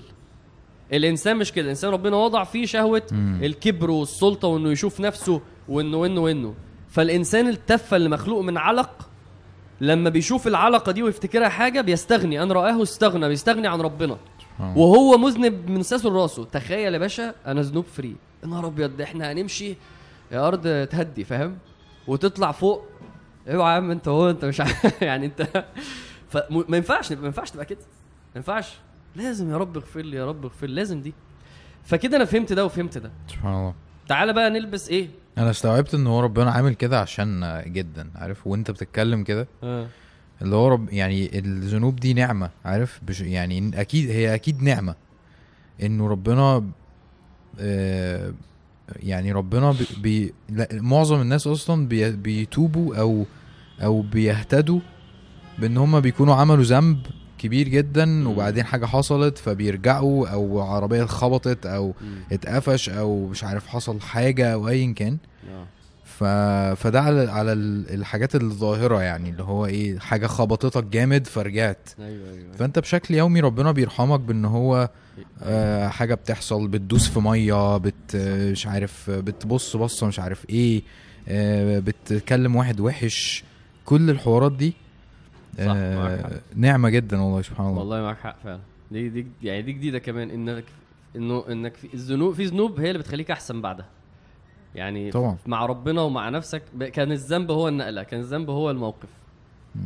الإنسان 0.93 1.37
مش 1.37 1.53
كده. 1.53 1.65
الإنسان 1.65 1.91
ربنا 1.91 2.17
وضع 2.17 2.45
فيه 2.45 2.67
شهوة 2.67 3.03
مم. 3.13 3.39
الكبر 3.43 3.91
والسلطة 3.91 4.49
وإنه 4.49 4.71
يشوف 4.71 5.01
نفسه 5.01 5.41
وإنه 5.69 5.97
وإنه 5.97 6.21
وإنه. 6.21 6.55
فالإنسان 6.89 7.49
التافه 7.49 7.97
اللي 7.97 8.09
مخلوق 8.09 8.41
من 8.43 8.59
علق 8.59 9.09
لما 9.81 10.11
بيشوف 10.11 10.47
العلقة 10.47 10.93
دي 10.93 11.03
ويفتكرها 11.03 11.49
حاجة 11.49 11.81
بيستغني. 11.81 12.43
أن 12.43 12.53
رآه 12.53 12.83
استغنى 12.83 13.29
بيستغني 13.29 13.69
عن 13.69 13.81
ربنا. 13.81 14.17
وهو 14.61 15.19
مذنب 15.19 15.71
من 15.71 15.83
ساسه 15.83 16.09
لراسه 16.11 16.45
تخيل 16.45 16.95
يا 16.95 16.99
باشا 16.99 17.35
أنا 17.47 17.61
ذنوب 17.63 17.85
free 17.85 18.17
يا 18.43 18.49
نهار 18.49 18.67
أبيض 18.67 18.97
ده 18.97 19.05
إحنا 19.05 19.33
هنمشي 19.33 19.77
يا 20.33 20.49
أرض 20.49 20.87
تهدي 20.89 21.25
فاهم؟ 21.25 21.59
وتطلع 22.07 22.53
فوق. 22.53 22.85
أيوه 23.49 23.71
يا 23.71 23.77
عم 23.77 23.91
أنت 23.91 24.09
هو 24.09 24.31
أنت 24.31 24.45
مش 24.45 24.61
عارف. 24.61 25.03
يعني 25.03 25.27
أنت 25.27 25.65
فما 26.29 26.77
ينفعش 26.77 27.13
ما 27.13 27.27
ينفعش 27.27 27.51
تبقى 27.51 27.65
كده. 27.67 27.79
ما 27.79 28.37
ينفعش. 28.37 28.75
لازم 29.17 29.51
يا 29.51 29.57
رب 29.57 29.77
اغفر 29.77 30.01
لي 30.01 30.17
يا 30.17 30.27
رب 30.27 30.45
اغفر 30.45 30.67
لازم 30.67 31.03
دي. 31.03 31.15
فكده 31.85 32.17
أنا 32.17 32.25
فهمت 32.25 32.53
ده 32.53 32.65
وفهمت 32.65 32.99
ده. 32.99 33.11
سبحان 33.29 33.55
الله. 33.55 33.75
تعالى 34.09 34.33
بقى 34.33 34.51
نلبس 34.51 34.89
إيه؟ 34.89 35.09
أنا 35.39 35.51
استوعبت 35.51 35.95
إن 35.95 36.07
هو 36.07 36.21
ربنا 36.21 36.51
عامل 36.51 36.75
كده 36.75 37.01
عشان 37.01 37.63
جدا 37.67 38.11
عارف؟ 38.15 38.47
وأنت 38.47 38.71
بتتكلم 38.71 39.25
كده. 39.25 39.49
آه. 39.63 39.89
اللي 40.43 40.57
هو 40.57 40.69
رب 40.69 40.93
يعني 40.93 41.39
الذنوب 41.39 41.97
دي 41.97 42.15
نعمة 42.15 42.51
عارف؟ 42.65 43.01
يعني 43.21 43.81
أكيد 43.81 44.11
هي 44.11 44.35
أكيد 44.35 44.63
نعمة. 44.63 44.95
إنه 45.83 46.09
ربنا 46.09 46.43
آه 46.43 46.65
يعني 48.97 49.33
ربنا 49.33 49.73
بي 49.73 49.87
بي 50.03 50.35
معظم 50.73 51.21
الناس 51.21 51.47
أصلا 51.47 51.89
بي 51.89 52.11
بيتوبوا 52.11 52.97
أو 52.97 53.27
أو 53.83 54.03
بيهتدوا 54.03 54.81
بإن 55.59 55.77
هم 55.77 56.01
بيكونوا 56.01 56.35
عملوا 56.35 56.65
ذنب 56.65 56.99
كبير 57.39 57.69
جدا 57.69 58.29
وبعدين 58.29 58.65
حاجة 58.65 58.87
حصلت 58.87 59.39
فبيرجعوا 59.39 60.29
أو 60.29 60.61
عربية 60.61 61.05
خبطت 61.05 61.67
أو 61.67 61.95
اتقفش 62.33 62.89
أو 62.89 63.27
مش 63.27 63.45
عارف 63.45 63.67
حصل 63.67 64.01
حاجة 64.01 64.53
أو 64.53 64.69
ايا 64.69 64.93
كان. 64.93 65.19
آه. 65.51 65.67
ف... 66.19 66.25
فده 66.83 67.01
على 67.01 67.31
على 67.31 67.53
ال- 67.53 67.95
الحاجات 67.95 68.35
الظاهرة 68.35 69.03
يعني 69.03 69.31
اللي 69.31 69.43
هو 69.43 69.67
إيه 69.67 69.99
حاجة 69.99 70.27
خبطتك 70.27 70.85
جامد 70.85 71.27
فرجعت. 71.27 71.89
أيوه 71.99 72.31
أيوه. 72.31 72.53
فأنت 72.53 72.79
بشكل 72.79 73.15
يومي 73.15 73.41
ربنا 73.41 73.73
بيرحمك 73.73 74.21
بإن 74.21 74.45
هو 74.45 74.91
آه 75.43 75.89
حاجة 75.89 76.15
بتحصل 76.15 76.69
بتدوس 76.69 77.09
في 77.09 77.21
مية 77.21 77.77
بت 77.77 78.17
مش 78.53 78.67
عارف 78.67 79.11
بتبص 79.11 79.77
بصة 79.77 80.07
مش 80.07 80.19
عارف 80.21 80.51
إيه 80.51 80.83
آه 81.29 81.79
بتكلم 81.79 82.57
واحد 82.57 82.81
وحش. 82.81 83.45
كل 83.85 84.11
الحوارات 84.11 84.53
دي 84.53 84.75
صح، 85.59 85.65
آه 85.77 86.23
حق. 86.23 86.31
نعمة 86.57 86.89
جدا 86.89 87.21
والله 87.21 87.43
سبحان 87.43 87.67
الله. 87.67 87.79
والله 87.79 88.01
معاك 88.03 88.19
حق 88.19 88.37
فعلا. 88.45 88.61
دي 88.91 89.09
دي 89.09 89.27
يعني 89.43 89.63
دي 89.63 89.73
جديدة 89.73 89.99
كمان 89.99 90.31
إنك 90.31 90.65
إنه 91.17 91.45
إنك 91.49 91.75
في 91.75 91.95
الذنوب 91.95 92.35
في 92.35 92.45
ذنوب 92.45 92.81
هي 92.81 92.89
اللي 92.89 92.99
بتخليك 92.99 93.31
أحسن 93.31 93.61
بعدها. 93.63 93.87
يعني 94.77 95.11
طبعا. 95.11 95.37
مع 95.47 95.67
ربنا 95.67 96.03
ومع 96.03 96.29
نفسك. 96.29 96.63
كان 96.93 97.13
الذنب 97.13 97.51
هو 97.51 97.69
النقلة 97.69 98.03
كان 98.03 98.21
الذنب 98.21 98.51
هو 98.51 98.71
الموقف. 98.71 99.09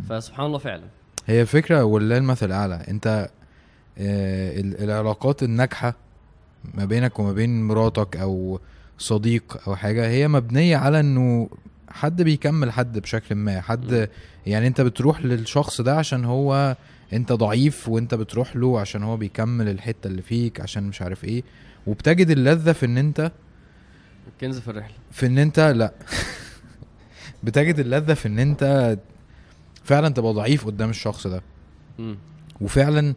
فسبحان 0.08 0.46
الله 0.46 0.58
فعلا. 0.58 0.82
هي 1.26 1.46
فكرة 1.46 1.84
ولله 1.84 2.16
المثل 2.18 2.46
الأعلى؟ 2.46 2.84
أنت 2.88 3.28
آه، 3.98 4.60
ال- 4.60 4.84
العلاقات 4.84 5.42
الناجحة 5.42 5.94
ما 6.74 6.84
بينك 6.84 7.18
وما 7.18 7.32
بين 7.32 7.62
مراتك 7.66 8.16
أو 8.16 8.60
صديق 8.98 9.60
أو 9.68 9.76
حاجة 9.76 10.08
هي 10.08 10.28
مبنية 10.28 10.76
على 10.76 11.00
إنه 11.00 11.48
حد 11.88 12.22
بيكمل 12.22 12.72
حد 12.72 12.98
بشكل 12.98 13.34
ما. 13.34 13.54
مم. 13.54 13.60
حد 13.60 14.08
يعني 14.46 14.66
أنت 14.66 14.80
بتروح 14.80 15.24
للشخص 15.24 15.80
ده 15.80 15.96
عشان 15.96 16.24
هو 16.24 16.76
أنت 17.12 17.32
ضعيف 17.32 17.88
وأنت 17.88 18.14
بتروح 18.14 18.56
له 18.56 18.80
عشان 18.80 19.02
هو 19.02 19.16
بيكمل 19.16 19.68
الحتة 19.68 20.06
اللي 20.06 20.22
فيك 20.22 20.60
عشان 20.60 20.82
مش 20.82 21.02
عارف 21.02 21.24
إيه. 21.24 21.42
وبتجد 21.86 22.30
اللذة 22.30 22.72
في 22.72 22.86
إن 22.86 22.98
أنت 22.98 23.32
الكنز 24.28 24.58
في 24.58 24.68
الرحلة 24.68 24.94
في 25.10 25.26
إن 25.26 25.38
انت 25.38 25.60
لا 25.60 25.92
بتجد 27.44 27.78
اللذة 27.78 28.14
في 28.14 28.28
إن 28.28 28.38
أنت 28.38 28.96
فعلا 29.84 30.08
تبقى 30.08 30.32
ضعيف 30.32 30.66
قدام 30.66 30.90
الشخص 30.90 31.26
ده 31.26 31.42
مم. 31.98 32.16
وفعلا 32.60 33.14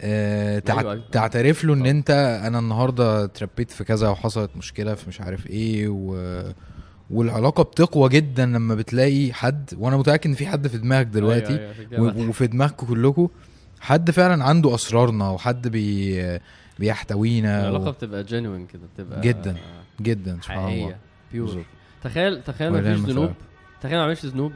آه 0.00 0.58
تع... 0.58 0.80
أيوة، 0.80 0.92
أيوة. 0.92 1.04
تعترف 1.12 1.64
له 1.64 1.74
إن 1.74 1.78
طبعا. 1.78 1.90
أنت 1.90 2.10
أنا 2.46 2.58
النهارده 2.58 3.24
اتربيت 3.24 3.70
في 3.70 3.84
كذا 3.84 4.08
وحصلت 4.08 4.50
مشكلة 4.56 4.94
في 4.94 5.08
مش 5.08 5.20
عارف 5.20 5.46
إيه 5.46 5.88
و... 5.88 6.42
والعلاقة 7.10 7.62
بتقوى 7.62 8.08
جدا 8.08 8.46
لما 8.46 8.74
بتلاقي 8.74 9.32
حد 9.32 9.70
وأنا 9.78 9.96
متأكد 9.96 10.30
إن 10.30 10.36
في 10.36 10.46
حد 10.46 10.68
في 10.68 10.78
دماغك 10.78 11.06
دلوقتي 11.06 11.58
أيوة، 11.58 11.74
أيوة،. 11.92 12.28
وفي 12.28 12.46
دماغكم 12.46 12.86
كلكم 12.86 13.28
حد 13.80 14.10
فعلا 14.10 14.44
عنده 14.44 14.74
أسرارنا 14.74 15.30
وحد 15.30 15.68
بي... 15.68 16.38
بيحتوينا 16.78 17.60
العلاقة 17.60 17.88
و... 17.88 17.92
بتبقى 17.92 18.24
جينوين 18.24 18.66
كده 18.66 18.82
بتبقى 18.94 19.20
جدا. 19.20 19.56
جدا 20.00 20.38
سبحان 20.42 20.72
الله. 20.72 20.96
بيور. 21.32 21.64
تخيل 22.02 22.42
تخيل 22.42 22.70
ما 22.70 22.82
فيش 22.82 23.00
ذنوب. 23.00 23.32
تخيل 23.80 23.96
ما 23.98 24.04
عملش 24.04 24.26
ذنوب. 24.26 24.52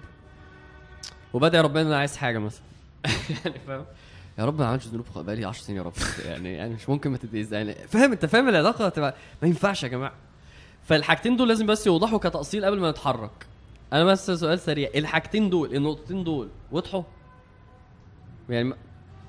وبدأ 1.32 1.60
ربنا 1.60 1.82
أنا 1.82 1.98
عايز 1.98 2.16
حاجة 2.16 2.38
مثلا. 2.38 2.62
يعني 3.44 3.58
فاهم؟ 3.66 3.84
يا 4.38 4.44
رب 4.44 4.58
ما 4.58 4.66
عملتش 4.66 4.86
ذنوب 4.86 5.06
بقالي 5.16 5.44
10 5.44 5.62
سنين 5.62 5.78
يا 5.78 5.82
رب. 5.82 5.92
يعني 6.24 6.54
يعني 6.54 6.74
مش 6.74 6.88
ممكن 6.88 7.10
ما 7.10 7.16
تديش 7.16 7.52
يعني 7.52 7.74
فاهم 7.74 8.12
أنت؟ 8.12 8.26
فاهم 8.26 8.48
العلاقة؟ 8.48 8.88
تبقى 8.88 9.14
ما 9.42 9.48
ينفعش 9.48 9.82
يا 9.82 9.88
جماعة. 9.88 10.12
فالحاجتين 10.82 11.36
دول 11.36 11.48
لازم 11.48 11.66
بس 11.66 11.86
يوضحوا 11.86 12.18
كتأصيل 12.18 12.64
قبل 12.64 12.80
ما 12.80 12.90
نتحرك. 12.90 13.46
أنا 13.92 14.04
بس 14.04 14.30
سؤال 14.30 14.58
سريع. 14.58 14.90
الحاجتين 14.94 15.50
دول 15.50 15.76
النقطتين 15.76 16.24
دول 16.24 16.48
وضحوا؟ 16.72 17.02
يعني 18.48 18.74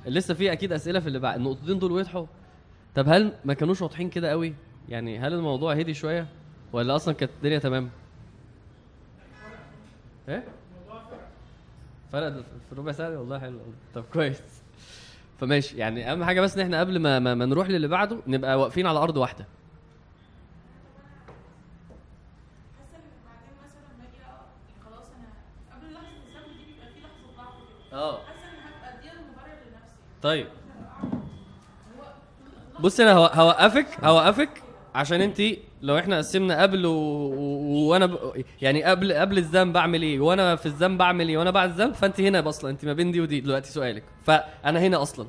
لسه 0.05 0.33
في 0.33 0.51
أكيد 0.51 0.73
أسئلة 0.73 0.99
في 0.99 1.07
اللي 1.07 1.19
بعد. 1.19 1.35
النقطتين 1.39 1.79
دول 1.79 1.91
وضحوا؟ 1.91 2.25
طب 2.95 3.09
هل 3.09 3.33
ما 3.45 3.53
كانوش 3.53 3.81
واضحين 3.81 4.09
كده 4.09 4.29
قوي؟ 4.29 4.53
يعني 4.89 5.19
هل 5.19 5.33
الموضوع 5.33 5.73
هدي 5.73 5.93
شوية 5.93 6.27
ولا 6.73 6.95
أصلا 6.95 7.13
كانت 7.13 7.31
الدنيا 7.37 7.59
تمام؟ 7.59 7.89
إيه؟ 10.29 10.43
فرق 12.11 12.31
في 12.69 12.75
ربع 12.77 12.91
ساعة؟ 12.91 13.09
والله 13.19 13.39
حلو. 13.39 13.59
طب 13.95 14.03
كويس. 14.13 14.41
فماشي. 15.39 15.77
يعني 15.77 16.11
أهم 16.11 16.23
حاجة 16.23 16.41
بس 16.41 16.55
إن 16.57 16.61
إحنا 16.61 16.79
قبل 16.79 16.99
ما, 16.99 17.19
ما, 17.19 17.35
ما 17.35 17.45
نروح 17.45 17.69
للي 17.69 17.87
بعده 17.87 18.17
نبقى 18.27 18.59
واقفين 18.59 18.87
على 18.87 18.99
أرض 18.99 19.17
واحدة. 19.17 19.45
لنفسي 29.71 29.95
طيب. 30.21 30.47
بص 32.79 32.99
أنا 32.99 33.11
هو- 33.13 33.25
هوقفك 33.33 33.87
هوقفك 34.03 34.49
عشان 34.95 35.21
انت 35.21 35.41
لو 35.81 35.97
إحنا 35.99 36.17
قسمنا 36.17 36.61
قبل 36.61 36.85
و... 36.85 36.91
و... 36.91 37.89
وأنا 37.89 38.05
ب... 38.05 38.17
يعني 38.61 38.83
قبل 38.83 39.13
قبل 39.13 39.37
الذنب 39.37 39.73
بعمل 39.73 40.01
إيه؟ 40.01 40.19
وأنا 40.19 40.55
في 40.55 40.65
الذنب 40.65 40.97
بعمل 40.97 41.29
إيه؟ 41.29 41.37
وأنا 41.37 41.51
بعد 41.51 41.69
الذنب 41.69 41.93
فانت 41.93 42.21
هنا 42.21 42.49
أصلا 42.49 42.69
انت 42.71 42.85
ما 42.85 42.93
بين 42.93 43.11
دي 43.11 43.21
ودي 43.21 43.39
دلوقتي 43.41 43.71
سؤالك. 43.71 44.03
فأنا 44.23 44.79
هنا 44.79 45.01
أصلا. 45.01 45.27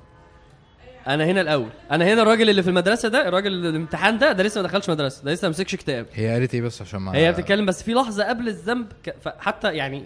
أنا 1.07 1.24
هنا 1.24 1.40
الأول. 1.40 1.68
أنا 1.90 2.05
هنا 2.05 2.22
الراجل 2.22 2.50
اللي 2.50 2.62
في 2.62 2.68
المدرسة 2.68 3.09
ده 3.09 3.29
الراجل 3.29 3.52
اللي 3.52 3.68
الامتحان 3.68 4.18
ده 4.18 4.33
ده 4.33 4.42
لسه 4.42 4.62
ما 4.62 4.68
دخلش 4.68 4.90
مدرسة 4.90 5.24
ده 5.24 5.33
لسه 5.33 5.46
ما 5.46 5.50
مسكش 5.50 5.74
كتاب. 5.76 6.07
هي 6.12 6.29
قالت 6.33 6.55
إيه 6.55 6.62
بس 6.62 6.82
عشان 6.82 7.01
ما 7.01 7.14
هي 7.16 7.32
بتتكلم 7.32 7.66
بس 7.66 7.82
في 7.82 7.95
لحظة 7.95 8.24
قبل 8.24 8.49
الذنب 8.49 8.86
ك... 9.05 9.14
حتى 9.38 9.74
يعني 9.74 10.05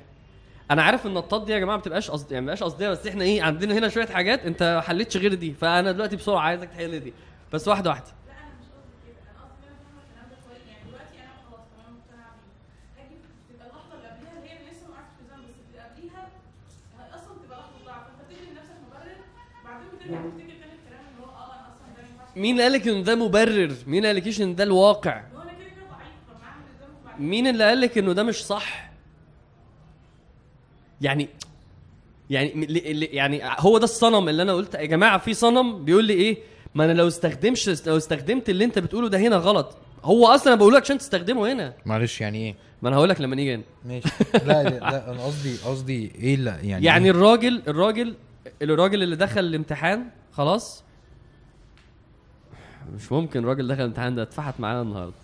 أنا 0.70 0.82
عارف 0.82 1.07
إن 1.07 1.11
النطاط 1.11 1.45
دي 1.47 1.53
يا 1.53 1.59
جماعة 1.59 1.76
ما 1.76 1.80
بتبقاش 1.80 2.11
قصد 2.11 2.32
يعني 2.32 2.47
ما 2.47 2.53
بتبقاش 2.53 2.72
قصدية 2.72 2.89
بس 2.89 3.07
إحنا 3.07 3.24
إيه 3.24 3.43
عندنا 3.43 3.74
هنا 3.78 3.89
شوية 3.89 4.07
حاجات 4.07 4.47
أنت 4.47 4.62
ما 4.62 4.80
حلتش 4.80 5.16
غير 5.16 5.35
دي. 5.35 5.53
فأنا 5.53 5.93
دلوقتي 5.93 6.16
بسرعة 6.16 6.41
عايزك 6.41 6.68
تحل 6.68 7.01
دي. 7.01 7.12
بس 7.53 7.68
واحدة 7.68 7.91
واحدة 7.91 8.07
لا 8.07 8.32
أنا 8.32 8.51
مش 8.61 8.66
قصدي 8.66 9.07
كده 9.07 9.20
أنا 9.30 9.43
قصدي 9.45 9.66
ان 9.66 9.72
أنا 9.72 9.78
فاهمه 9.82 10.01
الكلام 10.03 10.28
ده 10.30 10.37
كويس 10.47 10.62
يعني 10.70 10.85
دلوقتي 10.89 11.16
أنا 11.24 11.32
خلاص 11.51 11.64
تمام 11.74 11.93
مقتنعه 11.97 12.32
بيه 12.37 13.03
هاجي 13.03 13.16
تبقى 13.51 13.66
اللحظه 13.66 13.95
اللي 13.97 14.09
قبلها 14.09 14.32
اللي 14.39 14.49
هي 14.51 14.57
اللي 14.59 14.70
لسه 14.70 14.87
ما 14.91 14.97
عرفتش 14.97 15.16
في 15.18 15.24
ذنب 15.30 15.45
بس 15.49 15.59
اللي 15.68 15.80
قبليها 15.89 16.22
هي 16.99 17.14
أصلا 17.18 17.32
بتبقى 17.39 17.59
لحظه 17.61 17.78
ضعف 17.89 18.03
فانت 18.07 18.20
بتدي 18.28 18.45
لنفسك 18.51 18.76
مبرر 18.87 19.18
بعدين 19.64 19.89
بترجع 19.89 19.91
تفتكر 19.91 20.00
تاني 20.00 20.00
الكلام 20.00 20.00
اللي 20.00 20.00
هو 20.00 20.00
آه 20.00 20.00
أنا 20.00 20.00
أصلا 20.00 20.00
ده 20.00 20.00
ما 20.00 20.00
ينفعش 20.00 20.00
مين 22.37 22.61
قالك 22.61 22.89
إن 22.89 23.03
ده 23.03 23.15
مبرر؟ 23.15 23.75
مين 23.87 24.07
قالكيش 24.07 24.41
إن 24.43 24.55
ده 24.55 24.65
الواقع؟ 24.65 25.23
مين 27.19 27.47
اللي 27.47 27.65
قالك 27.65 27.99
إنه 27.99 28.13
ده 28.13 28.23
مش 28.23 28.45
صح؟ 28.45 28.91
يعني 31.01 31.29
يعني 32.31 32.67
يعني 33.13 33.41
هو 33.45 33.79
ده 33.79 33.85
الصنم 33.85 34.29
اللي 34.29 34.43
أنا 34.43 34.53
قلت. 34.53 34.75
يا 34.75 34.85
جماعة 34.85 35.19
في 35.19 35.35
صنم 35.35 35.85
بيقول 35.85 36.05
لي 36.05 36.13
إيه؟ 36.15 36.39
ما 36.75 36.85
أنا 36.85 36.93
لو 36.93 37.09
استخدمش 37.09 37.87
لو 37.87 37.97
استخدمت 37.97 38.51
اللي 38.51 38.65
أنت 38.65 38.79
بتقوله 38.79 39.09
ده 39.09 39.19
هنا 39.19 39.37
غلط. 39.37 39.77
هو 40.05 40.27
أصلا 40.27 40.53
أنا 40.53 40.61
بقول 40.61 40.75
لك 40.75 40.83
عشان 40.83 40.99
تستخدمه 40.99 41.53
هنا. 41.53 41.75
معلش 41.87 42.21
يعني 42.21 42.39
إيه؟ 42.39 42.55
ما 42.83 42.89
أنا 42.89 42.97
هقول 42.97 43.09
لك 43.09 43.21
لما 43.21 43.37
نيجي 43.37 43.55
هنا. 43.55 43.63
ماشي. 43.85 44.09
لا 44.35 44.63
لا 44.63 45.11
أنا 45.11 45.25
قصدي 45.25 45.57
قصدي 45.57 46.13
إيه 46.15 46.37
لا 46.37 46.59
يعني 46.63 46.87
يعني 46.87 47.05
إيه؟ 47.05 47.11
الراجل 47.11 47.63
الراجل 47.69 48.15
الراجل 48.62 49.03
اللي 49.03 49.16
دخل 49.16 49.40
الامتحان 49.40 50.05
خلاص؟ 50.32 50.84
مش 52.94 53.12
ممكن 53.12 53.40
الراجل 53.40 53.68
دخل 53.68 53.80
الامتحان 53.80 54.14
ده 54.14 54.22
اتفحت 54.22 54.61
معانا 54.61 54.82
النهارده. 54.82 55.14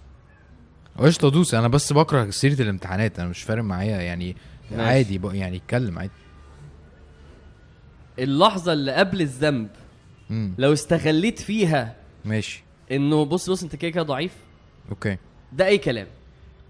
قشطة 0.99 1.31
دوس. 1.31 1.55
أنا 1.55 1.69
بس 1.69 1.93
بكره 1.93 2.31
سيرة 2.31 2.63
الامتحانات. 2.63 3.19
أنا 3.19 3.29
مش 3.29 3.43
فارق 3.43 3.63
معايا. 3.63 4.01
يعني 4.01 4.37
ماشي. 4.71 4.83
عادي 4.83 5.19
بق- 5.19 5.35
يعني 5.35 5.57
اتكلم 5.57 5.99
عادي. 5.99 6.11
اللحظة 8.19 8.73
اللي 8.73 8.93
قبل 8.93 9.21
الذنب 9.21 9.69
لو 10.59 10.73
استغليت 10.73 11.39
فيها 11.39 11.97
ماشي. 12.25 12.63
إنه 12.93 13.25
بص 13.25 13.51
بص 13.51 13.63
أنت 13.63 13.77
كده 13.77 13.91
كده 13.91 14.03
ضعيف. 14.03 14.33
أوكي. 14.91 15.17
ده 15.53 15.67
أي 15.67 15.79
كلام. 15.79 16.07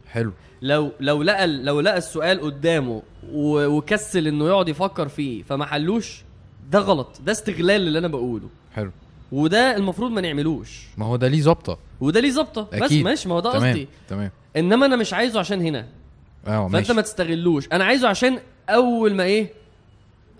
حلو. 0.08 0.32
لو 0.62 0.92
لو 1.00 1.22
لقى 1.22 1.46
لو 1.46 1.80
لقى 1.80 1.98
السؤال 1.98 2.40
قدامه 2.40 3.02
و- 3.32 3.66
وكسل 3.66 4.26
إنه 4.26 4.46
يقعد 4.48 4.68
يفكر 4.68 5.08
فيه 5.08 5.42
فما 5.42 5.66
حلوش؟ 5.66 6.22
ده 6.70 6.78
غلط 6.78 7.20
ده 7.24 7.32
استغلال 7.32 7.70
اللي 7.86 7.98
أنا 7.98 8.08
بقوله. 8.08 8.48
حلو. 8.74 8.90
وده 9.32 9.76
المفروض 9.76 10.10
ما 10.10 10.20
نعملوش. 10.20 10.86
ما 10.96 11.06
هو 11.06 11.16
ده 11.16 11.28
ليه 11.28 11.40
ظابطة. 11.40 11.78
وده 12.00 12.20
ليه 12.20 12.30
ظابطة. 12.30 12.68
بس 12.82 12.92
ماشي 12.92 13.28
ما 13.28 13.34
هو 13.34 13.40
ده 13.40 13.52
تمام 13.52 13.70
قصدي. 13.70 13.88
تمام. 14.08 14.30
إنما 14.56 14.86
أنا 14.86 14.96
مش 14.96 15.12
عايزه 15.14 15.40
عشان 15.40 15.60
هنا. 15.60 15.86
آه 16.46 16.62
فأنت 16.62 16.72
ماشي. 16.74 16.92
ما 16.92 17.02
تستغلوش. 17.02 17.68
أنا 17.72 17.84
عايزه 17.84 18.08
عشان 18.08 18.38
أول 18.68 19.14
ما 19.14 19.22
إيه؟ 19.24 19.50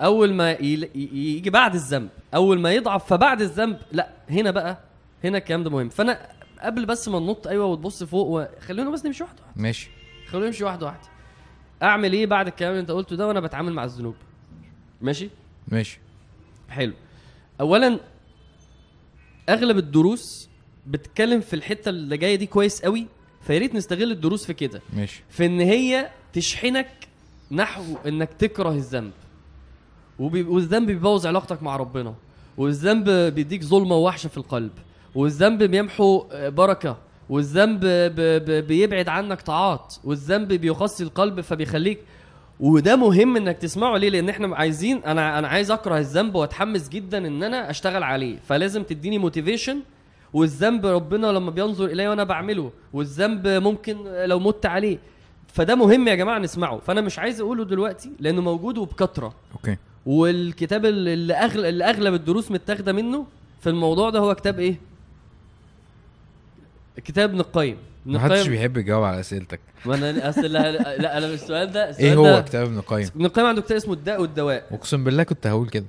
أول 0.00 0.34
ما 0.34 0.50
يل... 0.52 0.84
ي- 0.94 1.10
يجي 1.36 1.50
بعد 1.50 1.74
الذنب. 1.74 2.08
أول 2.34 2.60
ما 2.60 2.72
يضعف 2.72 3.06
فبعد 3.06 3.40
الذنب 3.42 3.78
لا 3.92 4.08
هنا 4.30 4.50
بقى 4.50 4.78
هنا 5.24 5.38
الكلام 5.38 5.64
ده 5.64 5.70
مهم. 5.70 5.88
فأنا 5.88 6.18
قبل 6.62 6.86
بس 6.86 7.08
ما 7.08 7.18
ننط 7.20 7.46
أيوه 7.46 7.66
وتبص 7.66 8.02
فوق 8.02 8.26
وخلونا 8.26 8.90
بس 8.90 9.06
نمشي 9.06 9.22
واحدة 9.24 9.38
واحدة. 9.42 9.62
ماشي. 9.62 9.90
خلونا 10.28 10.46
نمشي 10.46 10.64
واحدة 10.64 10.86
واحدة. 10.86 11.08
أعمل 11.82 12.12
إيه 12.12 12.26
بعد 12.26 12.46
الكلام 12.46 12.70
اللي 12.70 12.80
أنت 12.80 12.90
قلته 12.90 13.16
ده 13.16 13.26
وأنا 13.28 13.40
بتعامل 13.40 13.72
مع 13.72 13.84
الذنوب؟ 13.84 14.14
ماشي؟ 15.00 15.30
ماشي. 15.68 15.98
حلو. 16.68 16.92
اولا 17.60 18.00
أغلب 19.48 19.78
الدروس 19.78 20.48
بتتكلم 20.86 21.40
في 21.40 21.56
الحتة 21.56 21.88
اللي 21.88 22.16
جاية 22.16 22.36
دي 22.36 22.46
كويس 22.46 22.82
قوي 22.82 23.06
فيا 23.42 23.58
ريت 23.58 23.74
نستغل 23.74 24.12
الدروس 24.12 24.46
في 24.46 24.54
كده. 24.54 24.82
ماشي. 24.92 25.22
في 25.30 25.46
إن 25.46 25.60
هي 25.60 26.10
تشحنك 26.32 27.08
نحو 27.50 27.96
إنك 28.06 28.32
تكره 28.32 28.70
الذنب. 28.70 29.12
وبي... 30.18 30.42
والذنب 30.42 30.86
بيبوظ 30.86 31.26
علاقتك 31.26 31.62
مع 31.62 31.76
ربنا. 31.76 32.14
والذنب 32.56 33.10
بيديك 33.10 33.64
ظلمة 33.64 33.96
ووحشة 33.96 34.28
في 34.28 34.36
القلب. 34.36 34.72
والذنب 35.14 35.62
بيمحو 35.62 36.26
آه، 36.32 36.48
بركة. 36.48 36.96
والذنب 37.28 37.80
ب... 37.80 38.10
ب... 38.20 38.66
بيبعد 38.66 39.08
عنك 39.08 39.42
طاعات 39.42 39.94
والذنب 40.04 40.52
بيقسي 40.52 41.04
القلب 41.04 41.40
فبيخليك 41.40 41.98
وده 42.60 42.96
مهم 42.96 43.36
إنك 43.36 43.58
تسمعه. 43.58 43.96
ليه؟ 43.96 44.08
لأن 44.10 44.28
إحنا 44.28 44.56
عايزين 44.56 45.02
أنا 45.04 45.38
أنا 45.38 45.48
عايز 45.48 45.70
أكره 45.70 45.98
الذنب 45.98 46.34
وأتحمس 46.34 46.88
جدا 46.88 47.26
إن 47.26 47.42
أنا 47.42 47.70
أشتغل 47.70 48.02
عليه. 48.02 48.36
فلازم 48.48 48.82
تديني 48.82 49.18
motivation 49.18 49.80
والذنب 50.32 50.86
ربنا 50.86 51.26
لما 51.26 51.50
بينظر 51.50 51.84
الي 51.84 52.08
وأنا 52.08 52.24
بعمله 52.24 52.70
والذنب 52.92 53.48
ممكن 53.48 53.96
لو 54.04 54.38
مت 54.38 54.66
عليه. 54.66 54.98
فده 55.52 55.74
مهم 55.74 56.08
يا 56.08 56.14
جماعة 56.14 56.38
نسمعه. 56.38 56.78
فأنا 56.78 57.00
مش 57.00 57.18
عايز 57.18 57.40
أقوله 57.40 57.64
دلوقتي 57.64 58.10
لأنه 58.20 58.42
موجود 58.42 58.78
وبكثرة. 58.78 59.34
okay. 59.52 59.76
والكتاب 60.06 60.86
اللي 60.86 61.34
اغلب 61.34 61.64
اللي 61.64 61.84
أغلب 61.84 62.14
الدروس 62.14 62.50
متاخدة 62.50 62.92
منه 62.92 63.26
في 63.60 63.68
الموضوع 63.68 64.10
ده 64.10 64.18
هو 64.18 64.34
كتاب 64.34 64.60
إيه؟ 64.60 64.76
كتاب 67.04 67.30
ابن 67.30 67.40
القيم 67.40 67.76
ما 68.06 68.18
حدش 68.18 68.48
بيحب 68.48 68.76
يجاوب 68.76 69.04
على 69.04 69.20
أسئلتك. 69.20 69.60
ما 69.86 69.94
أنا 69.94 70.28
أصل 70.28 70.40
لا, 70.42 70.72
لا 70.96 71.18
أنا 71.18 71.26
السؤال 71.26 71.72
ده. 71.72 71.90
السؤال 71.90 72.06
إيه 72.06 72.14
هو 72.14 72.24
ده 72.26 72.40
كتاب 72.40 72.66
ابن 72.66 72.78
القيم 72.78 73.06
ابن 73.16 73.24
القيم 73.24 73.46
عنده 73.46 73.62
كتاب 73.62 73.76
اسمه 73.76 73.94
الداء 73.94 74.20
والدواء. 74.20 74.66
أقسم 74.70 75.04
بالله 75.04 75.22
كنت 75.22 75.46
هقول 75.46 75.68
كده. 75.68 75.84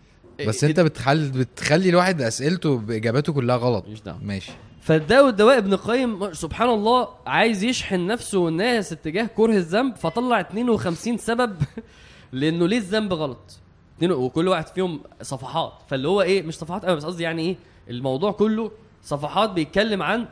بس 0.48 0.62
إيه- 0.66 0.68
أنت 0.68 0.80
بتخلي 0.80 1.30
بتخلي 1.32 1.90
الواحد 1.90 2.22
أسئلته 2.22 2.78
بإجاباته 2.78 3.34
كلها 3.34 3.56
غلط. 3.58 3.86
مش 3.88 4.02
دعوة. 4.02 4.20
ماشي. 4.24 4.52
فالداء 4.82 5.26
والدواء 5.26 5.58
ابن 5.58 5.74
القيم 5.74 6.34
سبحان 6.34 6.70
الله 6.70 7.08
عايز 7.28 7.64
يشحن 7.64 8.08
نفسه 8.08 8.40
والناس 8.40 8.92
اتجاه 8.94 9.30
كره 9.36 9.54
الذنب 9.54 9.96
فطلع 9.96 10.40
52 10.40 11.18
سبب 11.18 11.56
لأنه 12.32 12.68
ليه 12.68 12.78
الذنب 12.78 13.14
غلط. 13.14 13.60
اتنين- 13.98 14.12
وكل 14.12 14.48
واحد 14.48 14.68
فيهم 14.68 15.00
صفحات. 15.22 15.74
فاللي 15.90 16.08
هو 16.08 16.22
إيه 16.22 16.42
مش 16.44 16.56
صفحات 16.58 16.86
قوي 16.86 16.96
بس 16.96 17.06
قصدي 17.06 17.24
يعني 17.24 17.42
إيه 17.42 17.56
الموضوع 17.90 18.32
كله 18.32 18.72
صفحات 19.04 19.50
بيتكلم 19.50 20.04
عن 20.04 20.26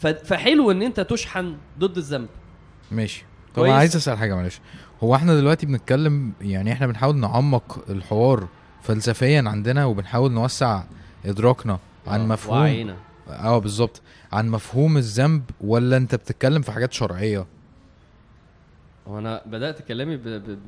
فحلو 0.00 0.70
إن 0.70 0.82
أنت 0.82 1.00
تشحن 1.00 1.56
ضد 1.78 1.96
الذنب. 1.96 2.28
ماشي. 2.92 3.24
طب 3.48 3.54
كويس. 3.54 3.70
أنا 3.70 3.78
عايز 3.78 3.96
أسأل 3.96 4.18
حاجة 4.18 4.34
معلش. 4.34 4.60
هو 5.02 5.14
إحنا 5.14 5.34
دلوقتي 5.34 5.66
بنتكلم 5.66 6.32
يعني 6.40 6.72
إحنا 6.72 6.86
بنحاول 6.86 7.16
نعمق 7.16 7.84
الحوار 7.90 8.48
فلسفيا 8.82 9.44
عندنا 9.46 9.84
وبنحاول 9.84 10.32
نوسع 10.32 10.82
إدراكنا 11.24 11.78
عن 12.06 12.20
آه، 12.20 12.26
مفهوم 12.26 12.58
وعينا. 12.58 12.96
آه 13.28 13.58
بالظبط. 13.58 14.02
عن 14.32 14.48
مفهوم 14.48 14.96
الذنب 14.96 15.42
ولا 15.60 15.96
أنت 15.96 16.14
بتتكلم 16.14 16.62
في 16.62 16.72
حاجات 16.72 16.92
شرعية؟ 16.92 17.46
وأنا 19.06 19.42
بدأت 19.46 19.82
كلامي 19.82 20.16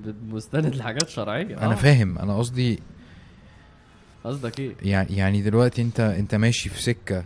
بمستند 0.04 0.74
لحاجات 0.74 1.08
شرعية. 1.08 1.58
أنا 1.58 1.72
آه. 1.72 1.74
فاهم. 1.74 2.18
أنا 2.18 2.38
قصدي 2.38 2.78
قصدك 4.24 4.60
إيه؟ 4.60 4.74
يعني 4.82 5.16
يعني 5.16 5.42
دلوقتي 5.42 5.82
أنت 5.82 6.00
أنت 6.00 6.34
ماشي 6.34 6.68
في 6.68 6.82
سكة 6.82 7.24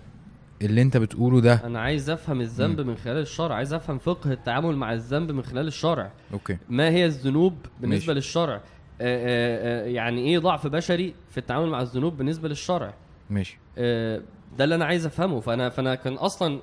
اللي 0.63 0.83
انت 0.83 0.97
بتقوله 0.97 1.41
ده. 1.41 1.55
أنا 1.65 1.81
عايز 1.81 2.11
افهم 2.11 2.41
الذنب 2.41 2.81
من 2.81 2.97
خلال 2.97 3.17
الشرع 3.17 3.55
عايز 3.55 3.73
افهم 3.75 3.99
فقه 3.99 4.33
التعامل 4.33 4.77
مع 4.77 4.93
الذنب 4.93 5.31
من 5.31 5.43
خلال 5.43 5.67
الشرع. 5.67 6.13
أوكي. 6.33 6.59
ما 6.69 6.89
هي 6.89 7.05
الذنوب 7.05 7.55
بالنسبة 7.81 8.07
ماشي. 8.07 8.13
للشرع؟ 8.13 8.55
آه، 8.55 8.61
آه، 9.01 9.85
آه، 9.85 9.87
يعني 9.87 10.21
إيه 10.21 10.39
ضعف 10.39 10.67
بشري 10.67 11.15
في 11.31 11.39
التعامل 11.39 11.69
مع 11.69 11.81
الذنوب 11.81 12.17
بالنسبة 12.17 12.49
للشرع؟ 12.49 12.95
ماشي. 13.31 13.59
ده 14.59 14.65
اللي 14.65 14.75
أنا 14.75 14.85
عايز 14.85 15.07
افهمه. 15.07 15.41
فانا 15.41 15.69
فانا 15.69 15.95
كان 15.95 16.15
أصلا 16.15 16.61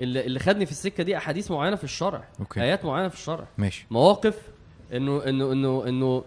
اللي, 0.00 0.26
اللي 0.26 0.38
خدني 0.38 0.66
في 0.66 0.72
السكة 0.72 1.04
دي 1.04 1.16
احاديث 1.16 1.50
معينة 1.50 1.76
في 1.76 1.84
الشرع 1.84 2.24
أوكي. 2.40 2.62
آيات 2.62 2.84
معينة 2.84 3.08
في 3.08 3.14
الشرع. 3.14 3.46
ماشي. 3.58 3.86
مواقف 3.90 4.38
انه 4.92 5.24
انه 5.24 5.52
انه 5.52 5.84
انه 5.88 6.24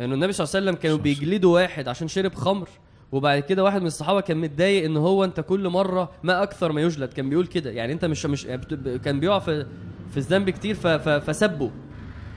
انه 0.00 0.14
النبي 0.14 0.32
صلى 0.32 0.44
الله 0.44 0.56
عليه 0.56 0.66
وسلم 0.70 0.82
كانوا 0.82 0.98
بيجلدوا 0.98 1.54
واحد 1.54 1.88
عشان 1.88 2.08
شرب 2.08 2.34
خمر. 2.34 2.68
وبعد 3.16 3.40
كده 3.40 3.64
واحد 3.64 3.80
من 3.80 3.86
الصحابة 3.86 4.20
كان 4.20 4.36
متضايق 4.36 4.84
إن 4.84 4.96
هو 4.96 5.24
أنت 5.24 5.40
كل 5.40 5.68
مرة 5.68 6.10
ما 6.22 6.42
أكثر 6.42 6.72
ما 6.72 6.80
يجلد. 6.80 7.12
كان 7.12 7.30
بيقول 7.30 7.46
كده. 7.46 7.70
يعني 7.70 7.92
أنت 7.92 8.04
مش 8.04 8.26
مش 8.26 8.44
يعني 8.44 8.62
كان 8.98 9.20
بيقع 9.20 9.38
في 9.38 9.66
في 10.10 10.16
الذنب 10.16 10.50
كتير 10.50 10.74
فسبه 11.20 11.70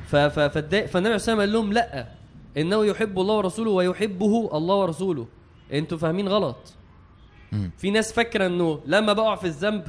فالنبي 0.07 0.87
صلى 0.87 0.99
الله 0.99 1.09
عليه 1.09 1.15
وسلم 1.15 1.39
قال 1.39 1.53
لهم 1.53 1.73
لا 1.73 2.07
إنه 2.57 2.85
يحب 2.85 3.19
الله 3.19 3.35
ورسوله 3.35 3.71
ويحبه 3.71 4.57
الله 4.57 4.75
ورسوله. 4.75 5.27
أنتوا 5.73 5.97
فاهمين 5.97 6.27
غلط. 6.27 6.73
في 7.77 7.91
ناس 7.91 8.13
فاكرة 8.13 8.45
إنه 8.45 8.81
لما 8.85 9.13
بقع 9.13 9.35
في 9.35 9.47
الذنب 9.47 9.83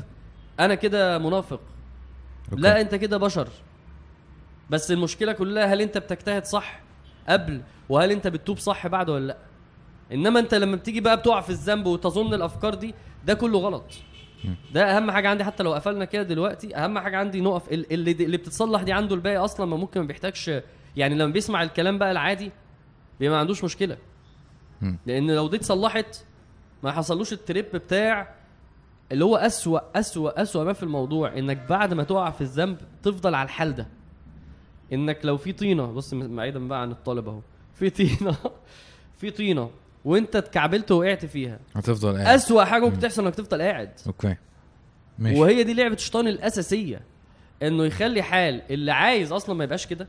أنا 0.61 0.75
كده 0.75 1.19
منافق. 1.19 1.61
أوكي. 2.53 2.63
لا 2.63 2.81
أنت 2.81 2.95
كده 2.95 3.17
بشر. 3.17 3.49
بس 4.71 4.91
المشكلة 4.93 5.33
كلها 5.33 5.67
هل 5.67 5.81
أنت 5.81 5.99
بتجتهد 5.99 6.45
صح 6.45 6.81
قبل؟ 7.29 7.61
وهل 7.89 8.11
أنت 8.11 8.27
بتتوب 8.27 8.59
صح 8.59 8.87
بعد 8.87 9.11
ولا 9.11 9.27
لا؟ 9.27 9.37
إنما 10.13 10.41
أنت 10.41 10.55
لما 10.55 10.77
بتيجي 10.77 11.01
بقى 11.01 11.17
بتقع 11.17 11.41
في 11.41 11.51
الذنب 11.51 11.87
وتظن 11.87 12.35
الأفكار 12.35 12.75
دي 12.75 12.95
ده 13.25 13.35
كله 13.35 13.59
غلط. 13.59 13.85
ده 14.75 14.97
أهم 14.97 15.11
حاجة 15.11 15.29
عندي 15.29 15.45
حتى 15.45 15.63
لو 15.63 15.75
قفلنا 15.75 16.05
كده 16.05 16.23
دلوقتي 16.23 16.77
أهم 16.77 16.99
حاجة 16.99 17.17
عندي 17.17 17.41
نقف 17.41 17.73
ال- 17.73 17.93
اللي 17.93 18.13
اللي 18.13 18.37
بتتصلح 18.37 18.83
دي 18.83 18.93
عنده 18.93 19.15
الباقي 19.15 19.37
أصلا 19.37 19.67
ما 19.67 19.77
ممكن 19.77 20.01
ما 20.01 20.07
بيحتاجش 20.07 20.51
يعني 20.97 21.15
لما 21.15 21.33
بيسمع 21.33 21.63
الكلام 21.63 21.99
بقى 21.99 22.11
العادي 22.11 22.51
بيبقى 23.21 23.35
ما 23.35 23.41
عندوش 23.41 23.65
مشكلة. 23.65 23.97
لأن 25.07 25.31
لو 25.31 25.49
دي 25.49 25.57
اتصلحت 25.57 26.25
ما 26.83 26.93
حصلوش 26.93 27.33
ال 27.33 27.39
trip 27.39 27.67
بتاع 27.75 28.35
اللي 29.13 29.25
هو 29.25 29.37
أسوأ 29.37 29.99
أسوأ 30.01 30.43
أسوأ 30.43 30.65
ما 30.65 30.73
في 30.73 30.83
الموضوع 30.83 31.39
إنك 31.39 31.67
بعد 31.69 31.95
ما 31.95 32.03
تقع 32.03 32.31
في 32.31 32.41
الذنب 32.41 32.79
تفضل 33.03 33.35
على 33.35 33.47
الحال 33.47 33.75
ده. 33.75 33.87
إنك 34.93 35.19
لو 35.25 35.37
في 35.37 35.53
طينة 35.53 35.87
بص 35.93 36.15
بعيدا 36.15 36.69
بقى 36.69 36.81
عن 36.83 36.91
الطالب 36.91 37.29
أهو. 37.29 37.41
في 37.75 37.91
طينة 37.91 38.37
في 39.21 39.31
طينة. 39.31 39.71
وانت 40.05 40.37
اتكعبلت 40.37 40.93
وقعت 40.93 41.27
فيها. 41.27 41.59
هتفضل 41.75 42.17
قاعد. 42.17 42.27
أسوأ 42.27 42.65
حاجة 42.65 42.85
ممكن 42.85 42.99
تحصل 42.99 43.25
إنك 43.25 43.35
تفضل 43.35 43.63
قاعد. 43.63 43.91
okay. 44.07 44.37
ماشي. 45.19 45.41
وهي 45.41 45.63
دي 45.63 45.75
لعبة 45.75 45.95
الشيطان 45.95 46.29
الأساسية. 46.29 47.01
إنه 47.63 47.85
يخلي 47.85 48.23
حال 48.23 48.63
اللي 48.71 48.93
عايز 48.93 49.33
أصلا 49.33 49.55
ما 49.55 49.65
يبقاش 49.65 49.87
كده. 49.87 50.09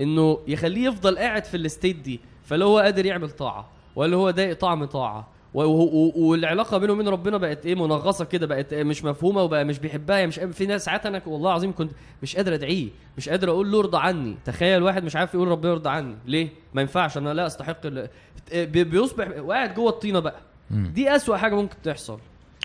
إنه 0.00 0.38
يخليه 0.46 0.88
يفضل 0.88 1.18
قاعد 1.18 1.44
في 1.44 1.56
الستيت 1.56 1.96
دي. 1.96 2.20
فلا 2.44 2.64
هو 2.64 2.78
قادر 2.78 3.06
يعمل 3.06 3.30
طاعة. 3.30 3.68
ولا 3.96 4.16
هو 4.16 4.30
ضايق 4.30 4.58
طعم 4.58 4.84
طاعة. 4.84 5.28
والعلاقة 5.54 6.78
بينه 6.78 6.92
وبين 6.92 7.08
ربنا 7.08 7.36
بقت 7.36 7.66
إيه 7.66 7.74
منغصة 7.74 8.24
كده 8.24 8.46
بقت 8.46 8.72
إيه 8.72 8.84
مش 8.84 9.04
مفهومة 9.04 9.42
وبقى 9.42 9.64
مش 9.64 9.78
بيحبها 9.78 10.16
يعني 10.16 10.28
مش 10.28 10.38
في 10.38 10.66
ناس 10.66 10.84
ساعات 10.84 11.06
أنا 11.06 11.22
والله 11.26 11.50
العظيم 11.50 11.72
كنت 11.72 11.92
مش 12.22 12.36
قادر 12.36 12.54
أدعيه 12.54 12.88
مش 13.18 13.28
قادر 13.28 13.50
أقول 13.50 13.72
له 13.72 13.78
ارضى 13.80 13.98
عني. 13.98 14.36
تخيل 14.44 14.82
واحد 14.82 15.04
مش 15.04 15.16
عارف 15.16 15.34
يقول 15.34 15.48
ربنا 15.48 15.72
يرضى 15.72 15.90
عني. 15.90 16.14
ليه؟ 16.26 16.48
ما 16.74 16.80
ينفعش 16.80 17.16
أنا 17.18 17.34
لا 17.34 17.46
أستحق 17.46 17.78
ال- 17.86 18.08
بي- 18.52 18.84
بيصبح 18.84 19.28
وقاعد 19.38 19.74
جوه 19.74 19.90
الطينة 19.90 20.18
بقى. 20.20 20.40
دي 20.70 21.16
أسوأ 21.16 21.36
حاجة 21.36 21.54
ممكن 21.54 21.76
تحصل. 21.84 22.18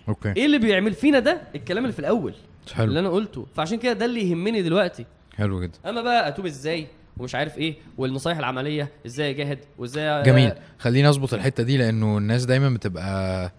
أوكي. 0.10 0.34
إيه 0.38 0.46
اللي 0.46 0.58
بيعمل؟ 0.58 0.94
فينا 0.94 1.20
ده 1.20 1.42
الكلام 1.56 1.84
اللي 1.84 1.94
في 1.94 2.00
الأول 2.00 2.32
اللي 2.32 2.76
حلو 2.76 3.00
أنا 3.00 3.10
قلته. 3.10 3.46
فعشان 3.56 3.78
كده 3.78 3.94
ده 3.94 4.06
اللي 4.06 4.30
يهمني 4.30 4.62
دلوقتي. 4.62 5.06
حلو 5.36 5.62
جدا. 5.62 5.80
أما 5.90 6.02
بقى 6.02 6.28
أتوب 6.28 6.46
إزاي؟ 6.46 6.88
ومش 7.20 7.36
عارف 7.36 7.58
إيه 7.58 7.76
والنصايح 7.98 8.38
العملية 8.38 8.90
إزاي 9.06 9.30
أجاهد 9.30 9.60
وإزاي 9.78 10.24
جميل. 10.24 10.52
خليني 10.80 11.10
أظبط 11.10 11.34
الحتة 11.34 11.64
دي 11.64 11.78
لأنه 11.78 12.18
الناس 12.18 12.46
دايما 12.46 12.70
بتبقى 12.70 13.52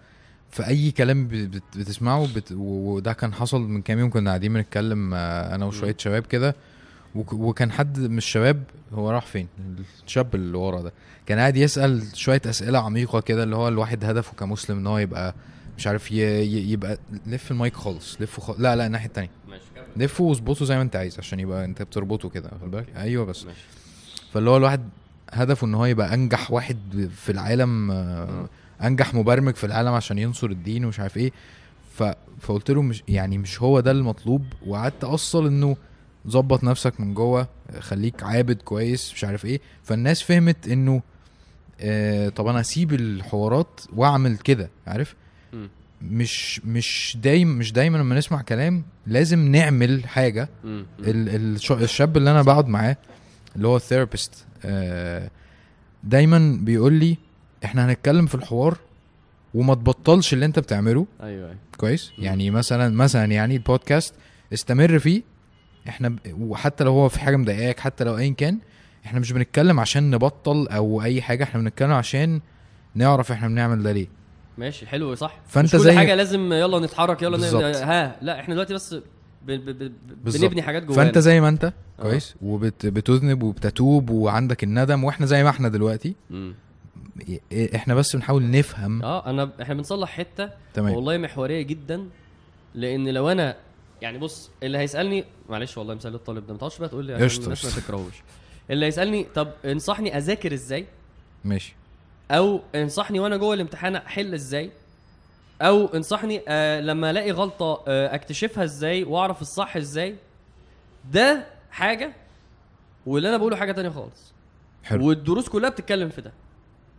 في 0.51 0.67
أي 0.67 0.91
كلام 0.91 1.27
بتسمعه 1.75 2.27
بت... 2.35 2.51
وده 2.51 3.13
كان 3.13 3.33
حصل 3.33 3.61
من 3.61 3.81
كام 3.81 3.99
يوم 3.99 4.09
كنا 4.09 4.29
قاعدين 4.29 4.53
بنتكلم 4.53 5.13
آه، 5.13 5.55
أنا 5.55 5.65
وشوية 5.65 5.95
شباب 5.97 6.23
كده 6.25 6.55
وك- 7.15 7.33
وكان 7.33 7.71
حد 7.71 7.99
من 7.99 8.17
الشباب 8.17 8.63
هو 8.93 9.11
راح 9.11 9.25
فين؟ 9.25 9.47
الشاب 10.05 10.35
اللي 10.35 10.57
ورا 10.57 10.81
ده. 10.81 10.93
كان 11.25 11.39
قاعد 11.39 11.57
يسأل 11.57 12.03
شوية 12.15 12.41
أسئلة 12.45 12.79
عميقة 12.79 13.19
كده 13.21 13.43
اللي 13.43 13.55
هو 13.55 13.67
الواحد 13.67 14.05
هدفه 14.05 14.33
كمسلم 14.33 14.77
إن 14.77 14.87
هو 14.87 14.97
يبقى 14.97 15.35
مش 15.77 15.87
عارف 15.87 16.11
ي... 16.11 16.15
يبقى 16.71 16.97
لف 17.27 17.51
المايك 17.51 17.73
خالص 17.75 18.21
لفه 18.21 18.41
خالص 18.41 18.59
لا 18.59 18.75
لا 18.75 18.85
الناحية 18.85 19.07
التانية. 19.07 19.29
ماشي. 19.49 19.63
لفه 19.97 20.23
واظبطه 20.23 20.65
زي 20.65 20.75
ما 20.75 20.81
انت 20.81 20.95
عايز 20.95 21.19
عشان 21.19 21.39
يبقى 21.39 21.65
انت 21.65 21.81
بتربطه 21.81 22.29
كده 22.29 22.49
واخد 22.53 22.71
بالك؟ 22.71 22.85
أيوه 22.95 23.25
بس. 23.25 23.45
ماشي. 23.45 23.59
فاللي 24.33 24.49
هو 24.49 24.57
الواحد 24.57 24.89
هدفه 25.31 25.67
إن 25.67 25.75
هو 25.75 25.85
يبقى 25.85 26.13
أنجح 26.13 26.51
واحد 26.51 27.09
في 27.15 27.31
العالم 27.31 27.91
آه، 27.91 28.49
أنجح 28.83 29.13
مبرمج 29.13 29.55
في 29.55 29.63
العالم 29.65 29.91
عشان 29.93 30.17
ينصر 30.17 30.47
الدين 30.47 30.85
ومش 30.85 30.99
عارف 30.99 31.17
إيه. 31.17 31.31
ف... 31.93 32.03
فقلت 32.39 32.71
له 32.71 32.81
مش 32.81 33.03
يعني 33.07 33.37
مش 33.37 33.61
هو 33.61 33.79
ده 33.79 33.91
المطلوب 33.91 34.45
وقعدت 34.67 35.03
اوصل 35.03 35.47
إنه 35.47 35.77
ظبط 36.27 36.63
نفسك 36.63 36.99
من 36.99 37.13
جوه 37.13 37.47
خليك 37.79 38.23
عابد 38.23 38.61
كويس 38.61 39.13
مش 39.13 39.23
عارف 39.23 39.45
إيه. 39.45 39.61
فالناس 39.83 40.21
فهمت 40.21 40.67
إنه 40.67 41.01
آه 41.79 42.29
طب 42.29 42.47
أنا 42.47 42.59
اسيب 42.59 42.93
الحوارات 42.93 43.81
وأعمل 43.95 44.37
كده 44.37 44.69
عارف. 44.87 45.15
مش 46.03 46.61
مش 46.65 47.17
دايما 47.21 47.53
مش 47.55 47.71
دايما 47.71 47.97
لما 47.97 48.15
نسمع 48.15 48.41
كلام 48.41 48.83
لازم 49.07 49.51
نعمل 49.51 50.05
حاجة. 50.07 50.49
ال- 50.65 51.55
الش- 51.55 51.71
الشاب 51.71 52.17
اللي 52.17 52.31
أنا 52.31 52.41
بقعد 52.41 52.67
معاه 52.67 52.97
اللي 53.55 53.67
هو 53.67 53.75
ال 53.75 53.82
therapist 53.82 54.45
دايما 56.03 56.57
بيقول 56.61 56.93
لي 56.93 57.17
إحنا 57.65 57.85
هنتكلم 57.85 58.25
في 58.25 58.35
الحوار 58.35 58.77
وما 59.53 59.75
تبطلش 59.75 60.33
اللي 60.33 60.45
أنت 60.45 60.59
بتعمله 60.59 61.05
أيوه 61.23 61.45
أيوه 61.47 61.57
كويس. 61.77 62.11
يعني 62.19 62.51
مثلا 62.51 62.95
مثلا 62.95 63.25
يعني 63.25 63.55
البودكاست 63.55 64.13
استمر 64.53 64.99
فيه 64.99 65.21
إحنا. 65.89 66.15
وحتى 66.31 66.83
لو 66.83 66.91
هو 66.91 67.09
في 67.09 67.19
حاجة 67.19 67.35
مضايقاك 67.37 67.79
حتى 67.79 68.03
لو 68.03 68.17
ايا 68.17 68.33
كان 68.33 68.57
إحنا 69.05 69.19
مش 69.19 69.31
بنتكلم 69.31 69.79
عشان 69.79 70.11
نبطل 70.11 70.67
أو 70.67 71.01
أي 71.03 71.21
حاجة 71.21 71.43
إحنا 71.43 71.61
بنتكلم 71.61 71.91
عشان 71.91 72.41
نعرف 72.95 73.31
إحنا 73.31 73.47
بنعمل 73.47 73.83
ده 73.83 73.91
ليه 73.91 74.07
ماشي 74.61 74.87
حلو 74.87 75.15
صح. 75.15 75.37
فأنت 75.47 75.65
مش 75.65 75.71
كل 75.71 75.79
زي- 75.79 75.95
حاجة 75.97 76.15
لازم 76.15 76.53
يلا 76.53 76.79
نتحرك 76.79 77.21
يلا 77.21 77.37
ن... 77.37 77.39
بالظبط. 77.41 77.63
ها 77.63 78.15
لا 78.21 78.39
إحنا 78.39 78.53
دلوقتي 78.53 78.73
بس 78.73 78.93
ب... 78.93 79.01
ب... 79.51 79.69
ب... 79.69 79.93
بنبني 80.25 80.61
حاجات 80.61 80.83
جوانا. 80.83 81.03
فأنت 81.03 81.17
زي 81.17 81.41
ما 81.41 81.49
أنت 81.49 81.73
كويس 82.01 82.35
وبتذنب 82.41 83.43
وبتتوب 83.43 84.09
وعندك 84.09 84.63
الندم 84.63 85.03
وإحنا 85.03 85.25
زي 85.25 85.43
ما 85.43 85.49
إحنا 85.49 85.69
دلوقتي. 85.69 86.15
مم. 86.29 86.55
إيه- 87.21 87.75
إحنا 87.75 87.95
بس 87.95 88.15
بنحاول 88.15 88.51
نفهم. 88.51 89.03
آه 89.03 89.29
أنا 89.29 89.51
إحنا 89.61 89.73
بنصلح 89.75 90.09
حتة 90.09 90.49
تمام. 90.73 90.93
والله 90.93 91.17
محورية 91.17 91.61
جدا 91.61 92.07
لأن 92.75 93.07
لو 93.09 93.29
أنا 93.29 93.55
يعني 94.01 94.17
بص 94.17 94.49
اللي 94.63 94.77
هيسالني 94.77 95.23
معلش 95.49 95.77
والله 95.77 95.93
مثال 95.95 96.15
الطالب 96.15 96.47
ده 96.47 96.53
ما 96.53 96.59
تقعدش 96.59 96.77
بقى 96.79 96.89
تقول 96.89 97.05
لي 97.05 97.15
قشطة، 97.15 97.43
الناس 97.43 97.65
ما. 97.65 97.81
تكرهوش. 97.81 98.13
اللي 98.69 98.85
هيسألني 98.85 99.25
طب 99.35 99.47
انصحني 99.65 100.17
أذاكر 100.17 100.53
إزاي؟ 100.53 100.85
ماشي. 101.45 101.75
أو 102.31 102.61
انصحني 102.75 103.19
وأنا 103.19 103.37
جوه 103.37 103.53
الامتحان 103.53 103.95
أحل 103.95 104.33
إزاي؟ 104.33 104.71
أو 105.61 105.85
انصحني 105.85 106.41
آه 106.47 106.81
لما 106.81 107.11
ألاقي 107.11 107.31
غلطة 107.31 107.83
آه 107.87 108.15
أكتشفها 108.15 108.63
إزاي 108.63 109.03
وأعرف 109.03 109.41
الصح 109.41 109.77
إزاي؟ 109.77 110.15
ده 111.11 111.47
حاجة 111.71 112.13
واللي 113.05 113.29
أنا 113.29 113.37
بقوله 113.37 113.55
حاجة 113.55 113.71
تانية 113.71 113.89
خالص. 113.89 114.33
حلو. 114.83 115.07
والدروس 115.07 115.49
كلها 115.49 115.69
بتتكلم 115.69 116.09
في 116.09 116.21
ده. 116.21 116.31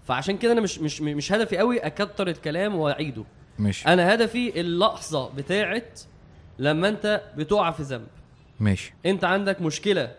فعشان 0.07 0.39
كده 0.39 0.53
أنا 0.53 0.61
مش 0.61 0.78
مش 0.78 1.01
مش 1.01 1.33
هدفي 1.33 1.59
قوي 1.59 1.78
أكتر 1.78 2.28
الكلام 2.28 2.74
وأعيده. 2.76 3.24
ماشي. 3.59 3.89
أنا 3.89 4.14
هدفي 4.14 4.61
اللحظة 4.61 5.28
بتاعت 5.30 6.01
لما 6.59 6.89
أنت 6.89 7.22
بتقع 7.37 7.70
في 7.70 7.83
ذنب. 7.83 8.07
ماشي. 8.61 8.95
أنت 9.07 9.24
عندك 9.24 9.62
مشكلة 9.62 10.14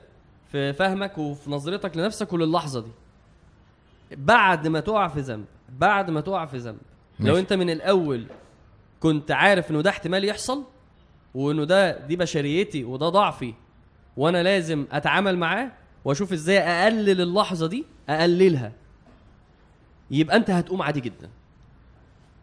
في 0.51 0.74
فهمك 0.74 1.18
وفي 1.18 1.51
نظرتك 1.51 1.97
لنفسك 1.97 2.34
وللحظة 2.34 2.80
دي. 2.80 2.91
بعد 4.18 4.68
ما 4.68 4.80
تقع 4.80 5.07
في 5.07 5.20
ذنب 5.20 5.45
بعد 5.70 6.09
ما 6.09 6.22
تقع 6.22 6.45
في 6.45 6.57
ذنب. 6.57 6.78
لو. 7.20 7.38
انت 7.38 7.53
من 7.53 7.70
الأول 7.70 8.26
كنت 8.99 9.32
عارف 9.32 9.72
إنه 9.72 9.82
ده 9.82 9.89
احتمال 9.89 10.26
يحصل 10.26 10.64
وإنه 11.36 11.64
ده 11.64 11.97
دي 12.07 12.16
بشريتي 12.16 12.84
وده 12.84 13.09
ضعفي 13.09 13.53
وأنا 14.18 14.43
لازم 14.43 14.86
أتعامل 14.91 15.38
معاه 15.38 15.72
وأشوف 16.05 16.34
إزاي 16.34 16.59
أقلل 16.59 17.22
اللحظة 17.22 17.68
دي 17.68 17.86
أقللها. 18.09 18.72
يبقى 20.11 20.36
أنت 20.36 20.49
هتقوم 20.49 20.82
عادي 20.82 21.01
جدا. 21.01 21.30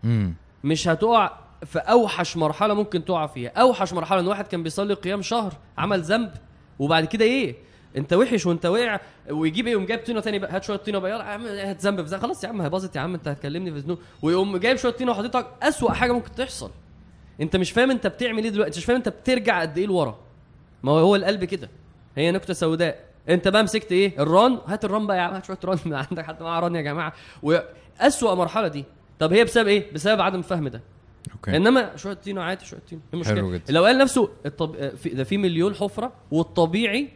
امم 0.05 0.35
مش 0.65 0.89
هتقع 0.89 1.39
في 1.65 1.79
أوحش 1.79 2.37
مرحلة 2.37 2.75
ممكن 2.75 3.05
تقع 3.05 3.27
فيها. 3.27 3.51
أوحش 3.57 3.93
مرحلة 3.93 4.21
إن 4.21 4.27
واحد 4.27 4.47
كان 4.47 4.63
بيصلي 4.63 4.95
قيام 4.95 5.23
شهر 5.23 5.53
عمل 5.79 6.01
ذنب 6.01 6.33
وبعد 6.79 7.05
كده 7.05 7.25
إيه؟ 7.25 7.57
انت 7.97 8.13
وحش 8.13 8.47
وانت 8.47 8.67
واقع 8.67 9.01
ويجيب 9.31 9.67
إيه 9.67 9.87
جايب 9.87 10.01
طينة 10.05 10.21
تاني 10.21 10.39
بقى 10.39 10.53
هات 10.53 10.65
شوية 10.65 10.77
طينة 10.77 10.99
بقى 10.99 11.11
يلا 11.11 11.25
يا 11.25 11.29
عم 11.29 11.47
هات 11.47 11.81
ذنب 11.81 12.07
في 12.07 12.19
خلاص 12.19 12.45
يا 12.45 12.49
عم 12.49 12.61
هي 12.61 12.71
باظت 12.71 12.97
يا 12.97 13.01
عم 13.01 13.15
انت 13.15 13.29
هتكلمني 13.29 13.73
في 13.73 13.79
ذنوب. 13.79 13.99
ويقوم 14.23 14.57
جايب 14.57 14.77
شوية 14.77 14.93
طينة 14.93 15.11
وحاططك 15.13 15.47
أسوأ 15.63 15.93
حاجة 15.93 16.13
ممكن 16.13 16.33
تحصل. 16.35 16.71
انت 17.41 17.57
مش 17.57 17.73
فاهم 17.73 17.91
انت 17.91 18.07
بتعمل 18.07 18.45
إيه 18.45 18.51
دلوقتي 18.51 18.79
مش 18.81 18.85
فاهم 18.85 18.97
انت 18.97 19.09
بترجع 19.09 19.61
قد 19.61 19.79
إيه 19.79 19.87
لورا. 19.87 20.19
ما 20.83 20.93
هو 20.93 20.99
هو 20.99 21.17
القلب 21.17 21.45
كده. 21.45 21.71
هي 22.17 22.31
نكتة 22.33 22.55
سوداء. 22.55 23.05
انت 23.29 23.49
بقى 23.49 23.63
مسكت 23.63 23.93
إيه؟ 23.93 24.23
الران. 24.23 24.59
هات 24.67 24.85
الران 24.85 25.07
بقى 25.07 25.17
يا 25.17 25.23
عم 25.23 25.35
هات 25.35 25.45
شوية 25.45 25.59
ران. 25.65 25.79
عندك 26.11 26.25
حد 26.25 26.43
معاه 26.43 26.61
ران 26.61 26.75
يا 26.75 26.81
جماعة. 26.83 27.13
واسوأ 27.43 28.35
مرحلة 28.35 28.69
دي. 28.69 28.85
طب 29.19 29.33
هي 29.33 29.45
بسبب 29.45 29.69
إيه؟ 29.69 29.93
بسبب 29.93 30.21
عدم 30.21 30.39
الفهم 30.39 30.69
ده. 30.69 30.81
أوكي. 31.33 31.57
إنما 31.57 31.97
شوية 31.97 32.15
طينة 32.15 32.43
عادي 32.43 32.65
شوية 32.65 32.81
طينة. 32.91 33.03
إيه 33.03 33.15
المشكلة؟ 33.15 33.37
حلو 33.37 33.53
جدا. 33.55 33.73
لو 33.73 33.85
قال 33.85 33.99
نفسه 33.99 34.31
الطب... 34.47 34.97
في... 34.97 35.09
ده 35.09 35.25
في 35.25 35.39
مليون 35.39 35.75
حفرة 35.75 36.13
والطبيعي 36.31 37.09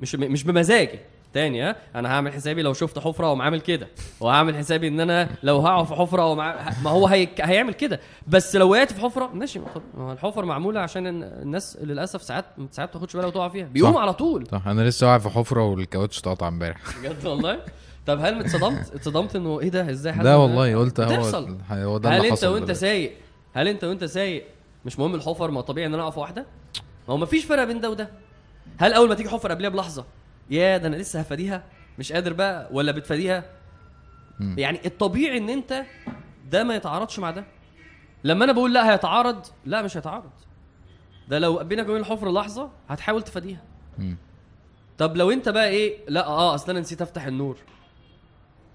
مش 0.00 0.14
مش 0.14 0.44
بمزاجي. 0.44 0.98
تاني 1.32 1.62
ها 1.62 1.76
أنا 1.94 2.08
هعمل 2.08 2.32
حسابي 2.32 2.62
لو 2.62 2.72
شفت 2.72 2.98
حفرة 2.98 3.24
واقوم 3.24 3.42
عامل 3.42 3.60
كده. 3.60 3.88
وهعمل 4.20 4.56
حسابي 4.56 4.88
إن 4.88 5.00
أنا 5.00 5.28
لو 5.42 5.58
هقع 5.58 5.84
في 5.84 5.94
حفرة 5.94 6.26
ومع... 6.26 6.70
ما 6.84 6.90
هو 6.90 7.06
هي... 7.06 7.28
هيعمل 7.40 7.74
كده. 7.74 8.00
بس 8.26 8.56
لو 8.56 8.70
وقعت 8.70 8.92
في 8.92 9.00
حفرة 9.00 9.30
ماشي 9.34 9.60
ما 9.98 10.12
الحفر 10.12 10.44
معمولة 10.44 10.80
عشان 10.80 11.06
ال- 11.06 11.24
الناس 11.42 11.78
للأسف 11.82 12.22
ساعات 12.22 12.44
ساعات 12.70 12.88
ما 12.88 13.00
تاخدش 13.00 13.16
بالها 13.16 13.28
وتقع 13.28 13.48
فيها. 13.48 13.66
بيقوموا 13.66 14.00
على 14.00 14.12
طول. 14.14 14.46
صح. 14.52 14.66
أنا 14.66 14.82
لسه 14.88 15.06
واقع 15.06 15.18
في 15.18 15.28
حفرة 15.28 15.62
والكاوتش 15.64 16.18
اتقطع 16.18 16.48
امبارح. 16.48 16.78
بجد 17.02 17.26
والله؟ 17.26 17.58
طب 18.06 18.18
هل 18.20 18.40
اتصدمت؟ 18.40 18.90
اتصدمت 18.94 19.36
إنه 19.36 19.60
إيه 19.60 19.68
ده؟ 19.68 19.90
إزاي 19.90 20.12
حد 20.12 20.24
ده 20.24 20.38
والله 20.38 20.76
قلت 20.76 21.00
هو. 21.00 21.06
هو 21.70 21.98
ده 21.98 22.10
هل 22.10 22.26
أنت 22.26 22.44
وأنت. 22.44 22.72
سايق 22.72 23.12
هل 23.54 23.68
أنت 23.68 23.84
وأنت 23.84 24.04
سايق 24.04 24.44
مش 24.84 24.98
مهم 24.98 25.14
الحفر 25.14 25.50
ما 25.50 25.60
طبيعي 25.60 25.86
إن 25.86 25.94
أنا 25.94 26.02
أقف 26.02 26.18
واحدة؟ 26.18 26.46
ما 27.08 27.14
هو 27.14 27.18
مفيش 27.18 27.44
فرق 27.44 27.64
بين 27.64 27.80
ده 27.80 27.90
وده. 27.90 28.08
هل 28.78 28.92
أول 28.92 29.08
ما 29.08 29.14
تيجي 29.14 29.28
حفر 29.28 29.50
قبلها 29.50 29.70
بلحظة 29.70 30.04
يا 30.50 30.76
ده 30.76 30.88
أنا 30.88 30.96
لسه 30.96 31.20
هفاديها؟ 31.20 31.64
مش 31.98 32.12
قادر 32.12 32.32
بقى 32.32 32.68
ولا 32.72 32.92
بتفاديها؟ 32.92 33.44
مم. 34.40 34.54
يعني 34.58 34.80
الطبيعي 34.86 35.38
إن 35.38 35.48
أنت 35.50 35.84
ده 36.50 36.64
ما 36.64 36.74
يتعارضش 36.74 37.18
مع 37.18 37.30
ده. 37.30 37.44
لما 38.24 38.44
أنا 38.44 38.52
بقول 38.52 38.74
لا 38.74 38.92
هيتعارض 38.92 39.46
لا 39.66 39.82
مش 39.82 39.96
هيتعارض. 39.96 40.30
ده 41.28 41.38
لو 41.38 41.64
بينك 41.64 41.88
وبين 41.88 42.00
الحفر 42.00 42.32
لحظة 42.32 42.70
هتحاول 42.88 43.22
تفاديها. 43.22 43.62
طب 44.98 45.16
لو 45.16 45.30
أنت 45.30 45.48
بقى 45.48 45.68
إيه؟ 45.68 45.98
لا 46.08 46.26
آه 46.26 46.54
أصل 46.54 46.70
أنا 46.70 46.80
نسيت 46.80 47.02
أفتح 47.02 47.24
النور. 47.26 47.56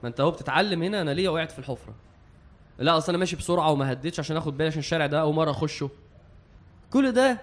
ما 0.03 0.09
أنت 0.09 0.19
أهو 0.19 0.31
بتتعلم 0.31 0.83
هنا 0.83 1.01
أنا 1.01 1.11
ليه 1.11 1.29
وقعت 1.29 1.51
في 1.51 1.59
الحفرة. 1.59 1.93
لا 2.79 2.97
أصل 2.97 3.11
أنا 3.11 3.17
ماشي 3.17 3.35
بسرعة 3.35 3.71
وما 3.71 3.91
هديتش 3.91 4.19
عشان 4.19 4.37
آخد 4.37 4.57
بالي 4.57 4.67
عشان 4.67 4.79
الشارع 4.79 5.05
ده 5.05 5.21
أول 5.21 5.35
مرة 5.35 5.51
أخشه. 5.51 5.89
كل 6.93 7.11
ده 7.11 7.41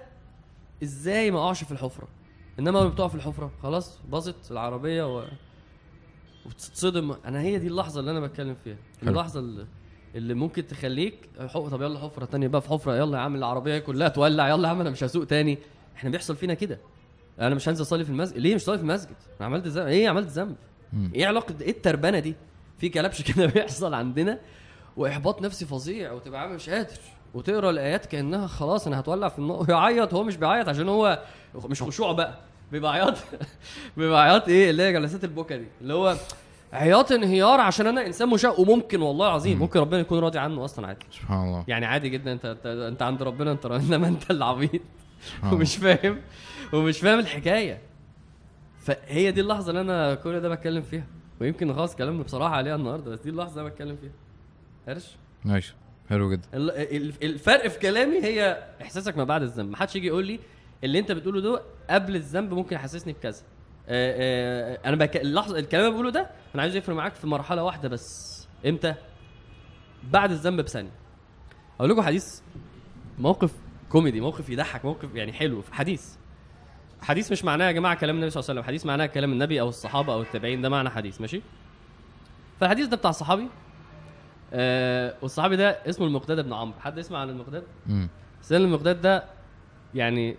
إزاي 0.83 1.31
ما 1.31 1.39
أقعش 1.39 1.65
في 1.65 1.73
الحفرة؟ 1.73 2.09
إنما 2.59 2.89
بتقع 2.89 3.09
في 3.09 3.15
الحفرة. 3.15 3.51
خلاص 3.63 3.99
باظت 4.09 4.51
العربية 4.51 5.17
و... 5.17 5.25
وتتصدم 6.47 7.15
أنا 7.25 7.41
هي 7.41 7.59
دي 7.59 7.67
اللحظة 7.67 8.01
اللي 8.01 8.11
أنا 8.11 8.21
بتكلم 8.21 8.57
فيها. 8.65 8.77
حلو. 9.01 9.11
اللحظة 9.11 9.41
اللي, 9.41 9.67
اللي 10.15 10.35
ممكن 10.35 10.67
تخليك 10.67 11.29
حق... 11.41 11.69
طب 11.69 11.83
يلا 11.83 11.99
حفرة 11.99 12.25
تانية 12.25 12.49
بقى 12.49 12.61
في 12.63 12.69
حفرة. 12.69 12.97
يلا 12.97 13.19
يا 13.19 13.23
عم 13.23 13.35
العربية 13.35 13.79
كلها 13.79 14.09
تولع. 14.09 14.49
يلا 14.49 14.69
يا 14.69 14.73
عم 14.73 14.81
أنا 14.81 14.91
مش 14.91 15.05
هسوق 15.05 15.25
تاني. 15.25 15.59
إحنا 15.97 16.11
بيحصل 16.11 16.37
فينا 16.37 16.55
كده. 16.55 16.79
أنا 17.41 17.55
مش 17.55 17.69
هنزل 17.69 17.83
أصلي 17.83 18.05
في 18.05 18.11
المسجد 18.11 18.39
ليه 18.39 18.55
مش 18.55 18.61
صلي 18.63 18.77
في 18.79 18.83
المسجد؟ 18.83 19.17
أنا 19.41 19.47
عملت 19.47 19.67
ذنب. 19.67 19.87
إيه 19.87 20.09
عملت 20.09 20.29
ذنب. 20.29 20.57
إيه 21.15 21.27
علاقة 21.27 21.55
إيه 21.61 21.71
التربنة 21.71 22.19
دي؟ 22.19 22.35
في 22.79 22.89
كلبش 22.89 23.23
كده 23.23 23.47
بيحصل 23.55 23.95
عندنا 23.95 24.39
وإحباط 24.97 25.43
نفسي 25.43 25.67
فظيع 25.67 26.13
وتبقى 26.13 26.41
عامل 26.41 26.55
مش 26.55 26.71
قادر. 26.71 26.99
وتقرا 27.35 27.71
الايات 27.71 28.07
كانها 28.07 28.47
خلاص 28.47 28.87
أنا 28.87 29.01
هتولع 29.01 29.29
في 29.29 29.39
النار. 29.39 29.65
ويعيط 29.69 30.15
هو 30.15 30.23
مش 30.23 30.37
بيعيط 30.37 30.69
عشان 30.69 30.89
هو 30.89 31.23
مش 31.55 31.83
خشوع 31.83 32.13
بقى. 32.13 32.35
بيبقى 32.73 32.93
عياط 32.93 33.15
بيبقى 33.97 34.23
عياط 34.23 34.49
إيه؟ 34.49 34.71
اللي 34.71 34.83
هي 34.83 34.93
جلسات 34.93 35.25
البكا 35.25 35.57
دي. 35.57 35.67
اللي 35.81 35.95
هو 35.95 36.17
عياط 36.73 37.13
انهيار 37.13 37.61
عشان 37.61 37.87
أنا 37.87 38.07
انسان 38.07 38.29
مشاق 38.29 38.61
وممكن 38.61 39.03
والله 39.03 39.27
العظيم. 39.27 39.55
مم. 39.55 39.63
ممكن 39.63 39.81
ربنا 39.81 40.01
يكون 40.01 40.19
راضي 40.19 40.39
عنه 40.39 40.65
أصلا 40.65 40.87
عادي. 40.87 41.07
سبحان 41.11 41.49
الله. 41.49 41.65
يعني 41.69 41.87
عادي 41.87 42.09
جدا. 42.09 42.33
انت 42.33 42.57
انت, 42.67 43.03
عند 43.03 43.23
ربنا 43.23 43.53
انت 43.53 43.67
انما 43.67 44.09
انت 44.09 44.31
اللي 44.31 44.45
عبيط. 44.45 44.81
ومش 45.53 45.77
فاهم. 45.77 46.21
ومش 46.73 46.99
فاهم 46.99 47.19
الحكاية. 47.19 47.79
فهي 48.81 49.31
دي 49.31 49.41
اللحظة 49.41 49.71
اللي 49.71 49.81
أنا 49.81 50.15
كل 50.15 50.41
ده 50.41 50.49
بتكلم 50.49 50.83
فيها. 50.83 51.05
ويمكن 51.41 51.75
خلاص 51.75 51.97
كلامنا 51.97 52.23
بصراحة 52.23 52.55
عليها 52.55 52.75
النهارده 52.77 53.11
بس 53.11 53.21
دي 53.21 53.31
اللحظة 53.31 53.51
اللي 53.51 53.61
أنا 53.61 53.69
بتكلم 53.69 53.97
فيها. 53.97 54.11
قرش 54.89 55.17
ماشي. 55.45 55.75
حلو 56.11 56.31
جدا. 56.33 56.49
ال- 56.55 56.71
ال- 56.71 57.25
الفرق 57.25 57.69
في 57.69 57.79
كلامي 57.79 58.25
هي 58.25 58.65
إحساسك 58.83 59.17
ما 59.17 59.25
بعد 59.25 59.43
الذنب. 59.43 59.71
محدش 59.71 59.97
يجي 59.97 60.07
يقول 60.07 60.27
لي 60.27 60.41
اللي 60.85 60.99
أنت 60.99 61.13
بتقوله 61.13 61.41
ده 61.41 61.63
قبل 61.91 62.17
الذنب 62.17 62.55
ممكن 62.55 62.77
يحسسني 62.77 63.13
بكذا. 63.13 63.43
آه، 63.89 64.75
آه، 64.75 64.89
أنا 64.89 64.97
بك... 64.97 65.17
اللحظه 65.17 65.59
الكلام 65.59 65.83
اللي 65.85 65.95
بقوله 65.95 66.11
ده 66.11 66.31
أنا 66.55 66.63
عايز 66.63 66.77
يفرق 66.77 66.97
معاك 66.97 67.15
في 67.15 67.27
مرحلة 67.27 67.63
واحدة 67.63 67.89
بس. 67.89 68.39
إمتى؟ 68.67 68.95
بعد 70.11 70.31
الذنب 70.31 70.61
بثانية. 70.61 70.91
أقول 71.79 71.91
لكم 71.91 72.03
حديث 72.03 72.41
موقف 73.19 73.53
كوميدي 73.89 74.21
موقف 74.21 74.51
يضحك 74.51 74.85
موقف 74.85 75.15
يعني 75.15 75.33
حلو 75.33 75.63
في 75.63 75.75
حديث. 75.75 76.15
حديث 77.01 77.33
مش 77.33 77.45
معناه 77.45 77.67
يا 77.67 77.73
جماعة 77.73 77.95
كلام 77.95 78.17
النبي 78.17 78.31
صلى 78.31 78.41
الله 78.41 78.51
عليه 78.51 78.61
وسلم. 78.61 78.67
حديث 78.69 78.87
معناه 78.87 79.07
كلام 79.07 79.33
النبي 79.33 79.61
أو 79.61 79.69
الصحابة 79.69 80.13
أو 80.13 80.23
التابعين 80.23 80.63
ده 80.63 80.69
معنى 80.69 80.91
حديث. 80.91 81.21
ماشي؟ 81.21 81.43
فالحديث 82.61 82.87
ده 82.87 82.97
بتاع 82.97 83.11
صحابي. 83.11 83.49
آه 84.53 85.15
والصحابي 85.23 85.57
ده 85.57 85.71
اسمه 85.71 86.07
المقداد 86.07 86.45
بن 86.45 86.53
عمرو. 86.53 86.81
حد 86.81 86.99
يسمع 86.99 87.19
عن 87.19 87.31
المقداد. 87.31 87.63
سيدنا 88.43 88.67
المقداد 88.67 89.01
ده 89.01 89.25
يعني 89.95 90.37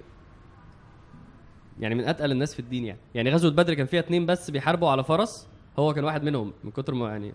يعني 1.80 1.96
من 1.96 2.04
أتقل 2.08 2.32
الناس 2.32 2.54
في 2.54 2.60
الدين 2.60 2.86
يعني. 2.86 3.00
يعني 3.16 3.30
غزوة 3.30 3.52
بدر 3.52 3.74
كان 3.74 3.86
فيها 3.86 4.00
اتنين 4.00 4.26
بس 4.26 4.52
بيحاربوا 4.52 4.90
على 4.90 5.04
فرس 5.04 5.48
هو 5.80 5.94
كان 5.94 6.04
واحد 6.04 6.24
منهم 6.24 6.54
من 6.64 6.72
كتر 6.72 6.94
ما 6.94 7.10
يعني 7.10 7.34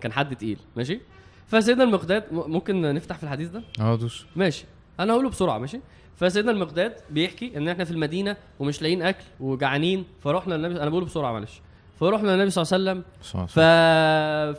كان 0.00 0.12
حد 0.12 0.36
تقيل. 0.36 0.58
ماشي؟ 0.76 1.00
فسيدنا 1.46 1.84
المقداد 1.84 2.24
ممكن 2.32 2.94
نفتح 2.94 3.16
في 3.16 3.22
الحديث 3.24 3.48
ده؟ 3.48 3.62
آه 3.80 3.94
دوس. 3.94 4.26
ماشي. 4.36 4.64
أنا 5.00 5.12
هقوله 5.12 5.28
بسرعة 5.30 5.58
ماشي؟ 5.58 5.80
فسيدنا 6.16 6.50
المقداد 6.52 6.94
بيحكي 7.10 7.56
إن 7.56 7.68
إحنا 7.68 7.84
في 7.84 7.90
المدينة 7.90 8.36
ومش 8.58 8.82
لاقيين 8.82 9.02
أكل 9.02 9.24
وجعانين 9.40 10.04
فرحنا 10.20 10.54
للنبي 10.54 10.82
أنا 10.82 10.90
بقوله 10.90 11.06
بسرعة 11.06 11.32
معلش. 11.32 11.60
فرحنا 12.00 12.30
للنبي 12.30 12.50
صلى 12.50 12.78
الله 12.78 12.90
عليه 12.90 13.00
وسلم. 13.00 13.46
ف... 13.46 13.60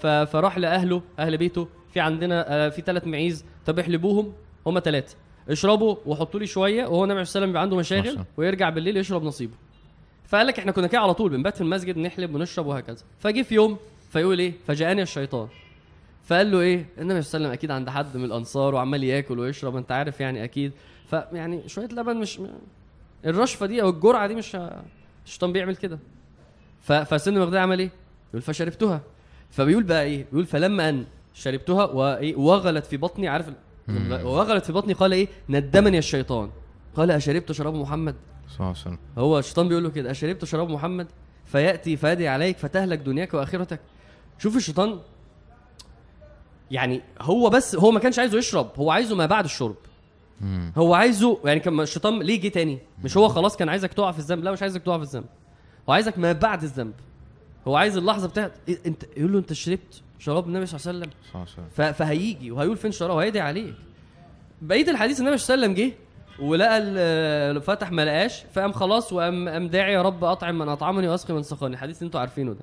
ف... 0.01 0.07
فراح 0.07 0.57
لأهله 0.57 1.01
أهل 1.19 1.37
بيته. 1.37 1.67
في 1.93 1.99
عندنا 1.99 2.45
آه، 2.47 2.69
في 2.69 2.81
ثلاث 2.81 3.07
معيز. 3.07 3.45
طب 3.65 3.79
احلبوهم 3.79 4.33
هم 4.67 4.79
ثلاثة 4.79 5.15
اشربوا 5.49 5.95
وحطوا 6.05 6.39
لي 6.39 6.47
شوية 6.47 6.85
وهو 6.85 7.03
النبي 7.03 7.11
عليه 7.13 7.21
الصلاه 7.21 7.21
والسلام 7.21 7.49
بيبقى 7.49 7.61
عنده 7.61 7.77
مشاغل. 7.77 8.19
ويرجع 8.37 8.69
بالليل 8.69 8.97
يشرب 8.97 9.23
نصيبه. 9.23 9.53
فقال 10.27 10.47
لك 10.47 10.59
إحنا 10.59 10.71
كنا 10.71 10.87
كده 10.87 11.01
على 11.01 11.13
طول 11.13 11.29
بنبات 11.31 11.55
في 11.55 11.61
المسجد 11.61 11.97
نحلب 11.97 12.35
ونشرب 12.35 12.65
وهكذا. 12.65 13.03
فجه 13.19 13.41
في 13.41 13.55
يوم 13.55 13.77
فيقول 14.09 14.39
إيه؟ 14.39 14.53
فجاءني 14.67 15.01
الشيطان. 15.01 15.47
فقال 16.23 16.51
له 16.51 16.59
إيه؟ 16.59 16.75
النبي 16.75 16.85
صلى 16.97 17.03
الله 17.03 17.13
عليه 17.13 17.21
وسلم 17.21 17.51
أكيد 17.51 17.71
عند 17.71 17.89
حد 17.89 18.17
من 18.17 18.25
الأنصار 18.25 18.75
وعمال 18.75 19.03
ياكل 19.03 19.39
ويشرب 19.39 19.75
أنت 19.75 19.91
عارف 19.91 20.19
يعني 20.19 20.43
أكيد. 20.43 20.71
فيعني 21.09 21.69
شوية 21.69 21.87
لبن 21.87 22.17
مش 22.17 22.39
الرشفة 23.25 23.65
دي 23.65 23.81
أو 23.81 23.89
الجرعة 23.89 24.27
دي 24.27 24.35
مش 24.35 24.57
الشيطان 25.25 25.53
بيعمل 25.53 25.75
كده. 25.75 25.99
فسن 26.81 27.33
المقداد 27.37 27.55
عمل 27.55 27.79
إيه؟ 27.79 27.89
يقول 28.29 28.41
فشربتها 28.41 29.01
فبيقول 29.49 29.83
بقى 29.83 30.03
إيه؟ 30.03 30.25
بيقول 30.31 30.45
فلما 30.45 30.89
أن 30.89 31.05
شربتها 31.33 31.85
وايه 31.85 32.35
وغلت 32.35 32.85
في 32.85 32.97
بطني 32.97 33.27
عارف. 33.27 33.45
وغلت 34.23 34.65
في 34.65 34.73
بطني 34.73 34.93
قال 34.93 35.13
إيه؟ 35.13 35.27
ندمني 35.49 35.97
الشيطان 35.97 36.49
قال 36.95 37.11
أشربت 37.11 37.51
شراب 37.51 37.73
محمد؟ 37.75 38.15
صلى 38.47 38.55
الله 38.59 38.67
عليه 38.67 38.79
وسلم 38.79 38.97
هو 39.17 39.39
الشيطان 39.39 39.67
بيقول 39.67 39.83
له 39.83 39.89
كده 39.89 40.11
أشربت 40.11 40.45
شراب 40.45 40.69
محمد؟ 40.69 41.07
فيأتي 41.45 41.97
فادي 41.97 42.27
عليك 42.27 42.57
فتهلك 42.57 42.99
دنياك 42.99 43.33
وآخرتك 43.33 43.79
شوف 44.39 44.55
الشيطان 44.57 44.99
يعني 46.71 47.01
هو 47.21 47.49
بس 47.49 47.75
هو 47.75 47.91
ما 47.91 47.99
كانش 47.99 48.19
عايزه 48.19 48.37
يشرب 48.37 48.69
هو 48.77 48.91
عايزه 48.91 49.15
ما 49.15 49.25
بعد 49.25 49.43
الشرب. 49.43 49.75
هو 50.77 50.93
عايزه 50.93 51.39
يعني 51.45 51.59
كان 51.59 51.79
الشيطان 51.79 52.19
ليه 52.19 52.41
جه 52.41 52.47
تاني 52.47 52.79
مش 53.03 53.17
هو 53.17 53.27
خلاص 53.27 53.57
كان 53.57 53.69
عايزك 53.69 53.93
تقع 53.93 54.11
في 54.11 54.19
الذنب 54.19 54.43
لا 54.43 54.51
مش 54.51 54.61
عايزك 54.61 54.81
تقع 54.83 54.97
في 54.97 55.03
الذنب 55.03 55.25
هو 55.91 55.95
عايزك 55.95 56.17
ما 56.19 56.31
بعد 56.31 56.63
الذنب. 56.63 56.93
هو 57.67 57.75
عايز 57.75 57.97
اللحظة 57.97 58.27
بتاعت 58.27 58.51
إيه 58.67 58.77
انت 58.85 59.03
يقول 59.17 59.33
له 59.33 59.39
انت 59.39 59.53
شربت 59.53 60.01
شراب 60.19 60.47
النبي 60.47 60.65
صلى 60.65 60.91
الله 60.93 61.07
عليه 61.33 61.43
وسلم. 61.43 61.93
فهيجي 61.93 62.51
وهيقول 62.51 62.77
فين 62.77 62.91
شراب 62.91 63.17
وهيدعي 63.17 63.47
عليك. 63.47 63.73
بقية 64.61 64.91
الحديث 64.91 65.19
النبي 65.19 65.37
صلى 65.37 65.55
الله 65.55 65.65
عليه 65.67 65.73
وسلم 65.75 65.87
جه 65.87 65.93
ولقى 66.39 67.61
فتح 67.61 67.91
ما 67.91 68.05
لقاش 68.05 68.43
فقام 68.53 68.71
خلاص 68.71 69.13
وقام 69.13 69.49
قام 69.49 69.67
داعي 69.67 69.93
يا 69.93 70.01
رب 70.01 70.23
أطعم 70.23 70.57
من 70.57 70.69
أطعمني 70.69 71.07
وأسقي 71.07 71.33
من 71.33 71.43
سقاني 71.43 71.73
الحديث 71.73 71.97
اللي 71.97 72.05
أنتوا 72.07 72.19
عارفينه 72.19 72.53
ده. 72.53 72.59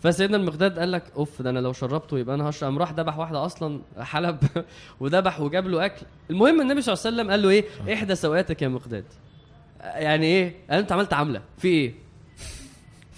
فسيدنا 0.00 0.36
المقداد 0.36 0.78
قال 0.78 0.92
لك 0.92 1.02
أوف 1.16 1.42
ده 1.42 1.50
أنا 1.50 1.58
لو 1.58 1.72
شربته 1.72 2.18
يبقى 2.18 2.34
أنا 2.34 2.48
هشرب 2.48 2.68
قام 2.70 2.78
راح 2.78 2.92
ذبح 2.92 3.18
واحدة 3.18 3.46
أصلا 3.46 3.80
حلب 3.98 4.38
وذبح 5.00 5.40
وجاب 5.40 5.66
له 5.66 5.86
أكل. 5.86 6.06
المهم 6.30 6.60
النبي 6.60 6.82
صلى 6.82 6.92
الله 6.92 7.06
عليه 7.06 7.16
وسلم 7.16 7.30
قال 7.30 7.42
له 7.42 7.48
إيه؟ 7.48 7.94
إحدى 7.94 8.14
سواتك 8.14 8.62
يا 8.62 8.68
مقداد 8.68 9.04
يعني 9.80 10.26
إيه؟ 10.26 10.54
قال 10.70 10.78
أنت 10.78 10.92
عملت 10.92 11.12
عملة. 11.14 11.40
في 11.58 11.68
إيه؟ 11.68 11.94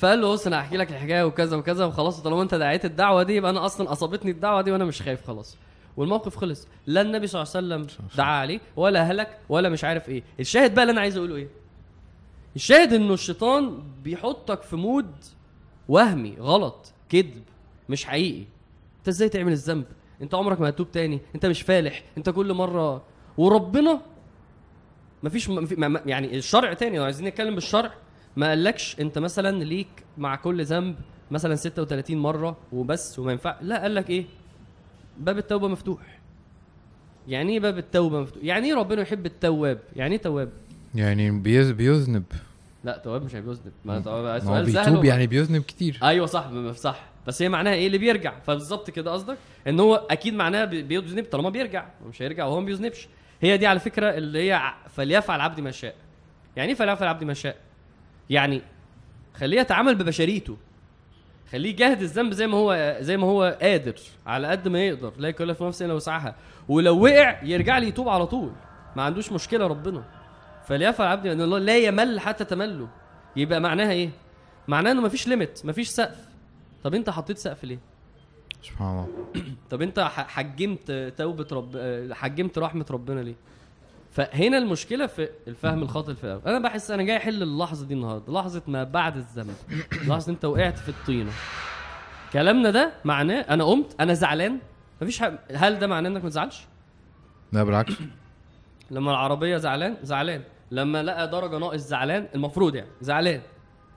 فقال 0.03 0.21
له 0.21 0.33
بص 0.33 0.47
أنا 0.47 0.61
هحكي 0.61 0.77
لك 0.77 0.91
الحكاية 0.91 1.25
وكذا 1.25 1.57
وكذا 1.57 1.85
وخلاص 1.85 2.23
طالما 2.23 2.43
أنت 2.43 2.55
دعيت 2.55 2.85
الدعوة 2.85 3.23
دي 3.23 3.37
يبقى 3.37 3.51
أنا 3.51 3.67
أصلا 3.67 3.93
أصابتني 3.93 4.31
الدعوة 4.31 4.61
دي 4.63 4.73
وأنا 4.73 4.85
مش 4.85 5.03
خايف 5.03 5.27
خلاص. 5.27 5.57
والموقف 5.97 6.37
خلص. 6.37 6.69
لا 6.87 7.01
النبي 7.01 7.27
صلى 7.27 7.43
الله 7.43 7.53
عليه 7.57 7.85
وسلم 7.87 8.07
دعا 8.17 8.37
عليه 8.37 8.61
ولا 8.77 9.03
هلك 9.03 9.39
ولا 9.49 9.69
مش 9.69 9.85
عارف 9.85 10.09
إيه. 10.09 10.23
الشاهد 10.41 10.75
بقى 10.75 10.83
اللي 10.83 10.93
أنا 10.93 11.01
عايز 11.01 11.17
أقوله 11.17 11.37
إيه؟ 11.37 11.49
الشاهد 12.57 12.93
إنه 12.93 13.15
الشيطان 13.15 13.79
بيحطك 14.05 14.63
في 14.63 14.77
مود 14.77 15.15
وهمي 15.89 16.37
غلط 16.41 16.93
كذب 17.09 17.43
مش 17.89 18.05
حقيقي. 18.05 18.45
أنت 18.99 19.09
إزاي 19.09 19.29
تعمل 19.29 19.53
الذنب؟ 19.53 19.85
أنت 20.23 20.35
عمرك 20.35 20.61
ما 20.61 20.69
هتتوب 20.69 20.91
تاني 20.93 21.21
أنت 21.35 21.47
مش 21.47 21.63
فالح 21.63 22.03
أنت 22.19 22.31
كل 22.31 22.53
مرة 22.53 23.03
وربنا 23.39 24.01
مفيش 25.23 25.49
م... 25.51 25.97
يعني 26.07 26.37
الشرع 26.37 26.73
تاني 26.73 26.99
لو 26.99 27.05
عايزين 27.05 27.27
نتكلم 27.29 27.55
بالشرع 27.55 27.93
ما 28.37 28.49
قالكش 28.49 29.01
انت 29.01 29.19
مثلا 29.19 29.65
ليك 29.65 29.89
مع 30.19 30.37
كل 30.37 30.65
ذنب 30.65 30.97
مثلا 31.31 31.55
36 31.55 32.17
مرة 32.17 32.57
وبس 32.73 33.19
وما 33.19 33.33
ينفع 33.33 33.57
لا 33.61 33.83
قال 33.83 33.95
لك 33.95 34.11
إيه؟ 34.11 34.25
باب 35.19 35.39
التوبة 35.39 35.69
مفتوح. 35.69 36.19
يعني 37.29 37.53
إيه 37.53 37.61
باب 37.61 37.79
التوبة 37.79 38.21
مفتوح؟ 38.21 38.45
يعني 38.45 38.67
إيه 38.69 38.75
ربنا 38.75 39.03
يحب 39.03 39.27
التواب؟ 39.27 39.79
يعني 39.97 40.15
إيه 40.15 40.21
تواب؟ 40.23 40.51
يعني 40.95 41.31
بيز 41.31 41.71
بيذنب. 41.71 42.25
لا 42.85 42.99
تواب 43.05 43.25
مش 43.25 43.35
ما 43.35 43.43
مم. 43.85 44.03
تواب 44.03 44.25
ما 44.25 44.35
هو 44.35 44.39
سؤال 44.41 44.73
سهل 44.73 44.85
بيتوب 44.91 45.05
يعني 45.05 45.27
بيذنب 45.27 45.63
كتير. 45.63 45.99
أيوه 46.03 46.27
صح 46.27 46.51
صح. 46.73 47.05
بس 47.27 47.43
هي 47.43 47.49
معناها 47.49 47.75
إيه 47.75 47.87
اللي 47.87 47.99
بيرجع؟ 47.99 48.35
فبالظبط 48.47 48.91
كده 48.91 49.13
قصدك؟ 49.13 49.37
إن 49.69 49.81
هو 49.81 49.95
أكيد 50.11 50.35
معناها 50.35 50.65
بي- 50.65 50.83
بيذنب 50.83 51.25
طالما 51.25 51.51
بيرجع. 51.51 51.87
مش 52.09 52.23
هيرجع 52.23 52.45
وهو 52.47 52.61
ما 52.61 52.67
بيذنبش. 52.67 53.09
هي 53.41 53.57
دي 53.57 53.67
على 53.67 53.79
فكرة 53.81 54.11
اللي 54.11 54.53
هي 54.53 54.73
فليفعل 54.89 55.41
عبدي 55.41 55.63
ما 55.63 55.71
شاء. 55.71 55.95
يعني 56.57 56.69
إيه 56.71 56.77
فليفعل 56.77 57.09
عبدي 57.09 57.25
ما 57.25 57.35
شاء؟ 57.35 57.57
يعني 58.33 58.63
خليه 59.35 59.61
يتعامل 59.61 59.95
ببشريته. 59.95 60.57
خليه 61.53 61.71
يجاهد 61.71 62.03
الذنب 62.03 62.33
زي 62.33 62.47
ما 62.47 62.57
هو 62.57 62.97
زي 63.01 63.17
ما 63.17 63.27
هو 63.27 63.59
قادر 63.63 63.95
على 64.27 64.49
قد 64.49 64.69
ما 64.69 64.81
يقدر. 64.87 65.13
لا 65.19 65.29
يكلف 65.29 65.63
نفسا 65.63 65.85
إلا 65.85 65.95
وسعها. 65.95 66.35
ولو 66.69 67.05
وقع 67.05 67.43
يرجع 67.43 67.79
لي 67.79 67.89
يتوب 67.89 68.09
على 68.09 68.27
طول. 68.27 68.53
ما 68.97 69.03
عندوش 69.03 69.33
مشكلة 69.33 69.67
ربنا. 69.67 70.05
فليفعل 70.67 71.07
عبدي 71.07 71.33
ان 71.33 71.41
الله 71.41 71.59
لا 71.59 71.79
يمل 71.79 72.21
حتى 72.21 72.45
تمله. 72.45 72.89
يبقى 73.37 73.61
معناها 73.61 73.91
إيه؟ 73.91 74.11
معناها 74.69 74.93
إنه 74.93 75.01
مفيش 75.01 75.29
ليميت 75.29 75.67
مفيش 75.67 75.89
سقف. 75.89 76.29
طب 76.85 76.95
أنت 76.95 77.11
حطيت 77.11 77.39
سقف 77.39 77.65
ليه؟ 77.65 77.79
سبحان 78.63 78.89
الله. 78.89 79.09
طب 79.71 79.83
أنت 79.83 80.01
حجمت 80.11 80.93
توبة 81.19 81.47
رب 81.53 81.79
حجمت 82.13 82.59
رحمة 82.59 82.87
ربنا 82.91 83.21
ليه؟ 83.21 83.35
فهنا 84.13 84.59
المشكلة 84.59 85.07
في 85.07 85.29
الفهم 85.49 85.83
الخاطئ 85.83 86.15
في 86.15 86.41
أنا 86.47 86.59
بحس 86.59 86.91
أنا 86.91 87.03
جاي 87.03 87.17
أحل 87.17 87.43
اللحظة 87.43 87.87
دي 87.87 87.95
النهارده. 87.95 88.33
لحظة 88.33 88.63
ما 88.67 88.85
بعد 88.85 89.17
الذنب 89.17 89.55
لحظة 90.07 90.33
أنت 90.33 90.45
وقعت 90.45 90.79
في 90.79 90.89
الطينة. 90.89 91.31
كلامنا 92.33 92.71
ده 92.71 92.93
معناه 93.05 93.41
أنا 93.41 93.65
قمت 93.65 94.01
أنا 94.01 94.15
زعلان. 94.15 94.59
مفيش 95.03 95.21
حق. 95.21 95.33
هل 95.55 95.79
ده 95.79 95.87
معناه 95.87 96.11
إنك 96.11 96.23
ما 96.25 96.29
تزعلش؟ 96.29 96.65
لا 97.53 97.65
بالعكس. 97.65 97.93
لما 98.91 99.11
العربية 99.11 99.57
زعلان 99.57 99.97
زعلان. 100.03 100.43
لما 100.71 101.03
لقى 101.03 101.31
درجة 101.31 101.59
ناقص 101.59 101.81
زعلان 101.81 102.29
المفروض 102.35 102.75
يعني 102.75 102.89
زعلان. 103.01 103.41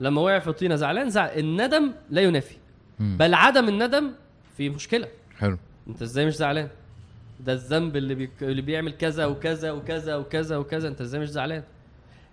لما 0.00 0.20
وقع 0.20 0.38
في 0.38 0.48
الطينة 0.48 0.74
زعلان 0.74 1.10
زعل 1.10 1.38
الندم 1.38 1.92
لا 2.10 2.22
ينافي. 2.22 2.56
بل 2.98 3.34
عدم 3.34 3.68
الندم 3.68 4.12
في 4.56 4.68
مشكلة. 4.68 5.08
حلو. 5.38 5.58
أنت 5.88 6.02
إزاي 6.02 6.26
مش 6.26 6.36
زعلان؟ 6.36 6.68
ده 7.46 7.52
الذنب 7.52 7.96
اللي 7.96 8.14
بيك... 8.14 8.30
اللي 8.42 8.62
بيعمل 8.62 8.92
كذا 8.92 9.26
وكذا 9.26 9.70
وكذا 9.70 10.16
وكذا 10.16 10.56
وكذا. 10.56 10.88
انت 10.88 11.00
إزاي 11.00 11.20
مش 11.20 11.28
زعلان؟ 11.28 11.62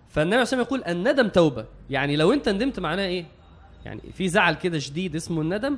فالنبي 0.09 0.35
عليه 0.35 0.63
يقول 0.63 0.83
الندم 0.83 1.27
توبة. 1.27 1.65
يعني 1.89 2.15
لو 2.15 2.33
انت 2.33 2.49
ندمت 2.49 2.79
معناه 2.79 3.05
إيه؟ 3.05 3.25
يعني 3.85 4.01
في 4.13 4.27
زعل 4.27 4.53
كده 4.55 4.79
شديد 4.79 5.15
اسمه 5.15 5.41
الندم 5.41 5.77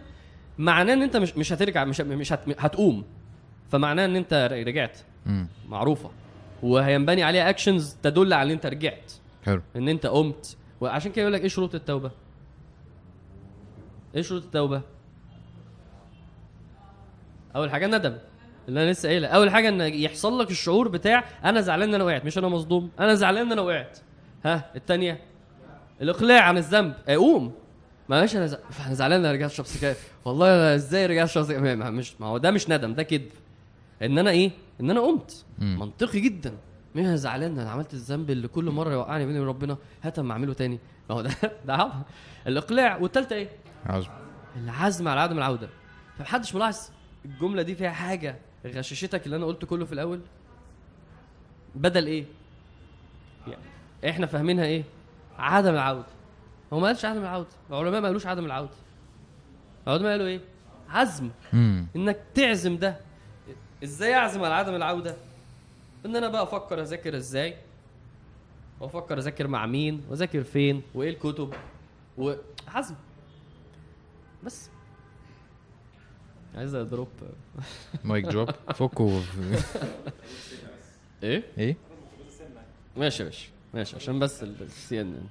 معناه 0.58 0.94
ان 0.94 1.02
انت 1.02 1.18
مش 1.18 1.38
مش 1.38 1.54
هترجع 1.54 1.86
مش 1.86 2.02
مش 2.02 2.34
هت 2.34 2.40
هتقوم. 2.60 3.06
فمعناه 3.72 4.06
ان 4.06 4.16
انت 4.16 4.50
رجعت. 4.52 4.98
مم. 5.26 5.48
معروفة. 5.70 6.12
وهينبني 6.64 7.24
عليها 7.24 7.50
اكشنز 7.50 7.96
تدل 8.04 8.34
على 8.34 8.48
ان 8.48 8.52
انت 8.52 8.66
رجعت. 8.66 9.12
حلو. 9.46 9.62
ان 9.76 9.88
انت 9.90 10.06
قمت. 10.06 10.58
وعشان 10.82 11.12
كده 11.12 11.22
يقول 11.22 11.34
لك 11.34 11.42
إيه 11.42 11.48
شروط 11.48 11.76
التوبة؟ 11.76 12.12
إيه 14.16 14.22
شروط 14.22 14.44
التوبة؟ 14.44 14.82
أول 17.56 17.72
حاجة 17.72 17.86
الندم. 17.86 18.18
اللي 18.68 18.84
أنا 18.84 18.92
لسه 18.92 19.10
قايلها. 19.10 19.30
أول 19.30 19.50
حاجة 19.50 19.70
إن 19.70 19.82
يحصل 19.82 20.40
لك 20.40 20.52
الشعور 20.52 20.88
بتاع 20.88 21.24
أنا 21.46 21.62
زعلان 21.62 21.90
إن 21.90 21.96
أنا 21.96 22.04
وقعت 22.04 22.26
مش 22.26 22.38
أنا 22.38 22.48
مصدوم. 22.48 22.90
أنا 23.00 23.14
زعلان 23.16 23.46
إن 23.46 23.52
أنا 23.52 23.62
وقعت. 23.62 23.98
ها 24.46 24.72
الثانية 24.76 25.20
الإقلاع 26.02 26.42
عن 26.44 26.58
الذنب. 26.58 26.94
أقوم. 27.08 27.54
معلش 28.10 28.36
أنا. 28.36 28.58
أنا 28.86 28.94
زعلان 28.94 29.20
إن 29.20 29.26
أنا 29.26 29.34
رجعت 29.34 29.52
اشرب 29.52 29.66
سجاير 29.66 29.96
والله 30.26 30.48
أنا 30.56 30.76
إزاي 30.76 31.06
رجعت 31.06 31.30
اشرب 31.30 31.44
سجاير 31.44 31.76
مش 31.92 32.22
ما 32.22 32.28
هو 32.28 32.38
ده 32.38 32.52
مش 32.52 32.70
ندم 32.70 32.94
ده 32.94 33.04
كذب. 33.04 33.30
إن 34.02 34.18
أنا 34.18 34.30
إيه؟ 34.30 34.52
إن 34.82 34.90
أنا 34.90 35.00
قمت. 35.00 35.46
منطقي 35.60 36.20
جدا. 36.20 36.54
مين 36.96 37.06
أنا 37.06 37.16
زعلان 37.16 37.52
إن 37.52 37.60
أنا 37.60 37.70
عملت 37.70 37.94
الذنب 37.94 38.30
اللي 38.32 38.48
كل 38.48 38.66
مرة 38.66 38.92
يوقعني 38.94 39.26
بيني 39.26 39.40
ربنا 39.40 39.78
هات 40.04 40.20
أما 40.20 40.34
أعمله 40.34 40.54
تاني. 40.54 40.80
ما 41.10 41.16
هو 41.16 41.22
ده 41.22 41.30
ده 41.68 41.74
عبط. 41.74 41.94
الإقلاع 42.48 42.98
والثالثه 42.98 43.36
إيه؟ 43.36 43.50
عظم 43.86 44.10
العزم 44.64 45.08
على 45.08 45.20
عدم 45.20 45.38
العودة. 45.38 45.70
فمحدش 46.18 46.56
ملاحظ 46.56 46.78
الجملة 47.26 47.62
دي 47.62 47.76
فيها 47.76 47.90
حاجة. 47.92 48.36
غششتك 48.66 49.26
اللي 49.26 49.36
أنا 49.36 49.46
قلته 49.46 49.68
كله 49.68 49.86
في 49.86 49.94
الأول؟ 49.94 50.20
بدل 51.76 52.08
إيه؟ 52.08 52.26
يعني 53.48 53.64
إحنا 54.10 54.26
فاهمينها 54.26 54.66
إيه؟ 54.66 54.84
عدم 55.38 55.74
العودة. 55.74 56.06
هو 56.74 56.80
ما 56.80 56.88
قالش 56.88 57.06
عدم 57.06 57.22
العودة. 57.22 57.48
العلماء 57.70 58.02
ما 58.02 58.08
قالوش 58.08 58.26
عدم 58.26 58.46
العودة. 58.46 58.72
العلماء 59.88 60.12
قالوا 60.12 60.28
إيه؟ 60.28 60.40
عزم. 60.90 61.30
مم. 61.54 61.88
إنك 61.96 62.20
تعزم 62.36 62.78
ده. 62.78 62.98
إزاي 63.84 64.16
أعزم 64.16 64.44
على 64.44 64.54
عدم 64.54 64.76
العودة؟ 64.76 65.16
إن 66.06 66.16
أنا 66.16 66.28
بقى 66.30 66.44
أفكر 66.44 66.82
أذاكر 66.82 67.18
إزاي؟ 67.18 67.56
وأفكر 68.80 69.18
أذاكر 69.18 69.48
مع 69.48 69.66
مين؟ 69.66 70.02
وأذاكر 70.10 70.44
فين؟ 70.44 70.82
وإيه 70.96 71.10
الكتب؟ 71.10 71.54
وعزم. 72.18 72.96
بس. 74.44 74.70
عايز 76.56 76.76
اضرب 76.76 77.08
مايك 78.04 78.26
دروب. 78.26 78.50
فكوا 78.76 79.22
إيه؟ 81.24 81.44
إيه؟ 81.58 81.76
ماشي 82.98 83.24
يا 83.24 83.28
باشا. 83.28 83.48
ماشي 83.74 83.96
عشان 83.96 84.20
بس 84.20 84.44
السي 84.44 85.02
إن 85.02 85.22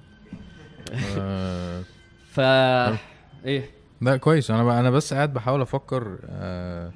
آه، 1.17 1.83
ف 2.31 2.39
إيه؟ 3.45 3.69
لا 4.01 4.17
كويس. 4.17 4.51
أنا 4.51 4.79
أنا 4.79 4.89
بس 4.89 5.13
قاعد 5.13 5.33
بحاول 5.33 5.61
أفكر 5.61 6.19
آه 6.29 6.91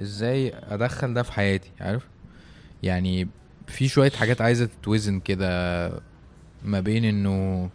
إزاي 0.00 0.52
أدخل 0.54 1.14
ده 1.14 1.22
في 1.22 1.32
حياتي 1.32 1.70
عارف؟ 1.80 2.08
يعني 2.82 3.28
في 3.66 3.88
شوية 3.88 4.10
حاجات 4.10 4.40
عايزة 4.40 4.66
تتوزن 4.66 5.20
كده 5.20 5.88
ما 6.64 6.80
بين 6.80 7.04
إنه 7.04 7.70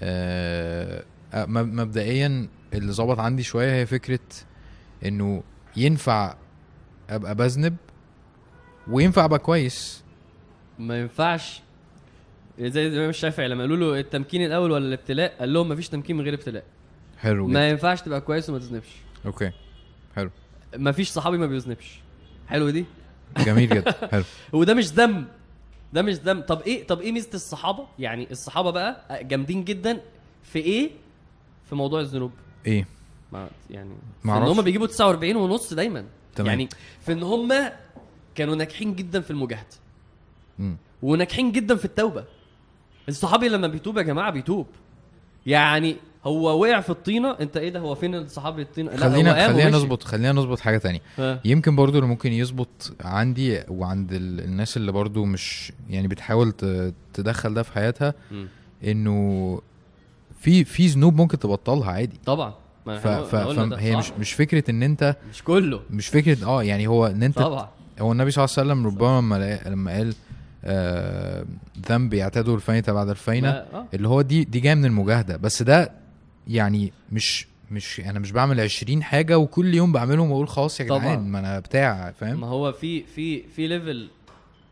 آه 0.00 1.04
مبدئيا 1.34 2.48
اللي 2.74 2.92
ظبط 2.92 3.18
عندي 3.18 3.42
شوية 3.42 3.72
هي 3.72 3.86
فكرة 3.86 4.20
إنه 5.04 5.42
ينفع 5.76 6.36
أبقى 7.10 7.34
بذنب 7.34 7.76
وينفع 8.88 9.24
أبقى 9.24 9.38
كويس. 9.38 10.04
ما 10.78 11.00
ينفعش. 11.00 11.62
زي 12.60 12.86
الامام 12.86 13.08
الشافعي 13.10 13.48
لما 13.48 13.60
قالوا 13.62 13.76
له 13.76 14.00
التمكين 14.00 14.44
الأول 14.44 14.70
ولا 14.70 14.86
الابتلاء؟ 14.86 15.36
قال 15.40 15.52
لهم 15.52 15.68
مفيش 15.68 15.88
تمكين 15.88 16.16
من 16.16 16.24
غير 16.24 16.34
ابتلاء. 16.34 16.64
حلو 17.18 17.44
جدا. 17.44 17.54
ما 17.54 17.68
ينفعش 17.68 18.00
تبقى 18.02 18.20
كويس 18.20 18.50
وما 18.50 18.58
تذنبش. 18.58 18.88
أوكي. 19.26 19.50
حلو. 20.16 20.30
مفيش 20.76 21.10
صحابي 21.10 21.38
ما 21.38 21.46
بيذنبش. 21.46 22.00
حلو 22.48 22.70
دي؟ 22.70 22.84
جميل 23.38 23.68
جدا. 23.68 23.94
حلو. 24.12 24.24
وده 24.52 24.74
مش 24.74 24.86
ذنب. 24.92 25.26
ده 25.92 26.02
مش 26.02 26.14
ذنب. 26.14 26.42
طب 26.42 26.60
إيه 26.62 26.86
طب 26.86 27.00
إيه 27.00 27.12
ميزة 27.12 27.30
الصحابة؟ 27.34 27.86
يعني 27.98 28.30
الصحابة 28.30 28.70
بقى 28.70 29.24
جامدين 29.24 29.64
جدا 29.64 30.00
في 30.42 30.58
إيه؟ 30.58 30.90
في 31.68 31.74
موضوع 31.74 32.00
الذنوب 32.00 32.30
إيه 32.66 32.86
ما 33.32 33.48
يعني 33.70 33.90
معرفش. 34.24 34.46
إن 34.50 34.56
هم 34.56 34.62
بيجيبوا 34.62 34.86
49 34.86 35.36
ونص 35.36 35.74
دايما 35.74 36.04
تمام. 36.34 36.48
يعني 36.48 36.68
في 37.00 37.12
إن 37.12 37.22
هم 37.22 37.52
كانوا 38.34 38.54
ناجحين 38.54 38.94
جدا 38.94 39.20
في 39.20 39.30
المجاهدة. 39.30 39.66
وناجحين 41.02 41.52
جدا 41.52 41.74
في 41.76 41.84
التوبة 41.84 42.24
الصحابي 43.08 43.48
لما 43.48 43.66
بيتوب 43.68 43.98
يا 43.98 44.02
جماعة 44.02 44.30
بيتوب 44.30 44.66
يعني 45.46 45.96
هو 46.24 46.60
وقع 46.62 46.80
في 46.80 46.90
الطينة 46.90 47.36
أنت 47.40 47.56
إيه 47.56 47.68
ده 47.70 47.80
هو 47.80 47.94
فين 47.94 48.14
الصحابي 48.14 48.62
الطينة 48.62 48.96
خلينا 48.96 49.46
خلينا. 49.48 49.70
نظبط 49.70 50.02
خلينا 50.02 50.32
نظبط 50.32 50.60
حاجة 50.60 50.78
تانية 50.78 51.00
ها. 51.18 51.40
يمكن 51.44 51.76
برضو 51.76 51.96
اللي 51.98 52.08
ممكن 52.08 52.32
يظبط 52.32 52.92
عندي 53.00 53.62
وعند 53.68 54.12
ال- 54.12 54.40
الناس 54.40 54.76
اللي 54.76 54.92
برضو 54.92 55.24
مش 55.24 55.72
يعني 55.90 56.08
بتحاول 56.08 56.52
تدخل 57.14 57.54
ده 57.54 57.62
في 57.62 57.72
حياتها 57.72 58.14
مم. 58.30 58.48
إنه 58.84 59.60
في 60.38 60.64
في 60.64 60.86
ذنوب 60.86 61.16
ممكن 61.16 61.38
تبطلها 61.38 61.90
عادي. 61.90 62.16
طبعا. 62.26 62.54
ف 62.86 62.90
ف 62.90 63.06
فهي. 63.36 63.96
مش 63.96 64.12
مش 64.20 64.32
فكرة 64.32 64.70
إن 64.70 64.82
أنت 64.82 65.16
مش 65.30 65.42
كله. 65.42 65.80
مش 65.90 66.06
فكرة 66.08 66.44
آه 66.46 66.62
يعني 66.62 66.86
هو 66.86 67.06
إن 67.06 67.22
أنت 67.22 67.38
طبعا. 67.38 67.68
هو 68.00 68.12
النبي 68.12 68.30
صلى 68.30 68.44
الله 68.44 68.54
عليه 68.58 68.72
وسلم 68.72 68.86
ربما 68.86 69.36
لما 69.36 69.60
لما 69.70 69.92
قال 69.92 70.14
آه 70.64 71.44
ذنب 71.88 72.14
يعتاده 72.14 72.54
الفينة 72.54 72.82
بعد 72.88 73.08
الفينة 73.08 73.48
آه. 73.50 73.86
اللي 73.94 74.08
هو 74.08 74.22
دي 74.22 74.44
دي 74.44 74.60
جاية 74.60 74.74
من 74.74 74.84
المجاهدة. 74.84 75.36
بس 75.36 75.62
ده 75.62 75.92
يعني 76.48 76.92
مش 77.12 77.46
مش 77.70 78.00
أنا 78.00 78.18
مش 78.18 78.32
بعمل 78.32 78.60
20 78.60 79.02
حاجة 79.02 79.38
وكل 79.38 79.74
يوم 79.74 79.92
بعملهم 79.92 80.30
وأقول 80.30 80.48
خلاص 80.48 80.80
يا 80.80 80.86
طبعاً. 80.88 80.98
جدعان 81.00 81.28
ما 81.28 81.38
أنا 81.38 81.58
بتاع 81.60 82.10
فاهم؟ 82.20 82.40
ما 82.40 82.46
هو 82.46 82.72
في 82.72 83.02
في 83.02 83.42
في 83.48 83.66
level 83.66 84.08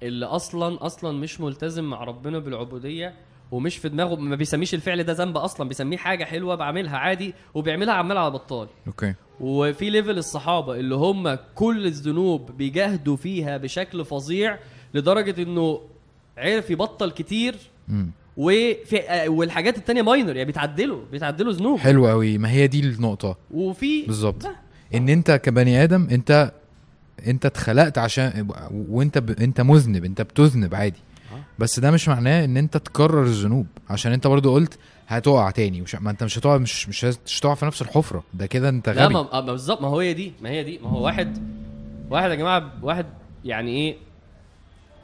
اللي 0.02 0.26
أصلا 0.26 0.86
أصلا 0.86 1.18
مش 1.18 1.40
ملتزم 1.40 1.84
مع 1.84 2.04
ربنا 2.04 2.38
بالعبودية 2.38 3.14
ومش 3.51 3.76
في 3.76 3.88
دماغه 3.88 4.16
ما 4.16 4.36
بيسميش 4.36 4.74
الفعل 4.74 5.03
ده 5.03 5.12
ذنب 5.12 5.36
أصلا 5.36 5.68
بيسميه 5.68 5.97
حاجة 5.97 6.24
حلوة 6.24 6.55
بعملها 6.55 6.97
عادي 6.97 7.34
وبيعملها 7.55 7.94
عمال 7.94 8.18
على 8.18 8.30
بطال. 8.30 8.68
okay. 8.86 9.14
وفي 9.40 9.90
level 9.90 10.18
الصحابة 10.18 10.74
اللي 10.74 10.94
هم 10.94 11.38
كل 11.55 11.86
الذنوب 11.86 12.51
بيجاهدوا 12.51 13.16
فيها 13.16 13.57
بشكل 13.57 14.05
فظيع 14.05 14.59
لدرجة 14.94 15.42
إنه 15.42 15.80
عرف 16.38 16.70
يبطل 16.70 17.11
كتير 17.11 17.57
امم 17.88 18.11
وفي 18.36 19.01
والحاجات 19.28 19.78
التانية 19.78 20.03
minor 20.02 20.36
يعني 20.36 20.44
بيتعدلوا 20.44 21.01
بيتعدلوا 21.12 21.53
ذنوب. 21.53 21.78
حلو 21.78 22.09
قوي 22.09 22.38
ما 22.38 22.51
هي 22.51 22.66
دي 22.66 22.80
النقطة. 22.80 23.36
وفي 23.51 24.03
بالظبط. 24.07 24.47
إن 24.94 25.09
أنت 25.09 25.30
كبني 25.30 25.82
آدم 25.84 26.09
أنت 26.11 26.53
أنت 27.26 27.47
اتخلقت 27.47 27.99
عشان 27.99 28.49
وأنت 28.88 29.18
ب... 29.18 29.30
أنت 29.30 29.61
مذنب 29.61 30.05
أنت 30.05 30.22
بتذنب 30.22 30.74
عادي. 30.74 30.99
بس 31.59 31.80
ده 31.80 31.90
مش 31.90 32.09
معناه 32.09 32.44
إن 32.44 32.57
أنت 32.57 32.76
تكرر 32.76 33.22
الذنوب. 33.22 33.66
عشان 33.90 34.12
أنت 34.12 34.26
برضو 34.26 34.54
قلت 34.54 34.78
هتقع 35.09 35.50
تاني. 35.50 35.80
مش... 35.80 35.94
ما 35.94 36.11
أنت 36.11 36.24
مش 36.24 36.38
هتقع 36.38 36.57
مش 36.57 36.88
مش 36.88 37.04
هتقع 37.04 37.54
في 37.54 37.66
نفس 37.66 37.82
الحفرة. 37.82 38.24
ده 38.34 38.46
كده 38.46 38.68
أنت 38.68 38.88
لا 38.88 39.04
غبي. 39.04 39.14
ما 39.14 39.22
ما 39.22 39.40
بالظبط. 39.40 39.82
ما 39.82 39.88
هو 39.88 40.00
هي 40.00 40.14
دي. 40.14 40.32
ما 40.40 40.50
هي 40.50 40.64
دي. 40.64 40.78
ما 40.78 40.90
هو 40.90 41.04
واحد 41.04 41.38
واحد 42.11 42.30
يا 42.30 42.34
جماعة 42.34 42.72
واحد 42.82 43.07
يعني 43.44 43.70
إيه؟ 43.70 43.96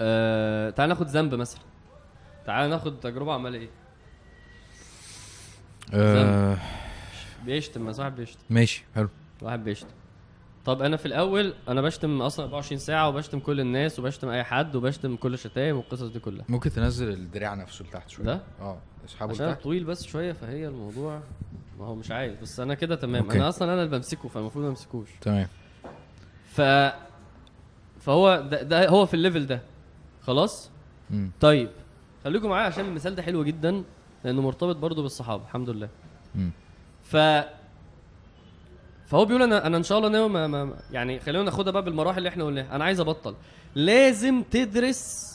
آه 0.00 0.70
تعال 0.70 0.88
ناخد 0.88 1.06
ذنب 1.06 1.34
مثلا. 1.34 1.60
تعال 2.46 2.70
ناخد 2.70 3.00
تجربة 3.00 3.32
عملية. 3.32 3.68
إيه 5.94 6.22
آه... 6.24 6.58
بيشتم 7.44 7.86
واحد 7.98 8.16
بيشتم. 8.16 8.40
ماشي 8.50 8.84
حلو. 8.94 9.08
واحد 9.42 9.64
بيشتم. 9.64 9.88
طب 10.64 10.82
أنا 10.82 10.96
في 10.96 11.06
الأول 11.06 11.54
أنا 11.68 11.80
بشتم 11.82 12.22
أصلا 12.22 12.44
24 12.46 12.78
ساعة 12.78 13.08
وبشتم 13.08 13.38
كل 13.40 13.60
الناس 13.60 13.98
وبشتم 13.98 14.28
أي 14.28 14.44
حد 14.44 14.76
وبشتم 14.76 15.16
كل 15.16 15.34
الشتايم 15.34 15.76
والقصص 15.76 16.02
دي 16.08 16.18
كلها. 16.18 16.44
ممكن 16.48 16.70
تنزل 16.70 17.08
الدراع 17.08 17.54
نفسه 17.54 17.84
لتحت 17.84 18.08
شوية. 18.08 18.26
ده؟ 18.26 18.40
آه 18.60 18.78
اسحبه 19.04 19.32
عشان 19.32 19.46
لتحت. 19.46 19.62
طويل 19.62 19.84
بس 19.84 20.04
شوية 20.04 20.32
فهي 20.32 20.68
الموضوع 20.68 21.20
ما 21.78 21.86
هو 21.86 21.94
مش 21.94 22.10
عايز. 22.10 22.34
بس 22.42 22.60
أنا 22.60 22.74
كده 22.74 22.94
تمام. 22.96 23.22
okay. 23.22 23.36
أنا 23.38 23.48
أصلا 23.48 23.72
أنا 23.74 23.82
اللي 23.82 23.96
بمسكه 23.96 24.28
فالمفروض 24.28 24.64
ما 24.64 24.70
أمسكوش. 24.70 25.08
تمام. 25.20 25.48
ف 26.44 26.60
فهو 28.00 28.46
ده, 28.50 28.62
ده 28.62 28.88
هو 28.88 29.06
في 29.06 29.14
ال 29.14 29.20
level 29.20 29.46
ده. 29.46 29.60
خلاص؟ 30.22 30.70
مم. 31.10 31.30
طيب 31.40 31.68
خليكم 32.24 32.48
معايا 32.48 32.66
عشان 32.66 32.84
المثال 32.84 33.14
ده 33.14 33.22
حلو 33.22 33.44
جدا 33.44 33.82
لأنه 34.24 34.42
مرتبط 34.42 34.76
برضه 34.76 35.02
بالصحابة 35.02 35.42
الحمد 35.42 35.70
لله. 35.70 35.88
مم. 36.34 36.50
ف 37.02 37.16
فهو 39.12 39.24
بيقول 39.24 39.42
أنا 39.42 39.66
أنا 39.66 39.76
إن 39.76 39.82
شاء 39.82 39.98
الله 39.98 40.08
ناوي 40.08 40.28
ما 40.28 40.46
ما 40.46 40.74
يعني 40.90 41.20
خلينا 41.20 41.44
ناخدها 41.44 41.72
بقى 41.72 41.82
بالمراحل 41.82 42.18
اللي 42.18 42.28
إحنا 42.28 42.44
قلناها. 42.44 42.76
أنا 42.76 42.84
عايز 42.84 43.00
أبطل. 43.00 43.34
لازم 43.74 44.42
تدرس 44.50 45.32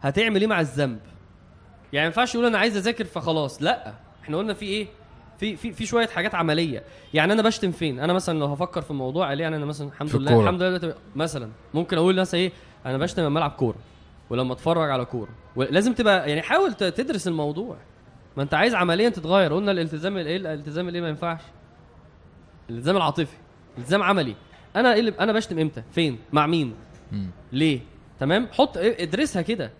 هتعمل 0.00 0.40
إيه 0.40 0.46
مع 0.46 0.60
الذنب. 0.60 0.98
يعني 1.92 2.04
ما 2.04 2.06
ينفعش 2.06 2.34
يقول 2.34 2.46
أنا 2.46 2.58
عايز 2.58 2.76
أذاكر 2.76 3.04
فخلاص. 3.04 3.62
لأ. 3.62 3.92
إحنا 4.22 4.36
قلنا 4.36 4.54
في 4.54 4.66
إيه؟ 4.66 4.86
في 5.38 5.56
في 5.56 5.72
في 5.72 5.86
شوية 5.86 6.06
حاجات 6.06 6.34
عملية. 6.34 6.82
يعني 7.14 7.32
أنا 7.32 7.42
بشتم 7.42 7.70
فين؟ 7.70 8.00
أنا 8.00 8.12
مثلا 8.12 8.38
لو 8.38 8.46
هفكر 8.46 8.82
في 8.82 8.90
الموضوع 8.90 9.26
عليه 9.26 9.42
يعني 9.42 9.56
أنا 9.56 9.66
مثلا 9.66 9.88
الحمد 9.88 10.16
لله 10.16 10.30
الكورة. 10.30 10.42
الحمد 10.42 10.62
لله 10.62 10.94
مثلا 11.16 11.50
ممكن 11.74 11.96
أقول 11.96 12.20
مثلا 12.20 12.40
إيه؟ 12.40 12.52
أنا 12.86 12.98
بشتم 12.98 13.22
لما 13.22 13.38
ألعب 13.38 13.50
كورة 13.50 13.78
ولما 14.30 14.52
أتفرج 14.52 14.90
على 14.90 15.04
كورة. 15.04 15.30
ولازم 15.56 15.92
تبقى 15.92 16.28
يعني 16.28 16.42
حاول 16.42 16.74
تدرس 16.74 17.28
الموضوع. 17.28 17.76
ما 18.36 18.42
أنت 18.42 18.54
عايز 18.54 18.74
عمليا 18.74 19.08
تتغير. 19.08 19.54
قلنا 19.54 19.70
الالتزام 19.70 20.18
الايه 20.18 20.36
الالتزام 20.36 20.88
الايه 20.88 21.02
ما 21.02 21.08
ينفعش. 21.08 21.40
الالتزام 22.70 22.96
العاطفي 22.96 23.36
الالتزام 23.76 24.02
عملي. 24.02 24.34
أنا 24.76 24.94
إيه 24.94 25.00
اللي 25.00 25.12
أنا 25.20 25.32
بشتم 25.32 25.58
إمتى؟ 25.58 25.82
فين؟ 25.92 26.18
مع 26.32 26.46
مين؟ 26.46 26.74
مم. 27.12 27.30
ليه؟ 27.52 27.80
تمام؟ 28.20 28.48
حط 28.52 28.76
ادرسها 28.76 29.42
كده. 29.42 29.70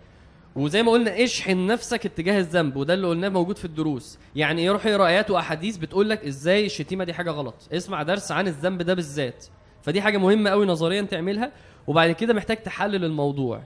وزي 0.55 0.83
ما 0.83 0.91
قلنا 0.91 1.23
اشحن 1.23 1.67
نفسك 1.67 2.05
اتجاه 2.05 2.39
الذنب 2.39 2.75
وده 2.75 2.93
اللي 2.93 3.07
قلناه 3.07 3.29
موجود 3.29 3.57
في 3.57 3.65
الدروس. 3.65 4.19
يعني 4.35 4.65
يروح 4.65 4.85
يقرأ 4.85 5.07
آيات 5.07 5.31
وأحاديث 5.31 5.77
بتقول 5.77 6.09
لك 6.09 6.25
إزاي 6.25 6.65
الشتيمة 6.65 7.03
دي 7.03 7.13
حاجة 7.13 7.31
غلط. 7.31 7.55
اسمع 7.73 8.03
درس 8.03 8.31
عن 8.31 8.47
الذنب 8.47 8.81
ده 8.81 8.93
بالذات. 8.93 9.45
فدي 9.81 10.01
حاجة 10.01 10.17
مهمة 10.17 10.49
قوي 10.49 10.65
نظريا 10.65 11.01
تعملها. 11.01 11.51
وبعد 11.87 12.11
كده 12.11 12.33
محتاج 12.33 12.57
تحلل 12.57 13.05
الموضوع. 13.05 13.63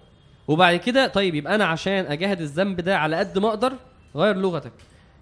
وبعد 0.48 0.76
كده 0.76 1.08
طيب 1.08 1.36
يبقى 1.36 1.56
أنا 1.56 1.66
عشان 1.66 2.06
أجاهد 2.06 2.42
الذنب 2.42 2.82
ده 2.82 2.98
على 2.98 3.16
قد 3.16 3.40
ما 3.40 3.50
أقدر 3.50 3.74
غير 4.16 4.36
لغتك. 4.36 4.74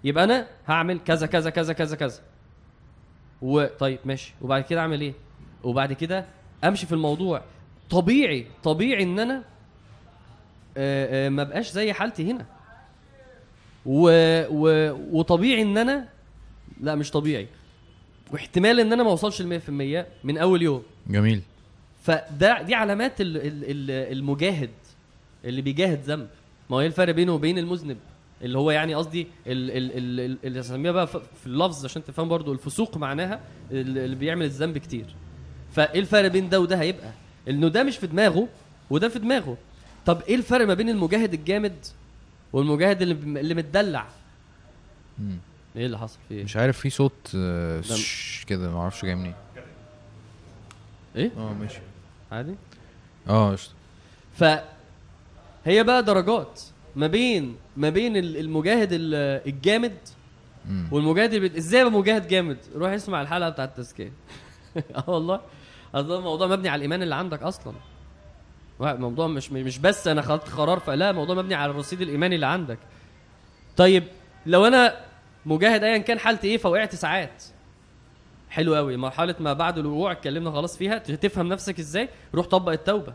يبقى 0.04 0.24
أنا 0.24 0.46
هعمل 0.66 0.98
كذا 0.98 1.26
كذا 1.26 1.50
كذا 1.50 1.72
كذا 1.72 1.96
كذا. 1.96 2.20
وطيب 3.42 3.98
ماشي. 4.04 4.34
وبعد 4.40 4.62
كده 4.62 4.80
أعمل 4.80 5.00
إيه؟ 5.00 5.14
وبعد 5.64 5.92
كده 5.92 6.26
أمشي 6.64 6.86
في 6.86 6.92
الموضوع. 6.92 7.42
طبيعي 7.90 8.46
طبيعي 8.62 9.02
إن 9.02 9.18
أنا 9.18 9.44
آه، 10.76 11.26
آه، 11.26 11.28
ما 11.28 11.42
بقاش 11.42 11.70
زي 11.70 11.92
حالتي 11.92 12.30
هنا. 12.30 12.46
و... 13.86 14.10
و... 14.50 14.92
وطبيعي 15.18 15.62
إن 15.62 15.78
أنا 15.78 16.08
لا 16.80 16.94
مش 16.94 17.10
طبيعي. 17.10 17.46
واحتمال 18.32 18.80
إن 18.80 18.92
أنا 18.92 19.02
ما 19.02 19.10
أوصلش 19.10 19.42
ل 19.42 19.60
100% 19.60 19.70
من 20.24 20.38
أول 20.38 20.62
يوم. 20.62 20.82
جميل. 21.06 21.42
فده 22.02 22.62
دي 22.62 22.74
علامات 22.74 23.20
ال... 23.20 23.36
ال... 23.36 23.64
ال... 23.64 23.90
المجاهد 23.90 24.70
اللي 25.44 25.62
بيجاهد 25.62 26.00
ذنب. 26.02 26.28
ما 26.70 26.76
هو 26.76 26.80
إيه 26.80 26.86
الفرق 26.86 27.14
بينه 27.14 27.34
وبين 27.34 27.58
المذنب؟ 27.58 27.96
اللي 28.42 28.58
هو 28.58 28.70
يعني 28.70 28.94
قصدي 28.94 29.26
ال- 29.46 29.70
ال- 29.70 29.98
ال- 29.98 30.20
ال- 30.20 30.38
اللي 30.44 30.60
اسميها 30.60 30.92
بقى 30.92 31.06
في 31.06 31.46
اللفظ 31.46 31.84
عشان 31.84 32.04
تفهم 32.04 32.28
برضو 32.28 32.52
الفسوق 32.52 32.96
معناها 32.96 33.40
ال- 33.70 33.98
اللي 33.98 34.16
بيعمل 34.16 34.44
الذنب 34.46 34.78
كتير. 34.78 35.14
فإيه 35.72 36.00
الفرق 36.00 36.28
بين 36.28 36.48
ده 36.48 36.60
وده 36.60 36.80
هيبقى؟ 36.80 37.12
إنه 37.48 37.68
ده 37.68 37.82
مش 37.82 37.96
في 37.98 38.06
دماغه 38.06 38.48
وده 38.90 39.08
في 39.08 39.18
دماغه. 39.18 39.56
طب 40.06 40.22
إيه 40.28 40.34
الفرق 40.34 40.66
ما 40.66 40.74
بين 40.74 40.88
المجاهد 40.88 41.34
الجامد 41.34 41.86
والمجاهد 42.52 43.02
اللي 43.02 43.40
اللي 43.40 43.54
متدلع؟ 43.54 44.06
مم. 45.18 45.38
إيه 45.76 45.86
اللي 45.86 45.98
حصل 45.98 46.18
فيه؟ 46.28 46.44
مش 46.44 46.56
عارف 46.56 46.78
في 46.78 46.90
صوت 46.90 47.32
آه، 47.36 47.82
كده 48.46 48.70
ما 48.70 48.80
أعرفش 48.80 49.04
جاي 49.04 49.14
منين. 49.14 49.34
إيه؟ 51.16 51.30
آه 51.36 51.52
ماشي. 51.52 51.78
عادي. 52.32 52.54
آه 53.28 53.52
قشطة. 53.52 53.72
فهي 54.36 55.84
بقى 55.84 56.02
درجات 56.02 56.60
ما 56.96 57.06
بين 57.06 57.56
ما 57.76 57.88
بين 57.90 58.16
ال- 58.16 58.36
المجاهد 58.36 58.88
ال- 58.92 59.42
الجامد. 59.46 59.96
والمجاهد 60.90 61.32
اللي. 61.34 61.58
إزاي 61.58 61.84
مجاهد 61.84 62.28
جامد؟ 62.28 62.56
روح 62.76 62.90
اسمع 62.90 63.22
الحلقة 63.22 63.50
بتاعت 63.50 63.68
التزكية. 63.68 64.12
آه 64.96 65.10
والله. 65.10 65.40
أصل 65.94 66.16
الموضوع 66.18 66.46
مبني 66.46 66.68
على 66.68 66.76
الإيمان 66.76 67.02
اللي 67.02 67.14
عندك 67.14 67.42
أصلا. 67.42 67.72
الموضوع 68.80 69.26
مش 69.26 69.52
مش 69.52 69.78
بس 69.78 70.08
أنا 70.08 70.22
خدت 70.22 70.48
قرار 70.48 70.78
فلا 70.80 71.10
الموضوع 71.10 71.34
مبني 71.36 71.54
على 71.54 71.70
الرصيد 71.70 72.00
الإيماني 72.00 72.34
اللي 72.34 72.46
عندك. 72.46 72.78
طيب 73.76 74.04
لو 74.46 74.66
أنا 74.66 74.96
مجاهد 75.46 75.84
ايا 75.84 75.98
كان 75.98 76.18
حالتي 76.18 76.46
إيه؟ 76.48 76.56
فوقعت 76.58 76.94
ساعات. 76.94 77.42
حلو 78.50 78.74
قوي 78.74 78.96
مرحلة 78.96 79.34
ما 79.40 79.52
بعد 79.52 79.78
الوقوع 79.78 80.12
اتكلمنا 80.12 80.50
خلاص 80.50 80.76
فيها. 80.76 80.98
تفهم 80.98 81.48
نفسك 81.48 81.78
إزاي؟ 81.78 82.08
روح 82.34 82.46
طبق 82.46 82.72
التوبة. 82.72 83.14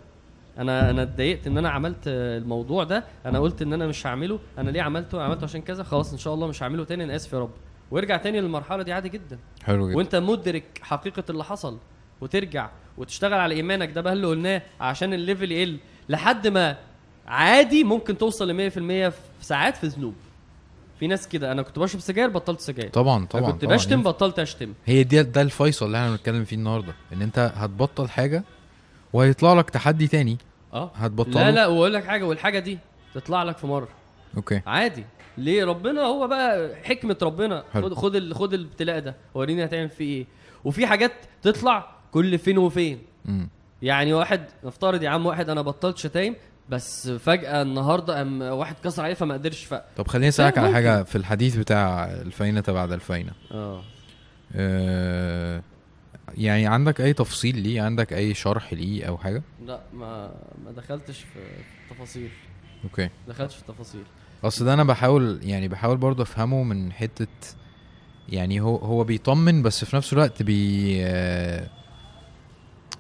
أنا 0.58 0.90
أنا 0.90 1.04
اتضايقت 1.04 1.48
ان 1.48 1.58
أنا 1.58 1.70
عملت 1.70 1.98
الموضوع 2.08 2.84
ده 2.84 3.04
أنا 3.26 3.40
قلت 3.40 3.62
ان 3.62 3.74
أنا 3.74 3.88
مش 3.88 4.08
هعمله 4.08 4.40
أنا 4.58 4.70
ليه 4.70 4.82
عملته؟ 4.82 5.22
عملته 5.22 5.44
عشان 5.44 5.62
كذا؟ 5.62 5.84
خلاص 5.84 6.12
ان 6.12 6.18
شاء 6.18 6.34
الله 6.34 6.48
مش 6.48 6.64
هعمله 6.64 6.84
تاني 6.84 7.04
أنا 7.04 7.16
آسف 7.16 7.34
يا 7.34 7.40
رب. 7.40 7.52
وارجع 7.92 8.18
تاني 8.18 8.42
للمرحلة 8.42 8.84
دي 8.84 8.94
عادي 8.94 9.10
جدا. 9.10 9.40
حلو 9.64 9.88
جدا. 9.90 9.98
وانت 9.98 10.16
مدرك 10.16 10.64
حقيقة 10.82 11.24
اللي 11.30 11.44
حصل 11.44 11.78
وترجع 12.22 12.70
وتشتغل 12.98 13.34
على 13.34 13.56
إيمانك 13.56 13.92
ده 13.92 14.02
بقى 14.02 14.14
اللي 14.14 14.28
قلناه 14.28 14.62
عشان 14.80 15.14
ال 15.14 15.20
level 15.20 15.52
يقل. 15.52 15.78
لحد 16.10 16.48
ما 16.48 16.78
عادي 17.28 17.84
ممكن 17.84 18.18
توصل 18.18 18.48
ل 18.52 18.70
100% 18.72 18.74
في 19.10 19.12
ساعات 19.42 19.78
في 19.78 19.88
ذنوب. 19.88 20.14
في 21.00 21.08
ناس 21.08 21.28
كده 21.28 21.52
أنا 21.52 21.62
كنت 21.62 21.80
بشرب 21.80 22.02
سجاير 22.02 22.30
بطلت 22.30 22.60
سجاير. 22.60 22.90
طبعا 22.90 23.26
طبعا 23.26 23.52
كنت 23.52 23.62
طبعا. 23.62 23.76
بشتم 23.76 24.04
بطلت 24.04 24.40
أشتم. 24.40 24.74
هي 24.86 25.04
دي 25.04 25.24
ده 25.24 25.42
الفيصل 25.42 25.86
اللي 25.86 25.98
إحنا 25.98 26.12
بنتكلم 26.12 26.44
فيه 26.44 26.56
النهارده 26.56 26.94
إن 27.14 27.22
أنت 27.22 27.52
هتبطل 27.56 28.10
حاجة 28.10 28.44
وهيطلع 29.14 29.54
لك 29.54 29.70
تحدي 29.70 30.08
تاني. 30.08 30.38
آه. 30.74 30.92
هتبطله؟ 30.96 31.34
لا 31.34 31.52
لا 31.52 31.68
وأقول 31.68 31.94
لك 31.94 32.04
حاجة 32.06 32.24
والحاجة 32.24 32.60
دي 32.60 32.78
تطلع 33.14 33.44
لك 33.44 33.58
في 33.58 33.68
مرة. 33.68 33.88
okay. 34.38 34.62
عادي. 34.68 35.04
ليه؟ 35.38 35.66
ربنا 35.66 36.02
هو 36.02 36.28
بقى 36.28 36.76
حكمة 36.84 37.18
ربنا. 37.22 37.64
حلو. 37.74 37.84
خد 37.90 37.94
خد 37.94 38.16
ال- 38.16 38.36
خد 38.36 38.54
الابتلاء 38.54 39.00
ده. 39.00 39.16
وريني 39.34 39.66
هتعمل 39.66 39.90
فيه 39.90 40.18
إيه. 40.18 40.26
وفي 40.66 40.88
حاجات 40.88 41.12
تطلع 41.42 41.88
كل 42.12 42.38
فين 42.38 42.58
وفين. 42.58 43.00
امم 43.28 43.50
يعني 43.82 44.14
واحد 44.14 44.42
نفترض 44.64 45.04
يا 45.04 45.10
عم 45.10 45.26
واحد 45.26 45.50
أنا 45.50 45.62
بطلت 45.62 45.98
شتايم 45.98 46.36
بس 46.70 47.10
فجأة 47.10 47.62
النهارده 47.62 48.16
قام 48.18 48.42
واحد 48.42 48.76
كسر 48.84 49.04
عليه 49.04 49.14
فما 49.14 49.34
قدرش 49.34 49.64
ف 49.66 49.74
طب 49.98 50.08
خليني 50.08 50.28
أسألك 50.28 50.58
لا، 50.58 50.64
على. 50.64 50.74
حاجة 50.74 51.04
في 51.04 51.16
الحديث 51.16 51.56
بتاع 51.56 52.06
الفينة 52.06 52.64
بعد 52.68 52.92
الفينة 52.92 53.32
آه. 53.52 53.82
آه 54.56 55.62
يعني 56.38 56.68
عندك 56.68 57.02
أي 57.02 57.14
تفصيل 57.14 57.58
ليه؟ 57.58 57.82
عندك 57.82 58.14
أي 58.14 58.34
شرح 58.34 58.74
ليه 58.74 59.04
أو 59.06 59.18
حاجة؟ 59.18 59.44
لا 59.66 59.82
ما 59.94 60.32
ما 60.66 60.72
دخلتش 60.72 61.20
في 61.20 61.40
التفاصيل 61.92 62.30
أوكي. 62.84 63.10
دخلتش 63.28 63.56
في 63.56 63.62
التفاصيل 63.70 64.02
أصل 64.44 64.66
ده 64.66 64.74
أنا 64.74 64.84
بحاول 64.84 65.40
يعني 65.44 65.68
بحاول 65.68 65.98
برضه 65.98 66.24
أفهمه 66.24 66.64
من 66.64 66.92
حتة 66.92 67.28
يعني 68.30 68.62
هو 68.62 68.76
هو 68.76 69.04
بيطمن 69.04 69.62
بس 69.64 69.86
في 69.86 69.96
نفس 69.96 70.14
الوقت 70.14 70.44
بي 70.44 70.98
آه، 71.02 71.68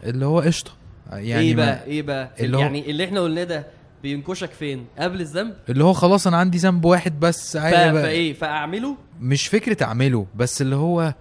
اللي 0.03 0.25
هو 0.25 0.39
قشطة. 0.39 0.71
يعني 1.11 1.41
إيه 1.41 1.55
بقى؟ 1.55 1.85
إيه 1.85 2.01
بقى؟ 2.01 2.31
اللي 2.39 2.57
هو- 2.57 2.61
يعني 2.61 2.91
اللي 2.91 3.05
إحنا 3.05 3.19
قلناه 3.21 3.43
ده 3.43 3.67
بينكشك 4.03 4.51
فين؟ 4.51 4.85
قبل 4.97 5.21
الذنب؟ 5.21 5.55
اللي 5.69 5.83
هو 5.83 5.93
خلاص 5.93 6.27
أنا 6.27 6.38
عندي 6.38 6.57
ذنب 6.57 6.85
واحد 6.85 7.19
بس. 7.19 7.55
عادي 7.57 7.91
بقى. 7.93 8.03
فإيه؟ 8.03 8.33
فأعمله؟ 8.33 8.97
مش 9.19 9.47
فكرة 9.47 9.83
أعمله 9.83 10.27
بس 10.35 10.61
اللي 10.61 10.75
هو 10.75 11.13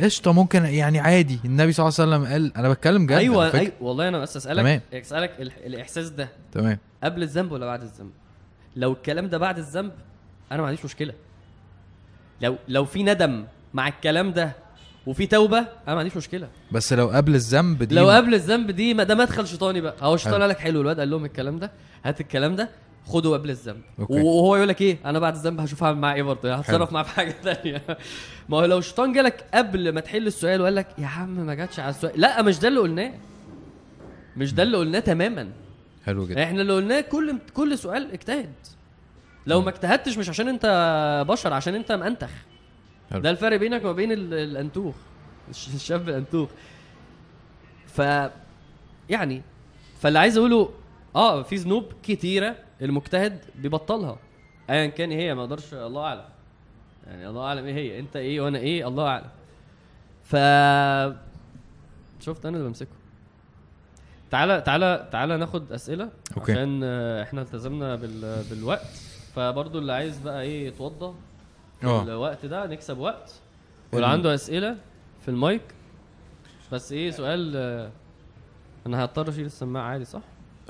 قشطة 0.00 0.32
ممكن 0.32 0.64
يعني 0.64 1.00
عادي. 1.00 1.40
النبي 1.44 1.72
صلى 1.72 1.88
الله 1.88 2.00
عليه 2.00 2.10
وسلم 2.10 2.32
قال 2.32 2.56
أنا 2.56 2.68
بتكلم 2.68 3.06
جد 3.06 3.12
أيوه. 3.12 3.54
أيوه 3.54 3.72
والله 3.80 4.08
أنا 4.08 4.18
بس 4.18 4.36
أسألك 4.36 4.60
تمام. 4.60 4.80
أسألك 4.92 5.30
ال... 5.40 5.52
الإحساس 5.66 6.08
ده. 6.08 6.28
تمام. 6.52 6.78
قبل 7.04 7.22
الذنب 7.22 7.52
ولا 7.52 7.66
بعد 7.66 7.82
الذنب؟ 7.82 8.10
لو 8.76 8.92
الكلام 8.92 9.28
ده 9.28 9.38
بعد 9.38 9.58
الذنب 9.58 9.92
أنا 10.52 10.62
ما 10.62 10.68
عنديش 10.68 10.84
مشكلة. 10.84 11.12
لو 12.40 12.56
لو 12.68 12.84
في 12.84 13.02
ندم 13.02 13.44
مع 13.74 13.88
الكلام 13.88 14.32
ده 14.32 14.52
وفي 15.06 15.26
توبة 15.26 15.58
أنا 15.58 15.94
ما 15.94 15.98
عنديش 15.98 16.16
مشكلة. 16.16 16.48
بس 16.72 16.92
لو 16.92 17.08
قبل 17.08 17.34
الذنب 17.34 17.82
دي 17.82 17.94
لو 17.94 18.10
قبل 18.10 18.34
الذنب 18.34 18.70
دي 18.70 18.94
ما 18.94 19.02
ده 19.02 19.14
مدخل 19.14 19.46
شيطاني 19.46 19.80
بقى. 19.80 19.94
هو 20.00 20.14
الشيطان. 20.14 20.40
قال 20.40 20.50
لك 20.50 20.58
حلو 20.58 20.80
الواد 20.80 20.98
قال 21.00 21.10
لهم 21.10 21.24
الكلام 21.24 21.58
ده 21.58 21.70
هات 22.04 22.20
الكلام 22.20 22.56
ده. 22.56 22.68
خده 23.08 23.30
قبل 23.32 23.50
الذنب. 23.50 23.80
وهو 23.98 24.56
يقول 24.56 24.68
لك 24.68 24.80
إيه؟ 24.82 24.98
أنا 25.04 25.18
بعد 25.18 25.34
الذنب 25.34 25.60
هشوف 25.60 25.82
هعمل 25.84 25.98
معاه 25.98 26.14
إيه 26.14 26.22
برضه. 26.22 26.54
هتصرف 26.54 26.88
حلو. 26.88 26.94
معاه 26.94 27.02
في 27.02 27.10
حاجة 27.10 27.30
ثانية 27.42 27.82
ما 28.48 28.56
هو 28.56 28.64
لو 28.64 28.78
الشيطان 28.78 29.12
جالك 29.12 29.44
قبل 29.54 29.92
ما 29.92 30.00
تحل 30.00 30.26
السؤال 30.26 30.60
وقال 30.60 30.74
لك 30.74 30.86
يا 30.98 31.06
عم 31.06 31.28
ما 31.28 31.54
جاتش 31.54 31.80
على 31.80 31.90
السؤال. 31.90 32.20
لا 32.20 32.42
مش 32.42 32.58
ده 32.58 32.68
اللي 32.68 32.80
قلناه. 32.80 33.12
مش 34.36 34.54
ده 34.54 34.62
اللي 34.62 34.76
قلناه 34.76 34.98
تماما. 35.00 35.48
حلو 36.06 36.26
جدا. 36.26 36.42
إحنا 36.44 36.62
اللي 36.62 36.72
قلناه 36.72 37.00
كل 37.00 37.38
كل 37.54 37.78
سؤال 37.78 38.12
اجتهد. 38.12 38.52
لو 39.46 39.60
ما 39.62 39.68
اجتهدتش 39.70 40.18
مش 40.18 40.28
عشان 40.28 40.48
أنت 40.48 40.66
بشر 41.28 41.52
عشان 41.52 41.74
أنت 41.74 41.92
مأنتخ. 41.92 42.30
حلو. 43.10 43.20
ده 43.20 43.30
الفرق 43.30 43.56
بينك 43.56 43.82
وما 43.84 43.92
بين 43.92 44.12
ال- 44.12 44.34
الأنتوخ. 44.34 44.94
الش- 45.50 45.68
الشاب 45.74 46.08
الأنتوخ. 46.08 46.48
ف 47.86 48.02
يعني 49.08 49.42
فاللي 50.00 50.18
عايز 50.18 50.36
أقوله 50.38 50.70
آه 51.16 51.42
في 51.42 51.56
ذنوب 51.56 51.92
كتيرة. 52.02 52.56
المجتهد 52.82 53.40
بيبطلها. 53.54 54.18
ايا 54.70 54.86
كان 54.86 55.10
هي 55.10 55.34
ما 55.34 55.40
أقدرش 55.40 55.74
الله 55.74 56.02
أعلم. 56.02 56.24
يعني 57.06 57.28
الله 57.28 57.42
أعلم 57.42 57.64
إيه 57.66 57.74
هي. 57.74 57.98
أنت 57.98 58.16
إيه 58.16 58.40
وأنا 58.40 58.58
إيه 58.58 58.88
الله 58.88 59.06
أعلم. 59.06 59.28
ف 60.22 60.36
شفت 62.24 62.46
أنا 62.46 62.56
اللي 62.56 62.68
بمسكه. 62.68 62.88
تعالى 64.30 64.60
تعالى 64.60 65.08
تعالى 65.12 65.36
ناخد 65.36 65.72
أسئلة 65.72 66.10
okay. 66.36 66.52
عشان 66.52 66.80
آه، 66.84 67.22
إحنا 67.22 67.42
التزمنا 67.42 67.94
بال... 67.96 68.44
بالوقت. 68.50 68.86
فبرضو 69.34 69.78
اللي 69.78 69.92
عايز 69.92 70.18
بقى 70.18 70.42
إيه 70.42 70.68
يتوضى 70.68 71.14
آه. 71.84 72.02
الوقت 72.02 72.46
ده 72.46 72.66
نكسب 72.66 72.98
وقت. 72.98 73.34
واللي 73.92 74.06
عنده 74.06 74.34
أسئلة 74.34 74.76
في 75.20 75.28
المايك. 75.28 75.62
بس 76.72 76.92
إيه 76.92 77.10
سؤال 77.10 77.52
آه، 77.56 77.90
أنا 78.86 79.04
هضطر 79.04 79.28
أشيل 79.28 79.46
السماعة 79.46 79.84
عادي 79.84 80.04
صح؟ 80.04 80.22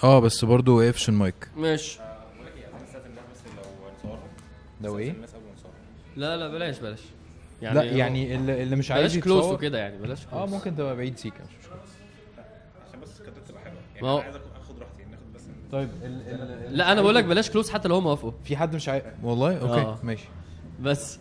آه 0.05 0.19
بس 0.21 0.45
برضو 0.45 0.81
اقفش 0.83 1.09
المايك. 1.09 1.49
ماشي. 1.57 1.99
لو 4.81 4.99
إيه؟ 4.99 5.15
لا 6.17 6.37
لا 6.37 6.49
بلاش 6.49 6.79
بلاش. 6.79 6.99
يعني 7.63 7.75
لا 7.79 7.83
يعني 7.85 8.35
اللي, 8.35 8.63
اللي 8.63 8.77
مش 8.77 8.91
عايز 8.91 9.13
بلاش 9.13 9.25
close 9.25 9.39
يتصور 9.39 9.55
وكده 9.55 9.79
يعني 9.79 9.99
بلاش 9.99 10.19
آه 10.33 10.47
close. 10.47 10.51
ممكن 10.51 10.77
تبقى 10.77 10.97
بعيد 10.97 11.17
سيكا 11.19 11.37
مش 11.45 11.51
مشكلة. 11.61 11.79
عشان 12.89 13.01
بس 13.01 13.21
كانت 13.23 13.37
تبقى 13.49 13.63
حلوة. 13.63 13.75
ما 13.75 13.95
يعني 13.95 14.07
هو- 14.09 14.17
أنا 14.19 14.25
عايز 14.25 14.37
آخد- 14.37 14.61
آخد 14.65 14.79
راحتي 14.79 15.05
ناخد 15.05 15.33
بس 15.35 15.43
طيب 15.73 15.89
ال 16.03 16.23
ال 16.67 16.77
لا 16.77 16.93
أنا 16.93 17.03
بقول 17.03 17.15
لك 17.15 17.25
بلاش 17.25 17.51
close 17.51 17.71
حتى 17.71 17.89
لو 17.89 17.95
هم 17.97 18.07
وافقوا. 18.07 18.33
في 18.45 18.57
حد 18.57 18.75
مش 18.75 18.89
عايز 18.89 19.03
والله؟ 19.23 19.59
okay 19.61 19.81
آه. 19.81 19.99
ماشي. 20.03 20.29
بس. 20.81 21.19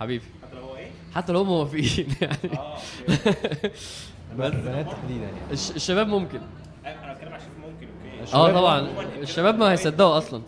حبيبي. 0.00 0.24
حتى 0.42 0.54
لو 0.56 0.62
هو 0.62 0.76
إيه؟ 0.76 0.90
حتى 1.14 1.32
لو 1.32 1.38
هم 1.40 1.46
موافقين 1.46 2.06
يعني. 2.20 2.36
بنات 4.36 4.86
تحديدا 4.90 5.24
يعني. 5.24 5.36
الش- 5.52 5.70
الشباب 5.70 6.06
ممكن 6.08 6.40
أنا 6.86 7.12
بتكلم 7.12 7.32
عشان 7.32 7.48
ممكن 7.60 7.86
okay 8.04 8.21
آه 8.34 8.52
طبعا. 8.52 8.88
الشباب 9.20 9.58
ما 9.58 9.72
هيصدقوا 9.72 10.18
أصلا؟ 10.18 10.42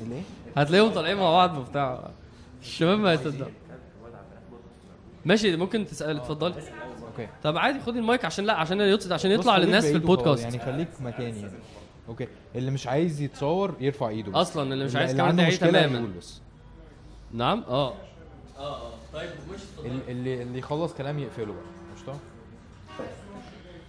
هتلاقيهم 0.56 0.90
طالعين 0.90 1.16
مع 1.16 1.30
بعض 1.30 1.58
وبتاع. 1.58 2.10
الشباب 2.62 2.98
ما 2.98 3.10
هيصدقوا. 3.10 3.50
ماشي 5.24 5.56
ممكن 5.56 5.86
تسأل 5.86 6.16
اتفضل 6.16 6.54
okay. 7.06 7.28
طب 7.42 7.58
عادي 7.58 7.80
خد 7.80 7.96
المايك 7.96 8.24
عشان 8.24 8.44
لا 8.44 8.52
عشان 8.54 8.80
يطلع 8.80 9.14
عشان 9.14 9.30
يطلع 9.30 9.56
للناس 9.56 9.86
في 9.86 9.92
البودكاست. 9.92 10.42
يعني 10.44 10.58
خليك 10.58 10.88
مكاني 11.00 11.40
يعني. 11.40 11.52
okay. 12.08 12.28
اللي 12.54 12.70
مش 12.70 12.86
عايز 12.86 13.20
يتصور 13.20 13.74
يرفع 13.80 14.08
إيده 14.08 14.30
بس. 14.30 14.36
أصلا 14.36 14.72
اللي 14.74 14.84
مش 14.84 14.96
عايز 14.96 15.10
اللي 15.10 15.22
كمان 15.32 15.46
مشكلة 15.48 15.70
تماما. 15.70 15.98
يقول 15.98 16.10
بس. 16.10 16.40
نعم؟ 17.32 17.64
آه. 17.68 17.88
آه 17.88 17.96
آه 18.58 18.90
طيب 19.12 19.30
مش 19.54 19.60
ال- 19.86 20.10
اللي 20.10 20.42
اللي 20.42 20.58
يخلص 20.58 20.94
كلام 20.94 21.18
يقفله 21.18 21.52
بقى. 21.52 21.62
قشطة؟ 21.96 22.18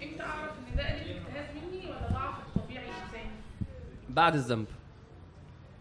إمتى 0.04 0.22
أعرف 0.24 0.52
إن 0.72 0.78
ده 0.78 0.84
قله 0.84 1.02
اجتهاد 1.02 1.46
مني 1.56 1.86
ولا 1.86 2.10
ضعف 2.14 2.34
طبيعي 2.66 2.86
انساني؟ 2.86 3.30
بعد 4.16 4.34
الذنب. 4.36 4.66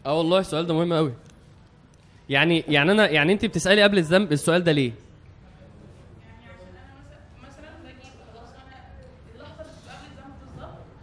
آه 0.06 0.18
والله 0.18 0.38
السؤال 0.38 0.66
ده 0.66 0.74
مهم 0.74 0.92
قوي 0.92 1.12
يعني 2.28 2.64
يعني 2.68 2.92
أنا 2.92 3.08
يعني 3.08 3.32
انت 3.32 3.44
بتسألي 3.44 3.82
قبل 3.82 3.98
الذنب 3.98 4.32
السؤال 4.32 4.64
ده 4.64 4.72
ليه؟ 4.72 4.92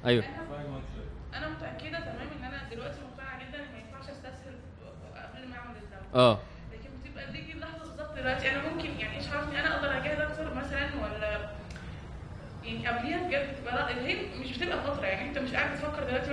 يعني 0.03 0.05
أيوه. 0.05 0.23
أنا 1.33 1.49
متأكدة 1.49 1.99
تمام 1.99 2.27
إن 2.39 2.43
أنا 2.43 2.69
دلوقتي 2.71 2.97
مقتنعة 3.11 3.39
جدا 3.39 3.57
إن 3.59 3.71
ما 3.71 3.77
ينفعش 3.77 4.09
أستسهل 4.09 4.53
قبل 5.15 5.47
ما 5.49 5.55
أعمل 5.55 5.75
الذنب. 5.75 6.15
آه. 6.15 6.39
لكن 6.73 6.89
بتبقى 7.03 7.31
تيجي 7.31 7.53
اللحظة 7.53 7.79
بالظبط 7.79 8.13
دلوقتي. 8.17 8.51
أنا 8.51 8.73
ممكن 8.73 8.89
يعني 8.99 9.17
إيش 9.17 9.27
عارفني 9.29 9.59
أنا 9.59 9.75
أقدر 9.75 9.97
أجاهد 9.97 10.19
أكتر 10.19 10.53
مثلا 10.53 10.89
ولا 11.03 11.49
يعني 12.63 12.87
قبليها 12.87 13.27
بجد 13.27 13.55
بتبقى 13.55 13.91
اللي 13.91 14.01
هي 14.01 14.10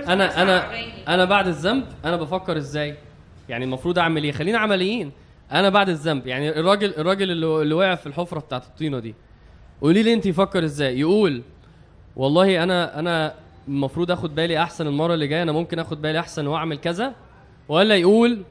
أنا 0.07 0.41
أنا. 0.41 0.69
أنا 1.07 1.25
بعد 1.25 1.47
الذنب 1.47 1.85
أنا 2.05 2.15
بفكر 2.15 2.57
إزاي؟ 2.57 2.95
يعني 3.49 3.65
المفروض 3.65 3.99
أعمل 3.99 4.23
إيه؟ 4.23 4.31
خلينا 4.31 4.57
عمليين. 4.57 5.11
أنا 5.51 5.69
بعد 5.69 5.89
الذنب 5.89 6.27
يعني 6.27 6.59
الراجل 6.59 6.93
الراجل 6.97 7.31
اللي, 7.31 7.45
اللي 7.61 7.73
وقع 7.73 7.95
في 7.95 8.07
الحفرة 8.07 8.39
بتاعت 8.39 8.65
الطينة 8.65 8.99
دي 8.99 9.15
قولي 9.81 10.03
لي 10.03 10.13
أنت 10.13 10.25
يفكر 10.25 10.63
إزاي؟ 10.65 10.99
يقول 10.99 11.41
والله 12.15 12.63
أنا 12.63 12.99
أنا 12.99 13.33
المفروض 13.67 14.11
آخد 14.11 14.35
بالي 14.35 14.61
أحسن 14.63 14.87
المرة 14.87 15.13
اللي 15.13 15.27
جاية 15.27 15.43
أنا 15.43 15.51
ممكن 15.51 15.79
آخد 15.79 16.01
بالي 16.01 16.19
أحسن 16.19 16.47
وأعمل 16.47 16.77
كذا؟ 16.77 17.13
ولا 17.67 17.95
يقول 17.95 18.43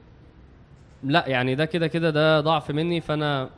لا 1.05 1.25
يعني 1.29 1.55
ده 1.55 1.65
كده 1.65 1.87
كده 1.87 2.11
ده 2.11 2.41
ضعف 2.41 2.71
مني 2.71 3.01
فانا 3.01 3.51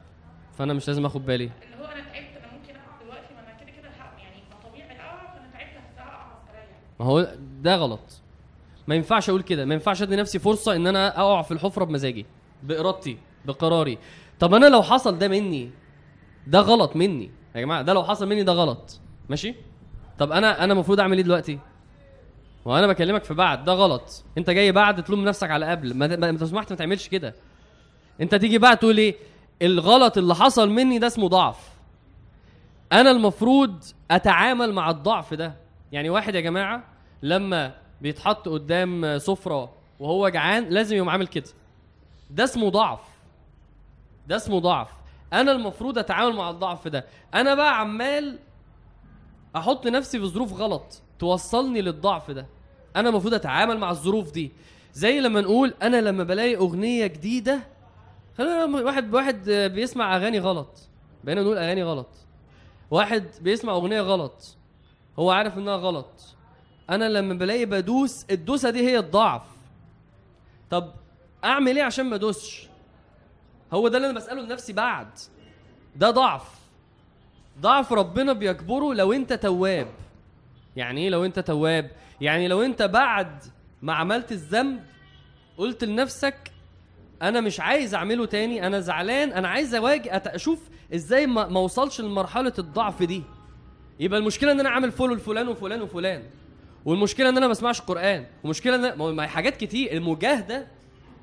فأنا 0.59 0.73
مش 0.73 0.89
لازم 0.89 1.07
آخد 1.07 1.27
بالي. 1.27 1.45
اللي 1.45 1.77
هو 1.81 1.85
أنا 1.85 2.01
تعبت 2.01 2.15
أنا 2.45 2.53
ممكن 2.53 2.75
أقع 2.75 3.03
دلوقتي 3.05 3.35
ما 3.35 3.41
أنا 3.41 3.61
كده 3.61 3.71
كده 3.81 3.89
يعني 4.19 4.37
ما 4.51 4.69
طبيعي 4.71 5.01
اقع 5.01 5.33
فانا 5.35 5.51
تعبت 5.53 6.09
ما 7.01 7.07
هو 7.07 7.29
ده 7.61 7.77
غلط. 7.77 8.01
ما 8.89 8.95
ينفعش 8.95 9.29
أقول 9.29 9.43
كده. 9.43 9.65
ما 9.65 9.75
ينفعش 9.75 10.03
أدي 10.03 10.17
نفسي 10.17 10.39
فرصة 10.39 10.77
إن 10.77 10.87
أنا 10.87 11.21
أقع 11.21 11.43
في 11.43 11.51
الحفرة 11.55 11.85
بمزاجي 11.85 12.27
بإرادتي 12.63 13.19
بقراري. 13.45 13.99
طب 14.41 14.55
أنا 14.55 14.67
لو 14.67 14.83
حصل 14.83 15.19
ده 15.19 15.29
مني 15.29 15.71
ده 16.47 16.61
غلط 16.61 16.97
مني. 16.97 17.31
يا 17.55 17.61
جماعة 17.61 17.83
ده 17.83 17.93
لو 17.93 18.05
حصل 18.05 18.29
مني 18.29 18.43
ده 18.43 18.53
غلط. 18.53 19.01
ماشي؟ 19.29 19.55
طب 20.19 20.33
أنا 20.33 20.65
أنا 20.65 20.73
المفروض 20.73 21.01
أعمل 21.01 21.17
إيه 21.17 21.25
دلوقتي؟ 21.25 21.59
وأنا 22.65 22.87
بكلمك 22.87 23.25
في 23.25 23.35
بعد. 23.35 23.65
ده 23.65 23.73
غلط. 23.73 24.25
أنت 24.39 24.51
جاي 24.51 24.73
بعد 24.73 25.05
تلوم 25.05 25.25
نفسك 25.25 25.51
على 25.51 25.67
قبل. 25.67 25.95
ما 25.95 26.17
ما- 26.17 26.29
انت 26.31 26.45
سمحت 26.45 26.71
ما 26.73 26.77
تعملش 26.79 27.09
كده. 27.09 27.35
أنت 28.21 28.35
تيجي 28.35 28.59
بعد 28.59 28.77
تقول 28.77 28.99
إيه؟ 28.99 29.17
الغلط 29.63 30.19
اللي 30.19 30.35
حصل 30.35 30.71
مني 30.71 30.99
ده 30.99 31.07
اسمه 31.07 31.29
ضعف. 31.29 31.69
أنا 32.93 33.11
المفروض 33.11 33.85
أتعامل 34.11 34.73
مع 34.73 34.91
الضعف 34.91 35.35
ده. 35.35 35.55
يعني 35.93 36.11
واحد 36.11 36.35
يا 36.35 36.41
جماعة 36.41 36.85
لما 37.23 37.75
بيتحط 38.01 38.49
قدام 38.49 39.19
سفرة 39.19 39.73
وهو 40.01 40.29
جعان 40.29 40.69
لازم 40.69 40.97
يقوم 40.97 41.09
عامل 41.09 41.27
كده. 41.27 41.51
ده 42.31 42.45
اسمه 42.45 42.71
ضعف. 42.71 43.01
ده 44.27 44.37
اسمه 44.37 44.61
ضعف. 44.61 44.91
أنا 45.33 45.53
المفروض 45.53 45.99
أتعامل 45.99 46.37
مع 46.37 46.51
الضعف 46.51 46.89
ده. 46.89 47.07
أنا 47.35 47.55
بقى 47.55 47.81
عمال 47.81 48.39
أحط 49.57 49.87
نفسي 49.87 50.19
في 50.19 50.27
ظروف 50.27 50.53
غلط 50.53 51.03
توصلني 51.19 51.83
للضعف 51.83 52.31
ده. 52.31 52.47
أنا 52.97 53.09
المفروض 53.09 53.35
أتعامل 53.35 53.79
مع 53.79 53.91
الظروف 53.91 54.33
دي. 54.33 54.53
زي 54.95 55.21
لما 55.21 55.41
نقول 55.41 55.75
أنا 55.83 56.01
لما 56.01 56.25
بلاقي 56.25 56.57
أغنية 56.57 57.07
جديدة 57.07 57.61
خلينا 58.39 58.65
واحد 58.65 59.15
واحد 59.15 59.51
بيسمع 59.51 60.17
أغاني 60.17 60.39
غلط. 60.39 60.89
بقينا 61.25 61.43
نقول 61.43 61.59
أغاني 61.59 61.83
غلط. 61.83 62.09
واحد 62.91 63.25
بيسمع 63.41 63.73
أغنية 63.73 64.01
غلط. 64.01 64.57
هو 65.19 65.31
عارف 65.31 65.59
إنها 65.59 65.77
غلط. 65.77 66.37
أنا 66.91 67.09
لما 67.09 67.35
بلاقي 67.35 67.65
بدوس 67.65 68.27
الدوسة 68.31 68.71
دي 68.71 68.81
هي 68.89 68.99
الضعف. 68.99 69.43
طب 70.71 70.93
أعمل 71.45 71.77
إيه 71.77 71.85
عشان 71.85 72.07
ما 72.07 72.15
أدوسش؟ 72.15 72.69
هو 73.73 73.89
ده 73.89 73.97
اللي 73.97 74.11
أنا 74.11 74.17
بسأله 74.17 74.43
لنفسي 74.43 74.73
بعد. 74.73 75.09
ده 75.97 76.11
ضعف. 76.11 76.59
ضعف 77.61 77.93
ربنا 77.93 78.33
بيكبره 78.33 78.95
لو 78.95 79.13
أنت 79.13 79.33
تواب. 79.33 79.89
يعني 80.77 81.01
إيه 81.01 81.09
لو 81.11 81.25
أنت 81.25 81.39
تواب؟ 81.39 81.91
يعني 82.21 82.49
لو 82.49 82.63
أنت 82.63 82.83
بعد 82.83 83.45
ما 83.83 83.93
عملت 83.95 84.33
الذنب 84.33 84.81
قلت 85.59 85.85
لنفسك 85.85 86.51
أنا 87.23 87.41
مش 87.41 87.61
عايز 87.61 87.95
أعمله 87.95 88.27
تاني 88.27 88.67
أنا 88.67 88.81
زعلان 88.81 89.33
أنا 89.33 89.49
عايز 89.49 89.75
أواجه 89.75 90.23
أشوف 90.27 90.69
إزاي 90.95 91.27
ما 91.27 91.49
ما 91.49 91.61
أوصلش 91.61 92.01
لمرحلة 92.01 92.53
الضعف 92.59 93.03
دي. 93.03 93.23
يبقى 94.01 94.19
المشكلة 94.19 94.53
إن 94.53 94.61
أنا 94.61 94.71
عامل 94.71 94.93
فولو 94.93 95.15
لفلان 95.15 95.49
وفلان 95.49 95.83
وفلان. 95.83 96.23
والمشكلة 96.85 97.29
إن 97.29 97.37
أنا 97.37 97.47
ما 97.47 97.51
بسمعش 97.53 97.81
قران 97.81 98.27
والمشكلة 98.43 98.75
إن 98.75 98.99
ما 99.15 99.27
حاجات 99.27 99.57
كتير. 99.57 99.93
المجاهدة 99.93 100.67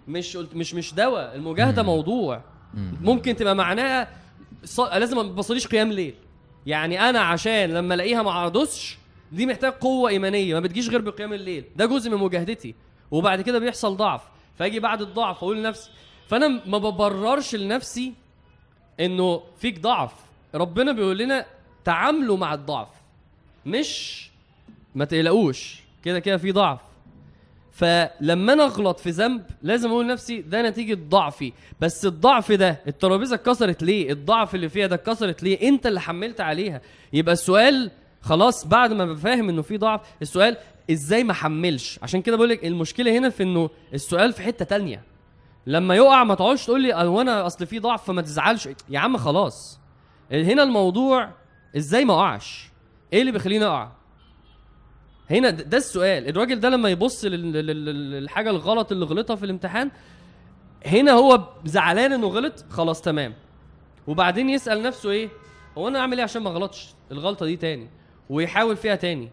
مش 0.07 0.37
قلت 0.37 0.55
مش 0.55 0.73
مش 0.73 0.93
دواء. 0.93 1.35
المجاهدة 1.35 1.81
مم. 1.83 1.89
موضوع. 1.89 2.41
ممكن 3.01 3.35
تبقى 3.35 3.55
معناها 3.55 4.07
ص... 4.63 4.79
لازم 4.79 5.17
ما 5.17 5.23
بصليش 5.23 5.67
قيام 5.67 5.91
ليل. 5.91 6.13
يعني 6.65 7.09
أنا 7.09 7.19
عشان 7.19 7.69
لما 7.69 7.93
ألاقيها 7.93 8.21
ما 8.23 8.29
أعرضش 8.29 8.97
دي 9.31 9.45
محتاج 9.45 9.71
قوة 9.71 10.09
إيمانية. 10.09 10.53
ما 10.53 10.59
بتجيش 10.59 10.89
غير 10.89 11.01
بقيام 11.01 11.33
الليل. 11.33 11.65
ده 11.75 11.85
جزء 11.85 12.09
من 12.11 12.17
مجاهدتي. 12.17 12.75
وبعد 13.11 13.41
كده 13.41 13.59
بيحصل 13.59 13.97
ضعف. 13.97 14.21
فأجي 14.59 14.79
بعد 14.79 15.01
الضعف 15.01 15.37
أقول 15.37 15.57
لنفسي 15.57 15.89
فأنا 16.27 16.61
ما 16.65 16.77
ببررش 16.77 17.55
لنفسي 17.55 18.13
إنه 18.99 19.41
فيك 19.57 19.79
ضعف. 19.79 20.11
ربنا 20.55 20.91
بيقول 20.91 21.17
لنا 21.17 21.45
تعاملوا 21.85 22.37
مع 22.37 22.53
الضعف. 22.53 22.87
مش 23.65 24.29
ما 24.97 25.05
تقلقوش 25.05 25.81
كده 26.03 26.19
كده 26.19 26.37
في 26.37 26.51
ضعف. 26.51 26.79
فلما 27.71 28.53
أنا 28.53 28.63
أغلط 28.63 28.99
في 28.99 29.09
ذنب 29.09 29.43
لازم 29.61 29.89
أقول 29.89 30.05
لنفسي 30.05 30.41
ده 30.41 30.69
نتيجة 30.69 30.97
ضعفي. 31.09 31.53
بس 31.81 32.05
الضعف 32.05 32.51
ده 32.51 32.79
الترابيزة 32.87 33.35
اتكسرت 33.35 33.83
ليه؟ 33.83 34.11
الضعف 34.11 34.55
اللي 34.55 34.69
فيها 34.69 34.87
ده 34.87 34.95
اتكسرت 34.95 35.43
ليه؟ 35.43 35.67
أنت 35.69 35.87
اللي 35.87 36.01
حملت 36.01 36.41
عليها. 36.41 36.81
يبقى 37.13 37.33
السؤال 37.33 37.91
خلاص 38.21 38.67
بعد 38.67 38.93
ما 38.93 39.05
بفهم 39.05 39.49
إنه 39.49 39.61
في 39.61 39.77
ضعف 39.77 40.01
السؤال 40.21 40.57
إزاي 40.91 41.23
ما 41.23 41.33
حملش؟ 41.33 41.99
عشان 42.03 42.21
كده 42.21 42.37
بقول 42.37 42.49
لك 42.49 42.65
المشكلة 42.65 43.17
هنا 43.17 43.29
في 43.29 43.43
إنه 43.43 43.69
السؤال 43.93 44.33
في 44.33 44.41
حتة 44.41 44.65
تانية. 44.65 45.03
لما 45.67 45.95
يقع 45.95 46.23
ما 46.23 46.35
تقعدش 46.35 46.65
تقول 46.65 46.81
لي 46.81 46.93
هو 46.93 47.21
أنا 47.21 47.45
أصل 47.45 47.65
في 47.65 47.79
ضعف 47.79 48.03
فما 48.03 48.21
تزعلش. 48.21 48.69
يا 48.89 48.99
عم 48.99 49.17
خلاص. 49.17 49.79
هنا 50.31 50.63
الموضوع 50.63 51.29
إزاي 51.77 52.05
ما 52.05 52.13
اقعش 52.13 52.69
إيه 53.13 53.21
اللي 53.21 53.31
بيخليني 53.31 53.65
أقع؟ 53.65 53.91
هنا 55.31 55.49
ده 55.49 55.77
السؤال. 55.77 56.29
الراجل 56.29 56.59
ده 56.59 56.69
لما 56.69 56.89
يبص 56.89 57.25
لل- 57.25 57.53
لل- 57.53 57.65
لل- 57.85 58.11
للحاجة 58.11 58.49
الغلط 58.49 58.91
اللي 58.91 59.05
غلطها 59.05 59.35
في 59.35 59.45
الامتحان 59.45 59.91
هنا 60.85 61.11
هو 61.11 61.47
زعلان 61.65 62.13
إنه 62.13 62.27
غلط 62.27 62.65
خلاص 62.69 63.01
تمام. 63.01 63.33
وبعدين 64.07 64.49
يسأل 64.49 64.81
نفسه 64.83 65.09
إيه؟ 65.11 65.29
هو 65.77 65.87
أنا 65.87 65.99
أعمل 65.99 66.17
إيه 66.17 66.23
عشان 66.23 66.41
ما 66.41 66.49
غلطش؟ 66.49 66.93
الغلطة 67.11 67.45
دي 67.45 67.55
تاني. 67.55 67.87
ويحاول 68.29 68.77
فيها 68.77 68.95
تاني. 68.95 69.29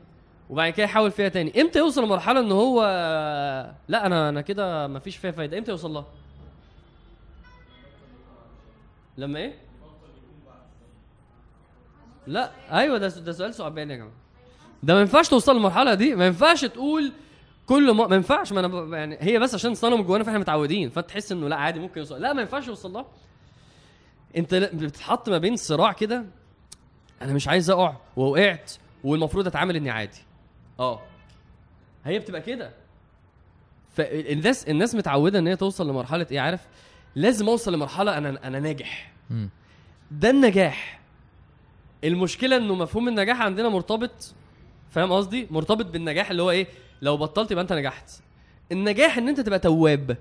وبعد 0.50 0.72
كده 0.72 0.84
يحاول 0.84 1.10
فيها 1.10 1.28
تاني. 1.28 1.60
إمتى 1.60 1.78
يوصل 1.78 2.04
لمرحلة 2.04 2.40
إن 2.40 2.52
هو 2.52 2.82
لأ 3.88 4.06
أنا 4.06 4.28
أنا 4.28 4.40
كده 4.40 4.86
مفيش 4.86 5.16
فيها 5.16 5.30
فايدة؟ 5.30 5.58
إمتى 5.58 5.70
يوصل 5.70 5.90
لها؟ 5.94 6.06
لما 9.18 9.38
إيه؟ 9.38 9.54
لأ 12.26 12.50
أيوه 12.72 12.98
ده 12.98 13.08
ده 13.08 13.32
سؤال 13.32 13.54
صعباني 13.54 13.92
يا 13.92 13.98
جماعة. 13.98 14.23
ده 14.84 14.94
ما 14.94 15.00
ينفعش 15.00 15.28
توصل 15.28 15.56
للمرحلة 15.56 15.94
دي 15.94 16.14
ما 16.14 16.26
ينفعش 16.26 16.64
تقول 16.64 17.12
كل 17.66 17.90
ما 17.90 18.06
ما 18.06 18.16
ينفعش 18.16 18.52
ما 18.52 18.60
أنا 18.60 18.68
ب... 18.68 18.92
يعني 18.92 19.16
هي 19.20 19.38
بس 19.38 19.54
عشان 19.54 19.74
صنم 19.74 20.02
جوانا 20.02 20.24
فإحنا 20.24 20.38
متعودين 20.38 20.90
فتحس 20.90 21.32
إنه 21.32 21.48
لأ 21.48 21.56
عادي 21.56 21.80
ممكن 21.80 22.00
يوصل 22.00 22.20
لأ 22.20 22.32
ما 22.32 22.40
ينفعش 22.40 22.66
يوصل 22.68 22.92
لها. 22.92 23.06
أنت 24.36 24.54
بتتحط 24.54 25.28
ما 25.28 25.38
بين 25.38 25.56
صراع 25.56 25.92
كده 25.92 26.24
أنا 27.22 27.32
مش 27.32 27.48
عايز 27.48 27.70
أقع 27.70 27.96
ووقعت 28.16 28.72
والمفروض 29.04 29.46
أتعامل 29.46 29.76
إني 29.76 29.90
عادي. 29.90 30.18
آه. 30.80 31.00
هي 32.04 32.18
بتبقى 32.18 32.40
كده. 32.40 32.70
فالناس 33.96 34.68
الناس 34.68 34.94
متعودة 34.94 35.38
إن 35.38 35.46
هي 35.46 35.56
توصل 35.56 35.88
لمرحلة 35.90 36.26
إيه 36.30 36.40
عارف؟ 36.40 36.60
لازم 37.14 37.48
أوصل 37.48 37.72
لمرحلة 37.74 38.18
أنا 38.18 38.46
أنا 38.46 38.60
ناجح. 38.60 39.12
ده 40.10 40.30
النجاح. 40.30 41.00
المشكلة 42.04 42.56
إنه 42.56 42.74
مفهوم 42.74 43.08
النجاح 43.08 43.40
عندنا 43.42 43.68
مرتبط 43.68 44.34
فاهم 44.90 45.12
قصدي؟ 45.12 45.46
مرتبط 45.50 45.86
بالنجاح 45.86 46.30
اللي 46.30 46.42
هو 46.42 46.50
إيه؟ 46.50 46.66
لو 47.02 47.16
بطلت 47.16 47.50
يبقى 47.50 47.62
أنت 47.62 47.72
نجحت. 47.72 48.10
النجاح 48.72 49.18
إن 49.18 49.28
أنت 49.28 49.40
تبقى 49.40 49.58
تواب. 49.58 50.16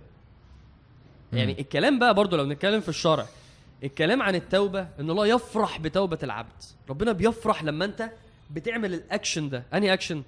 يعني 1.34 1.60
الكلام 1.62 2.00
بقى 2.00 2.14
برضو 2.14 2.36
لو 2.38 2.46
نتكلم 2.46 2.82
في 2.82 2.90
الشرع 2.90 3.26
الكلام 3.84 4.22
عن 4.22 4.36
التوبة 4.36 4.88
إن 5.00 5.10
الله 5.10 5.28
يفرح 5.28 5.80
بتوبة 5.80 6.20
العبد. 6.24 6.64
ربنا 6.90 7.12
بيفرح 7.12 7.64
لما 7.64 7.86
أنت 7.86 8.10
بتعمل 8.52 8.94
الاكشن 8.94 9.50
ده. 9.50 9.64
أنهي 9.74 9.94
اكشن 9.94 10.24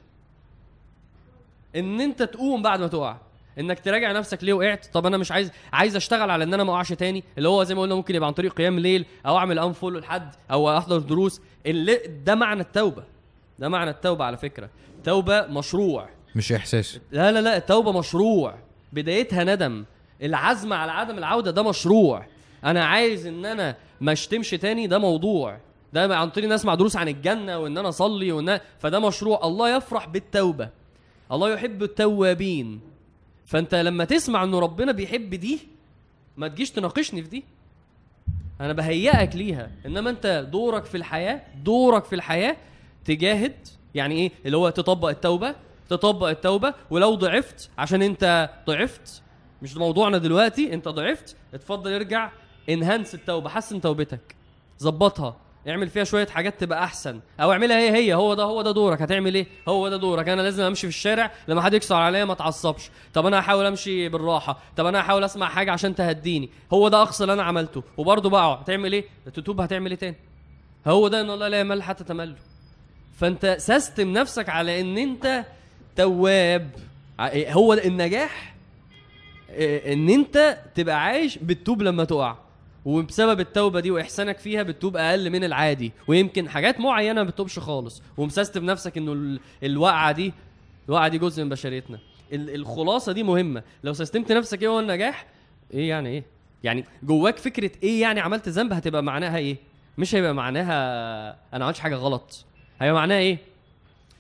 إن 1.75 2.01
أنت 2.01 2.23
تقوم 2.23 2.61
بعد 2.61 2.79
ما 2.79 2.87
تقع. 2.87 3.17
إنك 3.59 3.79
تراجع 3.79 4.11
نفسك 4.11 4.43
ليه 4.43 4.53
وقعت؟ 4.53 4.85
طب 4.93 5.05
أنا 5.05 5.17
مش 5.17 5.31
عايز 5.31 5.51
عايز 5.73 5.95
أشتغل 5.95 6.29
على 6.29 6.43
إن 6.43 6.53
أنا 6.53 6.63
ما 6.63 6.73
أقعش 6.73 6.93
تاني؟ 6.93 7.23
اللي 7.37 7.49
هو 7.49 7.63
زي 7.63 7.75
ما 7.75 7.81
قلنا 7.81 7.95
ممكن 7.95 8.15
يبقى 8.15 8.27
عن 8.27 8.33
طريق 8.33 8.53
قيام 8.53 8.79
ليل 8.79 9.05
أو 9.25 9.37
أعمل 9.37 9.59
unfollow 9.59 9.99
لحد 9.99 10.35
أو 10.51 10.77
أحضر 10.77 10.99
دروس. 10.99 11.41
اللي 11.65 11.99
ده 12.25 12.35
معنى 12.35 12.61
التوبة. 12.61 13.03
ده 13.59 13.69
معنى 13.69 13.89
التوبة 13.89 14.25
على 14.25 14.37
فكرة. 14.37 14.69
توبة 15.03 15.47
مشروع. 15.47 16.09
مش 16.35 16.51
إحساس. 16.51 16.99
لا 17.11 17.31
لا 17.31 17.41
لا 17.41 17.57
التوبة 17.57 17.99
مشروع. 17.99 18.55
بدايتها 18.93 19.43
ندم. 19.43 19.85
العزم 20.21 20.73
على 20.73 20.91
عدم 20.91 21.17
العودة 21.17 21.51
ده 21.51 21.63
مشروع. 21.63 22.25
أنا 22.63 22.85
عايز 22.85 23.27
إن 23.27 23.45
أنا 23.45 23.75
ما 24.01 24.11
أشتمش 24.11 24.49
تاني 24.49 24.87
ده 24.87 24.97
موضوع. 24.97 25.57
ده 25.93 26.17
عن 26.17 26.29
طريق 26.29 26.45
إن 26.45 26.51
أسمع 26.51 26.75
دروس 26.75 26.95
عن 26.95 27.07
الجنة 27.07 27.57
وإن 27.57 27.77
أنا 27.77 27.89
أصلي 27.89 28.31
وإن 28.31 28.59
فده 28.79 28.99
مشروع. 28.99 29.39
الله 29.43 29.75
يفرح 29.77 30.07
بالتوبة. 30.07 30.69
الله 31.31 31.53
يحب 31.53 31.83
التوابين. 31.83 32.79
فأنت 33.45 33.75
لما 33.75 34.05
تسمع 34.05 34.43
إنه 34.43 34.59
ربنا 34.59 34.91
بيحب 34.91 35.29
دي 35.29 35.59
ما 36.37 36.47
تجيش 36.47 36.71
تناقشني 36.71 37.23
في 37.23 37.29
دي. 37.29 37.43
أنا 38.61 38.73
بهيئك 38.73 39.35
ليها. 39.35 39.71
إنما 39.85 40.09
أنت 40.09 40.47
دورك 40.51 40.85
في 40.85 40.97
الحياة 40.97 41.41
دورك 41.63 42.05
في 42.05 42.15
الحياة 42.15 42.57
تجاهد 43.05 43.67
يعني 43.95 44.15
إيه؟ 44.15 44.31
اللي 44.45 44.57
هو 44.57 44.69
تطبق 44.69 45.09
التوبة 45.09 45.55
تطبق 45.89 46.27
التوبة 46.27 46.73
ولو 46.89 47.15
ضعفت 47.15 47.69
عشان 47.77 48.01
أنت 48.01 48.49
ضعفت 48.67 49.21
مش 49.61 49.77
موضوعنا 49.77 50.17
دلوقتي 50.17 50.73
أنت 50.73 50.87
ضعفت 50.87 51.35
اتفضل 51.53 51.93
ارجع 51.93 52.31
انهانس 52.69 53.15
التوبة 53.15 53.49
حسن 53.49 53.81
توبتك 53.81 54.35
ظبطها 54.81 55.35
اعمل 55.67 55.89
فيها 55.89 56.03
شوية 56.03 56.27
حاجات 56.27 56.59
تبقى 56.59 56.83
أحسن 56.83 57.19
أو 57.39 57.51
اعملها 57.51 57.77
هي 57.79 57.91
هي 57.91 58.13
هو 58.13 58.33
ده 58.33 58.43
هو 58.43 58.61
ده 58.61 58.71
دورك 58.71 59.01
هتعمل 59.01 59.35
إيه؟ 59.35 59.47
هو 59.67 59.89
ده 59.89 59.97
دورك 59.97 60.29
أنا 60.29 60.41
لازم 60.41 60.63
أمشي 60.63 60.81
في 60.81 60.87
الشارع 60.97 61.31
لما 61.47 61.61
حد 61.61 61.73
يكسر 61.73 61.95
عليا 61.95 62.25
ما 62.25 62.33
اتعصبش 62.33 62.89
طب 63.13 63.25
أنا 63.25 63.39
هحاول 63.39 63.65
أمشي 63.65 64.09
بالراحة 64.09 64.59
طب 64.77 64.85
أنا 64.85 64.99
هحاول 65.01 65.23
أسمع 65.23 65.49
حاجة 65.49 65.71
عشان 65.71 65.95
تهديني 65.95 66.49
هو 66.73 66.87
ده 66.87 67.01
أقصى 67.01 67.23
اللي 67.23 67.33
أنا 67.33 67.43
عملته 67.43 67.83
وبرضه 67.97 68.29
بقع 68.29 68.53
هتعمل 68.53 68.93
إيه 68.93 69.05
تتوب 69.33 69.61
هتعمل 69.61 69.91
إيه 69.91 69.97
تاني؟ 69.97 70.15
هو 70.87 71.07
ده 71.07 71.21
إن 71.21 71.29
الله 71.29 71.47
لا 71.47 71.59
يمل 71.59 71.83
حتى 71.83 72.03
تمله. 72.03 72.35
فانت 73.17 73.55
سيستم 73.59 74.13
نفسك 74.13 74.49
على 74.49 74.81
إن 74.81 74.97
أنت 74.97 75.45
تواب. 75.95 76.69
ع- 77.19 77.51
هو 77.51 77.73
النجاح؟ 77.73 78.55
إيه، 79.49 79.93
إن 79.93 80.09
أنت 80.09 80.57
تبقى 80.75 81.01
عايش 81.03 81.37
بتتوب 81.37 81.81
لما 81.81 82.03
تقع. 82.03 82.35
وبسبب 82.85 83.39
التوبة 83.39 83.79
دي 83.79 83.91
وإحسانك 83.91 84.37
فيها 84.39 84.63
بتتوب 84.63 84.97
أقل 84.97 85.29
من 85.29 85.43
العادي. 85.43 85.91
ويمكن 86.07 86.49
حاجات 86.49 86.79
معينة 86.79 87.23
ما 87.23 87.29
بتتوبش 87.29 87.59
خالص. 87.59 88.01
ومسستم 88.17 88.65
نفسك 88.65 88.97
إنه 88.97 89.13
ال- 89.13 89.39
الوقعة 89.63 90.11
دي 90.11 90.33
الوقعة 90.89 91.07
دي 91.07 91.17
جزء 91.17 91.43
من 91.43 91.49
بشريتنا. 91.49 91.99
ال- 92.33 92.55
الخلاصة 92.55 93.11
دي 93.11 93.23
مهمة. 93.23 93.63
لو 93.83 93.93
سستمت 93.93 94.31
نفسك 94.31 94.61
إيه 94.61 94.67
هو 94.67 94.79
النجاح؟ 94.79 95.25
إيه 95.73 95.89
يعني 95.89 96.09
إيه؟ 96.09 96.23
يعني 96.63 96.85
جواك 97.03 97.37
فكرة 97.37 97.71
إيه 97.83 98.01
يعني 98.01 98.19
عملت 98.19 98.49
ذنب 98.49 98.73
هتبقى 98.73 99.03
معناها 99.03 99.37
إيه؟ 99.37 99.57
مش 99.97 100.15
هيبقى 100.15 100.33
معناها 100.33 100.73
أنا 101.29 101.59
ما 101.59 101.65
عملتش 101.65 101.79
حاجة 101.79 101.95
غلط. 101.95 102.45
هيبقى 102.81 102.93
معناها 103.01 103.17
إيه؟ 103.17 103.37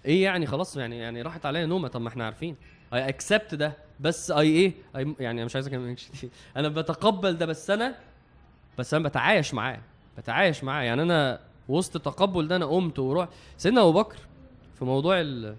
إيه 0.05 0.23
يعني 0.23 0.45
خلاص 0.45 0.77
يعني 0.77 0.99
يعني 0.99 1.21
راحت 1.21 1.45
عليا 1.45 1.65
نومة. 1.65 1.87
طب 1.87 2.01
ما 2.01 2.09
إحنا 2.09 2.25
عارفين. 2.25 2.55
اي 2.93 3.09
اكسبت 3.09 3.55
ده. 3.55 3.73
بس 3.99 4.31
اي 4.31 4.47
إيه؟ 4.47 4.73
يعني 4.95 5.31
أنا 5.39 5.45
مش 5.45 5.55
عايز 5.55 5.67
اكمل. 5.67 5.95
أنا 6.57 6.69
بتقبل 6.69 7.37
ده 7.37 7.45
بس 7.45 7.69
أنا 7.69 7.95
بس 8.77 8.93
أنا 8.93 9.07
بتعايش 9.09 9.53
معاه. 9.53 9.79
بتعايش 10.17 10.63
معاه. 10.63 10.83
يعني 10.83 11.01
أنا 11.01 11.39
وسط 11.67 11.95
التقبل 11.95 12.47
ده 12.47 12.55
أنا 12.55 12.65
قمت 12.65 12.99
ورحت 12.99 13.29
سيدنا 13.57 13.81
أبو 13.81 13.91
بكر 13.93 14.17
في 14.79 14.85
موضوع 14.85 15.21
ال 15.21 15.55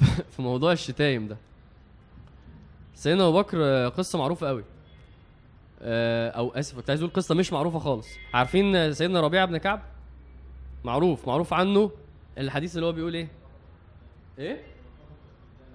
في 0.36 0.42
موضوع 0.42 0.72
الشتايم 0.72 1.28
ده. 1.28 1.36
سيدنا 2.94 3.28
أبو 3.28 3.38
بكر 3.38 3.58
آه، 3.60 3.88
قصة 3.88 4.18
معروفة 4.18 4.48
قوي 4.48 4.64
آه، 5.82 6.30
أو 6.30 6.50
آسف 6.50 6.76
كنت 6.76 6.90
عايز 6.90 7.00
أقول 7.02 7.12
قصة 7.12 7.34
مش 7.34 7.52
معروفة 7.52 7.78
خالص. 7.78 8.08
عارفين 8.34 8.92
سيدنا 8.92 9.20
ربيعه 9.20 9.46
بن 9.46 9.56
كعب؟ 9.56 9.82
معروف 10.84 11.28
معروف 11.28 11.52
عنه 11.52 11.90
الحديث 12.38 12.74
اللي 12.76 12.86
هو 12.86 12.92
بيقول 12.92 13.14
إيه؟ 13.14 13.28
إيه؟ 14.38 14.64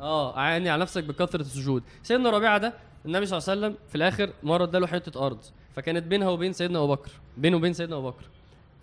آه 0.01 0.39
عاني 0.39 0.69
على 0.69 0.81
نفسك 0.81 1.03
بكثرة 1.03 1.41
السجود. 1.41 1.83
سيدنا 2.03 2.29
ربيعة 2.29 2.57
ده 2.57 2.73
النبي 3.05 3.25
صلى 3.25 3.37
الله 3.37 3.49
عليه 3.49 3.59
وسلم 3.61 3.77
في 3.89 3.95
الآخر 3.95 4.33
مرة 4.43 4.63
اداله 4.63 4.87
حتة 4.87 5.25
أرض 5.25 5.39
فكانت 5.75 6.03
بينها 6.03 6.29
وبين 6.29 6.53
سيدنا 6.53 6.79
أبو 6.79 6.87
بكر 6.87 7.11
بينه 7.37 7.57
وبين 7.57 7.73
سيدنا 7.73 7.95
أبو 7.97 8.09
بكر. 8.09 8.23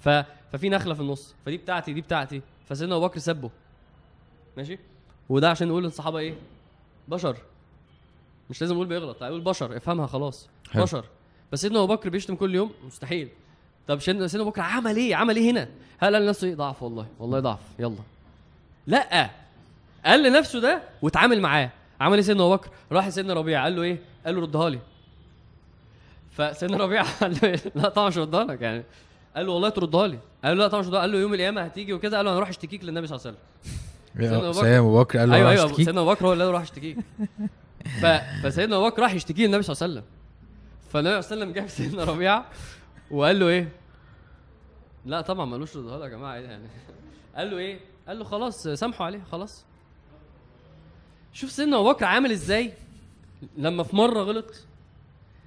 ف... 0.01 0.09
ففي 0.53 0.68
نخلة 0.68 0.95
في 0.95 1.01
النص 1.01 1.35
فدي 1.47 1.57
بتاعتي 1.57 1.93
دي 1.93 2.01
بتاعتي. 2.01 2.43
فسيدنا 2.68 2.97
أبو 2.97 3.07
بكر 3.07 3.18
سبه 3.18 3.51
ماشي؟ 4.57 4.79
وده 5.29 5.51
عشان 5.51 5.68
نقول 5.68 5.85
للصحابة 5.85 6.18
إيه؟ 6.18 6.35
بشر. 7.09 7.37
مش 8.51 8.61
لازم 8.61 8.74
نقول 8.74 8.87
بيغلط 8.87 9.22
هيقول 9.22 9.41
بشر. 9.41 9.77
افهمها 9.77 10.07
خلاص. 10.07 10.49
حلو. 10.70 10.83
بشر. 10.83 11.05
بس 11.53 11.61
سيدنا 11.61 11.83
أبو 11.83 11.95
بكر 11.95 12.09
بيشتم 12.09 12.35
كل 12.35 12.55
يوم؟ 12.55 12.70
مستحيل. 12.87 13.29
طب 13.89 14.01
سيدنا 14.01 14.45
بكر 14.45 14.61
عمل 14.61 14.97
إيه؟ 14.97 15.14
عمل 15.16 15.37
إيه 15.37 15.51
هنا؟ 15.51 15.68
هل 15.99 16.14
قال 16.14 16.22
لنفسه 16.22 16.47
إيه؟ 16.47 16.55
ضعف 16.55 16.82
والله 16.82 17.07
والله 17.18 17.41
ضعف 17.41 17.59
يلا. 17.78 17.97
لأ 18.87 19.30
قال 20.07 20.22
لنفسه 20.22 20.61
ده 20.61 20.82
واتعامل 21.03 21.41
معاه. 21.41 21.70
عمل 22.01 22.14
إيه 22.14 22.22
سيدنا 22.22 22.43
أبو 22.43 22.57
بكر؟ 22.57 22.70
راح 22.93 23.09
لسيدنا 23.09 23.34
ربيعة 23.34 23.64
قال 23.64 23.76
له 23.76 23.82
إيه؟ 23.82 23.99
قال 24.26 24.34
له 24.34 24.41
ردها 24.41 24.70
لي. 24.70 24.78
فسيدنا 26.37 26.76
ربيعة 26.76 27.07
قال 27.20 27.32
له 27.32 27.49
إيه؟ 27.49 27.57
لا 27.74 27.89
طبعا 27.89 28.09
مش 28.09 28.18
هردها 28.18 28.45
لك 28.45 28.62
يعني. 28.62 28.82
قال 29.37 29.47
له 29.47 29.53
والله 29.53 29.68
تردها 29.68 30.07
لي. 30.07 30.18
قال 30.45 30.57
له 30.57 30.64
لا 30.64 30.68
طبعا 30.68 30.80
مش 30.80 30.87
هردها 30.87 31.01
قال 31.01 31.12
له 31.12 31.18
يوم 31.18 31.34
القيامة 31.34 31.62
هتيجي 31.62 31.93
وكذا. 31.93 32.16
قال 32.16 32.24
له 32.24 32.30
أنا 32.30 32.39
هروح 32.39 32.49
أشتكيك 32.49 32.84
للنبي 32.84 33.07
صلى 33.07 33.16
الله 33.16 33.26
عليه 33.26 33.37
وسلم. 33.37 34.53
سيدنا 34.53 34.78
أبو 34.78 35.01
بكر. 35.01 35.18
قال 35.18 35.28
له 35.28 35.37
أيوه 35.37 35.47
راح 35.49 35.53
أيوه 35.53 35.64
اشتكيك 35.66 35.84
سيدنا 35.87 36.01
أبو 36.01 36.11
بكر 36.11 36.26
هو 36.26 36.32
اللي 36.32 36.51
راح 36.51 36.62
يشتكيه 36.62 36.97
ف... 38.03 38.07
فسيدنا 38.47 38.76
أبو 38.76 38.87
بكر 38.89 39.03
راح 39.03 39.14
يشتكيه 39.14 39.47
للنبي 39.47 39.62
صلى 39.62 39.72
الله 39.74 39.82
عليه 39.82 39.93
وسلم. 39.93 40.05
فالنبي 40.93 41.22
صلى 41.22 41.34
الله 41.34 41.45
عليه 41.45 41.53
وسلم 41.53 41.53
جاب 41.53 41.68
سيدنا 41.68 42.05
ربيعة 42.05 42.45
وقال 43.11 43.40
له 43.40 43.48
إيه؟ 43.48 43.68
لا 45.07 45.20
طبعا 45.20 45.44
مالوش 45.44 45.76
رضا 45.76 46.04
يا 46.04 46.11
جماعة 46.11 46.34
إيه 46.34 46.44
يعني. 46.44 46.68
قال 47.36 47.50
له 47.50 47.59
إيه؟ 47.59 47.80
قال 48.09 48.18
له 48.18 48.24
خلاص 48.24 48.62
سامحوا 48.68 49.07
عليه 49.07 49.22
خلاص. 49.32 49.64
شوف 51.32 51.50
سيدنا 51.50 51.76
أبو 51.76 51.88
بكر 51.92 52.04
عامل 52.04 52.30
إزاي؟ 52.30 52.72
لما 53.57 53.82
في 53.82 53.96
مرة 53.96 54.20
غلط 54.22 54.66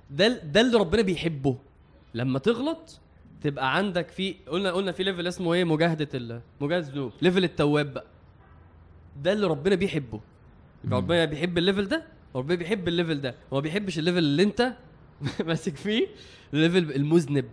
ده 0.10 0.28
ده 0.28 0.62
اللي 0.62 0.78
ربنا 0.78 1.02
بيحبه. 1.02 1.58
لما 2.14 2.40
تغلط 2.40 3.00
تبقى 3.44 3.76
عندك 3.76 4.08
في 4.10 4.36
قلنا 4.48 4.72
قلنا 4.72 4.92
في 4.92 5.04
level 5.04 5.28
اسمه 5.28 5.54
إيه؟ 5.54 5.64
مجاهدة 5.64 6.10
ال... 6.14 6.42
مجاهدة 6.62 6.88
الذنوب 6.88 7.12
level 7.22 7.44
التواب. 7.44 7.94
بقى 7.94 8.06
ده 9.24 9.34
اللي 9.34 9.48
ربنا 9.48 9.76
بيحبه. 9.76 10.20
ربنا 10.92 11.26
بيحب 11.26 11.58
ال 11.58 11.62
level 11.62 11.86
ده 11.88 12.04
وربنا 12.34 12.56
بيحب 12.56 12.88
ال 12.88 12.93
level 12.93 13.22
ده. 13.22 13.30
هو 13.54 13.58
ما 13.58 13.60
بيحبش 13.60 14.00
ال 14.00 14.03
level 14.03 14.18
اللي 14.18 14.44
انت 14.44 14.74
ماسك 15.48 15.76
فيه 15.76 16.08
ال 16.54 16.60
level 16.60 16.92
المذنب 16.96 17.46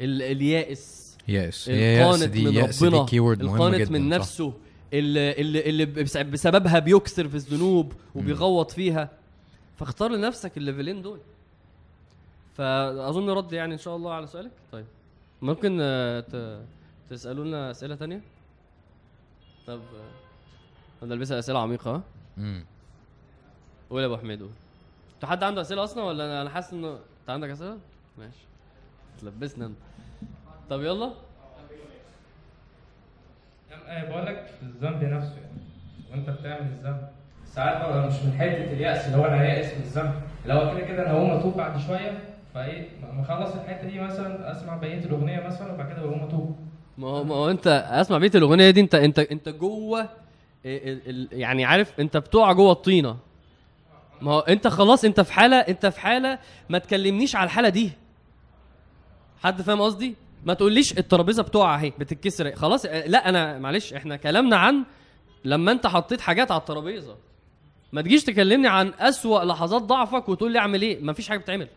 ال- 0.00 0.22
اليائس. 0.22 1.16
القانط 1.68 2.22
ده 2.32 2.44
من 2.44 2.48
ربنا. 2.88 3.00
القانط 3.42 3.90
من. 3.90 4.08
نفسه 4.08 4.52
اللي, 4.92 5.32
اللي, 5.40 5.60
اللي 5.68 5.84
بس- 5.86 6.16
بسببها 6.16 6.78
بيكسر 6.78 7.28
في 7.28 7.34
الذنوب 7.34 7.92
وبيغوط 8.14 8.70
فيها. 8.70 9.10
فاختار 9.78 10.10
لنفسك 10.10 10.56
الليفلين 10.56 11.02
دول. 11.02 11.18
فأظن 12.56 13.30
رد 13.30 13.52
يعني 13.52 13.72
إن 13.74 13.78
شاء 13.78 13.96
الله 13.96 14.12
على 14.12 14.26
سؤالك. 14.26 14.50
طيب. 14.72 14.84
ممكن 15.42 15.78
آه، 15.80 16.20
ت- 16.20 16.62
تسألونا 17.10 17.70
أسئلة 17.70 17.94
تانية؟ 17.94 18.20
طب 19.66 19.78
آه، 19.80 21.04
أنا 21.04 21.14
البسها 21.14 21.38
أسئلة 21.38 21.58
عميقة 21.58 21.90
ها؟ 21.96 22.02
مم. 22.36 22.64
قول 23.90 24.00
يا 24.02 24.06
أبو 24.06 24.16
حميد 24.16 24.40
قول. 24.40 24.50
حد 25.24 25.42
عنده 25.42 25.60
أسئلة 25.60 25.84
أصلا 25.84 26.02
ولا 26.04 26.42
أنا 26.42 26.50
حاسس 26.50 26.72
إنه 26.72 26.98
انت 27.22 27.30
عندك 27.30 27.48
اسئلة؟ 27.48 27.78
ماشي. 28.18 28.44
تلبسنا 29.20 29.66
انت. 29.66 29.76
طب 30.70 30.82
يلا. 30.82 31.12
يعني 33.88 34.08
بقول 34.08 34.26
لك 34.26 34.44
الذنب 34.62 35.04
نفسه 35.04 35.36
يعني. 35.36 35.62
وانت 36.12 36.30
بتعمل 36.40 36.66
الذنب. 36.66 37.08
ساعات 37.54 37.86
ببقى 37.86 38.06
مش 38.06 38.12
من 38.14 38.32
حتة 38.38 38.72
اليأس 38.72 39.06
اللي 39.06 39.16
هو 39.16 39.24
أنا 39.24 39.44
يائس 39.44 39.74
من 39.74 39.80
الذنب. 39.82 40.12
اللي 40.42 40.54
هو 40.54 40.70
كده 40.70 40.82
كده 40.82 41.02
أنا 41.02 41.12
هقوم 41.12 41.32
اتوب 41.32 41.56
بعد 41.56 41.80
شوية 41.86 42.24
فايه 42.54 42.88
ما 43.16 43.22
اخلص 43.22 43.54
الحتة 43.54 43.86
دي 43.88 43.98
مثلا 43.98 44.50
اسمع 44.52 44.76
بقية 44.76 45.04
الأغنية 45.04 45.40
مثلا 45.40 45.72
وبعد 45.72 45.88
كده 45.92 46.02
بقوم 46.02 46.22
اتوب. 46.22 46.56
ما 46.98 47.08
هو 47.08 47.24
ما 47.24 47.34
هو 47.34 47.50
انت 47.50 47.66
اسمع 47.90 48.18
بيت 48.18 48.36
الأغنية 48.36 48.70
دي 48.70 48.80
انت 48.80 48.94
انت 48.94 49.18
انت 49.18 49.48
جوه 49.48 50.00
ال- 50.66 51.08
ال- 51.10 51.28
يعني 51.40 51.64
عارف 51.64 52.00
انت 52.00 52.16
بتقع 52.16 52.52
جوه 52.52 52.72
الطينة. 52.72 53.16
ما 54.22 54.32
هو 54.32 54.40
انت 54.40 54.68
خلاص 54.68 55.04
انت 55.04 55.20
في 55.20 55.32
حالة 55.32 55.56
انت 55.56 55.86
في 55.86 56.00
حالة 56.00 56.38
ما 56.68 56.78
تكلمنيش 56.78 57.36
على 57.36 57.44
الحالة 57.44 57.68
دي. 57.68 57.90
حد 59.42 59.62
فاهم 59.62 59.80
قصدي؟ 59.80 60.14
ما 60.44 60.54
تقوليش 60.54 60.98
الترابيزة 60.98 61.42
بتقع 61.42 61.74
اهي 61.80 61.92
بتتكسر. 61.98 62.54
خلاص 62.56 62.86
لا 62.86 63.28
أنا 63.28 63.58
معلش 63.58 63.92
إحنا 63.92 64.16
كلامنا 64.16 64.56
عن 64.56 64.84
لما 65.44 65.72
انت 65.72 65.86
حطيت 65.86 66.20
حاجات 66.20 66.50
على 66.50 66.60
الترابيزة. 66.60 67.16
ما 67.92 68.02
تجيش 68.02 68.24
تكلمني 68.24 68.68
عن 68.68 68.92
أسوأ 68.98 69.44
لحظات 69.44 69.82
ضعفك 69.82 70.28
وتقول 70.28 70.52
لي 70.52 70.58
اعمل 70.58 70.82
إيه؟ 70.82 71.00
ما 71.00 71.12
فيش 71.12 71.28
حاجة 71.28 71.38
بتتعمل. 71.38 71.68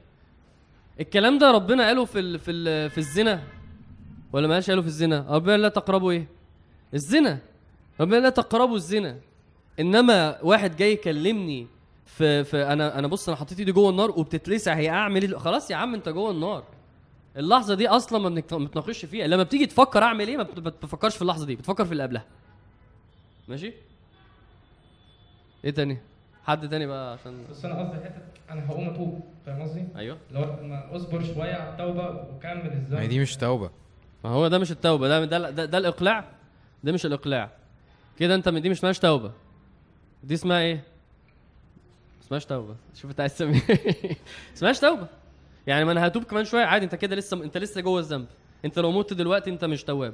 الكلام 1.00 1.38
ده 1.38 1.52
ربنا 1.52 1.88
قاله 1.88 2.06
في 2.06 2.20
ال 2.20 2.40
في 2.40 2.52
ال 2.52 2.90
في 2.90 2.98
الزنا. 2.98 3.44
ولا 4.34 4.48
ما 4.48 4.54
قالش 4.54 4.70
قاله 4.70 4.82
في 4.82 4.88
الزنا؟ 4.88 5.26
ربنا 5.30 5.58
لا 5.58 5.70
تقربوا 5.70 6.12
إيه؟ 6.12 6.28
الزنا. 6.94 7.40
ربنا 8.00 8.20
لا 8.20 8.30
تقربوا 8.30 8.76
الزنا. 8.76 9.18
إنما 9.80 10.38
واحد 10.44 10.76
جاي 10.76 10.92
يكلمني 10.92 11.68
في 12.06 12.44
في 12.44 12.64
أنا 12.74 13.00
أنا 13.00 13.08
بص 13.08 13.30
أنا 13.30 13.38
حطيت 13.38 13.60
ايدي 13.60 13.72
جوه 13.72 13.90
النار 13.90 14.12
وبتتلسع. 14.12 14.74
هي 14.74 14.90
اعمل 14.90 15.22
إيه 15.32 15.38
خلاص 15.38 15.72
يا 15.72 15.76
عم 15.76 15.94
انت 15.94 16.10
جوه 16.10 16.32
النار. 16.32 16.64
اللحظة 17.38 17.76
دي 17.76 17.88
أصلا 17.88 18.30
ما 18.30 18.42
بتناقش 18.66 19.06
فيها. 19.06 19.28
لما 19.28 19.44
بتيجي 19.44 19.66
تفكر 19.66 20.04
أعمل 20.04 20.28
إيه 20.28 20.38
ما 20.38 20.44
بت- 20.44 20.60
ما 20.60 20.70
بتفكرش 20.70 21.16
في 21.16 21.22
اللحظة 21.22 21.46
دي 21.46 21.56
بتفكر 21.56 21.86
في 21.86 21.92
اللي 21.92 22.04
قبلها. 22.04 22.26
ماشي؟ 23.48 23.74
إيه 25.66 25.72
تاني؟ 25.72 25.98
حد 26.44 26.70
تاني 26.70 26.86
بقى 26.88 27.14
عشان 27.14 27.46
بس 27.50 27.66
أنا 27.66 27.80
قصدي 27.84 28.04
حتة 28.06 28.22
أنا 28.50 28.70
هقوم 28.70 28.90
أتوب 28.90 29.20
فاهم 29.46 29.62
قصدي؟ 29.62 29.84
أيوه. 29.96 30.18
لو 30.32 30.42
ما 30.42 30.96
أصبر 30.96 31.24
شوية 31.24 31.54
على 31.54 31.70
التوبة 31.72 32.10
وكمل 32.10 32.74
الذنب 32.74 32.94
ما 32.94 33.02
هي 33.02 33.08
دي 33.08 33.20
مش 33.20 33.36
توبة. 33.38 33.70
ما 34.24 34.30
هو 34.30 34.48
ده 34.48 34.58
مش 34.60 34.72
التوبة 34.72 35.08
ده 35.08 35.26
ده 35.26 35.50
ده, 35.50 35.66
ده 35.66 35.78
الإقلاع. 35.78 36.26
ده 36.84 36.92
مش 36.92 37.06
الإقلاع. 37.06 37.52
كده 38.20 38.36
أنت 38.36 38.50
دي 38.50 38.70
مش 38.70 38.78
اسمهاش 38.78 39.00
توبة. 39.00 39.32
دي 40.24 40.34
اسمها 40.34 40.60
إيه؟ 40.60 40.84
اسمهاش 42.26 42.46
توبة. 42.46 42.76
شوف 42.96 43.12
انت 43.12 43.20
عايز 43.20 43.34
تسمي 43.36 43.62
إيه. 43.70 44.18
اسمهاش 44.58 44.80
توبة. 44.86 45.08
يعني 45.68 45.86
ما 45.86 45.92
أنا 45.92 46.08
هتوب 46.08 46.24
كمان 46.24 46.46
شوية 46.46 46.66
عادي 46.66 46.86
انت 46.86 46.96
كده 46.96 47.16
لسه 47.16 47.44
انت 47.44 47.58
لسه 47.58 47.82
جوه 47.82 48.00
الذنب. 48.00 48.26
انت 48.66 48.80
لو 48.80 48.92
مت 48.92 49.14
دلوقتي 49.14 49.50
انت 49.50 49.66
مش 49.66 49.84
تواب. 49.84 50.14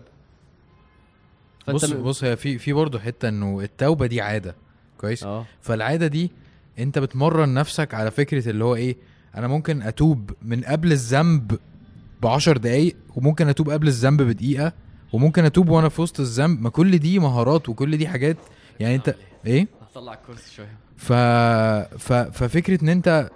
بص 1.68 1.92
م- 1.92 2.04
بص 2.04 2.24
هي 2.24 2.36
في 2.38 2.58
في 2.58 2.74
برضه 2.74 3.00
حتة 3.00 3.30
انه 3.30 3.60
التوبة 3.62 4.06
دي 4.06 4.22
عادة. 4.22 4.56
كويس؟ 4.98 5.24
آه. 5.24 5.46
فالعادة 5.62 6.08
دي 6.08 6.32
انت 6.80 7.00
بتمرن 7.00 7.54
نفسك 7.54 7.94
على 7.94 8.12
فكرة 8.12 8.50
اللي 8.50 8.64
هو 8.64 8.76
إيه 8.76 8.98
أنا 9.36 9.48
ممكن 9.48 9.82
اتوب 9.82 10.32
من 10.42 10.64
قبل 10.64 10.92
الذنب 10.92 11.60
ب 12.22 12.28
10 12.28 12.58
دقايق 12.58 12.96
وممكن 13.16 13.48
اتوب 13.50 13.70
قبل 13.70 13.88
الذنب 13.88 14.22
بدقيقة 14.22 14.74
وممكن 15.14 15.46
اتوب 15.46 15.70
وأنا 15.70 15.90
في 15.90 16.02
وسط 16.02 16.20
الذنب. 16.20 16.62
ما 16.62 16.70
كل 16.70 16.98
دي 16.98 17.20
مهارات 17.20 17.70
وكل 17.70 17.98
دي 17.98 18.08
حاجات. 18.08 18.38
يعني 18.80 18.96
انت 18.96 19.16
إيه؟ 19.46 19.68
هطلع 19.82 20.14
الكرسي 20.14 20.54
شوية. 20.56 20.78
ف... 21.02 21.14
ف... 21.98 22.14
ففكرة 22.14 22.84
إن 22.84 22.90
أنت. 22.90 23.30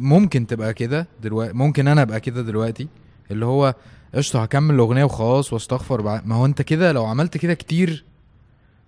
ممكن 0.00 0.46
تبقى 0.46 0.74
كده 0.74 1.06
دلوقتي 1.22 1.52
ممكن 1.52 1.88
أنا 1.88 2.02
أبقى 2.02 2.20
كده 2.20 2.42
دلوقتي 2.42 2.88
اللي 3.30 3.46
هو 3.46 3.74
قشطة 4.14 4.42
هكمل 4.42 4.74
الأغنية 4.74 5.04
وخلاص 5.04 5.52
واستغفر 5.52 6.00
بعد 6.00 6.26
ما 6.26 6.34
هو 6.34 6.46
أنت 6.46 6.62
كده 6.62 6.92
لو 6.92 7.04
عملت 7.06 7.36
كده 7.36 7.54
كتير 7.54 8.04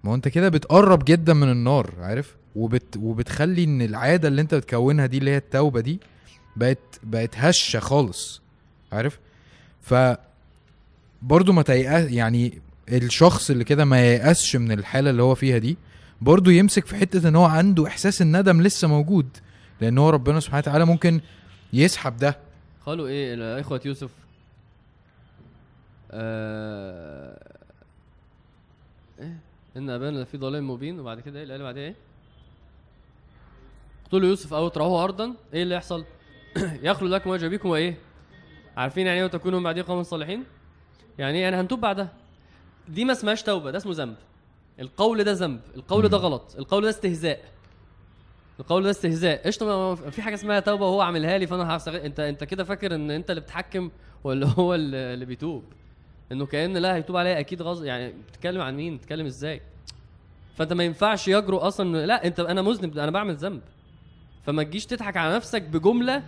ما 0.05 0.11
هو 0.11 0.15
أنت 0.15 0.29
كده 0.29 0.49
بتقرب 0.49 1.05
جدا 1.05 1.35
من 1.35 1.51
النار 1.51 1.95
عارف 2.01 2.37
وبت... 2.57 2.97
وبتخلي 2.97 3.65
إن 3.65 3.83
العادة 3.83 4.29
اللي 4.29 4.41
أنت 4.43 4.55
بتكونها 4.55 5.07
دي 5.07 5.19
اللي 5.19 5.31
هي 5.31 5.37
التوبة 5.37 5.81
دي 5.81 6.01
بقت 6.57 7.01
بقت 7.03 7.31
هشة 7.37 7.79
خالص 7.81 8.43
عارف 8.93 9.19
ف 9.83 9.95
برضه 11.23 11.53
ما 11.53 11.63
تيأس 11.63 12.11
يعني 12.11 12.61
الشخص 12.89 13.51
اللي 13.51 13.65
كده 13.65 13.85
ما 13.85 14.01
ييأسش 14.01 14.57
من 14.57 14.73
الحالة 14.73 15.11
اللي 15.11 15.23
هو 15.23 15.35
فيها 15.35 15.59
دي 15.59 15.77
برضه 16.21 16.53
يمسك 16.53 16.87
في 16.87 16.97
حتة 16.97 17.29
إن 17.29 17.37
هو 17.37 17.45
عنده 17.45 17.87
إحساس 17.87 18.23
الندم 18.23 18.63
لسه 18.63 18.89
موجود. 18.89 19.29
لأن 19.81 19.99
هو 19.99 20.11
ربنا 20.11 20.41
سبحانه 20.41 20.59
وتعالى 20.59 20.85
ممكن 20.85 21.21
يسحب 21.73 22.17
ده. 22.17 22.39
قالوا 22.87 23.09
إيه 23.09 23.35
ال- 23.35 23.43
إخوة 23.61 23.81
يوسف؟ 23.85 24.11
آه... 26.11 27.57
إيه؟ 29.21 29.39
إن 29.77 29.91
أبانا 29.91 30.25
في 30.25 30.37
ضلال 30.39 30.63
مبين. 30.63 31.01
وبعد 31.01 31.21
كده 31.21 31.39
إيه 31.39 31.45
اللي 31.45 31.65
بعدها 31.65 31.83
إيه؟ 31.83 31.95
اقتلوا 34.05 34.29
يوسف 34.29 34.55
أو 34.55 34.67
اطرحوه 34.67 35.05
ارضا 35.05 35.35
إيه 35.55 35.63
اللي 35.63 35.75
يحصل؟ 35.75 36.05
يخلو 36.83 37.09
لكم 37.09 37.31
وجه 37.31 37.47
ابيكم 37.47 37.69
وإيه؟ 37.69 37.97
عارفين 38.77 39.07
يعني 39.07 39.19
إيه 39.19 39.25
وتكونوا 39.25 39.61
بعديه 39.61 39.83
قوم 39.83 40.03
صالحين؟ 40.03 40.45
يعني 41.19 41.39
إيه 41.39 41.43
يعني 41.45 41.57
هنتوب 41.57 41.81
بعدها. 41.81 42.13
دي 42.89 43.05
ما 43.05 43.13
اسمهاش 43.13 43.43
توبة 43.43 43.71
ده 43.71 43.79
اسمه 43.79 43.93
ذنب. 43.93 44.17
القول 44.81 45.25
ده 45.25 45.33
ذنب 45.33 45.61
القول 45.77 46.09
ده 46.09 46.17
غلط 46.17 46.57
القول 46.59 46.83
ده 46.83 46.91
استهزاء. 46.91 47.41
القول 48.61 48.83
ده 48.85 48.91
استهزاء. 48.91 49.47
قشطة 49.47 49.95
في 49.95 50.23
حاجة 50.23 50.35
اسمها 50.35 50.61
توبة 50.61 50.87
وهو 50.87 51.01
عاملها 51.01 51.39
لي 51.39 51.47
فأنا 51.47 51.77
هستغل 51.77 51.97
أنت 51.97 52.21
أنت 52.21 52.45
كده 52.45 52.65
فاكر 52.65 52.95
إن 52.95 53.11
أنت 53.11 53.31
اللي 53.31 53.41
بتحكم 53.41 53.91
ولا 54.25 54.47
هو 54.47 54.75
اللي 54.75 54.97
اللي 54.97 55.25
بيتوب؟ 55.25 55.65
إنه 56.33 56.47
كأن 56.47 56.77
لا 56.77 56.95
هيتوب 56.97 57.17
عليا 57.17 57.41
أكيد 57.41 57.63
غصب 57.63 57.85
يعني 57.85 58.13
بتتكلم 58.29 58.61
عن 58.61 58.77
مين؟ 58.77 58.97
بتتكلم 58.97 59.27
إزاي؟ 59.27 59.61
فأنت 60.57 60.73
ما 60.73 60.85
ينفعش 60.85 61.29
يجرؤ 61.29 61.59
أصلا 61.59 62.07
لا 62.07 62.27
أنت 62.27 62.41
أنا 62.41 62.63
مذنب 62.63 62.99
أنا 62.99 63.11
بعمل 63.11 63.35
ذنب. 63.35 63.61
فما 64.47 64.63
تجيش 64.63 64.87
تضحك 64.87 65.17
على 65.17 65.35
نفسك 65.37 65.63
بجملة 65.63 66.23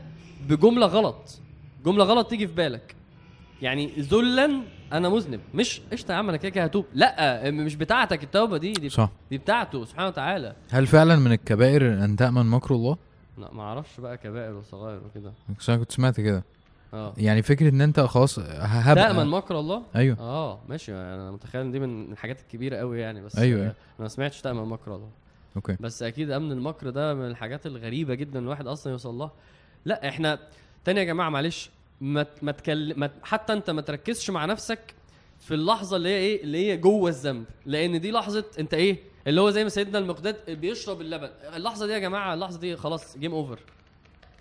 بجملة 0.48 0.86
غلط. 0.86 1.38
جملة 1.84 2.04
غلط 2.04 2.30
تيجي 2.30 2.46
في 2.46 2.54
بالك. 2.54 2.94
يعني 3.62 3.86
ذلا 3.98 4.60
أنا 4.93 5.09
مذنب. 5.09 5.40
مش 5.55 5.80
قشطة 5.93 6.12
يا 6.12 6.16
عم 6.16 6.28
أنا 6.28 6.36
كده 6.36 6.48
كده 6.51 6.64
هتوب. 6.64 6.86
لا 6.94 7.51
مش 7.51 7.76
بتاعتك 7.76 8.24
التوبة 8.24 8.56
دي 8.56 8.72
دي, 8.72 8.89
صح. 8.89 9.10
دي 9.30 9.39
بتاعته 9.39 9.85
سبحانه 9.85 10.09
وتعالى. 10.09 10.56
هل 10.70 10.86
فعلا 10.86 11.16
من 11.16 11.32
الكبائر 11.32 12.05
أن 12.05 12.16
تأمن 12.16 12.47
مكر 12.47 12.74
الله؟ 12.74 12.97
لا 13.39 13.52
ما 13.52 13.62
أعرفش 13.62 14.01
بقى 14.01 14.16
كبائر 14.18 14.55
وصغائر 14.55 15.01
وكده. 15.06 15.32
بس 15.59 15.70
أنا 15.70 15.78
كنت 15.78 15.93
سمعت 15.93 16.20
كده. 16.20 16.44
آه. 16.94 17.14
يعني 17.16 17.43
فكرة 17.43 17.68
إن 17.68 17.80
أنت 17.80 18.01
خلاص 18.01 18.39
هبقى 18.39 18.94
تأمن 18.94 19.26
مكر 19.26 19.60
الله؟ 19.60 19.82
أيوه. 19.97 20.20
آه 20.20 20.60
ماشي. 20.68 20.93
أنا 20.94 21.30
متخيل 21.30 21.60
إن 21.60 21.72
دي 21.72 21.78
من 21.80 22.12
الحاجات 22.12 22.40
الكبيرة 22.40 22.76
قوي 22.76 23.01
يعني 23.01 23.20
بس 23.20 23.39
أيوة، 23.39 23.59
آه، 23.59 23.62
أيوة. 23.62 23.74
أنا 23.74 23.74
ما 23.98 24.09
سمعتش 24.09 24.40
تأمن 24.40 24.64
مكر 24.64 24.94
الله. 24.94 25.09
أوكي. 25.56 25.76
بس 25.80 26.02
أكيد 26.02 26.30
أمن 26.30 26.52
المكر 26.52 26.90
ده 26.90 27.14
من 27.14 27.26
الحاجات 27.26 27.66
الغريبة 27.66 28.14
جدا 28.14 28.39
الواحد 28.39 28.66
أصلا 28.66 28.93
يوصل 28.93 29.14
لها. 29.14 29.32
لا 29.85 30.09
إحنا 30.09 30.39
تاني 30.85 31.01
يا 31.01 31.05
جماعة 31.05 31.30
معلش. 31.30 31.70
ما 32.00 32.26
ما 32.42 32.52
تكلم 32.52 33.10
حتى 33.22 33.52
انت 33.52 33.70
ما 33.70 33.80
تركزش 33.82 34.30
مع 34.30 34.44
نفسك 34.44 34.94
في 35.40 35.54
اللحظة 35.54 35.96
اللي 35.96 36.08
هي 36.08 36.16
إيه؟ 36.16 36.42
اللي 36.42 36.58
هي 36.58 36.76
جوه 36.76 37.10
الذنب. 37.10 37.44
لأن 37.66 38.00
دي 38.00 38.10
لحظة 38.10 38.44
أنت 38.58 38.74
إيه؟ 38.74 38.98
اللي 39.26 39.40
هو 39.40 39.50
زي 39.50 39.62
ما 39.62 39.68
سيدنا 39.70 39.98
المقداد 39.98 40.50
بيشرب 40.50 41.00
اللبن. 41.00 41.30
اللحظة 41.54 41.86
دي 41.86 41.92
يا 41.92 41.98
جماعة 41.98 42.34
اللحظة 42.34 42.60
دي 42.60 42.76
خلاص 42.76 43.18
game 43.18 43.32
over 43.34 43.59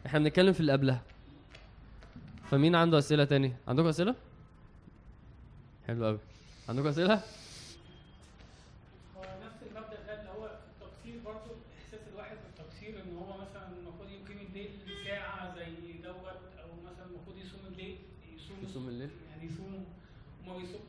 إحنا 0.06 0.20
بنتكلم 0.20 0.54
في 0.54 0.60
اللي 0.60 0.72
قبلها. 0.72 1.02
فمين 2.52 2.76
عنده 2.76 2.98
أسئلة 2.98 3.24
تاني؟ 3.24 3.54
عندكم 3.68 3.88
أسئلة؟ 3.88 4.16
حلو 5.88 6.06
قوي 6.06 6.20
عندكم 6.70 6.88
أسئلة 6.88 7.14
هو 9.18 9.22
نفس 9.46 9.56
المبدا 9.72 9.98
ده 10.08 10.20
اللي 10.20 10.30
هو 10.32 10.46
التقصير 10.46 11.20
برضه 11.26 11.52
احساس 11.86 12.00
الواحد 12.14 12.38
بالتقصير 12.44 13.04
ان 13.04 13.18
هو 13.18 13.38
مثلا 13.38 13.68
المفروض 13.80 14.10
يقيم 14.10 14.48
الليل 14.50 14.70
ساعه 15.06 15.56
زي 15.56 15.66
دوت 16.04 16.42
أو 16.64 16.70
مثلا 16.86 17.06
المفروض 17.06 17.38
يصوم 17.38 17.60
الليل 17.74 17.96
يصوم 18.36 18.58
يصوم 18.70 18.88
الليل 18.90 19.10
يعني 19.30 19.52
يصوم 19.54 19.86
وما 20.48 20.58
بيصوم 20.58 20.82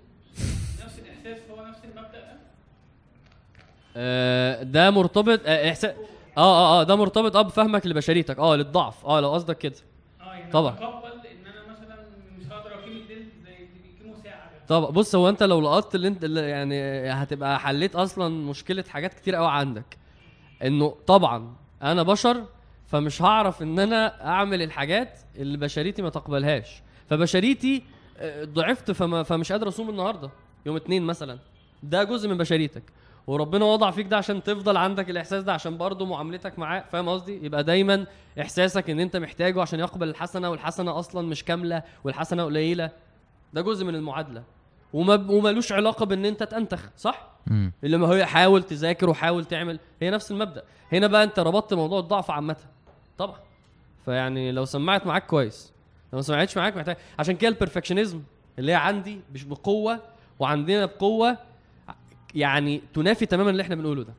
نفس 0.85 0.99
الاحساس 0.99 1.51
هو 1.51 1.66
نفس 1.66 1.78
المبدا 1.85 2.20
ده 2.20 2.32
آه، 2.32 2.39
ده 4.62 4.90
مرتبط 4.90 5.40
آه، 5.47 5.69
احساس 5.70 5.94
آه 6.36 6.40
آه 6.40 6.81
آه 6.81 6.82
ده 6.82 6.97
مرتبط 6.97 7.36
آه 7.36 7.43
بفهمك 7.43 7.86
لبشريتك 7.86 8.39
آه 8.39 8.56
للضعف 8.56 9.06
آه 9.06 9.20
لو 9.20 9.32
قصدك 9.32 9.59
كده. 9.59 9.74
آه 10.20 10.35
يعني 10.35 10.52
طبعا. 10.52 10.73
أتقبل 10.74 11.06
إن 11.27 11.47
أنا 11.47 11.73
مثلا 11.73 11.97
مش 12.39 12.47
هقدر 12.52 12.74
أقيم 12.74 12.93
الليل 12.93 13.28
زي 13.44 14.23
ساعه 14.24 14.51
طب 14.69 14.93
بص 14.93 15.15
هو 15.15 15.28
أنت 15.28 15.43
لو 15.43 15.60
لقطت 15.60 15.94
اللي 15.94 16.09
أنت 16.09 16.24
اللي 16.24 16.40
يعني 16.48 16.82
هتبقى 17.12 17.60
حليت 17.60 17.97
أصلا 17.97 18.28
مشكلة 18.28 18.85
حاجات 18.89 19.15
كتير 19.15 19.35
قوي 19.35 19.47
عندك. 19.51 19.97
إنه 20.65 20.94
طبعا 21.06 21.52
أنا 21.82 22.02
بشر 22.02 22.44
فمش 22.86 23.23
هعرف 23.23 23.62
إن 23.62 23.78
أنا 23.78 24.27
أعمل 24.28 24.62
الحاجات 24.62 25.19
اللي 25.36 25.59
بشريتي 25.59 26.02
ما 26.02 26.09
تقبلهاش. 26.09 26.82
فبشريتي 27.10 27.82
آه، 28.19 28.44
ضعفت 28.44 28.90
فما 28.90 29.23
فمش 29.23 29.52
قادر 29.52 29.69
أصوم 29.69 29.90
النهارده 29.90 30.31
يوم 30.66 30.77
اتنين 30.77 31.02
مثلا. 31.02 31.39
ده 31.82 32.05
جزء 32.05 32.28
من 32.28 32.36
بشريتك. 32.36 32.82
وربنا 33.29 33.65
وضع 33.65 33.91
فيك 33.91 34.07
ده 34.07 34.17
عشان 34.17 34.43
تفضل 34.43 34.77
عندك 34.77 35.11
الإحساس 35.11 35.43
ده 35.45 35.53
عشان 35.53 35.77
برضه 35.79 36.07
معاملتك 36.07 36.59
معاه 36.59 36.85
فاهم 36.93 37.09
قصدي؟ 37.09 37.45
يبقى 37.45 37.65
دايما 37.65 38.07
إحساسك 38.41 38.91
إن 38.91 39.01
أنت 39.01 39.17
محتاجه 39.17 39.63
عشان 39.63 39.81
يقبل 39.81 40.09
الحسنة 40.09 40.51
والحسنة 40.51 40.99
أصلا 40.99 41.29
مش 41.29 41.45
كاملة 41.45 41.83
والحسنة 42.05 42.45
قليلة. 42.45 42.91
ده 43.53 43.61
جزء 43.61 43.85
من 43.85 43.95
المعادلة. 43.95 44.43
وما 44.93 45.15
ومالوش 45.31 45.73
علاقة 45.73 46.07
بإن 46.07 46.25
أنت 46.25 46.43
تنتخ 46.43 46.91
صح؟ 46.97 47.29
اللي 47.85 47.97
ما 47.97 48.07
هي 48.07 48.27
حاول 48.27 48.63
تذاكر 48.63 49.11
وحاول 49.11 49.45
تعمل. 49.45 49.79
هي 50.03 50.11
نفس 50.11 50.31
المبدأ. 50.31 50.63
هنا 50.93 51.07
بقى 51.07 51.25
أنت 51.25 51.39
ربطت 51.39 51.75
موضوع 51.75 51.99
الضعف 52.01 52.31
عامة. 52.31 52.57
طبعا. 53.19 53.39
فيعني 54.05 54.53
لو 54.53 54.65
سمعت 54.65 55.07
معاك 55.07 55.27
كويس. 55.27 55.73
لو 56.13 56.17
ما 56.17 56.23
سمعتش 56.23 56.57
معاك 56.57 56.77
محتاج. 56.77 56.97
عشان 57.19 57.37
كده 57.37 57.49
البرفكشنزم 57.51 58.23
اللي 58.59 58.73
هي 58.73 58.77
عندي 58.77 59.21
مش 59.35 59.45
بقوة 59.45 60.01
وعندنا 60.39 60.87
بقوة 60.87 61.37
يعني 62.39 62.82
تنافي 62.94 63.27
تماما 63.27 63.51
اللي 63.51 63.62
إحنا 63.62 63.74
بنقوله 63.74 64.02
ده. 64.02 64.15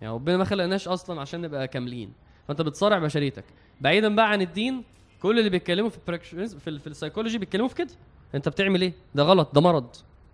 يعني 0.00 0.14
ربنا 0.14 0.36
ما 0.36 0.44
خلقناش 0.44 0.88
أصلا 0.88 1.20
عشان 1.20 1.40
نبقى 1.40 1.68
كاملين. 1.68 2.12
فأنت 2.48 2.62
بتصارع 2.62 2.98
بشريتك. 2.98 3.44
بعيدا 3.80 4.14
بقى 4.14 4.30
عن 4.30 4.42
الدين 4.42 4.82
كل 5.22 5.38
اللي 5.38 5.50
بيتكلموا 5.50 5.90
في 5.90 6.18
في, 6.18 6.78
في 6.78 6.86
السايكولوجي 6.86 7.38
بيتكلموا 7.38 7.68
في 7.68 7.74
كده. 7.74 7.90
أنت 8.34 8.48
بتعمل 8.48 8.82
إيه؟ 8.82 8.92
ده 9.14 9.22
غلط 9.22 9.54
ده 9.54 9.60
مرض. 9.60 9.88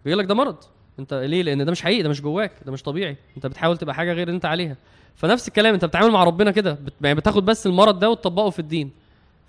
بيقول 0.05 0.19
لك 0.19 0.25
ده 0.27 0.35
مرض. 0.35 0.57
أنت 0.99 1.15
ليه؟ 1.15 1.43
لأن 1.43 1.65
ده 1.65 1.71
مش 1.73 1.83
حقيقي 1.83 2.03
ده 2.03 2.09
مش 2.09 2.21
جواك 2.23 2.53
ده 2.67 2.73
مش 2.73 2.83
طبيعي. 2.83 3.17
أنت 3.37 3.47
بتحاول 3.47 3.79
تبقى 3.79 3.95
حاجة 3.95 4.13
غير 4.13 4.27
اللي 4.29 4.37
أنت 4.37 4.45
عليها. 4.45 4.77
فنفس 5.15 5.49
الكلام 5.49 5.75
أنت 5.75 5.85
بتتعامل 5.85 6.11
مع 6.11 6.25
ربنا 6.25 6.51
كده. 6.51 6.79
يعني 7.01 7.15
بتاخد 7.15 7.45
بس 7.45 7.67
المرض 7.67 7.99
ده 7.99 8.11
وتطبقه 8.11 8.51
في 8.51 8.59
الدين. 8.59 8.91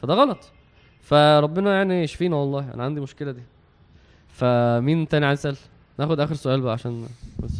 فده 0.02 0.14
غلط. 0.14 0.52
فربنا 1.02 1.76
يعني 1.76 2.03
يشفينا 2.03 2.36
والله. 2.36 2.73
أنا 2.73 2.84
عندي 2.84 3.02
مشكلة 3.02 3.32
دي. 3.32 3.44
فمين 4.27 5.07
تاني 5.07 5.26
عايز 5.26 5.40
يسأل؟ 5.40 5.57
ناخد 6.00 6.20
آخر 6.20 6.36
سؤال 6.36 6.62
بقى 6.62 6.74
عشان 6.74 7.08
بس. 7.40 7.52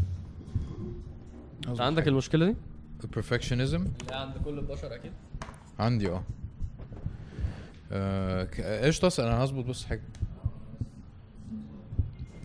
انت 1.68 1.82
عندك 1.82 2.08
المشكلة 2.08 2.46
دي؟ 2.46 2.56
البرفكشنزم؟ 3.04 3.88
لا 4.10 4.16
عند 4.18 4.34
كل 4.46 4.60
البشر 4.60 4.96
أكيد. 4.96 5.12
عندي 5.80 6.10
آه. 6.10 6.24
آه، 7.92 8.44
ك- 8.44 8.62
قشطة 8.62 9.24
أنا 9.24 9.44
هظبط 9.44 9.66
بس 9.66 9.86
حاجة. 9.86 10.02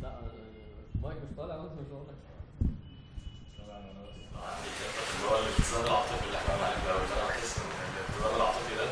لا 0.03 0.13
مايك 1.03 1.17
مش 1.17 1.37
طالع 1.37 1.57
وانت 1.57 1.73
مش 1.73 1.87
واضح 1.93 2.13
اللي 5.17 5.29
هو 5.31 5.87
العاطفي 5.87 6.27
اللي 6.27 6.39
إحنا 6.39 6.55
بنعمله 6.57 7.07
ده 7.09 7.15
أنا 7.17 7.29
بحس 7.29 7.59
ان 7.59 8.37
العاطفي 8.37 8.75
ده 8.77 8.87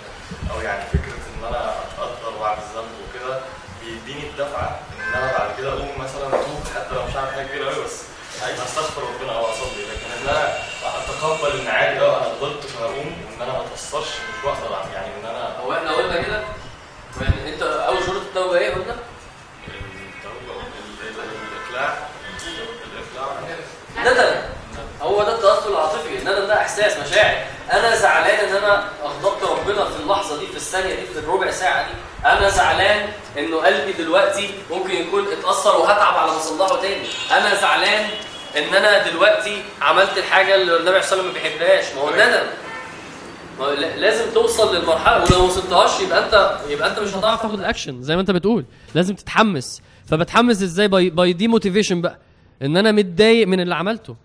أو 0.55 0.61
يعني 0.61 0.83
فكرة 0.91 1.15
إن 1.15 1.45
أنا 1.45 1.70
اتقدر 1.83 2.41
واعمل 2.41 2.62
ذنب 2.77 2.93
وكده 3.09 3.41
بيديني 3.81 4.31
الدفعة 4.31 4.69
إن 4.93 5.15
أنا 5.15 5.39
بعد 5.39 5.59
كده 5.59 5.73
أقوم 5.73 6.05
مثلا 6.05 6.29
حتى 6.89 6.94
لو 6.97 7.06
مش 7.06 7.16
هعمل 7.16 7.31
حاجة 7.35 7.47
كبيره 7.47 7.65
قوي 7.74 7.85
بس 7.85 7.93
عايز 8.43 8.60
أستغفر 8.60 9.02
ربنا 9.02 9.32
أو 9.32 9.44
اصلي 9.47 9.82
لكن 9.82 10.10
ان 10.23 10.28
أنا 10.28 10.59
أتقبل 10.98 11.60
إن 11.60 11.66
عادي 11.69 12.01
آه 12.01 12.16
أنا 12.19 12.27
غلطت 12.40 12.66
فهقوم 12.66 12.97
وان 13.31 13.43
أنا 13.43 13.52
ما 13.59 13.65
أتأثرش 13.66 14.06
مش 14.06 14.44
بقدر. 14.44 14.77
يعني 14.94 15.06
إن 15.20 15.24
أنا 15.27 15.59
هو 15.65 15.73
إحنا 15.73 15.93
قلنا 15.93 16.23
كده؟ 16.23 16.43
يعني 17.20 17.55
أنت 17.55 17.62
أول 17.62 18.05
شروط 18.06 18.23
التوبة 18.23 18.59
إيه 18.59 18.74
قلنا؟ 18.74 18.97
التوبة 19.69 20.60
ال- 20.60 21.09
ال- 21.09 21.24
الإقلاع. 21.52 21.98
الاقلاع 23.97 24.12
ندم. 24.12 24.40
هو 25.02 25.23
ده 25.23 25.35
التاثر 25.35 25.70
العاطفي 25.70 26.19
الندم 26.19 26.47
ده 26.47 26.60
إحساس 26.60 26.97
مشاعر. 26.97 27.47
أنا 27.73 27.97
زعلان 27.97 28.49
إن 28.49 28.57
أنا 28.57 28.85
اغضبت 29.05 29.43
ربنا 29.43 29.85
في 29.85 30.01
اللحظة 30.03 30.40
دي 30.40 30.47
في 30.47 30.57
الثانية 30.57 30.95
دي 30.95 31.07
في 31.12 31.19
الربع 31.19 31.51
ساعة 31.51 31.86
دي. 31.89 31.95
أنا 32.27 32.49
زعلان 32.49 33.09
إنه 33.39 33.57
قلبي 33.57 33.93
دلوقتي 33.93 34.51
ممكن 34.70 34.90
يكون 34.90 35.24
اتأثر 35.39 35.77
وهتعب 35.77 36.15
على 36.15 36.31
ما 36.31 36.36
اصلحه 36.36 36.81
تاني. 36.81 37.07
أنا 37.32 37.55
زعلان 37.61 38.07
إن 38.57 38.74
أنا 38.74 39.09
دلوقتي 39.11 39.62
عملت 39.82 40.19
الحاجة 40.19 40.55
اللي 40.55 40.77
النبي 40.77 40.89
عليه 40.90 40.99
الصلاة 41.01 41.23
والسلام 41.23 41.27
ما 41.27 41.32
بيحبهاش. 41.32 41.85
ما 41.95 42.01
هو 42.01 42.11
ندم 42.11 42.47
ما 43.59 43.65
هو 43.65 43.70
لا- 43.73 43.97
لازم 43.97 44.31
توصل 44.35 44.77
للمرحلة 44.77 45.24
ولو 45.24 45.39
ما 45.39 45.45
وصلتهاش 45.45 46.01
يبقى 46.01 46.24
انت 46.24 46.59
يبقى 46.69 46.90
أنت 46.90 46.99
مش 46.99 47.15
هتعرف 47.15 47.43
تاخد 47.43 47.59
الاكشن 47.59 48.03
زي 48.03 48.15
ما 48.15 48.20
أنت 48.20 48.31
بتقول. 48.31 48.65
لازم 48.95 49.15
تتحمس. 49.15 49.82
فبتحمس 50.11 50.62
إزاي؟ 50.62 50.89
بال 50.89 51.32
demotivation 51.32 52.01
بقى. 52.01 52.19
إن 52.62 52.77
أنا 52.77 52.93
متضايق 52.93 53.47
من 53.47 53.61
اللي 53.61 53.74
عملته. 53.74 54.16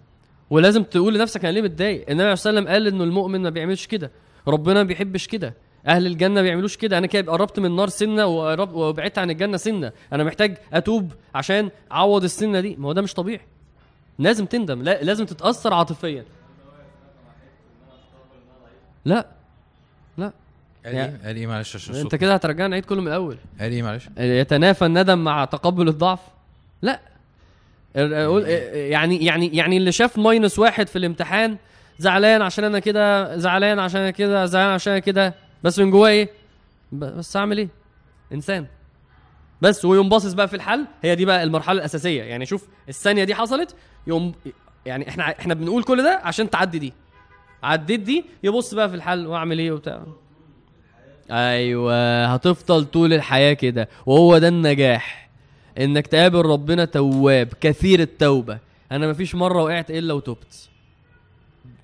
ولازم 0.53 0.83
تقول 0.83 1.13
لنفسك 1.15 1.45
أنا 1.45 1.53
ليه 1.53 1.61
متضايق؟ 1.61 2.05
النبي 2.09 2.23
عليه 2.23 2.33
الصلاة 2.33 2.53
والسلام 2.55 2.73
قال 2.73 2.87
إنه 2.87 3.03
المؤمن 3.03 3.41
ما 3.41 3.49
بيعملش 3.49 3.87
كده. 3.87 4.11
ربنا 4.47 4.73
ما 4.73 4.83
بيحبش 4.83 5.27
كده. 5.27 5.53
أهل 5.87 6.07
الجنة 6.07 6.33
ما 6.33 6.41
بيعملوش 6.41 6.77
كده. 6.77 6.97
أنا 6.97 7.07
كده 7.07 7.31
قربت 7.31 7.59
من 7.59 7.65
النار 7.65 7.89
سنة 7.89 8.25
وبعدت 8.25 9.17
عن 9.17 9.29
الجنة 9.31 9.57
سنة. 9.57 9.91
أنا 10.13 10.23
محتاج 10.23 10.57
أتوب 10.73 11.11
عشان 11.35 11.69
أعوض 11.91 12.23
السنة 12.23 12.59
دي. 12.59 12.75
ما 12.79 12.87
هو 12.87 12.93
ده 12.93 13.01
مش 13.01 13.13
طبيعي. 13.13 13.41
لازم 14.19 14.45
تندم. 14.45 14.81
لا 14.81 15.03
لازم 15.03 15.25
تتأثر 15.25 15.73
عاطفيا. 15.73 16.25
لا. 19.05 19.27
لا. 20.17 20.31
قال 20.85 20.95
يعني- 20.95 21.15
إيه 21.15 21.25
قال 21.27 21.35
إيه؟ 21.35 21.47
معلش 21.47 21.75
عشان 21.75 21.95
أنت. 21.95 22.15
كده 22.15 22.33
هترجعنا 22.33 22.67
نعيد 22.67 22.85
كله 22.85 23.01
من 23.01 23.07
الأول. 23.07 23.37
قال 23.59 23.71
إيه؟ 23.71 23.83
معلش. 23.83 24.09
يتنافى 24.17 24.85
الندم 24.85 25.23
مع 25.23 25.45
تقبل 25.45 25.87
الضعف؟ 25.87 26.19
لا. 26.81 26.99
يعني 27.95 29.25
يعني 29.25 29.55
يعني 29.55 29.77
اللي 29.77 29.91
شاف 29.91 30.17
ماينس 30.17 30.59
واحد 30.59 30.87
في 30.87 30.95
الامتحان 30.95 31.57
زعلان 31.97 32.41
عشان 32.41 32.63
أنا 32.63 32.79
كده 32.79 33.37
زعلان 33.37 33.79
عشان 33.79 34.01
أنا 34.01 34.11
كده 34.11 34.45
زعلان 34.45 34.69
عشان 34.73 34.93
أنا 34.93 34.99
كده. 34.99 35.35
بس 35.63 35.79
من 35.79 35.91
جواه 35.91 36.09
إيه؟ 36.09 36.29
بس 36.91 37.37
أعمل 37.37 37.57
إيه؟ 37.57 37.67
إنسان. 38.33 38.65
بس 39.61 39.85
ويقوم 39.85 40.09
باصص 40.09 40.33
بقى 40.33 40.47
في 40.47 40.55
الحل. 40.55 40.85
هي 41.01 41.15
دي 41.15 41.25
بقى 41.25 41.43
المرحلة 41.43 41.79
الأساسية. 41.79 42.23
يعني 42.23 42.45
شوف 42.45 42.67
الثانية 42.89 43.23
دي 43.23 43.35
حصلت 43.35 43.75
يقوم 44.07 44.33
يعني 44.85 45.09
إحنا 45.09 45.23
إحنا 45.39 45.53
بنقول 45.53 45.83
كل 45.83 46.03
ده 46.03 46.21
عشان 46.23 46.49
تعدي 46.49 46.79
دي. 46.79 46.93
عديت 47.63 47.99
دي 47.99 48.25
يبص 48.43 48.73
بقى 48.73 48.89
في 48.89 48.95
الحل 48.95 49.27
وأعمل 49.27 49.59
إيه 49.59 49.71
وبتاع. 49.71 50.03
أيوه 51.31 52.25
هتفضل 52.25 52.85
طول 52.85 53.13
الحياة 53.13 53.53
كده. 53.53 53.89
وهو 54.05 54.37
ده 54.37 54.47
النجاح. 54.47 55.22
إنك 55.79 56.07
تقابل 56.07 56.41
ربنا 56.41 56.85
تواب 56.85 57.53
كثير 57.61 57.99
التوبة. 57.99 58.59
أنا 58.91 59.09
مفيش 59.09 59.35
مرة 59.35 59.63
وقعت 59.63 59.91
إلا 59.91 60.13
وتبت. 60.13 60.69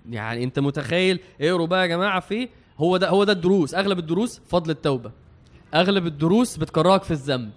يعني 0.10 0.44
أنت 0.44 0.60
متخيل 0.60 1.20
اقروا 1.41 1.68
بقى 1.68 1.82
يا 1.82 1.88
جماعة 1.88 2.20
في 2.20 2.49
هو 2.78 2.98
ده 2.98 3.10
هو 3.10 3.24
ده 3.24 3.34
الدروس. 3.34 3.76
أغلب 3.76 3.99
الدروس 3.99 4.41
فضل 4.48 4.72
التوبة. 4.72 5.11
أغلب 5.74 6.07
الدروس 6.07 6.57
بتكرهك 6.57 7.03
في 7.03 7.11
الذنب. 7.11 7.52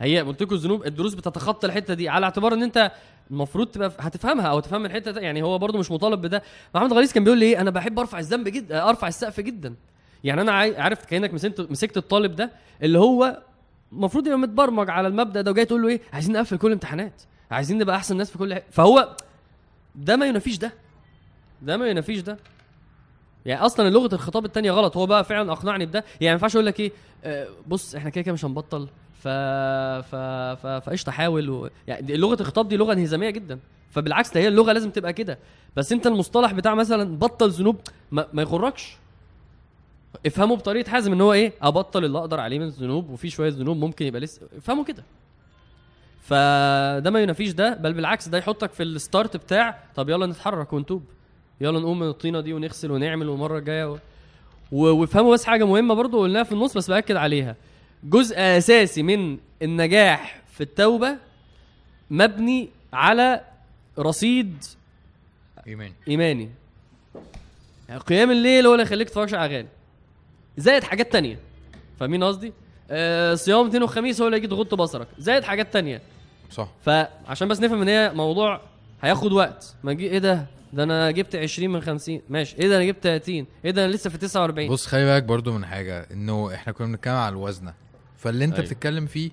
هي 0.00 0.20
قلت 0.20 0.42
لكم 0.42 0.54
الذنوب 0.54 0.86
الدروس 0.86 1.14
بتتخطى 1.14 1.66
الحتة 1.66 1.94
دي. 1.94 2.08
على 2.08 2.24
اعتبار 2.24 2.54
إن 2.54 2.62
أنت 2.62 2.92
المفروض 3.30 3.66
تبقى 3.66 3.92
هتفهمها 3.98 4.46
أو 4.46 4.60
تفهم 4.60 4.86
الحتة 4.86 5.10
دي 5.10 5.20
يعني 5.20 5.42
هو 5.42 5.58
برضو 5.58 5.78
مش 5.78 5.90
مطالب 5.90 6.20
بده. 6.20 6.42
محمد 6.74 6.92
غليظ 6.92 7.12
كان 7.12 7.24
بيقول 7.24 7.38
لي 7.38 7.46
إيه؟ 7.46 7.60
أنا 7.60 7.70
بحب 7.70 7.98
أرفع 7.98 8.18
الذنب 8.18 8.48
جدا 8.48 8.88
أرفع 8.88 9.08
السقف 9.08 9.40
جدا. 9.40 9.74
يعني 10.24 10.40
أنا 10.40 10.52
عارف 10.52 11.04
كأنك 11.04 11.34
مسكت 11.70 11.96
الطالب 11.96 12.36
ده 12.36 12.50
اللي 12.82 12.98
هو 12.98 13.42
المفروض 13.92 14.26
يبقى 14.26 14.38
متبرمج 14.38 14.90
على 14.90 15.08
المبدأ 15.08 15.40
ده 15.40 15.50
وجاي 15.50 15.64
تقول 15.64 15.82
له 15.82 15.88
إيه؟ 15.88 16.00
عايزين 16.12 16.32
نقفل 16.32 16.56
كل 16.58 16.66
الامتحانات. 16.68 17.22
عايزين 17.50 17.78
نبقى 17.78 17.96
أحسن 17.96 18.16
ناس 18.16 18.30
في 18.30 18.38
كل 18.38 18.54
حاجة. 18.54 18.64
فهو 18.70 19.16
ده 19.94 20.16
ما 20.16 20.26
ينافيش 20.26 20.58
ده. 20.58 20.72
ده 21.62 21.76
ما 21.76 21.86
ينافيش 21.88 22.20
ده. 22.20 22.38
يعني 23.46 23.60
أصلا 23.66 23.90
لغة 23.90 24.14
الخطاب 24.14 24.44
التانية 24.44 24.70
غلط. 24.70 24.96
هو 24.96 25.06
بقى 25.06 25.24
فعلا 25.24 25.52
أقنعني 25.52 25.86
بده. 25.86 25.98
يعني 25.98 26.26
ما 26.26 26.30
ينفعش 26.32 26.56
أقول 26.56 26.66
لك 26.66 26.80
إيه 26.80 26.92
آه، 27.24 27.48
بص 27.68 27.94
إحنا 27.94 28.10
كده 28.10 28.22
كده 28.22 28.32
مش 28.32 28.44
هنبطل. 28.44 28.88
ف 29.22 29.28
ف 29.28 30.14
ف 30.62 30.66
فقشطة 30.66 31.12
حاول 31.12 31.50
و... 31.50 31.68
يعني 31.86 32.16
لغة 32.16 32.40
الخطاب 32.40 32.68
دي 32.68 32.76
لغة 32.76 32.92
انهزامية 32.92 33.30
جدا. 33.30 33.58
فبالعكس 33.90 34.34
ده 34.34 34.40
هي 34.40 34.48
اللغة 34.48 34.72
لازم 34.72 34.90
تبقى 34.90 35.12
كده. 35.12 35.38
بس 35.76 35.92
أنت 35.92 36.06
المصطلح 36.06 36.52
بتاع 36.52 36.74
مثلا 36.74 37.16
بطل 37.18 37.50
ذنوب 37.50 37.76
ما, 38.10 38.26
ما 38.32 38.42
يغركش. 38.42 38.96
افهمه 40.26 40.56
بطريقة 40.56 40.90
حازم 40.90 41.12
ان 41.12 41.20
هو 41.20 41.32
إيه 41.32 41.52
أبطل 41.62 42.04
اللي 42.04 42.18
أقدر 42.18 42.40
عليه 42.40 42.58
من 42.58 42.64
الذنوب 42.66 43.10
وفي 43.10 43.30
شوية 43.30 43.48
ذنوب 43.50 43.76
ممكن 43.76 44.06
يبقى 44.06 44.20
لسه 44.20 44.40
افهمه 44.58 44.84
كده. 44.84 45.04
فده 46.22 47.10
ما 47.10 47.20
ينافيش 47.22 47.52
ده 47.52 47.74
بل 47.74 47.92
بالعكس 47.92 48.28
ده 48.28 48.38
يحطك 48.38 48.72
في 48.72 48.82
الستارت 48.82 49.36
بتاع 49.36 49.78
طب 49.94 50.08
يلا 50.08 50.26
نتحرك 50.26 50.72
ونتوب. 50.72 51.04
يلا 51.60 51.80
نقوم 51.80 51.98
من 51.98 52.08
الطينة 52.08 52.40
دي 52.40 52.52
ونغسل 52.52 52.90
ونعمل 52.90 53.28
والمرة 53.28 53.58
الجاية 53.58 53.90
و... 53.92 53.98
وافهموا 54.72 55.32
بس 55.32 55.44
حاجة 55.44 55.64
مهمة 55.64 55.94
برضو 55.94 56.20
قلناها 56.22 56.42
في 56.42 56.52
النص 56.52 56.76
بس 56.76 56.90
بأكد 56.90 57.16
عليها. 57.16 57.56
جزء 58.04 58.34
أساسي 58.38 59.02
من 59.02 59.38
النجاح 59.62 60.42
في 60.52 60.60
التوبة 60.60 61.16
مبني 62.10 62.68
على 62.92 63.40
رصيد 63.98 64.64
ايمان 65.66 65.92
إيماني. 66.08 66.50
يعني 67.88 68.00
قيام 68.00 68.30
الليل 68.30 68.66
هو 68.66 68.72
اللي 68.72 68.82
يخليك 68.82 69.08
تتفرج 69.08 69.34
على 69.34 69.54
أغاني. 69.54 69.68
زائد 70.56 70.82
حاجات 70.84 71.12
تانية. 71.12 71.38
فاهمين 72.00 72.24
قصدي؟ 72.24 72.52
آه 72.90 73.34
صيام 73.34 73.66
اثنين 73.66 73.82
وخميس 73.82 74.20
هو 74.20 74.26
اللي 74.26 74.36
يجي 74.38 74.46
تغض 74.46 74.74
بصرك. 74.74 75.08
زائد 75.18 75.42
حاجات 75.44 75.72
تانية. 75.72 76.02
صح. 76.50 76.68
فعشان 76.84 77.48
بس 77.48 77.60
نفهم 77.60 77.82
إن 77.82 77.88
هي 77.88 78.12
موضوع 78.14 78.60
هياخد 79.02 79.32
وقت. 79.32 79.74
ما 79.84 79.92
إيه 79.92 80.18
ده؟ 80.18 80.46
ده 80.72 80.82
أنا 80.82 81.10
جبت 81.10 81.36
20 81.36 81.70
من 81.70 81.80
50 81.80 82.20
ماشي. 82.28 82.56
إيه 82.58 82.68
ده؟ 82.68 82.76
أنا 82.76 82.84
جبت 82.84 83.02
30 83.02 83.46
إيه 83.64 83.70
ده؟ 83.70 83.84
أنا 83.84 83.92
لسه 83.92 84.10
في 84.10 84.18
49 84.18 84.68
بص 84.68 84.86
خلي 84.86 85.04
بالك 85.04 85.22
برضو 85.22 85.52
من 85.52 85.64
حاجة 85.66 86.06
إنه 86.12 86.54
إحنا 86.54 86.72
كنا 86.72 86.86
بنتكلم 86.86 87.14
على 87.14 87.32
الوزنة. 87.32 87.74
فاللي 88.16 88.44
أنت 88.44 88.54
أيوة. 88.54 88.66
بتتكلم 88.66 89.06
فيه 89.06 89.30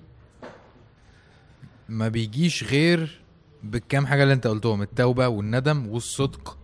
ما 1.88 2.08
بيجيش 2.08 2.64
غير 2.64 3.20
بالكام 3.62 4.06
حاجة 4.06 4.22
اللي 4.22 4.34
أنت 4.34 4.46
قلتهم. 4.46 4.82
التوبة 4.82 5.28
والندم 5.28 5.88
والصدق. 5.88 6.58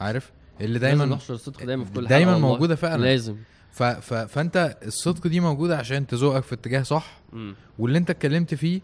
عارف؟ 0.00 0.32
اللي 0.60 0.78
لازم 0.78 0.98
دايما 0.98 1.14
نحشر 1.14 1.34
الصدق 1.34 1.64
دايما 1.64 1.84
في 1.84 1.92
كل 1.92 2.06
دايما. 2.06 2.38
موجودة 2.38 2.74
فعلا. 2.76 3.02
لازم. 3.02 3.36
ف 3.78 3.82
ف 3.82 4.14
فانت 4.14 4.76
الصدق 4.86 5.26
دي 5.26 5.40
موجودة 5.40 5.78
عشان 5.78 6.06
تزوقك 6.06 6.42
في 6.42 6.54
اتجاه 6.54 6.82
صح. 6.82 7.20
مم. 7.32 7.54
واللي 7.78 7.98
انت 7.98 8.10
اتكلمت 8.10 8.54
فيه 8.54 8.80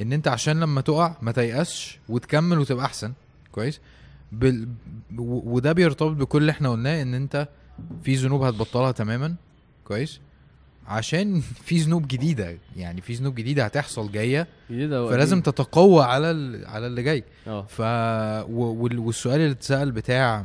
ان 0.00 0.12
انت 0.12 0.28
عشان 0.28 0.60
لما 0.60 0.80
تقع 0.80 1.16
ما 1.22 1.32
تيأسش 1.32 1.98
وتكمل 2.08 2.58
وتبقى 2.58 2.84
احسن. 2.84 3.12
كويس؟ 3.52 3.80
بال... 4.32 4.68
وده 5.18 5.72
بيرتبط 5.72 6.16
بكل 6.16 6.38
اللي 6.38 6.52
إحنا 6.52 6.68
قلناه 6.70 7.02
ان 7.02 7.14
انت 7.14 7.48
في 8.02 8.14
ذنوب 8.14 8.42
هتبطلها 8.42 8.92
تماما. 8.92 9.34
كويس؟ 9.84 10.20
عشان 10.86 11.40
في 11.66 11.78
ذنوب 11.78 12.08
جديدة. 12.08 12.58
يعني 12.76 13.00
في 13.00 13.14
ذنوب 13.14 13.34
جديدة 13.34 13.64
هتحصل 13.64 14.12
جاية. 14.12 14.46
جديدة. 14.70 15.08
فلازم 15.08 15.40
تتقوى 15.40 16.04
على 16.04 16.30
ال... 16.30 16.66
على 16.66 16.86
اللي 16.86 17.02
جاي. 17.02 17.24
آه. 17.46 17.62
ف 17.62 17.80
و... 18.50 18.62
وال- 18.82 18.98
والسؤال 18.98 19.40
اللي 19.40 19.50
اتسأل 19.52 19.92
بتاع 19.92 20.44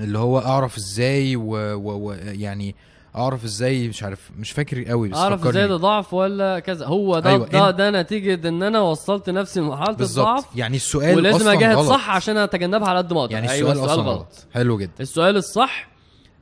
اللي 0.00 0.18
هو 0.18 0.38
أعرف 0.38 0.76
إزاي 0.76 1.36
ويعني 1.36 1.74
و... 1.74 2.08
و... 2.08 2.12
يعني 2.12 2.74
أعرف 3.16 3.44
إزاي 3.44 3.88
مش 3.88 4.02
عارف 4.02 4.30
مش 4.38 4.50
فاكر 4.50 4.84
قوي 4.84 5.08
بس 5.08 5.16
أعرف. 5.16 5.46
إزاي 5.46 5.68
ده 5.68 5.76
ضعف 5.76 6.14
ولا 6.14 6.58
كذا. 6.58 6.86
هو 6.86 7.18
ده 7.18 7.30
أيوة، 7.30 7.46
ده, 7.46 7.70
ده 7.70 7.90
نتيجة 7.90 8.48
إن 8.48 8.62
أنا 8.62 8.80
وصلت 8.80 9.30
نفسي 9.30 9.60
لمرحلة 9.60 9.96
الضعف. 10.00 10.56
يعني 10.56 10.76
السؤال 10.76 11.16
ولازم 11.16 11.36
أصلاً 11.36 11.52
اجاهد 11.52 11.76
غلط. 11.76 11.88
صح 11.88 12.10
عشان 12.10 12.36
أتجنبها 12.36 12.88
على 12.88 12.98
قد 12.98 13.12
ما 13.12 13.20
أقدر. 13.20 13.32
يعني 13.32 13.50
أيوة 13.50 13.72
السؤال 13.72 13.90
أصلا 13.90 14.02
غلط. 14.04 14.46
حلو 14.54 14.78
جدا. 14.78 14.92
السؤال 15.00 15.36
الصح 15.36 15.88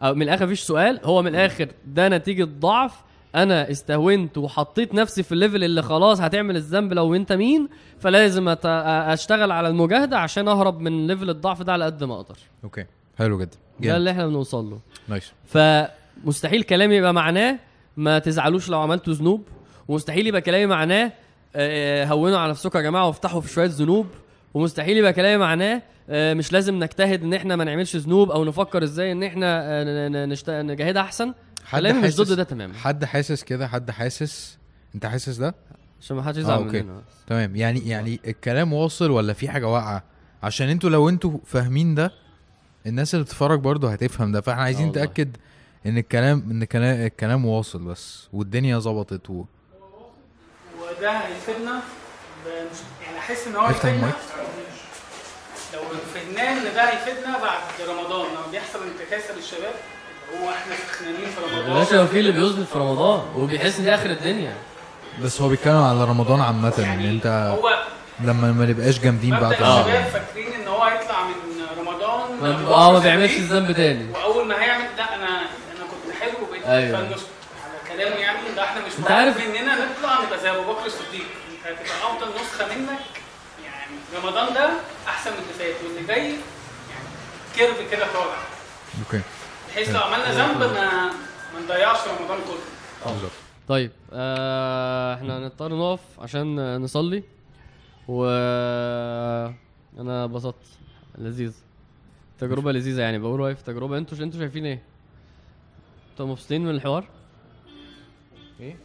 أو 0.03 0.15
من 0.15 0.23
الآخر 0.23 0.47
مفيش 0.47 0.61
سؤال 0.61 1.01
هو 1.05 1.23
من 1.23 1.29
الآخر 1.29 1.69
ده 1.87 2.09
نتيجة 2.09 2.45
ضعف. 2.45 2.93
أنا 3.35 3.71
استهونت 3.71 4.39
وحطيت 4.39 4.95
نفسي 4.95 5.23
في 5.23 5.33
ال 5.33 5.38
level 5.38 5.65
اللي 5.65 5.83
خلاص 5.83 6.21
هتعمل 6.21 6.57
الذنب 6.57 6.93
لو 6.93 7.15
أنت 7.15 7.33
مين 7.33 7.69
فلازم 7.99 8.49
أت... 8.49 8.67
أشتغل 8.67 9.53
على 9.53 9.69
المجاهدة 9.69 10.19
عشان 10.19 10.49
أهرب 10.49 10.81
من 10.81 11.07
level 11.07 11.31
الضعف 11.31 11.63
ده 11.63 11.73
على 11.73 11.85
قد 11.85 12.05
ما 12.05 12.15
أقدر. 12.15 12.37
okay. 12.65 12.85
حلو 13.19 13.39
جدا. 13.41 13.57
ده 13.81 13.97
اللي 13.97 14.11
إحنا 14.11 14.27
بنوصل 14.27 14.71
له. 14.71 14.81
nice. 15.09 15.33
فمستحيل 15.47 16.63
كلامي 16.63 16.95
يبقى 16.97 17.15
معناه 17.15 17.59
ما 17.97 18.19
تزعلوش 18.19 18.69
لو 18.69 18.81
عملتوا 18.81 19.13
ذنوب. 19.13 19.43
ومستحيل 19.89 20.27
يبقى 20.27 20.41
كلامي 20.41 20.67
معناه 20.67 21.13
آه، 21.57 22.05
هونوا 22.05 22.39
على 22.39 22.51
نفسكم 22.51 22.79
يا 22.79 22.83
جماعة 22.85 23.07
وافتحوا 23.07 23.41
في 23.41 23.53
شوية 23.53 23.67
ذنوب. 23.67 24.07
ومستحيل 24.55 24.97
يبقى 24.97 25.13
كلامي 25.13 25.37
معناه 25.37 25.83
آه، 26.11 26.35
مش 26.35 26.53
لازم 26.53 26.75
نجتهد 26.85 27.23
إن 27.23 27.35
إحنا 27.35 27.57
ما 27.57 27.65
نعملش 27.65 27.97
ذنوب 27.97 28.31
أو 28.31 28.45
نفكر 28.45 28.83
إزاي 28.83 29.13
إن 29.13 29.23
إحنا 29.23 29.61
آه، 29.65 30.09
نشت... 30.27 30.51
نجاهدها 30.51 31.03
أحسن. 31.03 31.35
حد 31.65 31.81
كلامي 31.81 32.01
مش 32.01 32.17
ضد 32.17 32.33
ده 32.33 32.43
تماما. 32.43 32.75
حد 32.75 33.05
حاسس 33.05 33.43
كده؟ 33.45 33.69
حد 33.69 33.91
حاسس؟ 33.91 34.59
أنت 34.95 35.07
حاسس 35.07 35.37
ده؟ 35.37 35.55
عشان 36.01 36.17
ما 36.17 36.23
حدش 36.23 36.37
آه، 36.39 36.41
يزعل 36.41 36.63
أوكي. 36.63 36.83
مننا. 36.83 37.03
تمام. 37.27 37.57
يعني 37.57 37.89
يعني 37.89 38.21
الكلام 38.27 38.73
واصل 38.73 39.11
ولا 39.11 39.33
في 39.33 39.49
حاجة 39.49 39.69
واقعة؟ 39.69 40.05
عشان 40.43 40.69
أنتوا 40.69 40.91
لو 40.91 41.09
أنتوا 41.09 41.39
فاهمين 41.45 41.95
ده 41.95 42.13
الناس 42.87 43.15
اللي 43.15 43.25
بتتفرج 43.25 43.61
برضه 43.61 43.93
هتفهم 43.93 44.33
ده 44.33 44.41
فاحنا 44.41 44.63
عايزين 44.63 44.89
والله. 44.89 45.03
نتأكد 45.03 45.37
إن 45.87 45.99
الكلام 45.99 46.45
إن 46.51 46.63
الكلام 46.63 47.01
الكلام 47.07 47.47
واصل 47.47 47.79
بس 47.79 48.29
والدنيا 48.33 48.79
ظبطت 48.79 49.31
و... 49.31 49.45
وده 50.81 51.11
هيفيدنا 51.13 51.81
مش 52.47 52.79
يعني 53.07 53.19
أحس 53.19 53.47
إن 53.47 53.57
هو 53.57 53.67
هيفيدنا. 53.67 54.13
لو 55.75 55.81
فهمناه 56.15 56.59
إن 56.59 56.75
ده 56.75 56.83
هيفيدنا 56.91 57.39
بعد 57.39 57.89
رمضان 57.89 58.27
لما 58.31 58.47
بيحصل 58.53 58.79
انتكاسة 58.83 59.35
للشباب 59.37 59.75
هو 60.41 60.51
إحنا 60.51 60.75
سخنانين 60.93 61.29
في 61.31 61.41
يا 61.57 61.61
رمضان 61.61 61.75
باشا 61.79 62.07
في 62.07 62.21
اللي 62.21 62.33
بيظبط 62.33 62.67
في 62.67 62.79
رمضان 62.79 63.23
وبيحس 63.37 63.79
إن 63.79 63.85
دي 63.85 63.95
آخر 63.95 64.11
الدنيا 64.11 64.55
بس 65.23 65.41
هو 65.41 65.49
بيتكلم 65.49 65.77
على 65.77 66.05
رمضان 66.05 66.41
عامة 66.41 66.73
إن 66.79 66.83
يعني 66.85 67.11
أنت 67.11 67.27
هو 67.61 67.71
لما 68.21 68.53
ما 68.53 68.67
نبقاش 68.67 68.99
جامدين 69.01 69.31
بعد 69.31 69.43
آه. 69.53 69.81
الشباب 69.81 69.87
رمضان 69.87 70.05
فاكرين 70.05 70.53
إن 70.53 70.69
هو 70.69 70.83
هيطلع 70.83 71.25
من 71.25 71.33
رمضان 71.35 71.54
هو 71.54 71.54
آه 72.47 72.93
ما 72.93 72.99
بيعملش 72.99 73.31
سليم، 73.33 73.43
الذنب 73.45 73.73
تاني. 73.73 74.11
وأول 74.13 74.47
ما 74.47 74.63
هيعمل 74.63 74.85
ده 74.97 75.05
أنا 75.15 75.29
أنا 75.41 75.85
كنت 75.91 76.15
حلو 76.21 76.33
وبقيت 76.49 76.65
أيوة. 76.65 76.99
فنش 76.99 77.21
على 77.65 77.97
كلامه 77.97 78.17
يعني. 78.17 78.39
ده 78.57 78.65
إحنا 78.65 78.87
مش 78.87 78.93
أنت 78.99 79.11
عارف- 79.11 79.37
مننا 79.47 79.75
نطلع 79.75 80.25
نبقى 80.25 80.39
زي 80.41 80.51
أبو 80.51 80.73
بكر 80.73 80.87
الصديق. 80.87 81.27
أنت 81.51 81.67
هتبقى 81.67 81.97
أفضل 82.11 82.29
نسخة 82.43 82.67
منك. 82.79 82.99
يعني 83.65 83.97
رمضان 84.23 84.55
ده 84.55 84.71
أحسن 85.09 85.31
من 85.31 85.37
اللي 85.39 85.53
فات. 85.73 85.85
واللي 85.85 86.07
جاي 86.07 86.25
يعني 86.29 86.39
curve 87.57 87.91
كده 87.93 88.07
طالع. 88.13 88.37
okay. 89.07 89.21
بحيث 89.69 89.91
لو 89.95 90.01
عملنا 90.01 90.31
ذنب 90.31 90.61
ما 90.61 91.11
ما 91.55 91.61
نضيعش 91.65 91.99
رمضان 92.21 92.39
كله. 92.39 93.13
بالظبط. 93.13 93.31
طيب 93.69 93.91
آه 94.13 95.15
إحنا 95.15 95.39
هنضطر 95.39 95.73
نقف 95.75 96.01
عشان 96.21 96.77
نصلي. 96.83 97.23
و 98.09 98.25
أنا 100.01 100.25
انبسطت 100.25 100.65
لذيذ. 101.19 101.53
تجربة 102.39 102.73
لذيذة 102.73 103.01
يعني. 103.03 103.19
بقول 103.19 103.41
رايي 103.41 103.55
في 103.55 103.65
تجربة. 103.65 103.99
أنتوا 103.99 104.19
أنتوا 104.19 104.41
شايفين 104.41 104.67
إيه؟ 104.67 104.83
أنتوا 106.13 106.27
مبسوطين 106.27 106.65
من 106.65 106.71
الحوار؟ 106.71 107.09
إيه؟ 108.61 108.77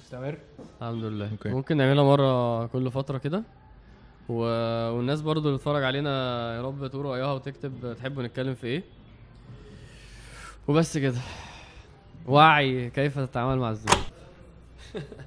نستمر 0.00 0.38
الحمد 0.82 1.04
لله. 1.04 1.30
أوكي. 1.32 1.48
ممكن 1.48 1.76
نعملها 1.76 2.04
مرة 2.04 2.66
كل 2.66 2.90
فترة 2.90 3.18
كده. 3.18 3.42
و... 4.28 4.34
والناس 4.96 5.20
برضو 5.20 5.48
اللي 5.48 5.58
تتفرج 5.58 5.82
علينا 5.84 6.10
يا 6.56 6.62
رب 6.62 6.86
تقول 6.86 7.04
رأيها 7.04 7.32
وتكتب 7.32 7.96
تحبوا 7.98 8.22
نتكلم 8.22 8.54
في 8.54 8.66
إيه. 8.66 8.82
وبس 10.68 10.98
كده. 10.98 11.18
وعي 12.26 12.90
كيف 12.90 13.18
تتعامل 13.18 13.58
مع 13.58 13.70
الذنوب 13.70 14.04